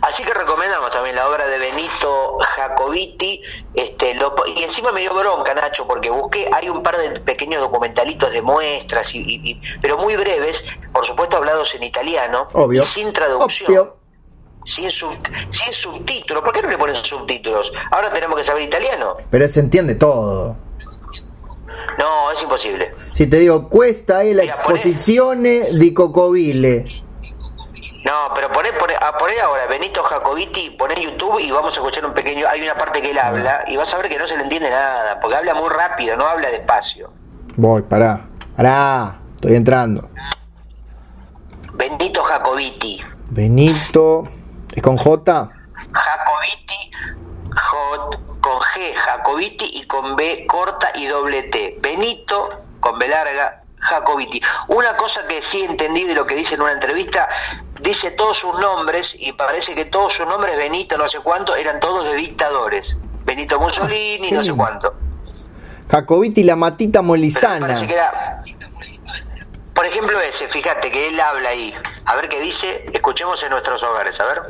Así 0.02 0.24
que 0.24 0.34
recomendamos 0.34 0.92
también 0.92 1.16
la 1.16 1.28
obra 1.28 1.48
de 1.48 1.58
Benito 1.58 2.38
Jacobiti, 2.56 3.42
este, 3.78 4.14
lo- 4.16 4.36
y 4.56 4.64
encima 4.64 4.92
me 4.92 5.02
dio 5.02 5.14
bronca, 5.14 5.54
Nacho, 5.54 5.88
porque 5.88 6.10
busqué, 6.10 6.50
hay 6.52 6.68
un 6.70 6.84
par 6.84 6.98
de 6.98 7.20
pequeños 7.22 7.62
documentalitos 7.62 8.32
de 8.32 8.42
muestras, 8.42 9.14
y, 9.16 9.20
y- 9.20 9.52
y- 9.52 9.62
pero 9.82 9.98
muy 9.98 10.16
breves, 10.16 10.64
por 10.92 11.06
supuesto 11.06 11.38
hablados 11.38 11.74
en 11.76 11.84
italiano, 11.84 12.48
Obvio. 12.54 12.84
y 12.84 12.86
sin 12.86 13.14
traducción. 13.14 13.70
Obvio. 13.70 13.98
Sin, 14.66 14.92
sub, 14.92 15.12
sin 15.50 15.72
subtítulos, 15.72 16.44
¿por 16.44 16.52
qué 16.52 16.62
no 16.62 16.70
le 16.70 16.78
ponen 16.78 16.96
subtítulos? 16.98 17.72
Ahora 17.90 18.12
tenemos 18.12 18.36
que 18.38 18.44
saber 18.44 18.64
italiano. 18.64 19.16
Pero 19.30 19.48
se 19.48 19.62
entiende 19.62 19.96
todo. 19.96 20.58
No, 21.98 22.32
es 22.32 22.42
imposible. 22.42 22.92
Si 23.14 23.28
te 23.28 23.38
digo, 23.40 23.70
cuesta 23.70 24.24
eh, 24.24 24.34
la 24.34 24.44
exposizione 24.44 25.70
di 25.72 25.94
Cocovile. 25.94 26.86
No, 28.08 28.34
pero 28.34 28.50
poné, 28.54 28.72
poné, 28.72 28.96
ah, 29.02 29.18
poné 29.20 29.38
ahora 29.42 29.68
Benito 29.68 30.02
Jacobiti, 30.02 30.70
poné 30.80 30.96
YouTube 30.96 31.40
y 31.42 31.52
vamos 31.52 31.76
a 31.76 31.82
escuchar 31.82 32.06
un 32.06 32.14
pequeño. 32.14 32.48
Hay 32.48 32.62
una 32.62 32.74
parte 32.74 33.02
que 33.02 33.12
él 33.12 33.20
habla 33.20 33.66
y 33.68 33.76
vas 33.76 33.94
a 33.94 33.98
ver 33.98 34.08
que 34.08 34.18
no 34.18 34.26
se 34.26 34.38
le 34.38 34.44
entiende 34.44 34.70
nada, 34.70 35.20
porque 35.20 35.36
habla 35.36 35.54
muy 35.54 35.68
rápido, 35.68 36.16
no 36.16 36.26
habla 36.26 36.48
despacio. 36.48 37.12
Voy, 37.58 37.82
pará. 37.82 38.22
Pará, 38.56 39.20
estoy 39.36 39.56
entrando. 39.56 40.10
Benito 41.74 42.24
Jacobiti. 42.24 43.04
Benito. 43.30 44.24
¿Es 44.74 44.82
con 44.82 44.96
J? 44.96 45.52
Jacobiti, 45.92 46.92
J, 47.50 48.20
con 48.40 48.60
G, 48.62 48.96
Jacobiti 48.96 49.70
y 49.74 49.86
con 49.86 50.16
B 50.16 50.48
corta 50.48 50.92
y 50.96 51.08
doble 51.08 51.44
T. 51.44 51.78
Benito, 51.82 52.52
con 52.80 53.00
B 53.00 53.08
larga, 53.10 53.64
Jacobiti. 53.88 54.42
Una 54.68 54.96
cosa 54.96 55.26
que 55.28 55.42
sí 55.42 55.62
entendí 55.62 56.04
de 56.06 56.14
lo 56.14 56.26
que 56.26 56.36
dice 56.36 56.56
en 56.56 56.62
una 56.62 56.74
entrevista, 56.74 57.28
dice 57.82 58.12
todos 58.12 58.38
sus 58.38 58.58
nombres 58.60 59.16
y 59.20 59.34
parece 59.34 59.74
que 59.76 59.86
todos 59.86 60.14
sus 60.14 60.28
nombres, 60.28 60.56
Benito 60.58 60.98
no 60.98 61.08
sé 61.08 61.20
cuánto, 61.20 61.56
eran 61.56 61.80
todos 61.80 62.06
de 62.06 62.16
dictadores. 62.16 62.96
Benito 63.26 63.60
Mussolini, 63.60 64.32
no 64.32 64.44
sé 64.44 64.54
cuánto. 64.54 64.94
Jacobiti 65.90 66.44
la 66.44 66.56
matita 66.56 67.02
molizana. 67.02 67.60
parece 67.68 67.88
que 67.88 67.94
era- 67.94 68.44
Por 69.74 69.86
ejemplo 69.86 70.20
ese, 70.22 70.48
fíjate 70.48 70.90
que 70.92 71.10
él 71.10 71.20
habla 71.20 71.50
ahí. 71.50 71.74
A 72.06 72.16
ver 72.16 72.30
qué 72.30 72.40
dice, 72.42 72.86
escuchemos 72.94 73.42
en 73.44 73.52
nuestros 73.52 73.82
hogares, 73.84 74.20
a 74.20 74.26
ver. 74.26 74.42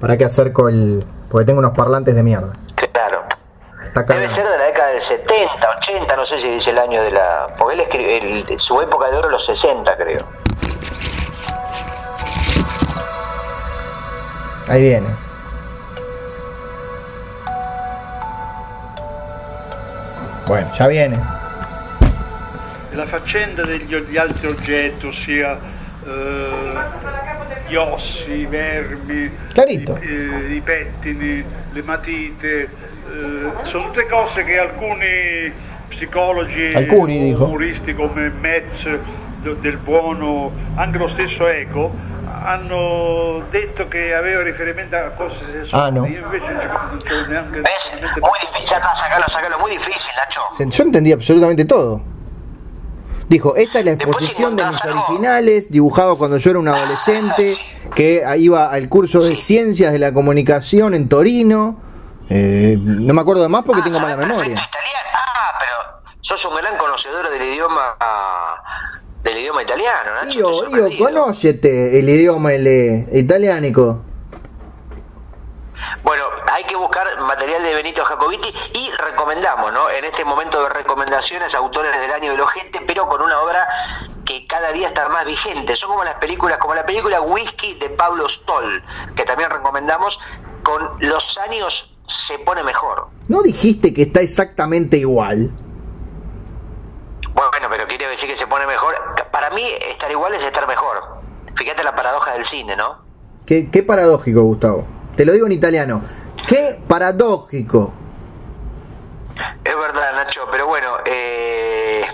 ¿Para 0.00 0.16
qué 0.16 0.24
acerco 0.24 0.68
el.? 0.68 1.04
Porque 1.28 1.44
tengo 1.44 1.58
unos 1.58 1.76
parlantes 1.76 2.14
de 2.14 2.22
mierda. 2.22 2.52
Claro. 2.92 3.24
Está 3.88 4.00
acá. 4.00 4.14
Debe 4.14 4.28
ser 4.28 4.44
de 4.44 4.58
la 4.58 4.64
década 4.64 4.88
del 4.88 5.00
70, 5.00 5.70
80, 5.78 6.16
no 6.16 6.26
sé 6.26 6.40
si 6.40 6.48
dice 6.50 6.70
el 6.70 6.78
año 6.78 7.02
de 7.02 7.10
la... 7.10 7.46
Porque 7.58 7.74
él 7.74 7.80
escribe, 7.80 8.58
su 8.58 8.80
época 8.80 9.10
de 9.10 9.16
oro 9.16 9.30
los 9.30 9.44
60, 9.46 9.96
creo. 9.96 10.24
Ahí 14.68 14.82
viene. 14.82 15.08
Bueno, 20.46 20.70
ya 20.78 20.86
viene. 20.86 21.18
la 22.92 23.06
faccenda 23.06 23.64
degli, 23.64 23.94
degli 23.94 24.16
altri 24.16 24.48
oggetti, 24.48 25.06
ossia 25.06 25.56
eh, 26.08 27.68
gli 27.68 27.74
ossi, 27.74 28.30
i 28.30 28.46
vermi, 28.46 29.30
i, 29.54 29.84
eh, 30.00 30.54
i 30.54 30.60
pettini, 30.60 31.44
le 31.72 31.82
matite, 31.82 32.60
eh, 32.62 32.68
sono 33.64 33.86
tutte 33.86 34.06
cose 34.06 34.44
che 34.44 34.58
alcuni 34.58 35.52
psicologi 35.88 36.72
Alcuni, 36.74 37.32
umoristi 37.32 37.94
come 37.94 38.30
Metz 38.40 38.88
del 39.60 39.76
buono, 39.76 40.52
anche 40.74 40.98
lo 40.98 41.08
stesso 41.08 41.46
Eco, 41.46 41.94
hanno 42.42 43.42
detto 43.50 43.88
che 43.88 44.14
aveva 44.14 44.42
riferimento 44.42 44.96
a 44.96 45.10
cose 45.10 45.36
sessuali. 45.50 45.86
Ah, 45.86 45.90
no. 45.90 46.06
Io 46.06 46.24
invece 46.24 46.52
non 46.52 46.60
ci 46.60 46.66
non 46.66 47.02
ci 47.04 47.12
ho 47.12 47.26
neanche 47.26 47.60
¿Ves? 47.60 47.90
Muy 48.20 48.38
difícil, 48.40 48.76
sacalo, 48.94 49.24
sacalo, 49.28 49.58
muy 49.58 49.70
difícil, 49.70 50.12
Nacho. 50.16 50.40
Yo 50.58 50.84
entendí 50.84 51.12
absolutamente 51.12 51.64
todo. 51.64 52.00
Dijo, 53.28 53.56
esta 53.56 53.80
es 53.80 53.84
la 53.84 53.92
exposición 53.92 54.56
de 54.56 54.64
mis 54.66 54.82
algo. 54.84 55.00
originales, 55.06 55.70
dibujado 55.70 56.16
cuando 56.16 56.38
yo 56.38 56.50
era 56.50 56.58
un 56.58 56.68
adolescente, 56.68 57.56
que 57.94 58.24
iba 58.38 58.70
al 58.72 58.88
curso 58.88 59.20
de 59.20 59.36
Ciencias 59.36 59.92
de 59.92 59.98
la 59.98 60.12
Comunicación 60.14 60.94
en 60.94 61.08
Torino. 61.08 61.78
Eh, 62.30 62.76
no 62.80 63.12
me 63.14 63.20
acuerdo 63.20 63.42
de 63.42 63.48
más 63.48 63.64
porque 63.64 63.80
Ah, 63.82 63.84
tengo 63.84 64.00
mala 64.00 64.16
memoria. 64.16 64.52
italiano. 64.52 64.68
Ah, 65.14 65.58
pero 65.58 66.16
sos 66.22 66.42
un 66.46 66.56
gran 66.56 66.76
conocedor 66.78 67.28
del 67.30 67.42
idioma 67.42 67.96
ah, 68.00 68.54
del 69.22 69.38
idioma 69.38 69.62
italiano, 69.62 70.10
estoy 70.22 70.38
io 70.38 70.52
sorprendido. 70.54 71.04
conoscete 71.04 71.98
el 71.98 72.08
idioma 72.08 72.54
el, 72.54 73.08
italianico. 73.12 74.02
Bueno, 76.02 76.24
hay 76.52 76.64
que 76.64 76.76
buscar 76.76 77.06
material 77.20 77.62
de 77.62 77.74
Benito 77.74 78.04
Jacobiti 78.04 78.48
y 78.74 78.90
recomendamos, 78.92 79.72
¿no? 79.72 79.90
En 79.90 80.04
este 80.04 80.24
momento 80.24 80.62
de 80.62 80.68
recomendaciones, 80.70 81.54
autores 81.54 81.98
del 81.98 82.10
año 82.10 82.32
del 82.32 82.40
ojete, 82.40 82.80
pero 82.86 83.08
con 83.08 83.20
una 83.20 83.40
obra 83.40 83.66
que 84.24 84.46
cada 84.46 84.72
día 84.72 84.88
está 84.88 85.08
más 85.08 85.26
vigente. 85.26 85.74
Son 85.76 85.90
como 85.90 86.04
las 86.04 86.14
películas, 86.14 86.58
como 86.58 86.74
la 86.74 86.86
película 86.86 87.20
Whisky 87.20 87.74
de 87.74 87.90
Pablo 87.90 88.28
Stoll, 88.28 88.82
que 89.16 89.24
también 89.24 89.50
recomendamos, 89.50 90.18
con 90.62 90.96
los 91.00 91.38
años 91.38 91.94
se 92.06 92.38
pone 92.38 92.62
mejor. 92.62 93.08
¿No 93.28 93.42
dijiste 93.42 93.92
que 93.92 94.02
está 94.02 94.20
exactamente 94.20 94.96
igual? 94.96 95.50
Bueno, 97.34 97.68
pero 97.70 97.86
quiere 97.86 98.08
decir 98.08 98.28
que 98.28 98.36
se 98.36 98.46
pone 98.46 98.66
mejor. 98.66 98.94
Para 99.30 99.50
mí, 99.50 99.62
estar 99.90 100.10
igual 100.10 100.34
es 100.34 100.42
estar 100.42 100.66
mejor. 100.66 101.18
Fíjate 101.56 101.84
la 101.84 101.94
paradoja 101.94 102.32
del 102.32 102.44
cine, 102.44 102.76
¿no? 102.76 102.98
Qué, 103.46 103.70
qué 103.70 103.82
paradójico, 103.82 104.42
Gustavo. 104.42 104.97
Te 105.18 105.24
lo 105.26 105.32
digo 105.32 105.46
en 105.46 105.52
italiano. 105.52 106.00
Qué 106.46 106.78
paradójico. 106.86 107.92
Es 109.64 109.76
verdad, 109.76 110.12
Nacho, 110.14 110.46
pero 110.48 110.68
bueno, 110.68 110.98
eh, 111.06 112.06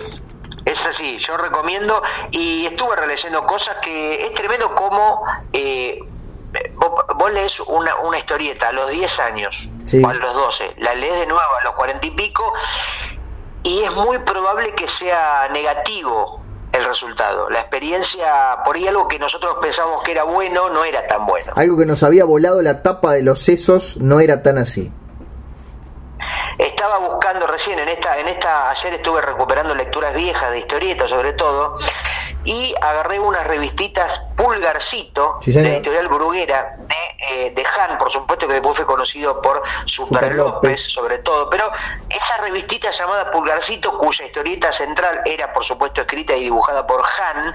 es 0.65 0.87
así, 0.87 1.19
yo 1.19 1.37
recomiendo 1.37 2.03
y 2.31 2.65
estuve 2.65 2.97
releyendo 2.97 3.47
cosas 3.47 3.77
que 3.83 4.25
es 4.25 4.33
tremendo 4.33 4.75
como 4.75 5.23
eh, 5.53 5.99
vos, 6.77 7.05
vos 7.17 7.31
lees 7.31 7.61
una, 7.61 7.95
una 7.97 8.19
historieta 8.19 8.69
a 8.69 8.73
los 8.73 8.89
10 8.89 9.21
años 9.21 9.69
Sí. 9.85 10.03
o 10.03 10.09
a 10.09 10.15
los 10.15 10.33
12, 10.33 10.77
la 10.79 10.95
lees 10.95 11.13
de 11.21 11.27
nuevo 11.27 11.43
a 11.61 11.63
los 11.63 11.75
40 11.75 12.07
y 12.07 12.11
pico 12.13 12.55
y 13.65 13.83
es 13.83 13.93
muy 13.95 14.19
probable 14.21 14.75
que 14.75 14.89
sea 14.89 15.47
negativo 15.53 16.43
el 16.75 16.85
resultado. 16.85 17.49
La 17.51 17.61
experiencia, 17.61 18.59
por 18.65 18.77
ahí 18.77 18.87
algo 18.87 19.07
que 19.07 19.19
nosotros 19.19 19.57
pensábamos 19.61 20.03
que 20.03 20.13
era 20.13 20.25
bueno, 20.25 20.69
no 20.71 20.85
era 20.85 21.07
tan 21.07 21.25
bueno. 21.25 21.53
Algo 21.57 21.79
que 21.79 21.87
nos 21.87 22.03
había 22.03 22.25
volado 22.25 22.63
la 22.63 22.83
tapa 22.83 23.13
de 23.13 23.23
los 23.23 23.41
sesos 23.41 23.97
no 23.99 24.21
era 24.21 24.43
tan 24.43 24.59
así. 24.59 24.93
Estaba 26.59 26.99
buscando 26.99 27.47
recién 27.47 27.79
en 27.79 27.89
esta, 27.89 28.19
en 28.19 28.29
esta, 28.29 28.71
ayer 28.71 28.95
estuve 28.95 29.21
recuperando 29.21 29.75
lecturas 29.75 30.15
viejas 30.15 30.51
de 30.51 30.61
historietas 30.61 31.11
sobre 31.11 31.33
todo, 31.33 31.77
y 32.45 32.75
agarré 32.81 33.19
unas 33.19 33.47
revistitas 33.47 34.21
Pulgarcito, 34.37 35.39
Sí, 35.41 35.53
de 35.53 35.63
la 35.63 35.69
editorial 35.77 36.09
Bruguera, 36.09 36.77
de, 36.79 37.47
eh, 37.47 37.51
de 37.55 37.65
Han, 37.65 37.97
por 37.99 38.13
supuesto 38.13 38.47
que 38.47 38.55
después 38.55 38.77
fue 38.77 38.87
conocido 38.87 39.41
por 39.41 39.63
Super, 39.87 40.15
Super 40.19 40.35
López, 40.35 40.55
López. 40.55 40.93
sobre 40.93 41.19
todo, 41.19 41.49
pero 41.49 41.71
esa 42.11 42.37
revistita 42.39 42.91
llamada 42.91 43.31
Pulgarcito, 43.31 43.97
cuya 43.99 44.27
historieta 44.27 44.73
central 44.73 45.23
era 45.25 45.53
por 45.53 45.65
supuesto 45.65 46.01
escrita 46.03 46.35
y 46.37 46.45
dibujada 46.45 46.87
por 46.87 47.03
Han, 47.03 47.55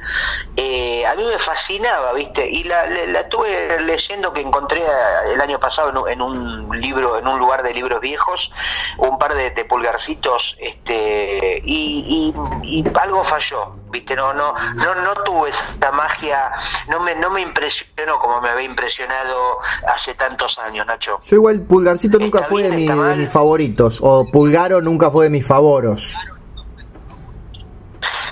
eh, 0.55 1.05
a 1.05 1.15
mí 1.15 1.23
me 1.23 1.37
fascinaba, 1.39 2.13
¿viste? 2.13 2.47
Y 2.49 2.63
la, 2.63 2.85
la, 2.85 3.05
la 3.07 3.19
estuve 3.21 3.81
leyendo 3.81 4.33
que 4.33 4.41
encontré 4.41 4.81
eh, 4.81 5.33
el 5.33 5.41
año 5.41 5.59
pasado 5.59 5.89
en 5.89 5.97
un, 5.97 6.09
en 6.09 6.21
un 6.21 6.81
libro, 6.81 7.17
en 7.19 7.27
un 7.27 7.37
lugar 7.39 7.61
de 7.63 7.73
libros 7.73 7.99
viejos, 8.01 8.51
un 8.97 9.17
par 9.19 9.33
de, 9.35 9.51
de 9.51 9.65
pulgarcitos, 9.65 10.55
este, 10.59 11.61
y, 11.63 12.33
y- 12.63 12.79
y 12.79 12.83
algo 12.99 13.23
falló, 13.23 13.75
¿viste? 13.91 14.15
No, 14.15 14.33
no, 14.33 14.53
no, 14.75 14.95
no 14.95 15.13
tuve 15.25 15.49
esa 15.49 15.91
magia, 15.91 16.51
no 16.89 16.99
me, 16.99 17.15
no 17.15 17.29
me 17.29 17.41
impresionó 17.41 18.19
como 18.19 18.41
me 18.41 18.49
había 18.49 18.65
impresionado 18.65 19.59
hace 19.93 20.13
tantos 20.15 20.57
años, 20.59 20.85
Nacho. 20.87 21.19
Yo 21.23 21.35
igual 21.37 21.61
Pulgarcito 21.61 22.19
nunca 22.19 22.43
fue 22.43 22.63
de, 22.63 22.71
mi- 22.71 22.87
de 22.87 23.15
mis 23.15 23.31
favoritos. 23.31 23.99
O 24.01 24.25
Pulgaro 24.31 24.81
nunca 24.81 25.09
fue 25.11 25.25
de 25.25 25.29
mis 25.31 25.45
favoros. 25.47 26.13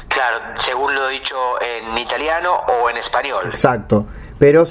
Claro, 0.07 0.39
según 0.59 0.95
lo 0.95 1.07
dicho 1.09 1.35
en 1.61 1.97
italiano 1.97 2.51
o 2.53 2.89
en 2.89 2.97
español. 2.97 3.47
Exacto. 3.47 4.07
Pero 4.39 4.65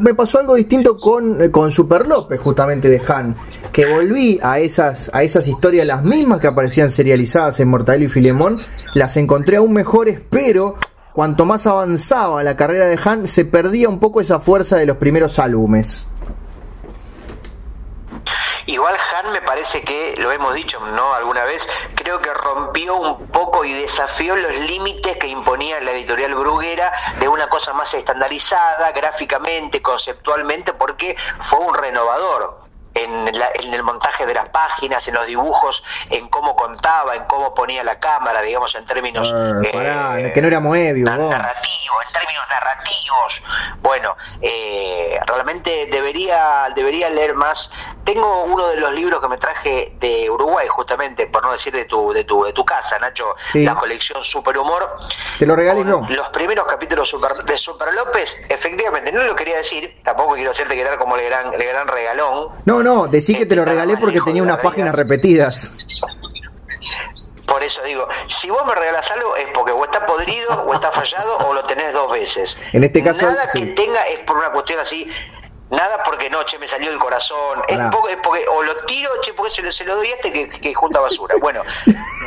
me 0.00 0.14
pasó 0.14 0.38
algo 0.38 0.54
distinto 0.54 0.96
con, 0.96 1.42
eh, 1.42 1.50
con 1.50 1.70
Super 1.70 2.06
López, 2.06 2.40
justamente 2.40 2.88
de 2.88 3.02
Han. 3.08 3.36
Que 3.72 3.86
volví 3.86 4.38
a 4.42 4.60
esas, 4.60 5.10
a 5.12 5.22
esas 5.22 5.48
historias, 5.48 5.86
las 5.86 6.04
mismas 6.04 6.40
que 6.40 6.46
aparecían 6.46 6.90
serializadas 6.90 7.58
en 7.60 7.68
Mortadelo 7.68 8.04
y 8.04 8.08
Filemón. 8.08 8.60
Las 8.94 9.16
encontré 9.16 9.56
aún 9.56 9.72
mejores, 9.72 10.20
pero 10.30 10.76
cuanto 11.12 11.44
más 11.44 11.66
avanzaba 11.66 12.42
la 12.42 12.56
carrera 12.56 12.86
de 12.86 12.98
Han, 13.04 13.26
se 13.26 13.44
perdía 13.44 13.88
un 13.88 13.98
poco 13.98 14.20
esa 14.20 14.38
fuerza 14.38 14.76
de 14.76 14.86
los 14.86 14.98
primeros 14.98 15.38
álbumes. 15.38 16.06
Igual 18.66 18.96
Han 19.16 19.32
me 19.32 19.40
parece 19.42 19.82
que, 19.82 20.14
lo 20.18 20.30
hemos 20.32 20.54
dicho, 20.54 20.78
¿no? 20.80 21.14
Alguna 21.14 21.44
vez, 21.44 21.66
creo 21.94 22.20
que 22.20 22.32
rompió 22.34 22.96
un 22.96 23.26
poco 23.28 23.64
y 23.64 23.72
desafió 23.72 24.36
los 24.36 24.52
límites 24.52 25.16
que 25.18 25.26
imponía 25.28 25.80
la 25.80 25.92
editorial 25.92 26.34
Bruguera 26.34 26.92
de 27.20 27.28
una 27.28 27.48
cosa 27.48 27.72
más 27.72 27.92
estandarizada, 27.94 28.92
gráficamente, 28.92 29.80
conceptualmente, 29.82 30.72
porque 30.74 31.16
fue 31.48 31.60
un 31.60 31.74
renovador. 31.74 32.66
En, 32.94 33.26
la- 33.38 33.50
en 33.54 33.72
el 33.72 33.84
montaje 33.84 34.26
de 34.26 34.34
las 34.34 34.48
páginas, 34.48 35.06
en 35.06 35.14
los 35.14 35.24
dibujos, 35.24 35.84
en 36.10 36.28
cómo 36.30 36.56
contaba, 36.56 37.14
en 37.14 37.26
cómo 37.26 37.54
ponía 37.54 37.84
la 37.84 38.00
cámara, 38.00 38.40
digamos, 38.40 38.74
en 38.74 38.84
términos 38.86 39.28
Eh, 39.64 39.70
pará, 39.72 40.18
eh, 40.18 40.32
que 40.32 40.42
no 40.42 40.48
era 40.48 40.58
Moebius, 40.58 41.08
narrativo, 41.28 42.02
en 42.04 42.12
términos 42.12 42.44
narrativos. 42.50 43.42
Bueno, 43.82 44.16
eh, 44.40 45.16
realmente 45.26 45.86
debería, 45.92 46.72
debería 46.74 47.08
leer 47.10 47.34
más. 47.36 47.70
Tengo 48.08 48.44
uno 48.44 48.68
de 48.68 48.76
los 48.76 48.94
libros 48.94 49.20
que 49.20 49.28
me 49.28 49.36
traje 49.36 49.92
de 50.00 50.30
Uruguay, 50.30 50.66
justamente, 50.66 51.26
por 51.26 51.42
no 51.42 51.52
decir 51.52 51.74
de 51.74 51.84
tu, 51.84 52.10
de 52.10 52.24
tu, 52.24 52.42
de 52.42 52.54
tu 52.54 52.64
casa, 52.64 52.98
Nacho, 52.98 53.36
la 53.52 53.74
colección 53.74 54.24
Superhumor. 54.24 54.96
Te 55.38 55.44
lo 55.44 55.54
regalé 55.54 55.84
yo. 55.84 56.00
Los 56.08 56.28
primeros 56.30 56.66
capítulos 56.66 57.14
de 57.44 57.58
Super 57.58 57.92
López, 57.92 58.34
efectivamente, 58.48 59.12
no 59.12 59.22
lo 59.24 59.36
quería 59.36 59.58
decir, 59.58 60.00
tampoco 60.02 60.36
quiero 60.36 60.52
hacerte 60.52 60.74
quedar 60.74 60.96
como 60.96 61.16
el 61.16 61.26
gran, 61.26 61.52
el 61.52 61.62
gran 61.62 61.86
regalón. 61.86 62.48
No, 62.64 62.82
no, 62.82 63.08
decí 63.08 63.36
que 63.36 63.44
te 63.44 63.54
lo 63.54 63.66
regalé 63.66 63.98
porque 63.98 64.22
tenía 64.22 64.42
unas 64.42 64.60
páginas 64.60 64.94
repetidas. 64.94 65.76
Por 67.46 67.62
eso 67.62 67.82
digo, 67.82 68.08
si 68.26 68.48
vos 68.48 68.62
me 68.66 68.74
regalas 68.74 69.10
algo 69.10 69.36
es 69.36 69.48
porque 69.52 69.72
o 69.72 69.84
está 69.84 70.06
podrido, 70.06 70.48
o 70.66 70.72
está 70.72 70.90
fallado, 70.92 71.36
o 71.46 71.52
lo 71.52 71.62
tenés 71.64 71.92
dos 71.92 72.10
veces. 72.10 72.56
En 72.72 72.84
este 72.84 73.04
caso. 73.04 73.26
Nada 73.26 73.48
que 73.52 73.66
tenga 73.66 74.06
es 74.06 74.20
por 74.20 74.38
una 74.38 74.50
cuestión 74.50 74.80
así. 74.80 75.10
Nada 75.70 76.02
porque 76.02 76.30
no, 76.30 76.42
che, 76.44 76.58
me 76.58 76.66
salió 76.66 76.90
el 76.90 76.98
corazón. 76.98 77.62
Es, 77.68 77.78
porque, 78.22 78.46
o 78.48 78.62
lo 78.62 78.76
tiro, 78.86 79.10
che, 79.20 79.34
porque 79.34 79.50
se 79.50 79.62
lo, 79.62 79.70
se 79.70 79.84
lo 79.84 79.96
doy 79.96 80.08
a 80.08 80.14
este 80.14 80.48
que, 80.48 80.74
junta 80.74 81.00
basura. 81.00 81.34
Bueno, 81.40 81.62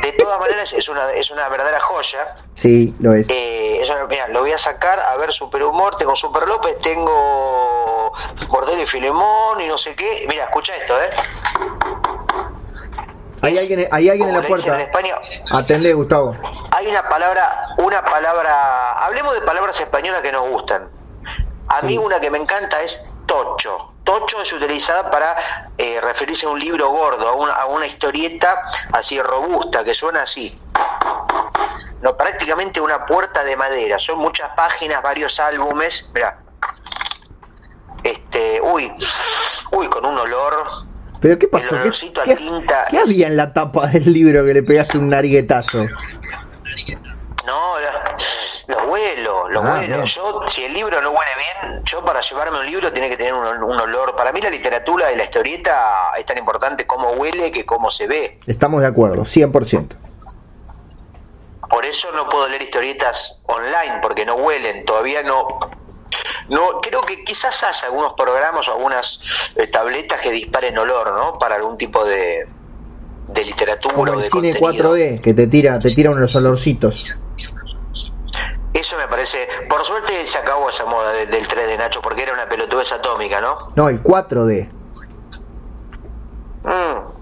de 0.02 0.12
todas 0.12 0.38
maneras 0.38 0.72
es 0.72 0.88
una, 0.88 1.10
es 1.12 1.30
una 1.30 1.48
verdadera 1.48 1.80
joya. 1.80 2.36
Sí, 2.54 2.94
lo 3.00 3.12
es. 3.12 3.28
Eh, 3.30 3.84
mira, 4.08 4.28
lo 4.28 4.40
voy 4.40 4.52
a 4.52 4.58
sacar, 4.58 5.00
a 5.00 5.16
ver, 5.16 5.32
Superhumor, 5.32 5.96
tengo 5.96 6.14
Super 6.14 6.46
López, 6.46 6.78
tengo 6.82 8.12
Bordello 8.48 8.82
y 8.82 8.86
Filemón 8.86 9.60
y 9.60 9.66
no 9.66 9.76
sé 9.76 9.96
qué. 9.96 10.24
Mira, 10.28 10.44
escucha 10.44 10.76
esto, 10.76 10.94
¿eh? 11.02 11.10
Hay 13.42 13.58
alguien, 13.58 13.88
hay 13.90 14.08
alguien 14.08 14.28
en 14.28 14.40
la 14.40 14.46
puerta. 14.46 14.76
En 14.76 14.82
España, 14.82 15.16
Atendé, 15.50 15.92
Gustavo. 15.94 16.36
Hay 16.70 16.86
una 16.86 17.08
palabra, 17.08 17.74
una 17.78 18.04
palabra, 18.04 18.92
hablemos 19.04 19.34
de 19.34 19.40
palabras 19.40 19.80
españolas 19.80 20.22
que 20.22 20.30
nos 20.30 20.48
gustan. 20.48 20.88
A 21.68 21.82
mí 21.82 21.98
una 21.98 22.20
que 22.20 22.30
me 22.30 22.38
encanta 22.38 22.82
es 22.82 23.02
tocho. 23.26 23.92
Tocho 24.04 24.42
es 24.42 24.52
utilizada 24.52 25.10
para 25.10 25.70
eh, 25.78 26.00
referirse 26.00 26.46
a 26.46 26.50
un 26.50 26.58
libro 26.58 26.90
gordo, 26.90 27.28
a 27.28 27.32
una, 27.34 27.52
a 27.52 27.66
una 27.66 27.86
historieta 27.86 28.62
así 28.92 29.20
robusta, 29.20 29.84
que 29.84 29.94
suena 29.94 30.22
así. 30.22 30.58
No, 32.00 32.16
prácticamente 32.16 32.80
una 32.80 33.06
puerta 33.06 33.44
de 33.44 33.56
madera. 33.56 33.98
Son 33.98 34.18
muchas 34.18 34.50
páginas, 34.56 35.02
varios 35.02 35.38
álbumes. 35.38 36.10
Mira. 36.14 36.38
Este, 38.02 38.60
uy, 38.60 38.92
uy, 39.70 39.86
con 39.88 40.04
un 40.04 40.18
olor 40.18 40.64
¿Pero 41.22 41.38
qué 41.38 41.46
pasó? 41.46 41.76
¿Qué, 42.24 42.98
había 42.98 43.28
en 43.28 43.36
la 43.36 43.52
tapa 43.52 43.86
del 43.86 44.12
libro 44.12 44.44
que 44.44 44.54
le 44.54 44.64
pegaste 44.64 44.98
un 44.98 45.08
nariguetazo? 45.08 45.86
No, 47.46 47.74
los 48.66 48.86
vuelos, 48.86 49.50
los 49.50 49.64
ah, 49.64 50.04
Yo, 50.04 50.42
si 50.46 50.64
el 50.64 50.72
libro 50.72 51.00
no 51.00 51.10
huele 51.10 51.30
bien, 51.36 51.82
yo 51.84 52.04
para 52.04 52.20
llevarme 52.20 52.60
un 52.60 52.66
libro 52.66 52.92
tiene 52.92 53.08
que 53.08 53.16
tener 53.16 53.34
un, 53.34 53.62
olor. 53.62 54.14
Para 54.16 54.32
mí 54.32 54.40
la 54.40 54.50
literatura 54.50 55.12
y 55.12 55.16
la 55.16 55.24
historieta 55.24 56.12
es 56.18 56.26
tan 56.26 56.38
importante 56.38 56.86
cómo 56.86 57.12
huele 57.12 57.50
que 57.50 57.64
cómo 57.64 57.90
se 57.90 58.06
ve. 58.06 58.38
Estamos 58.46 58.82
de 58.82 58.88
acuerdo, 58.88 59.22
100%. 59.22 59.96
Por 61.68 61.86
eso 61.86 62.12
no 62.12 62.28
puedo 62.28 62.48
leer 62.48 62.62
historietas 62.62 63.40
online, 63.46 64.00
porque 64.02 64.26
no 64.26 64.34
huelen. 64.34 64.84
Todavía 64.84 65.22
no 65.22 65.46
no, 66.48 66.80
creo 66.82 67.00
que 67.02 67.24
quizás 67.24 67.62
haya 67.62 67.86
algunos 67.86 68.12
programas 68.14 68.68
o 68.68 68.72
algunas 68.72 69.20
eh, 69.56 69.66
tabletas 69.68 70.20
que 70.20 70.30
disparen 70.30 70.76
olor, 70.76 71.12
¿no? 71.12 71.38
Para 71.38 71.54
algún 71.56 71.78
tipo 71.78 72.04
de, 72.04 72.46
de 73.28 73.44
literatura 73.44 73.94
Como 73.94 74.12
el 74.12 74.24
cine 74.24 74.54
4D 74.54 75.20
que 75.20 75.34
te 75.34 75.46
tira, 75.46 75.78
te 75.78 75.90
tira 75.92 76.10
unos 76.10 76.34
olorcitos. 76.34 77.12
Eso 78.72 78.96
me 78.96 79.06
parece. 79.06 79.48
Por 79.68 79.84
suerte 79.84 80.26
se 80.26 80.38
acabó 80.38 80.70
esa 80.70 80.84
moda 80.86 81.12
del, 81.12 81.46
3D, 81.46 81.76
Nacho, 81.76 82.00
porque 82.00 82.22
era 82.22 82.32
una 82.32 82.48
pelotudez 82.48 82.92
atómica, 82.92 83.40
¿no? 83.40 83.72
No, 83.76 83.88
el 83.88 84.02
4D. 84.02 84.68
Mm. 86.64 87.12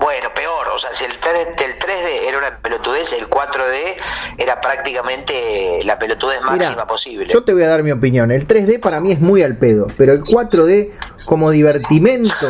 Bueno, 0.00 0.28
peor, 0.34 0.68
o 0.74 0.78
sea, 0.78 0.92
si 0.92 1.04
el 1.04 1.18
3, 1.18 1.46
el 1.64 1.78
3D 1.78 2.28
era 2.28 2.38
una 2.38 2.58
pelotudez, 2.58 3.12
el 3.12 3.30
4D 3.30 3.96
era 4.38 4.60
prácticamente 4.60 5.78
la 5.84 5.98
pelotudez 5.98 6.40
máxima 6.42 6.86
posible. 6.86 7.26
Yo 7.32 7.44
te 7.44 7.52
voy 7.52 7.62
a 7.62 7.68
dar 7.68 7.82
mi 7.82 7.92
opinión. 7.92 8.30
El 8.32 8.46
3D 8.46 8.80
para 8.80 9.00
mí 9.00 9.12
es 9.12 9.20
muy 9.20 9.42
al 9.42 9.56
pedo, 9.56 9.86
pero 9.96 10.12
el 10.12 10.22
4D 10.24 10.90
como 11.24 11.50
divertimento, 11.50 12.48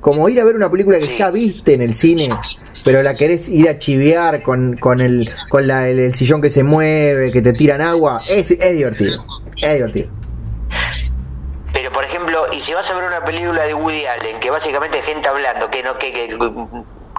como 0.00 0.28
ir 0.28 0.40
a 0.40 0.44
ver 0.44 0.56
una 0.56 0.70
película 0.70 0.98
que 0.98 1.16
ya 1.16 1.30
viste 1.30 1.74
en 1.74 1.82
el 1.82 1.94
cine, 1.94 2.30
pero 2.84 3.02
la 3.02 3.16
querés 3.16 3.48
ir 3.48 3.68
a 3.68 3.78
chivear 3.78 4.42
con, 4.42 4.76
con, 4.76 5.00
el, 5.00 5.30
con 5.48 5.66
la, 5.66 5.88
el, 5.88 6.12
sillón 6.12 6.40
que 6.40 6.50
se 6.50 6.62
mueve, 6.62 7.30
que 7.32 7.42
te 7.42 7.52
tiran 7.52 7.80
agua, 7.80 8.22
es, 8.28 8.50
es 8.50 8.72
divertido. 8.74 9.24
Es 9.60 9.74
divertido. 9.74 10.10
Pero 11.72 11.92
por 11.92 12.04
ejemplo, 12.04 12.46
y 12.52 12.60
si 12.60 12.72
vas 12.74 12.90
a 12.90 12.94
ver 12.94 13.04
una 13.04 13.24
película 13.24 13.64
de 13.64 13.74
Woody 13.74 14.04
Allen, 14.06 14.40
que 14.40 14.50
básicamente 14.50 14.98
es 14.98 15.04
gente 15.04 15.28
hablando, 15.28 15.70
que 15.70 15.82
no, 15.82 15.98
que, 15.98 16.12
que, 16.12 16.28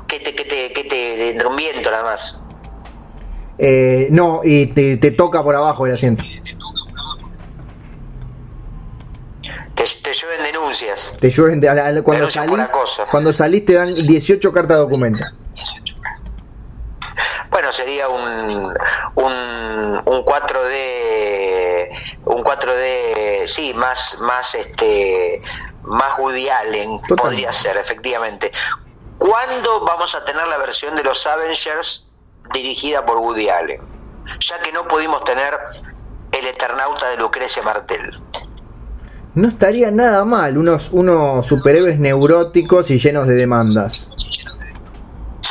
que 0.07 0.19
te, 0.19 0.35
que 0.35 0.45
te, 0.45 0.73
que 0.73 0.83
te, 0.83 1.47
un 1.47 1.55
viento 1.55 1.89
nada 1.89 2.03
más. 2.03 2.39
Eh, 3.57 4.07
no, 4.11 4.41
y 4.43 4.67
te, 4.67 4.97
te, 4.97 5.11
toca 5.11 5.43
por 5.43 5.55
abajo 5.55 5.85
el 5.85 5.93
asiento. 5.93 6.23
Te, 9.83 10.01
te 10.01 10.13
llueven 10.13 10.43
denuncias. 10.43 11.11
Te 11.19 11.29
llueven 11.29 11.59
de, 11.59 12.01
cuando 12.03 12.27
salís, 12.29 12.71
cuando 13.11 13.33
salís 13.33 13.65
te 13.65 13.73
dan 13.73 13.93
18 13.93 14.53
cartas 14.53 14.77
de 14.77 14.83
documento. 14.83 15.25
Bueno, 17.49 17.73
sería 17.73 18.07
un, 18.07 18.73
un, 19.15 19.33
un 20.05 20.25
4D, 20.25 21.89
un 22.25 22.43
4D, 22.43 23.47
sí, 23.47 23.73
más, 23.73 24.17
más, 24.19 24.55
este, 24.55 25.41
más 25.83 26.17
Woody 26.17 26.49
Allen, 26.49 26.99
podría 27.01 27.51
ser, 27.51 27.77
efectivamente. 27.77 28.51
¿Cuándo 29.17 29.81
vamos 29.81 30.15
a 30.15 30.23
tener 30.25 30.47
la 30.47 30.57
versión 30.57 30.95
de 30.95 31.03
los 31.03 31.27
Avengers 31.27 32.05
dirigida 32.53 33.05
por 33.05 33.17
Woody 33.17 33.49
Allen? 33.49 33.81
Ya 34.39 34.59
que 34.61 34.71
no 34.71 34.87
pudimos 34.87 35.23
tener 35.25 35.59
el 36.31 36.47
Eternauta 36.47 37.09
de 37.09 37.17
Lucrecia 37.17 37.61
Martel. 37.61 38.19
No 39.35 39.47
estaría 39.47 39.89
nada 39.91 40.25
mal, 40.25 40.57
unos, 40.57 40.89
unos 40.91 41.45
superhéroes 41.47 41.99
neuróticos 41.99 42.91
y 42.91 42.99
llenos 42.99 43.27
de 43.27 43.35
demandas 43.35 44.09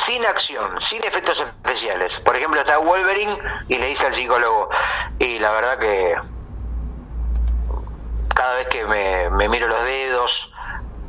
sin 0.04 0.24
acción, 0.26 0.80
sin 0.80 1.04
efectos 1.04 1.40
especiales. 1.40 2.18
Por 2.20 2.36
ejemplo, 2.36 2.60
está 2.60 2.78
Wolverine 2.78 3.38
y 3.68 3.78
le 3.78 3.86
dice 3.86 4.06
al 4.06 4.12
psicólogo, 4.12 4.68
y 5.18 5.38
la 5.38 5.52
verdad 5.52 5.78
que 5.78 6.14
cada 8.34 8.54
vez 8.56 8.68
que 8.68 8.84
me, 8.84 9.48
miro 9.48 9.68
los 9.68 9.84
dedos, 9.84 10.52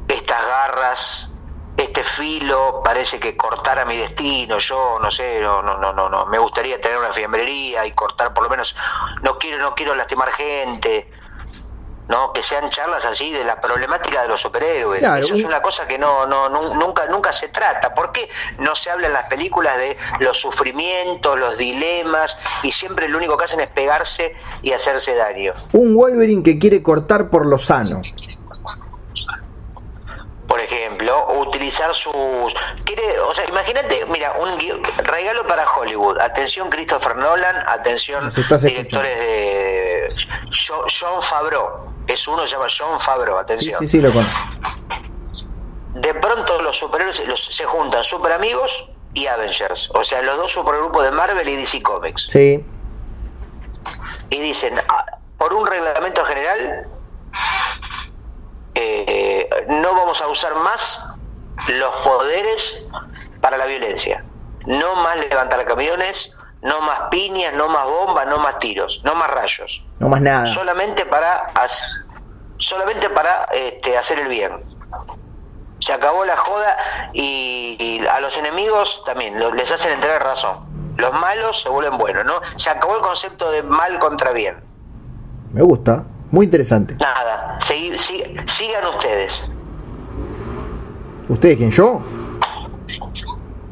estas 0.07 0.45
garras, 0.45 1.29
este 1.77 2.03
filo 2.03 2.81
parece 2.83 3.19
que 3.19 3.35
cortara 3.35 3.85
mi 3.85 3.97
destino. 3.97 4.59
Yo 4.59 4.99
no 5.01 5.09
sé, 5.09 5.39
no, 5.39 5.61
no, 5.61 5.77
no, 5.77 6.09
no, 6.09 6.25
me 6.27 6.37
gustaría 6.37 6.79
tener 6.79 6.97
una 6.97 7.13
fiambrería 7.13 7.85
y 7.85 7.93
cortar 7.93 8.33
por 8.33 8.43
lo 8.43 8.49
menos. 8.49 8.75
No 9.21 9.37
quiero, 9.39 9.57
no 9.57 9.73
quiero 9.73 9.95
lastimar 9.95 10.31
gente. 10.31 11.09
¿No? 12.07 12.33
Que 12.33 12.43
sean 12.43 12.69
charlas 12.69 13.05
así 13.05 13.31
de 13.31 13.43
la 13.43 13.59
problemática 13.59 14.21
de 14.23 14.27
los 14.27 14.41
superhéroes. 14.41 15.01
Eso 15.01 15.33
es 15.35 15.43
una 15.43 15.61
cosa 15.61 15.87
que 15.87 15.97
no, 15.97 16.25
no, 16.25 16.49
nunca, 16.49 17.05
nunca 17.07 17.31
se 17.31 17.49
trata. 17.49 17.93
¿Por 17.93 18.11
qué 18.11 18.29
no 18.59 18.75
se 18.75 18.89
habla 18.89 19.07
en 19.07 19.13
las 19.13 19.27
películas 19.27 19.77
de 19.77 19.97
los 20.19 20.39
sufrimientos, 20.39 21.39
los 21.39 21.57
dilemas, 21.57 22.37
y 22.63 22.71
siempre 22.71 23.07
lo 23.07 23.17
único 23.17 23.37
que 23.37 23.45
hacen 23.45 23.61
es 23.61 23.69
pegarse 23.69 24.35
y 24.61 24.71
hacerse 24.73 25.15
daño? 25.15 25.53
Un 25.71 25.95
Wolverine 25.95 26.43
que 26.43 26.59
quiere 26.59 26.83
cortar 26.83 27.29
por 27.29 27.45
lo 27.45 27.57
sano. 27.57 28.01
Por 30.47 30.59
ejemplo, 30.59 31.39
utilizar 31.39 31.95
sus... 31.95 32.13
Quiere, 32.83 33.19
o 33.21 33.33
sea, 33.33 33.45
imagínate, 33.49 34.05
mira, 34.05 34.33
un 34.33 34.83
regalo 35.03 35.47
para 35.47 35.65
Hollywood. 35.71 36.19
Atención 36.19 36.69
Christopher 36.69 37.15
Nolan, 37.15 37.55
atención 37.67 38.29
directores 38.29 39.17
de 39.17 40.09
John 40.51 41.21
Favreau 41.23 41.92
es 42.07 42.27
uno, 42.27 42.45
se 42.45 42.53
llama 42.53 42.67
John 42.75 42.99
Favreau, 42.99 43.37
atención. 43.37 43.79
Sí, 43.79 43.87
sí, 43.87 44.01
lo 44.01 44.11
conozco. 44.11 44.39
De 45.95 46.13
pronto 46.15 46.61
los 46.61 46.77
superhéroes 46.77 47.21
se 47.49 47.65
juntan, 47.65 48.03
Super 48.03 48.33
Amigos 48.33 48.85
y 49.13 49.27
Avengers, 49.27 49.89
o 49.93 50.03
sea, 50.03 50.21
los 50.23 50.37
dos 50.37 50.51
supergrupos 50.51 51.03
de 51.03 51.11
Marvel 51.11 51.47
y 51.47 51.55
DC 51.55 51.81
Comics. 51.83 52.27
Sí. 52.29 52.65
Y 54.29 54.39
dicen, 54.39 54.79
ah, 54.89 55.05
por 55.37 55.53
un 55.53 55.67
reglamento 55.67 56.25
general, 56.25 56.87
eh, 58.75 59.47
no 59.67 59.93
vamos 59.93 60.19
a 60.21 60.27
usar 60.27 60.55
más 60.55 60.99
los 61.67 61.95
poderes 62.03 62.85
para 63.41 63.57
la 63.57 63.65
violencia. 63.65 64.23
No 64.65 64.95
más 64.95 65.17
levantar 65.17 65.63
camiones, 65.65 66.33
no 66.63 66.81
más 66.81 67.09
piñas, 67.11 67.53
no 67.53 67.67
más 67.67 67.85
bombas, 67.85 68.27
no 68.27 68.37
más 68.37 68.57
tiros, 68.59 69.01
no 69.03 69.15
más 69.15 69.29
rayos. 69.29 69.83
No 69.99 70.09
más 70.09 70.21
nada. 70.21 70.47
Solamente 70.53 71.05
para, 71.05 71.45
solamente 72.57 73.09
para 73.09 73.45
este, 73.53 73.97
hacer 73.97 74.19
el 74.19 74.29
bien. 74.29 74.63
Se 75.79 75.91
acabó 75.91 76.23
la 76.23 76.37
joda 76.37 76.77
y, 77.13 78.01
a 78.09 78.19
los 78.21 78.37
enemigos 78.37 79.03
también 79.05 79.37
les 79.55 79.71
hacen 79.71 79.91
entregar 79.91 80.23
razón. 80.23 80.95
Los 80.97 81.13
malos 81.13 81.61
se 81.61 81.69
vuelven 81.69 81.97
buenos, 81.97 82.25
¿no? 82.25 82.39
Se 82.55 82.69
acabó 82.69 82.95
el 82.95 83.01
concepto 83.01 83.51
de 83.51 83.63
mal 83.63 83.99
contra 83.99 84.31
bien. 84.31 84.63
me 85.51 85.61
gusta. 85.61 86.05
Muy 86.31 86.45
interesante. 86.45 86.95
Nada, 86.95 87.59
sigan 87.59 88.87
ustedes. 88.87 89.43
¿Ustedes 91.29 91.57
quién? 91.57 91.69
¿Yo? 91.69 92.01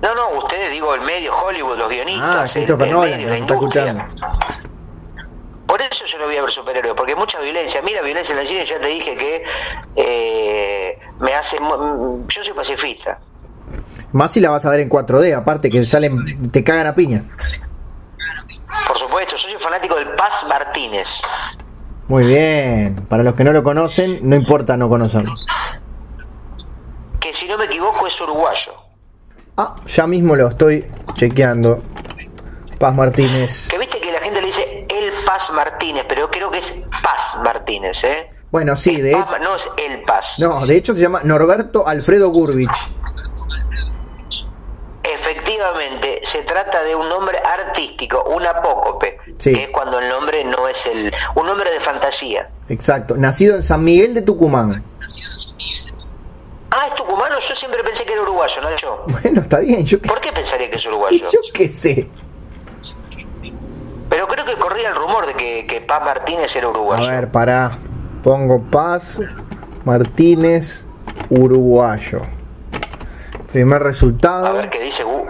No, 0.01 0.15
no, 0.15 0.29
ustedes, 0.39 0.71
digo, 0.71 0.95
el 0.95 1.01
medio, 1.01 1.35
Hollywood, 1.35 1.77
los 1.77 1.89
guionistas. 1.89 2.29
Ah, 2.35 2.43
el- 2.45 2.51
Christopher 2.51 2.87
el 2.87 2.93
Nolan, 2.93 3.11
medio, 3.11 3.27
la 3.29 3.37
está 3.37 3.53
industria. 3.53 3.85
escuchando. 3.91 4.27
Por 5.67 5.81
eso 5.81 6.05
yo 6.05 6.17
no 6.17 6.25
voy 6.25 6.35
a 6.37 6.41
ver 6.41 6.51
superhéroes, 6.51 6.93
porque 6.95 7.15
mucha 7.15 7.39
violencia. 7.39 7.81
Mira, 7.81 8.01
violencia 8.01 8.33
en 8.33 8.39
el 8.41 8.47
cine, 8.47 8.65
ya 8.65 8.79
te 8.79 8.87
dije 8.87 9.15
que 9.15 9.43
eh, 9.95 10.99
me 11.19 11.33
hace... 11.33 11.57
Yo 11.59 12.43
soy 12.43 12.53
pacifista. 12.53 13.19
Más 14.11 14.31
si 14.33 14.41
la 14.41 14.49
vas 14.49 14.65
a 14.65 14.69
ver 14.69 14.81
en 14.81 14.89
4D, 14.89 15.33
aparte 15.37 15.69
que 15.69 15.85
salen, 15.85 16.51
te 16.51 16.63
cagan 16.63 16.87
a 16.87 16.95
piña. 16.95 17.23
Por 18.87 18.97
supuesto, 18.97 19.35
yo 19.37 19.47
soy 19.47 19.53
fanático 19.59 19.95
del 19.95 20.09
Paz 20.09 20.43
Martínez. 20.49 21.07
Muy 22.09 22.25
bien. 22.25 22.95
Para 23.07 23.23
los 23.23 23.35
que 23.35 23.45
no 23.45 23.53
lo 23.53 23.63
conocen, 23.63 24.19
no 24.23 24.35
importa 24.35 24.75
no 24.75 24.89
conocerlo. 24.89 25.31
Que 27.21 27.31
si 27.33 27.47
no 27.47 27.57
me 27.57 27.65
equivoco 27.65 28.07
es 28.07 28.19
uruguayo. 28.19 28.73
Ah, 29.61 29.75
ya 29.87 30.07
mismo 30.07 30.35
lo 30.35 30.47
estoy 30.47 30.85
chequeando. 31.13 31.83
Paz 32.79 32.95
Martínez. 32.95 33.67
Que 33.69 33.77
viste 33.77 33.99
que 34.01 34.11
la 34.11 34.19
gente 34.19 34.39
le 34.41 34.47
dice 34.47 34.87
el 34.89 35.11
Paz 35.25 35.51
Martínez, 35.51 36.03
pero 36.07 36.21
yo 36.21 36.31
creo 36.31 36.49
que 36.49 36.57
es 36.57 36.73
Paz 37.03 37.37
Martínez, 37.43 38.03
¿eh? 38.03 38.27
Bueno, 38.49 38.75
sí, 38.75 38.95
El 38.95 39.03
de 39.03 39.11
Paz, 39.11 39.39
no 39.41 39.55
es 39.55 39.69
el 39.87 40.01
Paz. 40.01 40.33
No, 40.39 40.65
de 40.65 40.75
hecho 40.77 40.93
se 40.95 41.01
llama 41.01 41.21
Norberto 41.23 41.87
Alfredo 41.87 42.29
Gurbich. 42.29 42.71
Efectivamente, 45.03 46.21
se 46.23 46.39
trata 46.43 46.83
de 46.83 46.95
un 46.95 47.07
nombre 47.09 47.37
artístico, 47.39 48.23
un 48.23 48.45
apócope, 48.45 49.17
Sí. 49.37 49.53
que 49.53 49.63
es 49.65 49.69
cuando 49.69 49.99
el 49.99 50.09
nombre 50.09 50.43
no 50.43 50.67
es 50.67 50.85
el... 50.85 51.11
un 51.35 51.45
nombre 51.47 51.71
de 51.71 51.79
fantasía. 51.79 52.49
Exacto. 52.69 53.15
Nacido 53.17 53.55
en 53.55 53.63
San 53.63 53.83
Miguel 53.83 54.13
de 54.13 54.21
Tucumán. 54.21 54.83
Tucumano, 57.11 57.35
yo 57.45 57.55
siempre 57.55 57.83
pensé 57.83 58.05
que 58.05 58.13
era 58.13 58.21
uruguayo, 58.21 58.61
¿no 58.61 58.69
yo? 58.77 59.05
Bueno, 59.21 59.41
está 59.41 59.59
bien, 59.59 59.83
yo 59.83 59.99
qué 59.99 60.07
¿Por 60.07 60.17
sé. 60.19 60.23
qué 60.23 60.31
pensaría 60.33 60.69
que 60.69 60.77
es 60.77 60.85
uruguayo? 60.85 61.17
Yo 61.31 61.39
qué 61.53 61.67
sé. 61.67 62.07
Pero 64.09 64.27
creo 64.27 64.45
que 64.45 64.55
corría 64.55 64.89
el 64.89 64.95
rumor 64.95 65.25
de 65.27 65.33
que, 65.35 65.65
que 65.67 65.81
Paz 65.81 66.01
Martínez 66.05 66.55
era 66.55 66.67
A 66.67 66.69
uruguayo. 66.69 67.07
ver, 67.07 67.29
pará. 67.31 67.71
Pongo 68.23 68.61
Paz 68.63 69.19
Martínez 69.83 70.85
Uruguayo. 71.29 72.21
Primer 73.51 73.81
A 73.81 73.85
resultado. 73.85 74.53
ver 74.53 74.69
qué 74.69 74.79
dice 74.81 75.03
Gu. 75.03 75.25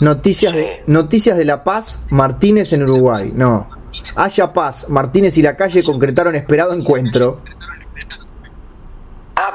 Noticias 0.00 0.52
de. 0.52 0.82
Noticias 0.86 1.36
de 1.36 1.44
La 1.44 1.62
Paz, 1.62 2.02
Martínez 2.10 2.72
en 2.72 2.82
Uruguay. 2.82 3.30
No. 3.36 3.68
Haya 4.16 4.52
Paz, 4.52 4.88
Martínez 4.88 5.36
y 5.38 5.42
la 5.42 5.56
calle 5.56 5.84
concretaron 5.84 6.34
esperado 6.34 6.72
encuentro. 6.72 7.40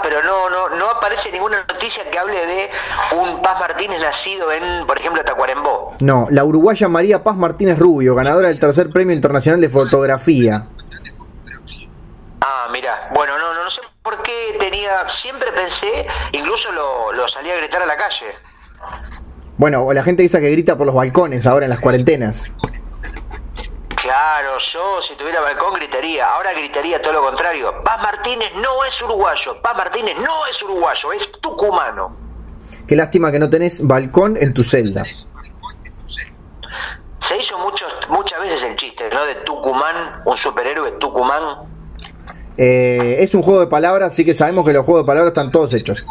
Pero 0.06 0.22
no, 0.22 0.52
no, 0.52 0.70
no 0.70 0.92
aparece 0.92 1.32
ninguna 1.32 1.66
noticia 1.68 2.04
que 2.12 2.20
hable 2.20 2.46
de 2.46 2.70
un 3.18 3.42
Paz 3.42 3.60
Martínez 3.60 4.00
nacido 4.00 4.52
en, 4.52 4.86
por 4.86 5.00
ejemplo, 5.00 5.24
Tacuarembó. 5.24 5.96
No, 6.00 6.28
la 6.30 6.44
uruguaya 6.44 6.88
María 6.88 7.24
Paz 7.24 7.36
Martínez 7.36 7.80
Rubio, 7.80 8.14
ganadora 8.14 8.50
del 8.50 8.60
tercer 8.60 8.92
premio 8.92 9.16
internacional 9.16 9.60
de 9.60 9.68
fotografía. 9.68 10.68
Ah, 12.40 12.68
mira, 12.72 13.10
bueno, 13.16 13.36
no, 13.40 13.56
no, 13.56 13.64
no 13.64 13.72
sé 13.72 13.82
por 14.04 14.22
qué 14.22 14.56
tenía, 14.60 15.10
siempre 15.10 15.52
pensé, 15.54 16.06
incluso 16.34 16.72
lo, 16.72 17.12
lo 17.12 17.28
salí 17.28 17.50
a 17.50 17.56
gritar 17.58 17.82
a 17.82 17.88
la 17.88 17.98
calle. 17.98 18.28
Bueno, 19.58 19.86
o 19.86 19.92
la 19.92 20.04
gente 20.04 20.22
dice 20.22 20.40
que 20.40 20.52
grita 20.52 20.78
por 20.78 20.86
los 20.86 20.94
balcones 20.94 21.48
ahora 21.48 21.66
en 21.66 21.72
las 21.72 21.80
cuarentenas. 21.80 22.54
Claro, 24.06 24.60
yo 24.60 25.02
si 25.02 25.16
tuviera 25.16 25.42
balcón 25.42 25.74
gritaría, 25.74 26.28
ahora 26.28 26.54
gritaría 26.54 27.02
todo 27.02 27.14
lo 27.14 27.24
contrario. 27.24 27.74
Paz 27.84 28.00
Martínez 28.04 28.52
no 28.54 28.84
es 28.84 29.02
uruguayo, 29.02 29.60
Paz 29.64 29.76
Martínez 29.76 30.16
no 30.20 30.46
es 30.46 30.62
uruguayo, 30.62 31.12
es 31.12 31.32
tucumano. 31.42 32.16
Qué 32.88 32.96
lástima 32.96 33.32
que 33.32 33.40
no 33.40 33.50
tenés 33.50 33.84
balcón 33.84 34.38
en 34.40 34.54
tu 34.54 34.64
celda. 34.64 35.06
Se 37.18 37.38
hizo 37.38 37.58
muchos, 37.58 37.92
muchas 38.08 38.40
veces 38.42 38.62
el 38.62 38.76
chiste, 38.76 39.10
¿no? 39.12 39.26
De 39.26 39.34
Tucumán, 39.38 40.22
un 40.24 40.38
superhéroe 40.38 40.92
Tucumán. 41.00 41.68
Eh, 42.58 43.16
es 43.22 43.34
un 43.34 43.42
juego 43.42 43.62
de 43.62 43.68
palabras, 43.68 44.14
así 44.14 44.24
que 44.24 44.36
sabemos 44.36 44.68
que 44.68 44.74
los 44.74 44.86
juegos 44.86 45.04
de 45.04 45.08
palabras 45.08 45.30
están 45.32 45.50
todos 45.52 45.74
hechos. 45.74 46.06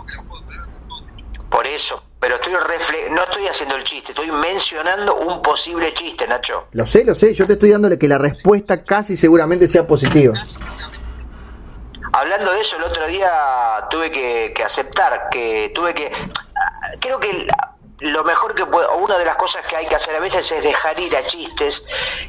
Por 1.49 1.65
eso, 1.65 2.03
pero 2.25 2.37
estoy 2.37 2.55
refle 2.55 3.11
no 3.11 3.23
estoy 3.23 3.47
haciendo 3.47 3.77
el 3.77 3.85
chiste, 3.85 4.13
estoy 4.13 4.31
mencionando 4.33 5.15
un 5.15 5.43
posible 5.43 5.93
chiste, 5.93 6.27
Nacho. 6.27 6.69
Lo 6.73 6.87
sé, 6.87 7.05
lo 7.05 7.15
sé, 7.15 7.35
yo 7.35 7.47
te 7.47 7.53
estoy 7.53 7.69
dándole 7.69 7.99
que 7.99 8.09
la 8.09 8.17
respuesta 8.17 8.83
casi 8.83 9.15
seguramente 9.15 9.69
sea 9.69 9.87
positiva. 9.87 10.33
Hablando 12.15 12.51
de 12.55 12.63
eso, 12.63 12.77
el 12.77 12.85
otro 12.85 13.07
día 13.09 13.31
tuve 13.91 14.11
que, 14.11 14.55
que 14.57 14.65
aceptar 14.65 15.29
que 15.31 15.71
tuve 15.75 15.93
que. 15.93 16.11
Creo 17.01 17.21
que 17.21 17.47
lo 17.99 18.25
mejor 18.25 18.55
que 18.55 18.65
puedo, 18.65 18.97
una 18.97 19.19
de 19.19 19.27
las 19.27 19.37
cosas 19.37 19.61
que 19.67 19.77
hay 19.77 19.85
que 19.87 19.95
hacer 19.97 20.17
a 20.17 20.21
veces 20.21 20.51
es 20.51 20.63
dejar 20.65 20.99
ir 20.99 21.15
a 21.15 21.27
chistes. 21.27 21.85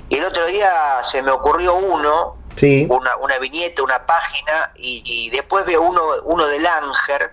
Y 0.09 0.17
el 0.17 0.25
otro 0.25 0.45
día 0.47 0.99
se 1.03 1.21
me 1.21 1.31
ocurrió 1.31 1.73
uno, 1.75 2.35
Sí. 2.57 2.85
una, 2.89 3.15
una 3.15 3.37
viñeta, 3.39 3.81
una 3.81 4.05
página, 4.05 4.71
y, 4.75 5.03
y 5.05 5.29
después 5.29 5.65
veo 5.65 5.81
uno, 5.83 6.01
uno 6.25 6.47
del 6.47 6.65
Ángel, 6.65 7.29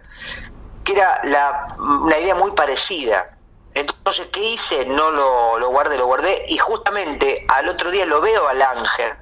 que 0.85 0.93
era 0.93 1.21
la, 1.25 1.67
una 1.79 2.19
idea 2.19 2.35
muy 2.35 2.51
parecida. 2.53 3.37
Entonces, 3.75 4.29
¿qué 4.33 4.41
hice? 4.41 4.85
No 4.87 5.11
lo, 5.11 5.59
lo 5.59 5.71
guardé, 5.71 5.97
lo 5.97 6.07
guardé, 6.07 6.45
y 6.49 6.59
justamente 6.59 7.47
al 7.49 7.69
otro 7.69 7.91
día 7.91 8.05
lo 8.05 8.21
veo 8.21 8.47
al 8.49 8.61
Ángel. 8.61 9.13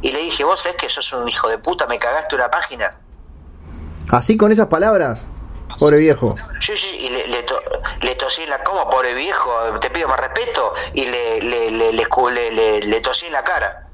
Y 0.00 0.12
le 0.12 0.20
dije, 0.20 0.44
vos 0.44 0.60
sabés 0.60 0.76
que 0.78 0.88
sos 0.90 1.12
un 1.12 1.28
hijo 1.28 1.48
de 1.48 1.58
puta, 1.58 1.86
me 1.86 1.98
cagaste 1.98 2.34
una 2.34 2.50
página. 2.50 2.94
Así 4.10 4.36
con 4.36 4.52
esas 4.52 4.66
palabras, 4.68 5.26
pobre 5.78 5.96
viejo. 5.98 6.36
Sí, 6.60 6.76
sí, 6.76 6.88
y 6.88 7.08
le, 7.08 7.26
le, 7.28 7.42
to- 7.44 7.62
le 8.00 8.14
tosí 8.16 8.42
en 8.42 8.50
la... 8.50 8.62
¿Cómo, 8.62 8.88
pobre 8.90 9.14
viejo? 9.14 9.50
Te 9.80 9.90
pido 9.90 10.08
más 10.08 10.20
respeto. 10.20 10.74
Y 10.94 11.04
le, 11.06 11.40
le, 11.40 11.70
le, 11.70 11.92
le, 11.92 12.08
escu- 12.08 12.30
le- 12.30 12.50
le- 12.50 12.80
le 12.82 13.00
tosí 13.00 13.26
en 13.26 13.32
la 13.32 13.42
cara. 13.44 13.88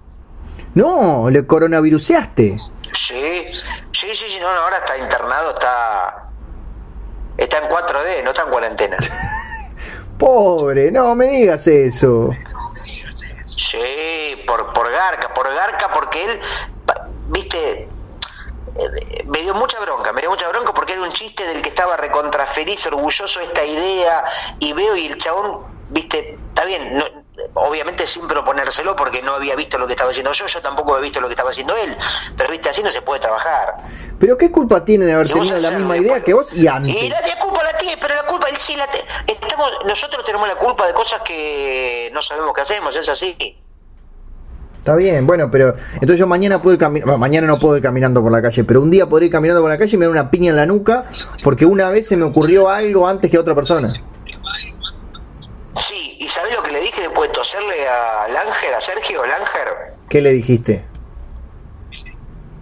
No, 0.75 1.29
le 1.31 1.47
coronaviruseaste. 1.47 2.59
Sí, 2.95 3.47
sí, 3.93 4.17
sí, 4.17 4.25
sí, 4.29 4.39
no, 4.41 4.53
no, 4.55 4.61
ahora 4.63 4.79
está 4.79 4.97
internado, 4.99 5.51
está... 5.51 6.28
Está 7.39 7.59
en 7.59 7.71
4D, 7.71 8.25
no 8.25 8.31
está 8.31 8.43
en 8.43 8.51
cuarentena. 8.51 8.97
Pobre, 10.19 10.91
no 10.91 11.15
me 11.15 11.27
digas 11.27 11.67
eso. 11.69 12.31
Sí, 13.57 14.43
por, 14.47 14.73
por 14.73 14.91
Garca, 14.91 15.33
por 15.33 15.49
Garca, 15.55 15.93
porque 15.95 16.25
él, 16.25 16.41
viste, 17.29 17.83
eh, 17.83 19.25
me 19.27 19.43
dio 19.43 19.55
mucha 19.55 19.79
bronca, 19.79 20.13
me 20.13 20.21
dio 20.21 20.31
mucha 20.31 20.49
bronca 20.49 20.75
porque 20.75 20.95
era 20.95 21.03
un 21.03 21.13
chiste 21.13 21.47
del 21.47 21.63
que 21.63 21.69
estaba 21.69 21.97
recontra 21.97 22.47
feliz, 22.49 22.85
orgulloso 22.87 23.39
de 23.39 23.47
esta 23.47 23.65
idea, 23.65 24.25
y 24.59 24.73
veo 24.73 24.97
y 24.97 25.07
el 25.07 25.19
chabón, 25.19 25.61
viste, 25.91 26.37
está 26.49 26.65
bien, 26.65 26.99
no, 26.99 27.05
obviamente 27.55 28.07
sin 28.07 28.27
proponérselo 28.27 28.95
porque 28.97 29.23
no 29.23 29.35
había 29.35 29.55
visto 29.57 29.79
lo 29.79 29.87
que 29.87 29.93
estaba 29.93 30.11
haciendo 30.11 30.33
yo, 30.33 30.47
yo 30.47 30.61
tampoco 30.61 30.95
había 30.95 31.05
visto 31.05 31.21
lo 31.21 31.29
que 31.29 31.35
estaba 31.35 31.51
haciendo 31.51 31.77
él, 31.77 31.97
pero 32.37 32.51
viste, 32.51 32.69
así 32.71 32.83
no 32.83 32.91
se 32.91 33.03
puede 33.03 33.21
trabajar. 33.21 33.75
Pero 34.19 34.37
qué 34.37 34.51
culpa 34.51 34.85
tiene 34.85 35.07
de 35.07 35.13
haber 35.15 35.27
Y 35.27 35.33
tenido 35.33 35.59
la 35.59 35.71
misma 35.71 35.97
y 35.97 36.01
idea 36.01 36.23
que 36.23 36.35
vos 36.35 36.53
y 36.53 36.63
Y 36.63 36.67
antes. 36.69 37.09
la, 37.11 37.21
la 37.27 37.41
culpa 37.45 37.63
la 37.65 37.79
tiene, 37.79 37.97
pero 38.01 38.15
la 38.17 38.27
culpa 38.27 38.49
él 38.49 38.57
sí 38.59 38.75
la 38.77 38.87
te- 38.89 39.05
estamos 39.33 39.71
nosotros 39.87 40.25
tenemos 40.25 40.49
la 40.49 40.57
culpa 40.57 40.87
de 40.87 40.93
cosas 40.95 41.21
que 41.25 42.11
no 42.13 42.23
sabemos 42.23 42.53
qué 42.55 42.61
hacemos, 42.63 42.95
es 42.97 43.09
así. 43.09 43.37
Está 44.79 44.95
bien, 44.97 45.27
bueno, 45.27 45.51
pero 45.51 45.75
entonces 45.95 46.19
yo 46.19 46.27
mañana 46.27 46.63
puedo 46.63 46.75
ir 46.75 46.81
caminando, 46.81 47.19
mañana 47.19 47.47
no 47.47 47.59
puedo 47.59 47.77
ir 47.77 47.83
caminando 47.83 48.23
por 48.23 48.33
la 48.33 48.41
calle, 48.41 48.65
pero 48.65 48.81
un 48.81 48.91
día 48.91 49.07
podré 49.07 49.27
ir 49.27 49.33
caminando 49.33 49.61
por 49.61 49.71
la 49.71 49.77
calle 49.77 49.95
y 49.95 49.99
me 49.99 50.07
da 50.07 50.11
una 50.11 50.31
piña 50.31 50.51
en 50.51 50.57
la 50.57 50.67
nuca 50.67 51.05
porque 51.45 51.67
una 51.67 51.91
vez 51.91 52.09
se 52.09 52.17
me 52.17 52.25
ocurrió 52.25 52.69
algo 52.71 53.07
antes 53.07 53.31
que 53.31 53.37
a 53.37 53.41
otra 53.41 53.55
persona. 53.55 53.93
Sí, 55.79 56.08
¿y 56.29 56.31
sabés 56.31 56.55
lo 56.55 56.63
que 56.63 56.73
le 56.73 56.81
dije 56.81 57.01
después 57.01 57.31
de 57.31 57.35
toserle 57.35 57.89
al 57.89 58.37
Ángel, 58.37 58.75
a 58.75 58.81
Sergio, 58.83 59.25
el 59.25 59.31
Ángel? 59.31 59.95
¿Qué 60.11 60.21
le 60.21 60.35
dijiste? 60.35 60.85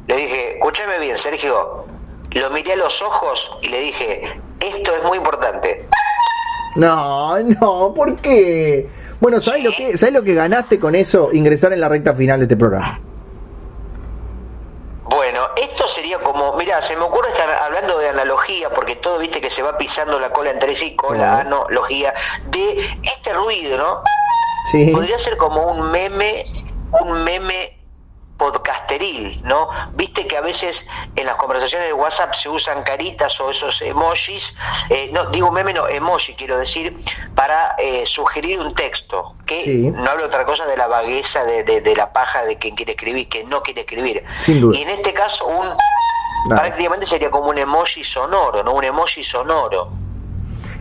Le 0.07 0.17
dije, 0.17 0.55
escúchame 0.55 1.01
bien, 1.01 1.19
Sergio. 1.19 1.85
Lo 2.31 2.51
miré 2.51 2.75
a 2.75 2.77
los 2.77 3.03
ojos 3.03 3.51
y 3.63 3.69
le 3.69 3.81
dije, 3.81 4.41
esto 4.61 4.97
es 4.97 5.05
muy 5.05 5.19
importante. 5.19 5.85
No, 6.77 7.41
no, 7.41 7.93
¿por 7.93 8.15
qué? 8.17 8.89
Bueno, 9.19 9.41
¿sabes 9.41 9.65
lo 9.65 9.73
que, 9.73 9.97
¿sabes 9.97 10.15
lo 10.15 10.23
que 10.23 10.35
ganaste 10.35 10.79
con 10.79 10.95
eso? 10.95 11.31
Ingresar 11.33 11.73
en 11.73 11.81
la 11.81 11.89
recta 11.89 12.15
final 12.15 12.39
de 12.39 12.45
este 12.45 12.57
programa. 12.57 13.01
Bueno, 15.37 15.53
esto 15.57 15.87
sería 15.87 16.19
como, 16.21 16.55
mira, 16.55 16.81
se 16.81 16.97
me 16.97 17.03
ocurre 17.03 17.29
estar 17.29 17.51
hablando 17.51 17.99
de 17.99 18.09
analogía, 18.09 18.71
porque 18.71 18.97
todo 18.97 19.19
viste 19.19 19.39
que 19.39 19.51
se 19.51 19.63
va 19.63 19.77
pisando 19.77 20.19
la 20.19 20.31
cola 20.31 20.51
entre 20.51 20.75
sí, 20.75 20.97
cola, 20.97 21.31
Ajá. 21.33 21.41
analogía, 21.43 22.15
de 22.47 22.99
este 23.03 23.35
ruido, 23.35 23.77
¿no? 23.77 24.03
Sí. 24.73 24.93
Podría 24.93 25.19
ser 25.19 25.37
como 25.37 25.67
un 25.67 25.91
meme, 25.91 26.47
un 27.03 27.23
meme 27.23 27.76
esteril, 28.87 29.41
¿no? 29.45 29.69
Viste 29.95 30.27
que 30.27 30.37
a 30.37 30.41
veces 30.41 30.87
en 31.15 31.27
las 31.27 31.37
conversaciones 31.37 31.89
de 31.89 31.93
WhatsApp 31.93 32.35
se 32.35 32.49
usan 32.49 32.83
caritas 32.83 33.41
o 33.41 33.51
esos 33.51 33.81
emojis, 33.83 34.55
eh, 34.91 35.11
no, 35.13 35.27
digo 35.31 35.51
meme, 35.51 35.73
no, 35.73 35.89
emoji 35.89 36.35
quiero 36.35 36.59
decir, 36.59 36.97
para 37.35 37.75
eh, 37.79 38.05
sugerir 38.07 38.61
un 38.61 38.75
texto, 38.75 39.35
que 39.45 39.93
no 39.95 40.11
hablo 40.11 40.27
otra 40.27 40.45
cosa 40.45 40.67
de 40.67 40.77
la 40.77 40.87
vagueza, 40.87 41.45
de, 41.45 41.63
de, 41.65 41.97
la 41.97 42.13
paja 42.13 42.45
de 42.45 42.57
quien 42.57 42.75
quiere 42.75 42.93
escribir, 42.93 43.29
que 43.29 43.45
no 43.45 43.63
quiere 43.63 43.83
escribir. 43.83 44.23
Sin 44.39 44.61
duda. 44.61 44.79
Y 44.79 44.83
en 44.83 44.91
este 44.91 45.13
caso, 45.13 45.47
un 45.47 45.67
prácticamente 46.49 47.07
sería 47.07 47.31
como 47.31 47.51
un 47.51 47.59
emoji 47.59 48.05
sonoro, 48.05 48.63
¿no? 48.63 48.75
Un 48.75 48.85
emoji 48.85 49.25
sonoro. 49.25 49.91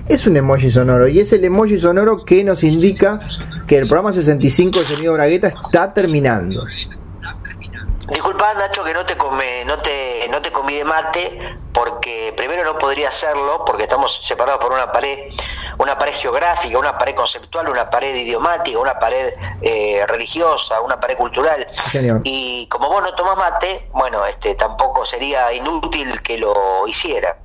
Es 0.07 0.27
un 0.27 0.37
emoji 0.37 0.69
sonoro 0.69 1.07
y 1.07 1.19
es 1.19 1.33
el 1.33 1.43
emoji 1.43 1.79
sonoro 1.79 2.23
que 2.23 2.43
nos 2.43 2.63
indica 2.63 3.19
que 3.65 3.77
el 3.77 3.87
programa 3.87 4.13
65 4.13 4.81
de 4.81 4.85
Sonido 4.85 5.13
Bragueta 5.13 5.47
está 5.47 5.91
terminando. 5.91 6.63
Disculpa 8.07 8.53
Nacho 8.53 8.83
que 8.83 8.93
no 8.93 9.05
te 9.05 9.17
come, 9.17 9.65
no 9.65 9.79
te, 9.79 10.27
no 10.29 10.39
te 10.41 10.51
comí 10.51 10.75
de 10.75 10.83
mate 10.83 11.57
porque 11.73 12.33
primero 12.37 12.63
no 12.63 12.77
podría 12.77 13.09
hacerlo 13.09 13.63
porque 13.65 13.83
estamos 13.83 14.19
separados 14.21 14.61
por 14.61 14.71
una 14.71 14.91
pared, 14.91 15.31
una 15.79 15.97
pared 15.97 16.13
geográfica, 16.13 16.77
una 16.77 16.97
pared 16.97 17.15
conceptual, 17.15 17.67
una 17.67 17.89
pared 17.89 18.13
idiomática, 18.13 18.77
una 18.77 18.99
pared 18.99 19.33
eh, 19.61 20.05
religiosa, 20.07 20.81
una 20.81 20.99
pared 20.99 21.17
cultural. 21.17 21.65
Y 22.23 22.67
como 22.67 22.89
vos 22.89 23.01
no 23.01 23.15
tomás 23.15 23.37
mate, 23.37 23.89
bueno, 23.91 24.23
este 24.25 24.53
tampoco 24.53 25.03
sería 25.05 25.51
inútil 25.51 26.21
que 26.21 26.37
lo 26.37 26.87
hiciera. 26.87 27.37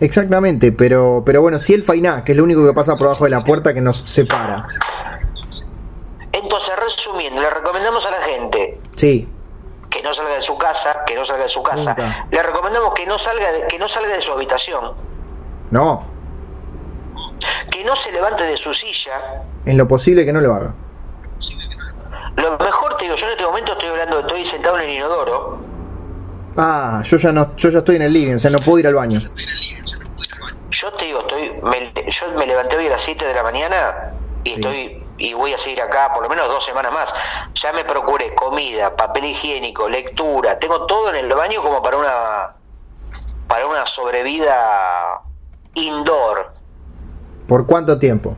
Exactamente, 0.00 0.72
pero, 0.72 1.22
pero 1.24 1.40
bueno, 1.42 1.60
si 1.60 1.74
el 1.74 1.84
fainá, 1.84 2.24
que 2.24 2.32
es 2.32 2.38
lo 2.38 2.44
único 2.44 2.66
que 2.66 2.72
pasa 2.72 2.96
por 2.96 3.06
abajo 3.06 3.24
de 3.24 3.30
la 3.30 3.44
puerta 3.44 3.72
que 3.72 3.80
nos 3.80 3.98
separa. 3.98 4.66
Entonces, 6.32 6.74
resumiendo, 6.76 7.40
le 7.40 7.50
recomendamos 7.50 8.04
a 8.04 8.10
la 8.10 8.20
gente 8.22 8.80
sí. 8.96 9.28
Que 9.96 10.02
no 10.02 10.12
salga 10.12 10.34
de 10.34 10.42
su 10.42 10.58
casa, 10.58 11.04
que 11.06 11.14
no 11.14 11.24
salga 11.24 11.44
de 11.44 11.48
su 11.48 11.62
casa. 11.62 11.96
Le 12.30 12.42
recomendamos 12.42 12.92
que 12.94 13.06
no 13.06 13.18
salga 13.18 13.50
de, 13.50 13.66
que 13.66 13.78
no 13.78 13.88
salga 13.88 14.14
de 14.14 14.20
su 14.20 14.30
habitación. 14.30 14.92
No. 15.70 16.04
Que 17.70 17.82
no 17.82 17.96
se 17.96 18.12
levante 18.12 18.44
de 18.44 18.56
su 18.56 18.74
silla. 18.74 19.42
En 19.64 19.78
lo 19.78 19.88
posible 19.88 20.24
que 20.26 20.32
no 20.32 20.40
lo 20.40 20.54
haga. 20.54 20.74
Lo 22.36 22.58
mejor 22.58 22.96
te 22.96 23.04
digo, 23.04 23.16
yo 23.16 23.26
en 23.26 23.32
este 23.32 23.44
momento 23.44 23.72
estoy 23.72 23.88
hablando, 23.88 24.20
estoy 24.20 24.44
sentado 24.44 24.78
en 24.78 24.84
el 24.84 24.96
inodoro. 24.96 25.58
Ah, 26.58 27.00
yo 27.02 27.16
ya 27.16 27.32
no, 27.32 27.56
yo 27.56 27.70
ya 27.70 27.78
estoy 27.78 27.96
en 27.96 28.02
el 28.02 28.12
living, 28.12 28.34
o 28.34 28.38
sea, 28.38 28.50
no 28.50 28.58
puedo 28.60 28.78
ir 28.78 28.86
al 28.86 28.94
baño. 28.94 29.20
Yo 30.70 30.92
te 30.92 31.06
digo, 31.06 31.20
estoy, 31.20 31.52
me, 31.62 32.10
yo 32.10 32.32
me 32.36 32.46
levanté 32.46 32.76
hoy 32.76 32.86
a 32.86 32.90
las 32.90 33.02
7 33.02 33.24
de 33.24 33.34
la 33.34 33.42
mañana 33.42 34.12
y 34.44 34.52
estoy 34.52 35.05
y 35.18 35.34
voy 35.34 35.52
a 35.52 35.58
seguir 35.58 35.80
acá 35.80 36.12
por 36.12 36.22
lo 36.22 36.28
menos 36.28 36.48
dos 36.48 36.64
semanas 36.64 36.92
más. 36.92 37.14
Ya 37.54 37.72
me 37.72 37.84
procuré 37.84 38.34
comida, 38.34 38.94
papel 38.94 39.26
higiénico, 39.26 39.88
lectura, 39.88 40.58
tengo 40.58 40.86
todo 40.86 41.10
en 41.10 41.16
el 41.16 41.32
baño 41.32 41.62
como 41.62 41.82
para 41.82 41.96
una 41.96 42.48
para 43.48 43.66
una 43.66 43.86
sobrevida 43.86 45.22
indoor. 45.74 46.52
¿Por 47.46 47.66
cuánto 47.66 47.98
tiempo? 47.98 48.36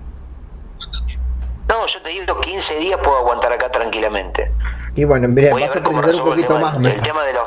No, 1.69 1.87
yo 1.87 2.03
te 2.03 2.11
digo 2.11 2.41
15 2.41 2.77
días 2.77 2.99
puedo 3.03 3.19
aguantar 3.19 3.53
acá 3.53 3.71
tranquilamente. 3.71 4.53
Y 4.95 5.05
bueno, 5.05 5.29
mira, 5.29 5.55
vas 5.55 5.77
a, 5.77 5.83
precisar 5.83 6.15
un 6.15 6.25
poquito 6.25 6.59
más. 6.59 6.77
El 6.77 7.03
tema 7.03 7.25
de 7.25 7.33
los 7.33 7.45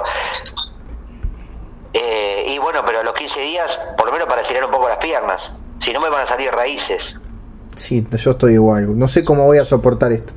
eh, 1.94 2.46
y 2.48 2.58
bueno, 2.58 2.84
pero 2.86 3.00
a 3.00 3.04
los 3.04 3.14
15 3.14 3.42
días, 3.42 3.80
por 3.98 4.06
lo 4.06 4.14
menos 4.14 4.28
para 4.28 4.42
estirar 4.42 4.66
un 4.66 4.72
poco 4.72 4.88
las 4.88 4.98
piernas. 4.98 5.52
Si 5.80 5.92
no, 5.92 6.00
me 6.00 6.10
van 6.10 6.22
a 6.22 6.28
salir 6.28 6.52
raíces. 6.52 7.20
Sí, 7.82 8.06
yo 8.12 8.32
estoy 8.32 8.54
igual. 8.54 8.96
No 8.98 9.08
sé 9.08 9.24
cómo 9.24 9.46
voy 9.46 9.58
a 9.58 9.66
soportar 9.66 10.12
esto. 10.12 10.34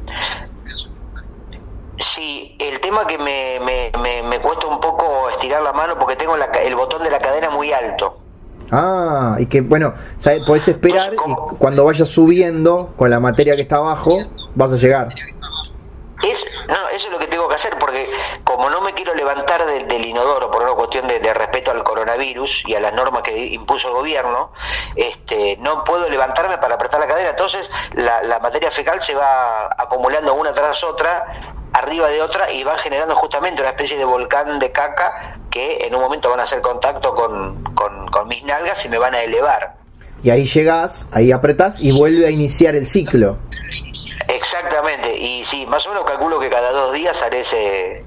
Sí, 1.98 2.56
el 2.58 2.80
tema 2.80 3.06
que 3.06 3.18
me, 3.18 3.60
me, 3.60 4.22
me, 4.22 4.40
cuesta 4.40 4.66
un 4.66 4.80
poco 4.80 5.28
estirar 5.28 5.62
la 5.62 5.74
mano 5.74 5.98
porque 5.98 6.16
tengo 6.16 6.36
el 6.36 6.74
botón 6.74 7.02
de 7.02 7.10
la 7.10 7.18
cadena 7.18 7.50
muy 7.50 7.70
alto. 7.70 8.18
Ah, 8.70 9.36
y 9.38 9.44
que 9.44 9.60
bueno, 9.60 9.92
¿sabes? 10.16 10.42
podés 10.46 10.66
esperar 10.68 11.12
y 11.12 11.34
cuando 11.58 11.84
vayas 11.84 12.08
subiendo 12.08 12.94
con 12.96 13.10
la 13.10 13.20
materia 13.20 13.54
que 13.56 13.62
está 13.62 13.76
abajo, 13.76 14.16
vas 14.54 14.72
a 14.72 14.76
llegar. 14.76 15.10
Eso 16.94 17.08
es 17.08 17.12
lo 17.12 17.18
que 17.18 17.26
tengo 17.26 17.48
que 17.48 17.56
hacer, 17.56 17.76
porque 17.80 18.08
como 18.44 18.70
no 18.70 18.80
me 18.80 18.94
quiero 18.94 19.14
levantar 19.14 19.66
del 19.66 20.06
inodoro 20.06 20.48
por 20.48 20.62
una 20.62 20.74
cuestión 20.74 21.08
de, 21.08 21.34
respeto 21.34 21.72
al 21.72 21.82
coronavirus 21.82 22.62
y 22.68 22.76
a 22.76 22.80
las 22.80 22.94
normas 22.94 23.22
que 23.22 23.46
impuso 23.46 23.88
el 23.88 23.94
gobierno, 23.94 24.52
este, 24.94 25.56
no 25.56 25.82
puedo 25.82 26.08
levantarme 26.08 26.56
para 26.58 26.76
apretar 26.76 27.00
la 27.00 27.08
cadera. 27.08 27.30
Entonces, 27.30 27.68
la, 27.94 28.38
materia 28.38 28.70
fecal 28.70 29.02
se 29.02 29.12
va 29.12 29.74
acumulando 29.76 30.34
una 30.34 30.54
tras 30.54 30.84
otra, 30.84 31.24
arriba 31.72 32.08
de 32.08 32.22
otra, 32.22 32.52
y 32.52 32.62
va 32.62 32.78
generando 32.78 33.16
justamente 33.16 33.60
una 33.60 33.70
especie 33.70 33.98
de 33.98 34.04
volcán 34.04 34.60
de 34.60 34.70
caca 34.70 35.40
que 35.50 35.86
en 35.86 35.96
un 35.96 36.00
momento 36.00 36.30
van 36.30 36.38
a 36.38 36.44
hacer 36.44 36.60
contacto 36.60 37.12
con, 37.16 37.64
con, 37.74 38.06
con 38.06 38.28
mis 38.28 38.44
nalgas 38.44 38.84
y 38.84 38.88
me 38.88 38.98
van 38.98 39.14
a 39.14 39.22
elevar. 39.22 39.74
Y 40.22 40.30
ahí 40.30 40.44
llegás, 40.44 41.08
ahí 41.12 41.32
apretás 41.32 41.80
y 41.80 41.90
vuelve 41.90 42.26
a 42.26 42.30
iniciar 42.30 42.76
el 42.76 42.86
ciclo. 42.86 43.38
Exactamente, 44.28 45.16
y 45.16 45.44
sí, 45.44 45.66
más 45.66 45.86
o 45.86 45.90
menos 45.90 46.04
calculo 46.04 46.38
que 46.40 46.48
cada 46.50 46.70
dos 46.72 46.92
días 46.92 47.20
haré 47.22 47.40
ese, 47.40 48.04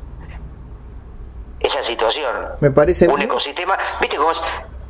esa 1.60 1.84
situación. 1.84 2.36
Me 2.60 2.72
parece. 2.72 3.08
Un 3.08 3.22
ecosistema, 3.22 3.78
¿viste 4.02 4.18
cómo 4.18 4.32
es? 4.32 4.42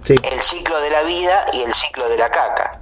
El 0.09 0.41
ciclo 0.43 0.79
de 0.79 0.89
la 0.89 1.03
vida 1.03 1.47
y 1.51 1.63
el 1.63 1.73
ciclo 1.73 2.07
de 2.07 2.17
la 2.17 2.29
caca. 2.29 2.79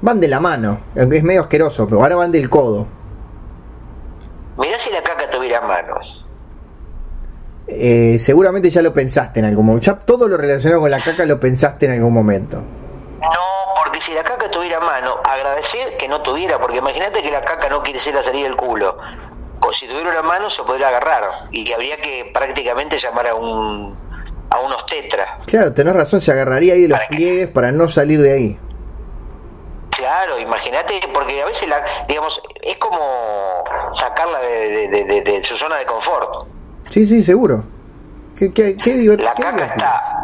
Van 0.00 0.18
de 0.20 0.28
la 0.28 0.40
mano, 0.40 0.80
es 0.94 1.22
medio 1.22 1.42
asqueroso, 1.42 1.86
pero 1.86 2.02
ahora 2.02 2.16
van 2.16 2.32
del 2.32 2.50
codo. 2.50 2.86
Mirá 4.58 4.78
si 4.78 4.90
la 4.90 5.02
caca 5.02 5.30
tuviera 5.30 5.60
manos. 5.60 6.26
Eh, 7.68 8.16
seguramente 8.18 8.70
ya 8.70 8.80
lo 8.82 8.92
pensaste 8.92 9.40
en 9.40 9.46
algún 9.46 9.66
momento. 9.66 9.86
Ya 9.86 9.98
todo 9.98 10.28
lo 10.28 10.36
relacionado 10.36 10.80
con 10.80 10.90
la 10.90 11.02
caca 11.02 11.24
lo 11.24 11.38
pensaste 11.40 11.86
en 11.86 11.92
algún 11.92 12.12
momento. 12.12 12.58
No, 12.58 13.55
porque 13.96 14.10
si 14.10 14.14
la 14.14 14.24
caca 14.24 14.50
tuviera 14.50 14.78
mano, 14.78 15.20
agradecer 15.24 15.96
que 15.96 16.06
no 16.06 16.20
tuviera, 16.20 16.58
porque 16.58 16.76
imagínate 16.76 17.22
que 17.22 17.30
la 17.30 17.40
caca 17.40 17.70
no 17.70 17.82
quiere 17.82 17.98
ser 17.98 18.14
la 18.14 18.22
salida 18.22 18.44
del 18.44 18.54
culo. 18.54 18.98
O 19.60 19.72
si 19.72 19.86
tuviera 19.88 20.10
una 20.10 20.22
mano 20.22 20.50
se 20.50 20.62
podría 20.64 20.88
agarrar 20.88 21.48
y 21.50 21.72
habría 21.72 21.96
que 21.96 22.30
prácticamente 22.34 22.98
llamar 22.98 23.28
a 23.28 23.34
un 23.34 23.96
a 24.50 24.60
unos 24.60 24.84
tetra. 24.84 25.38
Claro, 25.46 25.72
tenés 25.72 25.94
razón, 25.94 26.20
se 26.20 26.30
agarraría 26.30 26.74
ahí 26.74 26.82
de 26.82 26.88
los 26.88 26.98
pliegues 27.08 27.48
para 27.48 27.72
no 27.72 27.88
salir 27.88 28.20
de 28.20 28.32
ahí. 28.34 28.58
Claro, 29.92 30.38
imagínate, 30.40 31.00
porque 31.14 31.40
a 31.40 31.46
veces, 31.46 31.66
la, 31.66 31.82
digamos, 32.06 32.42
es 32.60 32.76
como 32.76 33.64
sacarla 33.94 34.40
de, 34.40 35.22
de, 35.24 35.42
su 35.42 35.56
zona 35.56 35.76
de 35.76 35.86
confort. 35.86 36.48
Sí, 36.90 37.06
sí, 37.06 37.22
seguro. 37.22 37.64
Qué, 38.38 38.52
qué, 38.52 38.76
qué 38.76 39.16
La 39.16 39.32
caca 39.32 39.64
está 39.64 40.16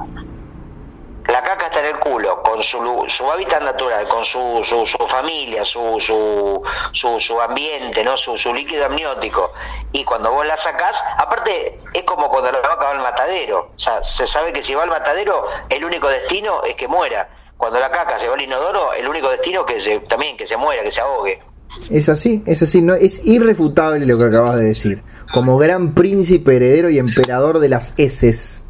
la 1.32 1.42
caca 1.42 1.66
está 1.66 1.80
en 1.80 1.86
el 1.86 1.98
culo, 1.98 2.42
con 2.42 2.62
su, 2.62 2.78
su 3.08 3.30
hábitat 3.30 3.62
natural, 3.62 4.06
con 4.06 4.22
su, 4.22 4.62
su, 4.64 4.84
familia, 5.08 5.64
su, 5.64 5.98
su, 5.98 7.18
su, 7.18 7.40
ambiente, 7.40 8.04
¿no? 8.04 8.18
Su, 8.18 8.36
su 8.36 8.52
líquido 8.52 8.84
amniótico. 8.84 9.50
Y 9.92 10.04
cuando 10.04 10.30
vos 10.30 10.46
la 10.46 10.58
sacás, 10.58 11.02
aparte 11.16 11.80
es 11.94 12.02
como 12.02 12.28
cuando 12.28 12.52
la 12.52 12.60
vaca 12.60 12.84
va 12.84 12.90
al 12.90 12.98
matadero. 12.98 13.70
O 13.74 13.80
sea, 13.80 14.04
se 14.04 14.26
sabe 14.26 14.52
que 14.52 14.62
si 14.62 14.74
va 14.74 14.82
al 14.82 14.90
matadero, 14.90 15.46
el 15.70 15.82
único 15.82 16.06
destino 16.08 16.64
es 16.64 16.74
que 16.76 16.86
muera. 16.86 17.30
Cuando 17.56 17.80
la 17.80 17.90
caca 17.90 18.18
se 18.18 18.28
va 18.28 18.34
al 18.34 18.42
inodoro, 18.42 18.92
el 18.92 19.08
único 19.08 19.30
destino 19.30 19.64
es 19.66 19.72
que 19.72 19.80
se, 19.80 20.00
también 20.00 20.36
que 20.36 20.46
se 20.46 20.58
muera, 20.58 20.82
que 20.82 20.90
se 20.90 21.00
ahogue. 21.00 21.40
Es 21.88 22.10
así, 22.10 22.42
es 22.44 22.62
así, 22.62 22.82
no 22.82 22.94
es 22.94 23.26
irrefutable 23.26 24.04
lo 24.04 24.18
que 24.18 24.24
acabas 24.24 24.56
de 24.56 24.66
decir. 24.66 25.02
Como 25.32 25.56
gran 25.56 25.94
príncipe 25.94 26.56
heredero 26.56 26.90
y 26.90 26.98
emperador 26.98 27.58
de 27.58 27.70
las 27.70 27.94
heces 27.98 28.66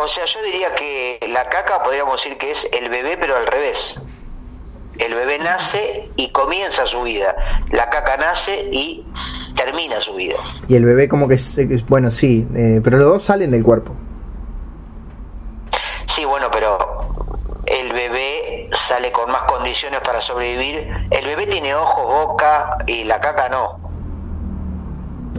o 0.00 0.08
sea, 0.08 0.24
yo 0.26 0.42
diría 0.42 0.74
que 0.74 1.18
la 1.28 1.48
caca 1.48 1.82
podríamos 1.82 2.22
decir 2.22 2.38
que 2.38 2.52
es 2.52 2.66
el 2.72 2.88
bebé, 2.88 3.16
pero 3.20 3.36
al 3.36 3.46
revés. 3.46 4.00
El 4.98 5.14
bebé 5.14 5.38
nace 5.38 6.10
y 6.16 6.30
comienza 6.30 6.86
su 6.86 7.02
vida. 7.02 7.34
La 7.70 7.88
caca 7.90 8.16
nace 8.16 8.68
y 8.72 9.06
termina 9.56 10.00
su 10.00 10.14
vida. 10.14 10.36
Y 10.66 10.76
el 10.76 10.84
bebé 10.84 11.08
como 11.08 11.28
que 11.28 11.34
es, 11.34 11.86
bueno, 11.88 12.10
sí, 12.10 12.46
eh, 12.54 12.80
pero 12.82 12.98
los 12.98 13.12
dos 13.12 13.22
salen 13.24 13.50
del 13.50 13.62
cuerpo. 13.62 13.94
Sí, 16.06 16.24
bueno, 16.24 16.48
pero 16.50 17.14
el 17.66 17.92
bebé 17.92 18.70
sale 18.72 19.12
con 19.12 19.30
más 19.30 19.42
condiciones 19.42 20.00
para 20.00 20.20
sobrevivir. 20.20 20.88
El 21.10 21.24
bebé 21.26 21.46
tiene 21.46 21.74
ojos, 21.74 22.04
boca 22.04 22.78
y 22.86 23.04
la 23.04 23.20
caca 23.20 23.48
no. 23.48 23.78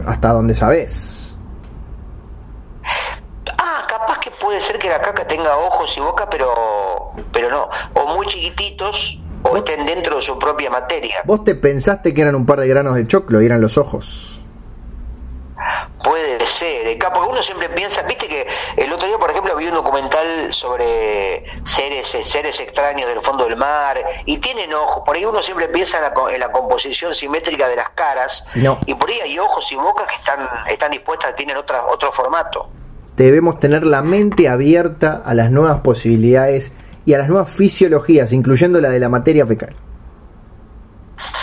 Hasta 0.06 0.32
donde 0.32 0.54
sabes 0.54 1.20
capaz 3.86 4.18
que 4.20 4.30
puede 4.30 4.60
ser 4.60 4.78
que 4.78 4.88
la 4.88 5.00
caca 5.00 5.26
tenga 5.26 5.56
ojos 5.56 5.96
y 5.96 6.00
boca, 6.00 6.28
pero, 6.30 7.12
pero 7.32 7.50
no, 7.50 7.68
o 7.94 8.06
muy 8.16 8.26
chiquititos 8.26 9.18
o 9.42 9.56
estén 9.56 9.86
dentro 9.86 10.16
de 10.16 10.22
su 10.22 10.38
propia 10.38 10.70
materia. 10.70 11.22
Vos 11.24 11.44
te 11.44 11.54
pensaste 11.54 12.12
que 12.14 12.22
eran 12.22 12.34
un 12.34 12.46
par 12.46 12.60
de 12.60 12.68
granos 12.68 12.94
de 12.94 13.06
choclo 13.06 13.40
y 13.40 13.46
eran 13.46 13.60
los 13.60 13.78
ojos. 13.78 14.36
Puede 16.02 16.46
ser, 16.46 16.86
eh, 16.86 16.98
porque 16.98 17.28
uno 17.28 17.42
siempre 17.42 17.68
piensa, 17.68 18.00
viste 18.02 18.26
que 18.26 18.46
el 18.76 18.90
otro 18.90 19.06
día, 19.06 19.18
por 19.18 19.30
ejemplo, 19.30 19.54
vi 19.56 19.66
un 19.66 19.74
documental 19.74 20.52
sobre 20.54 21.44
seres, 21.66 22.16
seres 22.24 22.58
extraños 22.58 23.06
del 23.06 23.20
fondo 23.20 23.44
del 23.44 23.56
mar 23.56 24.02
y 24.24 24.38
tienen 24.38 24.72
ojos, 24.72 25.02
por 25.04 25.16
ahí 25.16 25.26
uno 25.26 25.42
siempre 25.42 25.68
piensa 25.68 25.98
en 26.32 26.40
la, 26.40 26.52
composición 26.52 27.14
simétrica 27.14 27.68
de 27.68 27.76
las 27.76 27.90
caras 27.90 28.44
y 28.54 28.94
por 28.94 29.10
ahí 29.10 29.20
hay 29.20 29.38
ojos 29.38 29.70
y 29.72 29.76
bocas 29.76 30.06
que 30.06 30.14
están, 30.14 30.48
están 30.68 30.90
dispuestas, 30.90 31.34
tienen 31.34 31.58
otra, 31.58 31.84
otro 31.86 32.10
formato. 32.12 32.70
Debemos 33.20 33.58
tener 33.58 33.84
la 33.84 34.00
mente 34.00 34.48
abierta 34.48 35.20
a 35.22 35.34
las 35.34 35.50
nuevas 35.50 35.80
posibilidades 35.80 36.72
y 37.04 37.12
a 37.12 37.18
las 37.18 37.28
nuevas 37.28 37.50
fisiologías, 37.50 38.32
incluyendo 38.32 38.80
la 38.80 38.88
de 38.88 38.98
la 38.98 39.10
materia 39.10 39.44
fecal. 39.44 39.76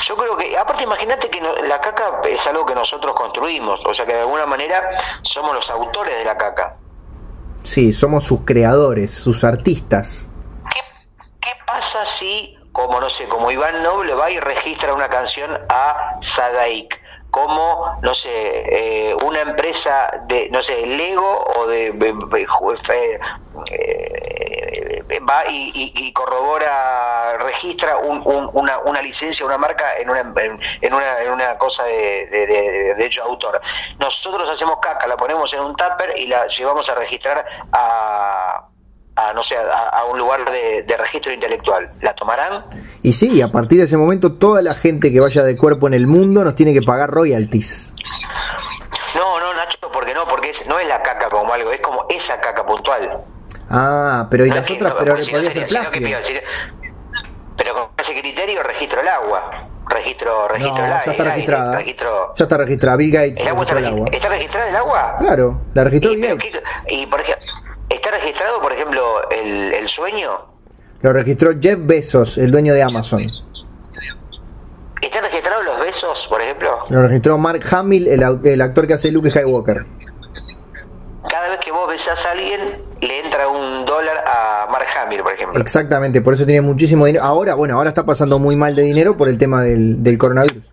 Yo 0.08 0.18
creo 0.18 0.36
que, 0.36 0.58
aparte 0.58 0.82
imagínate 0.82 1.30
que 1.30 1.40
la 1.40 1.80
caca 1.80 2.22
es 2.28 2.48
algo 2.48 2.66
que 2.66 2.74
nosotros 2.74 3.14
construimos, 3.14 3.86
o 3.86 3.94
sea 3.94 4.08
que 4.08 4.14
de 4.14 4.22
alguna 4.22 4.48
manera 4.48 4.90
somos 5.22 5.54
los 5.54 5.70
autores 5.70 6.18
de 6.18 6.26
la 6.26 6.36
caca. 6.36 6.78
Sí, 7.62 7.94
somos 7.94 8.24
sus 8.24 8.42
creadores, 8.42 9.14
sus 9.14 9.44
artistas. 9.44 10.32
¿Qué, 10.74 10.82
qué 11.40 11.52
pasa 11.68 12.04
si, 12.08 12.58
como 12.72 13.00
no 13.00 13.08
sé, 13.08 13.28
como 13.28 13.52
Iván 13.52 13.84
Noble 13.84 14.16
va 14.16 14.32
y 14.32 14.40
registra 14.40 14.96
una 14.96 15.10
canción 15.10 15.52
a 15.70 16.18
Sadaik? 16.22 17.00
Como, 17.32 17.98
no 18.02 18.16
sé, 18.16 18.30
eh, 18.32 19.16
una 19.24 19.42
empresa 19.42 20.24
de, 20.28 20.50
no 20.50 20.62
sé, 20.62 20.86
Lego 20.86 21.46
o 21.56 21.68
de, 21.68 21.88
eh, 23.70 25.20
va 25.30 25.44
y, 25.48 26.12
corrobora, 26.14 27.38
registra 27.40 27.98
una, 27.98 28.80
una, 28.80 29.02
licencia, 29.02 29.46
una 29.46 29.58
marca 29.58 29.98
en 29.98 30.10
una, 30.10 30.22
en 30.22 30.94
una, 30.94 31.20
en 31.22 31.32
una 31.32 31.58
cosa 31.58 31.84
de, 31.84 32.28
de, 32.28 32.48
de, 32.96 33.22
autor. 33.22 33.62
Nosotros 34.00 34.50
hacemos 34.50 34.78
caca, 34.82 35.08
la 35.08 35.18
ponemos 35.18 35.54
en 35.54 35.62
un 35.62 35.76
tupper 35.76 36.14
y 36.18 36.28
la 36.28 36.48
llevamos 36.48 36.90
a 36.90 36.96
registrar 36.96 37.46
a 37.74 38.67
a, 39.18 39.34
no 39.34 39.44
sé, 39.44 39.56
a, 39.58 40.06
un 40.06 40.18
lugar 40.20 40.42
de, 40.52 40.98
registro 40.98 41.34
intelectual. 41.34 41.92
¿La 42.02 42.14
tomarán? 42.14 42.66
Y 43.02 43.14
sí, 43.14 43.42
a 43.42 43.52
partir 43.52 43.80
de 43.80 43.86
ese 43.86 43.98
momento 43.98 44.34
toda 44.34 44.62
la 44.62 44.76
gente 44.76 45.12
que 45.12 45.20
vaya 45.20 45.44
de 45.44 45.58
cuerpo 45.58 45.88
en 45.88 45.96
el 45.96 46.06
mundo 46.06 46.44
nos 46.44 46.56
tiene 46.56 46.72
que 46.72 46.82
pagar 46.82 47.10
royalties. 47.10 47.94
No, 49.16 49.40
no, 49.40 49.54
Nacho, 49.56 49.80
porque 49.92 50.14
no, 50.14 50.26
porque 50.28 50.52
no 50.68 50.80
es 50.80 50.88
la 50.88 51.02
caca 51.02 51.30
como 51.30 51.52
algo, 51.52 51.72
es 51.72 51.82
como 51.82 52.06
esa 52.10 52.40
caca 52.40 52.64
puntual. 52.64 53.24
Ah, 53.70 54.28
pero 54.30 54.46
y 54.46 54.52
las 54.52 54.70
otras, 54.70 54.94
pero 55.00 55.16
podría 55.16 55.52
ser 55.52 55.68
plagio. 55.68 56.02
pero 57.58 57.74
con 57.74 57.90
ese 57.98 58.20
criterio 58.20 58.62
registro 58.62 59.02
el 59.02 59.08
agua. 59.08 59.68
Registro, 59.90 60.48
registro 60.50 60.86
el 60.86 60.92
agua. 60.92 61.02
Ya 61.06 61.12
está 61.12 61.24
registrada. 61.24 61.84
Ya 62.36 62.44
está 62.44 62.58
registrada. 62.58 62.98
Bill 62.98 63.12
Gates. 63.12 63.42
¿El 63.42 63.48
agua 63.48 63.66
está, 63.66 63.80
¿Está 64.12 64.30
registrada 64.30 64.70
el 64.70 64.76
agua? 64.76 65.16
Claro, 65.20 65.62
la 65.74 65.84
registró 65.86 66.12
Bill 66.12 66.28
Gates. 66.28 66.62
y 66.90 67.08
por 67.08 67.22
ejemplo, 67.22 67.46
¿Está 67.90 68.12
registrado, 68.12 68.62
por 68.62 68.74
ejemplo, 68.74 69.30
el, 69.32 69.88
sueño? 69.88 70.32
Lo 71.02 71.14
registró 71.14 71.52
Jeff 71.60 71.80
Bezos, 71.82 72.38
el 72.38 72.52
dueño 72.52 72.74
de 72.74 72.84
Amazon. 72.84 73.26
¿Están 75.02 75.24
registrados 75.24 75.66
los 75.66 75.80
besos, 75.80 76.28
por 76.28 76.42
ejemplo? 76.42 76.80
Lo 76.90 77.04
registró 77.04 77.38
Mark 77.38 77.62
Hamill, 77.72 78.08
el, 78.08 78.62
actor 78.62 78.88
que 78.88 78.94
hace 78.94 79.12
Luke 79.12 79.30
Skywalker. 79.30 79.86
Cada 81.30 81.50
vez 81.50 81.60
que 81.60 81.72
vos 81.72 81.88
besás 81.88 82.26
a 82.26 82.32
alguien, 82.32 82.84
le 83.00 83.20
entra 83.20 83.48
un 83.48 83.86
dólar 83.86 84.24
a 84.28 84.68
Mark 84.70 84.88
Hamill, 85.00 85.22
por 85.22 85.34
ejemplo. 85.34 85.62
Exactamente, 85.62 86.22
por 86.22 86.34
eso 86.34 86.46
tiene 86.46 86.62
muchísimo 86.62 87.06
dinero. 87.06 87.24
Ahora, 87.24 87.54
bueno, 87.54 87.76
ahora 87.76 87.90
está 87.90 88.06
pasando 88.06 88.40
muy 88.40 88.56
mal 88.56 88.76
de 88.76 88.82
dinero 88.84 89.16
por 89.16 89.30
el 89.30 89.38
tema 89.38 89.62
del, 89.62 90.18
coronavirus. 90.18 90.64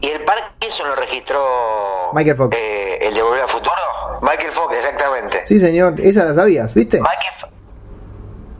¿Y 0.00 0.08
el 0.08 0.24
Parkinson 0.24 0.88
lo 0.88 0.96
registró 0.96 2.10
Michael 2.12 2.36
Fox? 2.36 2.56
Eh, 2.56 2.98
¿El 3.00 3.14
de 3.14 3.22
Volver 3.22 3.42
a 3.42 3.48
Futuro? 3.48 4.03
Michael 4.24 4.52
Fox, 4.52 4.74
exactamente. 4.74 5.42
Sí, 5.44 5.58
señor, 5.58 6.00
esa 6.00 6.24
la 6.24 6.34
sabías, 6.34 6.72
¿viste? 6.72 6.98
Michael 6.98 7.52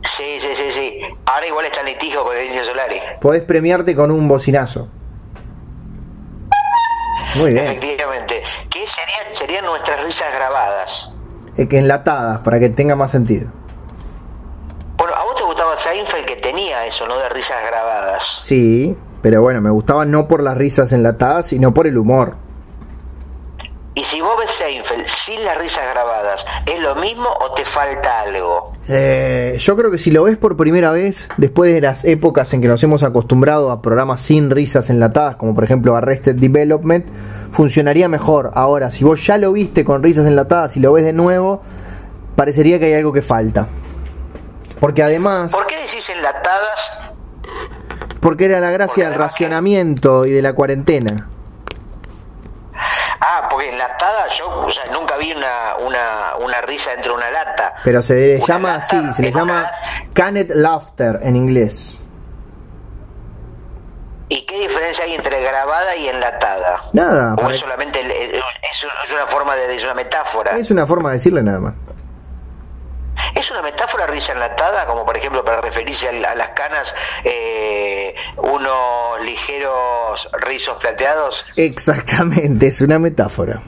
Sí, 0.03 0.37
sí, 0.39 0.47
sí, 0.55 0.71
sí. 0.71 0.99
Ahora 1.25 1.47
igual 1.47 1.65
está 1.65 1.79
en 1.79 1.87
litigio 1.87 2.23
con 2.23 2.37
el 2.37 2.45
Indio 2.45 2.63
Solari. 2.63 3.01
Podés 3.19 3.41
premiarte 3.41 3.95
con 3.95 4.11
un 4.11 4.27
bocinazo. 4.27 4.87
Muy 7.35 7.51
bien. 7.51 7.65
Efectivamente. 7.65 8.43
¿Qué 8.69 8.85
serían, 8.87 9.33
serían 9.33 9.65
nuestras 9.65 10.03
risas 10.03 10.31
grabadas? 10.33 11.11
Eh, 11.57 11.67
que 11.67 11.79
enlatadas, 11.79 12.39
para 12.41 12.59
que 12.59 12.69
tenga 12.69 12.95
más 12.95 13.11
sentido. 13.11 13.49
Bueno, 14.97 15.15
¿a 15.15 15.23
vos 15.23 15.35
te 15.35 15.43
gustaba 15.43 15.75
Seinfeld 15.75 16.25
que 16.25 16.35
tenía 16.35 16.85
eso, 16.85 17.07
no 17.07 17.17
de 17.17 17.27
risas 17.29 17.57
grabadas? 17.67 18.37
Sí, 18.41 18.95
pero 19.21 19.41
bueno, 19.41 19.59
me 19.61 19.71
gustaba 19.71 20.05
no 20.05 20.27
por 20.27 20.43
las 20.43 20.55
risas 20.55 20.93
enlatadas, 20.93 21.47
sino 21.47 21.73
por 21.73 21.87
el 21.87 21.97
humor. 21.97 22.37
Y 23.97 24.03
si 24.03 24.19
vos 24.19 24.37
ves 24.37 24.51
Seinfeld 24.51 25.07
sin 25.07 25.41
las 25.45 25.57
risas 25.57 25.85
grabadas, 25.89 26.45
¿es 26.65 26.81
lo 26.81 26.95
mismo 26.95 27.29
o 27.29 27.53
te 27.53 27.63
falta 27.63 28.23
algo? 28.23 28.73
Eh, 28.89 29.55
yo 29.57 29.77
creo 29.77 29.89
que 29.89 29.97
si 29.97 30.11
lo 30.11 30.23
ves 30.23 30.35
por 30.35 30.57
primera 30.57 30.91
vez, 30.91 31.29
después 31.37 31.73
de 31.73 31.79
las 31.79 32.03
épocas 32.03 32.53
en 32.53 32.61
que 32.61 32.67
nos 32.67 32.83
hemos 32.83 33.03
acostumbrado 33.03 33.71
a 33.71 33.81
programas 33.81 34.21
sin 34.21 34.51
risas 34.51 34.89
enlatadas, 34.89 35.37
como 35.37 35.55
por 35.55 35.63
ejemplo 35.63 35.95
Arrested 35.95 36.35
Development, 36.35 37.05
funcionaría 37.51 38.09
mejor. 38.09 38.51
Ahora, 38.53 38.91
si 38.91 39.05
vos 39.05 39.25
ya 39.25 39.37
lo 39.37 39.53
viste 39.53 39.85
con 39.85 40.03
risas 40.03 40.27
enlatadas 40.27 40.75
y 40.75 40.81
lo 40.81 40.91
ves 40.91 41.05
de 41.05 41.13
nuevo, 41.13 41.61
parecería 42.35 42.79
que 42.79 42.87
hay 42.87 42.93
algo 42.95 43.13
que 43.13 43.21
falta. 43.21 43.65
Porque 44.81 45.03
además... 45.03 45.53
¿Por 45.53 45.67
qué 45.67 45.77
decís 45.77 46.09
enlatadas? 46.09 46.91
Porque 48.19 48.43
era 48.43 48.59
la 48.59 48.71
gracia 48.71 49.09
del 49.09 49.17
racionamiento 49.17 50.25
y 50.25 50.31
de 50.31 50.41
la 50.41 50.51
cuarentena. 50.51 51.29
Ah, 53.27 53.47
porque 53.49 53.69
enlatada 53.69 54.27
yo 54.37 54.47
o 54.47 54.71
sea, 54.71 54.83
nunca 54.91 55.17
vi 55.17 55.31
una, 55.31 55.75
una, 55.79 56.35
una 56.39 56.61
risa 56.61 56.91
dentro 56.91 57.13
de 57.13 57.17
una 57.17 57.31
lata. 57.31 57.73
Pero 57.83 58.01
se 58.01 58.13
le 58.13 58.39
llama 58.39 58.75
así, 58.75 58.97
se 59.13 59.23
le 59.23 59.31
llama 59.31 59.71
canned 60.13 60.51
laughter 60.53 61.19
en 61.23 61.35
inglés. 61.35 62.03
¿Y 64.29 64.45
qué 64.45 64.59
diferencia 64.59 65.05
hay 65.05 65.13
entre 65.13 65.41
grabada 65.41 65.95
y 65.95 66.07
enlatada? 66.07 66.81
Nada. 66.93 67.35
¿O 67.35 67.49
es 67.49 67.57
solamente 67.57 67.99
es, 67.99 69.11
una 69.11 69.27
forma 69.27 69.55
de, 69.55 69.75
es 69.75 69.83
una 69.83 69.93
metáfora? 69.93 70.57
Es 70.57 70.69
una 70.69 70.85
forma 70.85 71.09
de 71.09 71.15
decirle 71.15 71.41
nada 71.41 71.59
más. 71.59 71.73
¿Es 73.35 73.51
una 73.51 73.61
metáfora 73.61 74.07
risa 74.07 74.31
enlatada, 74.31 74.85
como 74.85 75.05
por 75.05 75.17
ejemplo 75.17 75.43
para 75.43 75.59
referirse 75.59 76.07
a, 76.07 76.35
las 76.35 76.49
canas, 76.51 76.95
eh, 77.25 78.15
unos 78.37 79.21
ligeros 79.25 80.29
rizos 80.39 80.77
plateados? 80.79 81.45
Exactamente, 81.57 82.67
es 82.67 82.79
una 82.79 82.97
metáfora. 82.97 83.61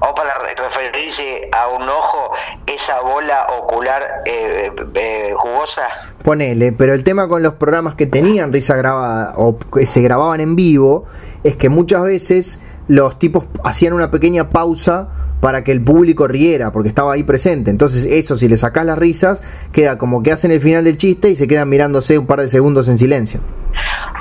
O 0.00 0.14
para 0.14 0.34
referirse 0.34 1.48
a 1.52 1.68
un 1.68 1.88
ojo, 1.88 2.30
esa 2.66 3.00
bola 3.00 3.46
ocular 3.58 4.22
eh, 4.26 4.70
eh, 4.94 5.32
jugosa. 5.34 5.88
Ponele, 6.22 6.72
pero 6.72 6.92
el 6.92 7.02
tema 7.02 7.28
con 7.28 7.42
los 7.42 7.54
programas 7.54 7.94
que 7.94 8.06
tenían 8.06 8.52
risa 8.52 8.76
grabada 8.76 9.32
o 9.36 9.58
que 9.58 9.86
se 9.86 10.02
grababan 10.02 10.40
en 10.40 10.54
vivo 10.54 11.06
es 11.44 11.56
que 11.56 11.70
muchas 11.70 12.02
veces 12.02 12.60
los 12.88 13.18
tipos 13.18 13.46
hacían 13.64 13.94
una 13.94 14.10
pequeña 14.10 14.50
pausa 14.50 15.08
para 15.40 15.64
que 15.64 15.72
el 15.72 15.82
público 15.82 16.26
riera, 16.26 16.72
porque 16.72 16.88
estaba 16.88 17.14
ahí 17.14 17.22
presente. 17.22 17.70
Entonces, 17.70 18.04
eso, 18.04 18.36
si 18.36 18.48
le 18.48 18.56
sacás 18.56 18.84
las 18.84 18.98
risas, 18.98 19.42
queda 19.72 19.98
como 19.98 20.22
que 20.22 20.32
hacen 20.32 20.50
el 20.50 20.60
final 20.60 20.84
del 20.84 20.96
chiste 20.96 21.30
y 21.30 21.36
se 21.36 21.46
quedan 21.46 21.68
mirándose 21.68 22.18
un 22.18 22.26
par 22.26 22.40
de 22.40 22.48
segundos 22.48 22.88
en 22.88 22.98
silencio. 22.98 23.40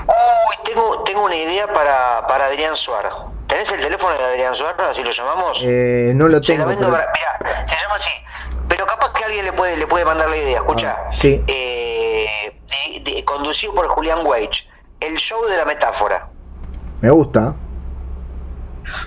Uy, 0.07 0.56
tengo, 0.64 1.03
tengo 1.03 1.26
una 1.26 1.35
idea 1.35 1.68
para, 1.73 2.26
para 2.27 2.45
Adrián 2.48 2.76
Suárez. 2.76 3.14
¿Tenés 3.48 3.72
el 3.72 3.80
teléfono 3.80 4.14
de 4.14 4.23
Adrián 4.23 4.56
Suárez, 4.56 4.88
así 4.91 5.03
lo 5.03 5.11
llamamos? 5.11 5.60
Eh, 5.64 6.11
no 6.15 6.27
lo 6.27 6.41
tengo. 6.41 6.65
Mira, 6.65 7.07
se 7.65 7.76
llama 7.76 7.95
así. 7.95 8.11
Pero 8.68 8.85
capaz 8.85 9.14
que 9.14 9.23
alguien 9.23 9.45
le 9.45 9.53
puede, 9.53 9.77
le 9.77 9.88
puede 9.88 10.06
mandar 10.06 10.30
la 10.30 10.38
idea. 10.38 10.57
Escucha. 10.57 10.95
Ah, 10.99 11.10
sí. 11.15 11.41
Eh, 11.48 12.53
conducido 13.26 13.73
por 13.73 13.88
Julián 13.88 14.26
Wage. 14.26 14.68
El 14.99 15.15
show 15.18 15.45
de 15.45 15.57
la 15.57 15.65
metáfora. 15.65 16.27
Me 17.02 17.11
gusta 17.11 17.53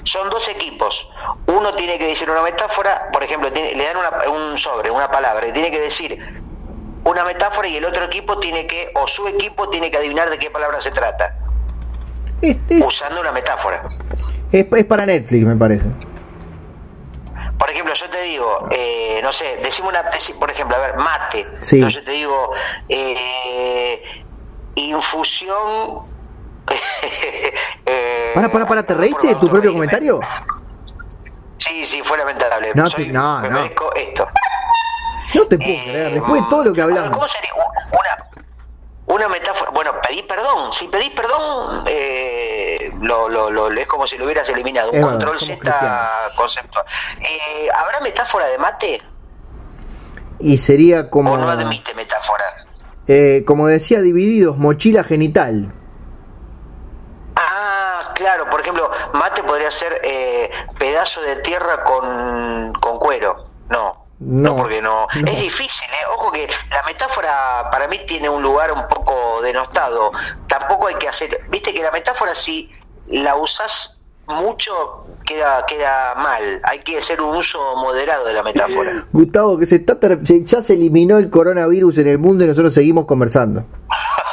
son 0.04 0.30
dos 0.30 0.48
equipos. 0.48 1.08
Uno 1.46 1.74
tiene 1.74 1.98
que 1.98 2.06
decir 2.06 2.30
una 2.30 2.42
metáfora, 2.42 3.10
por 3.12 3.22
ejemplo, 3.22 3.50
le 3.50 3.84
dan 3.84 3.96
un 4.30 4.58
sobre, 4.58 4.90
una 4.90 5.10
palabra, 5.10 5.46
y 5.46 5.52
tiene 5.52 5.70
que 5.70 5.80
decir 5.80 6.40
una 7.04 7.24
metáfora 7.24 7.66
y 7.68 7.76
el 7.76 7.84
otro 7.84 8.04
equipo 8.04 8.38
tiene 8.38 8.66
que, 8.66 8.90
o 8.94 9.06
su 9.06 9.26
equipo 9.26 9.68
tiene 9.70 9.90
que 9.90 9.98
adivinar 9.98 10.28
de 10.30 10.38
qué 10.38 10.50
palabra 10.50 10.80
se 10.80 10.90
trata. 10.90 11.34
usando 12.68 13.20
una 13.20 13.32
metáfora. 13.32 13.88
Es, 14.52 14.66
para 14.84 15.06
Netflix, 15.06 15.46
me 15.46 15.56
parece. 15.56 15.86
Por 17.58 17.70
ejemplo, 17.70 17.94
yo 17.94 18.08
te 18.08 18.22
digo, 18.22 18.68
eh, 18.70 19.20
no 19.22 19.32
sé, 19.32 19.58
decimos 19.62 19.92
una, 19.92 20.10
por 20.38 20.50
ejemplo, 20.50 20.76
a 20.76 20.80
ver, 20.80 20.96
mate. 20.96 21.46
Sí. 21.60 21.76
Entonces 21.76 22.04
te 22.04 22.12
digo, 22.12 22.52
eh, 22.88 24.02
infusión 24.74 26.02
eh, 27.86 28.32
para, 28.34 28.50
para, 28.50 28.66
para, 28.66 28.82
¿te 28.82 28.94
reíste 28.94 29.28
de 29.28 29.34
tu 29.36 29.48
propio 29.48 29.72
comentario? 29.72 30.20
Sí, 31.58 31.86
sí, 31.86 32.02
fue 32.04 32.16
lamentable. 32.18 32.72
No, 32.74 32.84
no, 32.84 33.50
no. 33.50 33.64
esto. 33.96 34.28
No 35.34 35.46
te 35.46 35.56
puedo 35.58 35.82
creer, 35.84 36.12
después 36.14 36.42
de 36.42 36.48
todo 36.50 36.64
lo 36.64 36.72
que 36.72 36.82
hablamos. 36.82 37.10
¿Cómo 37.12 37.28
sería? 37.28 37.50
Una, 37.54 38.44
una 39.14 39.28
metáfora. 39.28 39.70
Bueno, 39.70 39.92
pedí 40.06 40.22
perdón. 40.24 40.72
Si 40.72 40.88
pedís 40.88 41.10
perdón, 41.10 41.84
eh, 41.86 42.92
lo, 43.00 43.28
lo, 43.28 43.50
lo, 43.50 43.70
es 43.70 43.86
como 43.86 44.06
si 44.06 44.16
lo 44.18 44.24
hubieras 44.24 44.48
eliminado. 44.48 44.90
Un 44.90 44.96
Es 44.98 45.04
control 45.04 45.36
verdad, 45.40 46.08
Z 46.28 46.36
conceptual. 46.36 46.84
Eh, 47.20 47.68
¿Habrá 47.72 48.00
metáfora 48.00 48.46
de 48.46 48.58
mate 48.58 49.02
Y 50.40 50.56
sería 50.56 51.08
como, 51.10 51.32
o 51.32 51.38
no 51.38 51.48
admite 51.48 51.94
metáforas? 51.94 52.66
eh, 53.06 53.44
como 53.46 53.66
decía, 53.68 54.00
divididos, 54.00 54.56
mochila 54.56 55.04
genital. 55.04 55.72
Claro, 58.20 58.50
por 58.50 58.60
ejemplo, 58.60 58.90
mate 59.14 59.42
podría 59.42 59.70
ser 59.70 59.98
eh, 60.04 60.50
pedazo 60.78 61.22
de 61.22 61.36
tierra 61.36 61.82
con, 61.84 62.72
con 62.74 62.98
cuero. 62.98 63.46
No. 63.70 64.06
No, 64.22 64.54
porque 64.54 64.82
no. 64.82 65.06
no. 65.14 65.30
Es 65.30 65.40
difícil, 65.40 65.88
¿eh? 65.88 66.06
Ojo 66.14 66.30
que 66.30 66.46
la 66.70 66.82
metáfora 66.82 67.70
para 67.72 67.88
mí 67.88 67.98
tiene 68.06 68.28
un 68.28 68.42
lugar 68.42 68.70
un 68.72 68.86
poco 68.88 69.40
denostado. 69.40 70.10
Tampoco 70.46 70.88
hay 70.88 70.96
que 70.96 71.08
hacer. 71.08 71.40
Viste 71.48 71.72
que 71.72 71.82
la 71.82 71.90
metáfora, 71.90 72.34
si 72.34 72.70
la 73.06 73.36
usas 73.36 73.98
mucho, 74.26 75.06
queda, 75.24 75.64
queda 75.64 76.14
mal. 76.16 76.60
Hay 76.64 76.80
que 76.80 76.98
hacer 76.98 77.22
un 77.22 77.34
uso 77.34 77.58
moderado 77.76 78.26
de 78.26 78.34
la 78.34 78.42
metáfora. 78.42 79.06
Gustavo, 79.10 79.56
que 79.58 79.64
se 79.64 79.76
está 79.76 79.98
ter- 79.98 80.20
ya 80.22 80.60
se 80.60 80.74
eliminó 80.74 81.16
el 81.16 81.30
coronavirus 81.30 81.96
en 81.98 82.08
el 82.08 82.18
mundo 82.18 82.44
y 82.44 82.48
nosotros 82.48 82.74
seguimos 82.74 83.06
conversando. 83.06 83.64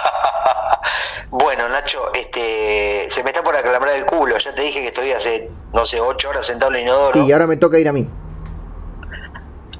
Bueno, 1.30 1.68
Nacho, 1.68 2.14
este, 2.14 3.08
se 3.10 3.24
me 3.24 3.32
está 3.32 3.44
por 3.44 3.56
aclarar 3.56 3.90
el 3.90 4.06
culo. 4.06 4.38
Ya 4.38 4.56
te 4.56 4.62
dije 4.62 4.82
que 4.82 4.88
estoy 4.88 5.12
hace, 5.12 5.50
no 5.74 5.86
sé, 5.86 6.00
ocho 6.00 6.30
horas 6.30 6.46
sentado 6.46 6.72
en 6.72 6.78
el 6.78 6.82
inodoro. 6.84 7.12
Sí, 7.12 7.32
ahora 7.32 7.48
me 7.48 7.58
toca 7.58 7.78
ir 7.80 7.88
a 7.88 7.92
mí. 7.92 8.08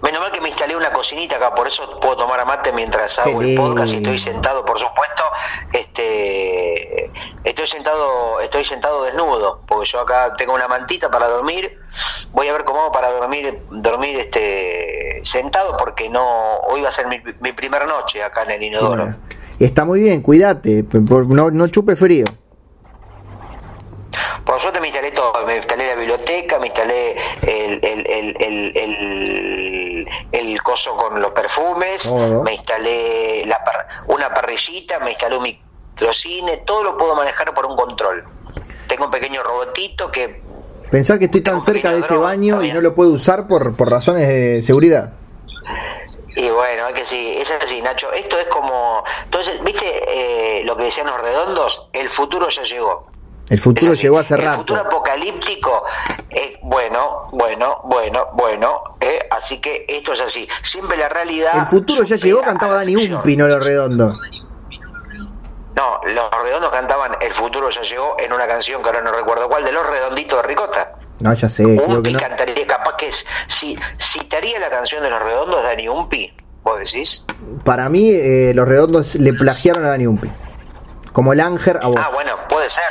Menos 0.02 0.22
mal 0.22 0.32
que 0.32 0.42
me 0.42 0.50
instalé 0.50 0.76
una 0.76 0.92
cocinita 0.92 1.38
acá, 1.38 1.56
por 1.56 1.68
eso 1.68 2.00
puedo 2.00 2.18
tomar 2.18 2.46
mate 2.46 2.72
mientras 2.72 3.18
hago 3.18 3.42
el 3.42 3.56
podcast 3.56 3.94
y 3.94 3.98
estoy 3.98 4.20
sentado, 4.20 4.64
por 4.64 4.78
supuesto. 4.78 5.24
Este, 5.74 7.12
estoy 7.44 7.66
sentado, 7.66 8.40
estoy 8.42 8.64
sentado 8.64 9.04
desnudo, 9.06 9.62
porque 9.68 9.90
yo 9.90 10.02
acá 10.02 10.36
tengo 10.38 10.54
una 10.54 10.68
mantita 10.68 11.10
para 11.10 11.28
dormir. 11.28 11.80
Voy 12.32 12.48
a 12.48 12.54
ver 12.54 12.64
cómo 12.64 12.82
hago 12.82 12.92
para 12.92 13.10
dormir, 13.12 13.60
dormir 13.72 14.20
este, 14.20 15.22
sentado, 15.24 15.76
porque 15.78 16.10
no, 16.10 16.58
hoy 16.68 16.82
va 16.82 16.90
a 16.90 16.92
ser 16.92 17.08
mi, 17.08 17.20
mi 17.40 17.54
primera 17.54 17.86
noche 17.88 18.22
acá 18.22 18.44
en 18.44 18.52
el 18.52 18.64
inodoro. 18.64 19.04
Bueno, 19.04 19.18
Está 19.60 19.86
muy 19.86 20.02
bien, 20.02 20.22
cuídate, 20.22 20.86
no, 20.94 21.50
no 21.50 21.68
chupe 21.68 21.96
frío. 21.96 22.26
Por 24.46 24.62
suerte 24.62 24.80
me 24.80 24.88
instalé 24.88 25.12
todo, 25.12 25.46
me 25.46 25.58
instalé 25.58 25.88
la 25.88 25.96
biblioteca, 25.96 26.58
me 26.60 26.68
instalé 26.68 27.18
el, 27.42 27.80
el, 27.84 28.08
el, 28.08 28.74
el, 28.76 30.08
el, 30.32 30.62
coso 30.62 30.96
con 30.96 31.22
los 31.22 31.32
perfumes, 31.32 32.10
me 32.44 32.54
instalé 32.54 33.46
la 33.46 33.60
una 34.08 34.34
parrillita, 34.34 35.00
me 35.00 35.12
instalé 35.12 35.38
un 35.38 35.44
microcine, 35.44 36.58
todo 36.66 36.84
lo 36.84 36.98
puedo 36.98 37.16
manejar 37.16 37.54
por 37.54 37.66
un 37.66 37.76
control. 37.76 38.24
Tengo 38.88 39.06
un 39.06 39.12
pequeño 39.12 39.44
robotito 39.44 40.10
que... 40.12 40.42
Pensar 40.90 41.20
que 41.20 41.26
estoy 41.26 41.42
tan 41.42 41.60
cerca 41.60 41.92
de 41.92 42.00
ese 42.00 42.16
baño 42.16 42.64
y 42.64 42.72
no 42.72 42.80
lo 42.80 42.96
puedo 42.96 43.12
usar 43.12 43.48
por, 43.48 43.76
por 43.76 43.90
razones 43.90 44.28
de 44.28 44.62
seguridad. 44.62 45.14
Y 46.38 46.52
bueno, 46.52 46.88
es 46.90 46.94
que 46.94 47.06
sí, 47.08 47.36
es 47.40 47.50
así, 47.50 47.82
Nacho. 47.82 48.12
Esto 48.12 48.38
es 48.38 48.46
como... 48.46 49.04
Entonces, 49.24 49.60
¿viste 49.64 50.04
eh, 50.08 50.64
lo 50.66 50.78
que 50.78 50.84
decían 50.84 51.08
los 51.08 51.20
redondos? 51.20 51.90
El 51.94 52.12
futuro 52.12 52.48
ya 52.50 52.62
llegó. 52.62 53.08
El 53.50 53.60
futuro 53.60 53.94
así. 53.94 54.04
llegó 54.04 54.20
hace 54.20 54.36
el 54.36 54.42
rato. 54.42 54.58
futuro 54.58 54.82
apocalíptico, 54.82 55.84
eh, 56.30 56.60
bueno, 56.62 57.28
bueno, 57.32 57.82
bueno, 57.86 58.28
bueno, 58.34 58.84
eh, 59.02 59.28
así 59.32 59.60
que 59.60 59.86
esto 59.88 60.14
es 60.14 60.20
así. 60.20 60.48
Siempre 60.62 60.96
la 60.96 61.10
realidad. 61.10 61.58
El 61.58 61.66
futuro 61.66 62.04
ya 62.04 62.18
llegó, 62.18 62.42
cantaba 62.44 62.76
Dani 62.76 62.94
ficción. 62.94 63.18
Umpi, 63.18 63.36
no 63.36 63.48
lo 63.48 63.60
redondo. 63.60 64.14
No, 65.76 66.02
los 66.06 66.44
redondos 66.44 66.72
cantaban 66.72 67.18
El 67.20 67.34
futuro 67.34 67.70
ya 67.72 67.82
llegó 67.82 68.16
en 68.20 68.32
una 68.32 68.48
canción 68.48 68.84
que 68.84 68.90
ahora 68.90 69.02
no 69.02 69.12
recuerdo 69.12 69.48
cuál, 69.48 69.64
de 69.64 69.72
los 69.72 69.88
redonditos 69.88 70.40
de 70.42 70.48
Ricota. 70.48 70.97
No, 71.20 71.34
ya 71.34 71.50
sé, 71.50 71.64
digo 71.66 71.86
que 71.88 71.94
Umpi 71.94 72.14
no. 72.14 72.20
cantaría, 72.20 72.68
capaz 72.68 72.96
que 72.98 73.08
es, 73.08 73.26
si 73.48 73.78
citaría 74.00 74.60
la 74.60 74.70
canción 74.70 75.02
de 75.04 75.10
los 75.10 75.22
redondos, 75.22 75.64
Dani 75.64 75.88
Umpi, 75.88 76.32
vos 76.64 76.78
decís. 76.80 77.24
Para 77.64 77.90
mí, 77.90 78.10
eh, 78.12 78.52
los 78.54 78.68
redondos 78.68 79.16
le 79.16 79.34
plagiaron 79.34 79.84
a 79.86 79.90
Dani 79.90 80.06
Umpi. 80.08 80.30
Como 81.14 81.34
el 81.34 81.40
Ángel 81.40 81.80
a 81.82 81.88
vos. 81.88 81.98
Ah, 82.00 82.10
bueno, 82.14 82.34
puede 82.48 82.70
ser. 82.70 82.84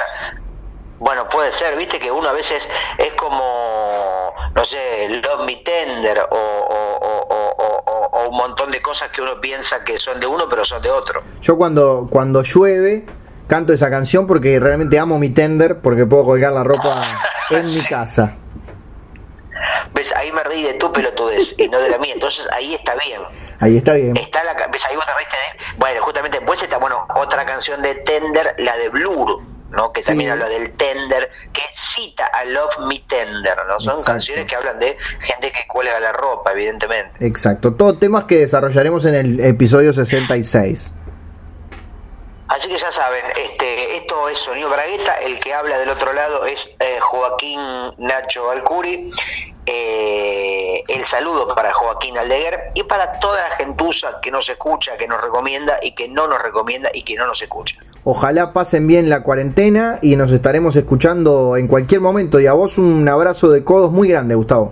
Bueno, 0.99 1.29
puede 1.29 1.53
ser, 1.53 1.77
viste 1.77 1.99
que 1.99 2.11
uno 2.11 2.29
a 2.29 2.33
veces 2.33 2.67
es 2.99 3.13
como, 3.13 4.33
no 4.55 4.65
sé, 4.65 5.09
Love 5.11 5.45
Me 5.47 5.57
Tender 5.57 6.19
o, 6.21 6.35
o- 6.35 6.99
o- 6.99 7.27
o- 7.29 7.85
o- 7.87 8.07
o 8.25 8.29
un 8.31 8.37
montón 8.37 8.71
de 8.71 8.81
cosas 8.81 9.11
que 9.11 9.21
uno 9.21 9.39
piensa 9.41 9.85
que 9.85 9.99
son 9.99 10.19
de 10.19 10.27
uno 10.27 10.47
pero 10.49 10.65
son 10.65 10.81
de 10.83 10.91
otro. 10.91 11.23
Yo 11.43 11.57
cuando, 11.59 12.09
cuando 12.11 12.43
llueve 12.43 13.05
canto 13.47 13.73
esa 13.73 13.91
canción 13.91 14.27
porque 14.27 14.59
realmente 14.61 14.99
amo 14.99 15.19
mi 15.19 15.31
tender 15.31 15.81
porque 15.81 16.07
puedo 16.07 16.25
colgar 16.25 16.53
la 16.53 16.65
ropa 16.65 17.03
en 17.51 17.67
mi 17.71 17.83
casa. 17.83 18.37
¿Ves? 19.95 20.13
Ahí 20.15 20.31
me 20.33 20.43
reí 20.45 20.63
de 20.63 20.75
tu 20.75 20.93
pelotudez 20.93 21.55
y 21.59 21.69
no 21.69 21.79
de 21.81 21.89
la 21.91 21.99
mía, 21.99 22.13
entonces 22.15 22.47
ahí 22.53 22.75
está 22.75 22.95
bien. 22.97 23.21
Ahí 23.61 23.77
está 23.79 23.95
bien. 23.95 24.17
Está 24.17 24.45
la, 24.45 24.67
¿Ves? 24.69 24.85
Ahí 24.87 24.95
vos 24.97 25.07
te 25.07 25.13
reíste 25.15 25.37
de... 25.37 25.79
Bueno, 25.79 26.03
justamente 26.03 26.39
después 26.39 26.63
está, 26.63 26.77
bueno, 26.79 27.07
otra 27.17 27.45
canción 27.47 27.81
de 27.83 27.95
Tender, 27.95 28.55
la 28.59 28.77
de 28.77 28.91
Blur, 28.91 29.41
¿no? 29.71 29.93
Que 29.93 30.03
también 30.03 30.29
Sí. 30.29 30.33
habla 30.33 30.49
del 30.49 30.73
Tender, 30.77 31.31
que 31.53 31.63
cita 31.75 32.27
a 32.27 32.45
Love 32.45 32.79
Me 32.87 32.99
Tender, 33.09 33.57
¿no? 33.67 33.81
Son 33.81 33.93
Exacto. 33.93 34.05
canciones 34.13 34.47
que 34.47 34.57
hablan 34.57 34.79
de 34.79 34.97
gente 35.21 35.51
que 35.53 35.67
cuelga 35.67 35.99
la 36.01 36.13
ropa, 36.13 36.53
evidentemente. 36.53 37.27
Exacto. 37.27 37.75
Todos 37.75 37.99
temas 37.99 38.25
que 38.25 38.37
desarrollaremos 38.39 39.07
en 39.07 39.15
el 39.15 39.41
episodio 39.41 39.93
66. 39.95 40.93
Así 42.49 42.69
que 42.69 42.79
ya 42.79 42.93
saben, 42.93 43.25
este, 43.37 43.97
esto 43.97 44.29
es 44.29 44.39
Sonido 44.39 44.69
Bragueta, 44.69 45.15
el 45.15 45.41
que 45.41 45.53
habla 45.53 45.79
del 45.79 45.89
otro 45.89 46.13
lado 46.13 46.47
es 46.47 46.77
eh, 46.79 46.99
Joaquín 47.01 47.59
Nacho 47.99 48.51
Alcuri, 48.51 49.11
eh, 49.67 50.85
el 50.87 51.05
saludo 51.07 51.53
para 51.53 51.75
Joaquín 51.75 52.17
Aldeguer 52.17 52.71
y 52.75 52.85
para 52.85 53.19
toda 53.19 53.49
la 53.49 53.57
gentuza 53.57 54.21
que 54.23 54.31
nos 54.31 54.49
escucha, 54.49 54.97
que 54.97 55.09
nos 55.09 55.21
recomienda 55.21 55.79
y 55.83 55.93
que 55.93 56.09
no 56.09 56.29
nos 56.29 56.41
recomienda 56.41 56.89
y 56.95 57.03
que 57.03 57.17
no 57.17 57.27
nos 57.27 57.43
escucha. 57.43 57.77
Ojalá 58.05 58.53
pasen 58.53 58.87
bien 58.87 59.11
la 59.11 59.25
cuarentena 59.25 59.99
y 60.01 60.15
nos 60.15 60.31
estaremos 60.31 60.77
escuchando 60.77 61.57
en 61.57 61.67
cualquier 61.67 62.01
momento. 62.01 62.39
Y 62.39 62.47
a 62.47 62.53
vos 62.53 62.79
un 62.79 63.09
abrazo 63.09 63.51
de 63.51 63.65
codos 63.65 63.91
muy 63.91 64.09
grande, 64.09 64.37
Gustavo. 64.37 64.71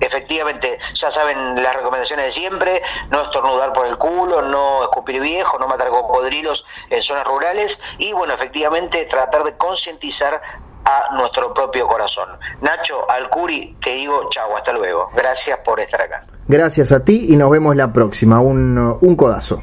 efectivamente, 0.00 0.78
ya 0.94 1.10
saben 1.10 1.62
las 1.62 1.76
recomendaciones 1.76 2.24
de 2.26 2.30
siempre, 2.30 2.80
no 3.10 3.24
estornudar 3.24 3.74
por 3.74 3.86
el 3.86 3.98
culo, 3.98 4.40
no 4.40 4.84
escupir 4.84 5.20
viejo, 5.20 5.58
no 5.58 5.68
matar 5.68 5.88
cocodrilos 5.88 6.64
en 6.88 7.02
zonas 7.02 7.26
rurales 7.26 7.78
y 7.98 8.12
bueno, 8.12 8.32
efectivamente 8.32 9.04
tratar 9.04 9.44
de 9.44 9.54
concientizar 9.58 10.40
a 10.86 11.16
nuestro 11.16 11.52
propio 11.52 11.86
corazón. 11.86 12.28
Nacho, 12.60 13.10
Alcuri, 13.10 13.76
te 13.82 13.90
digo 13.90 14.28
chau, 14.30 14.56
hasta 14.56 14.72
luego. 14.72 15.10
Gracias 15.14 15.58
por 15.60 15.80
estar 15.80 16.00
acá. 16.00 16.22
Gracias 16.46 16.92
a 16.92 17.04
ti 17.04 17.26
y 17.28 17.36
nos 17.36 17.50
vemos 17.50 17.74
la 17.74 17.92
próxima. 17.92 18.40
Un, 18.40 18.96
un 19.00 19.16
codazo. 19.16 19.62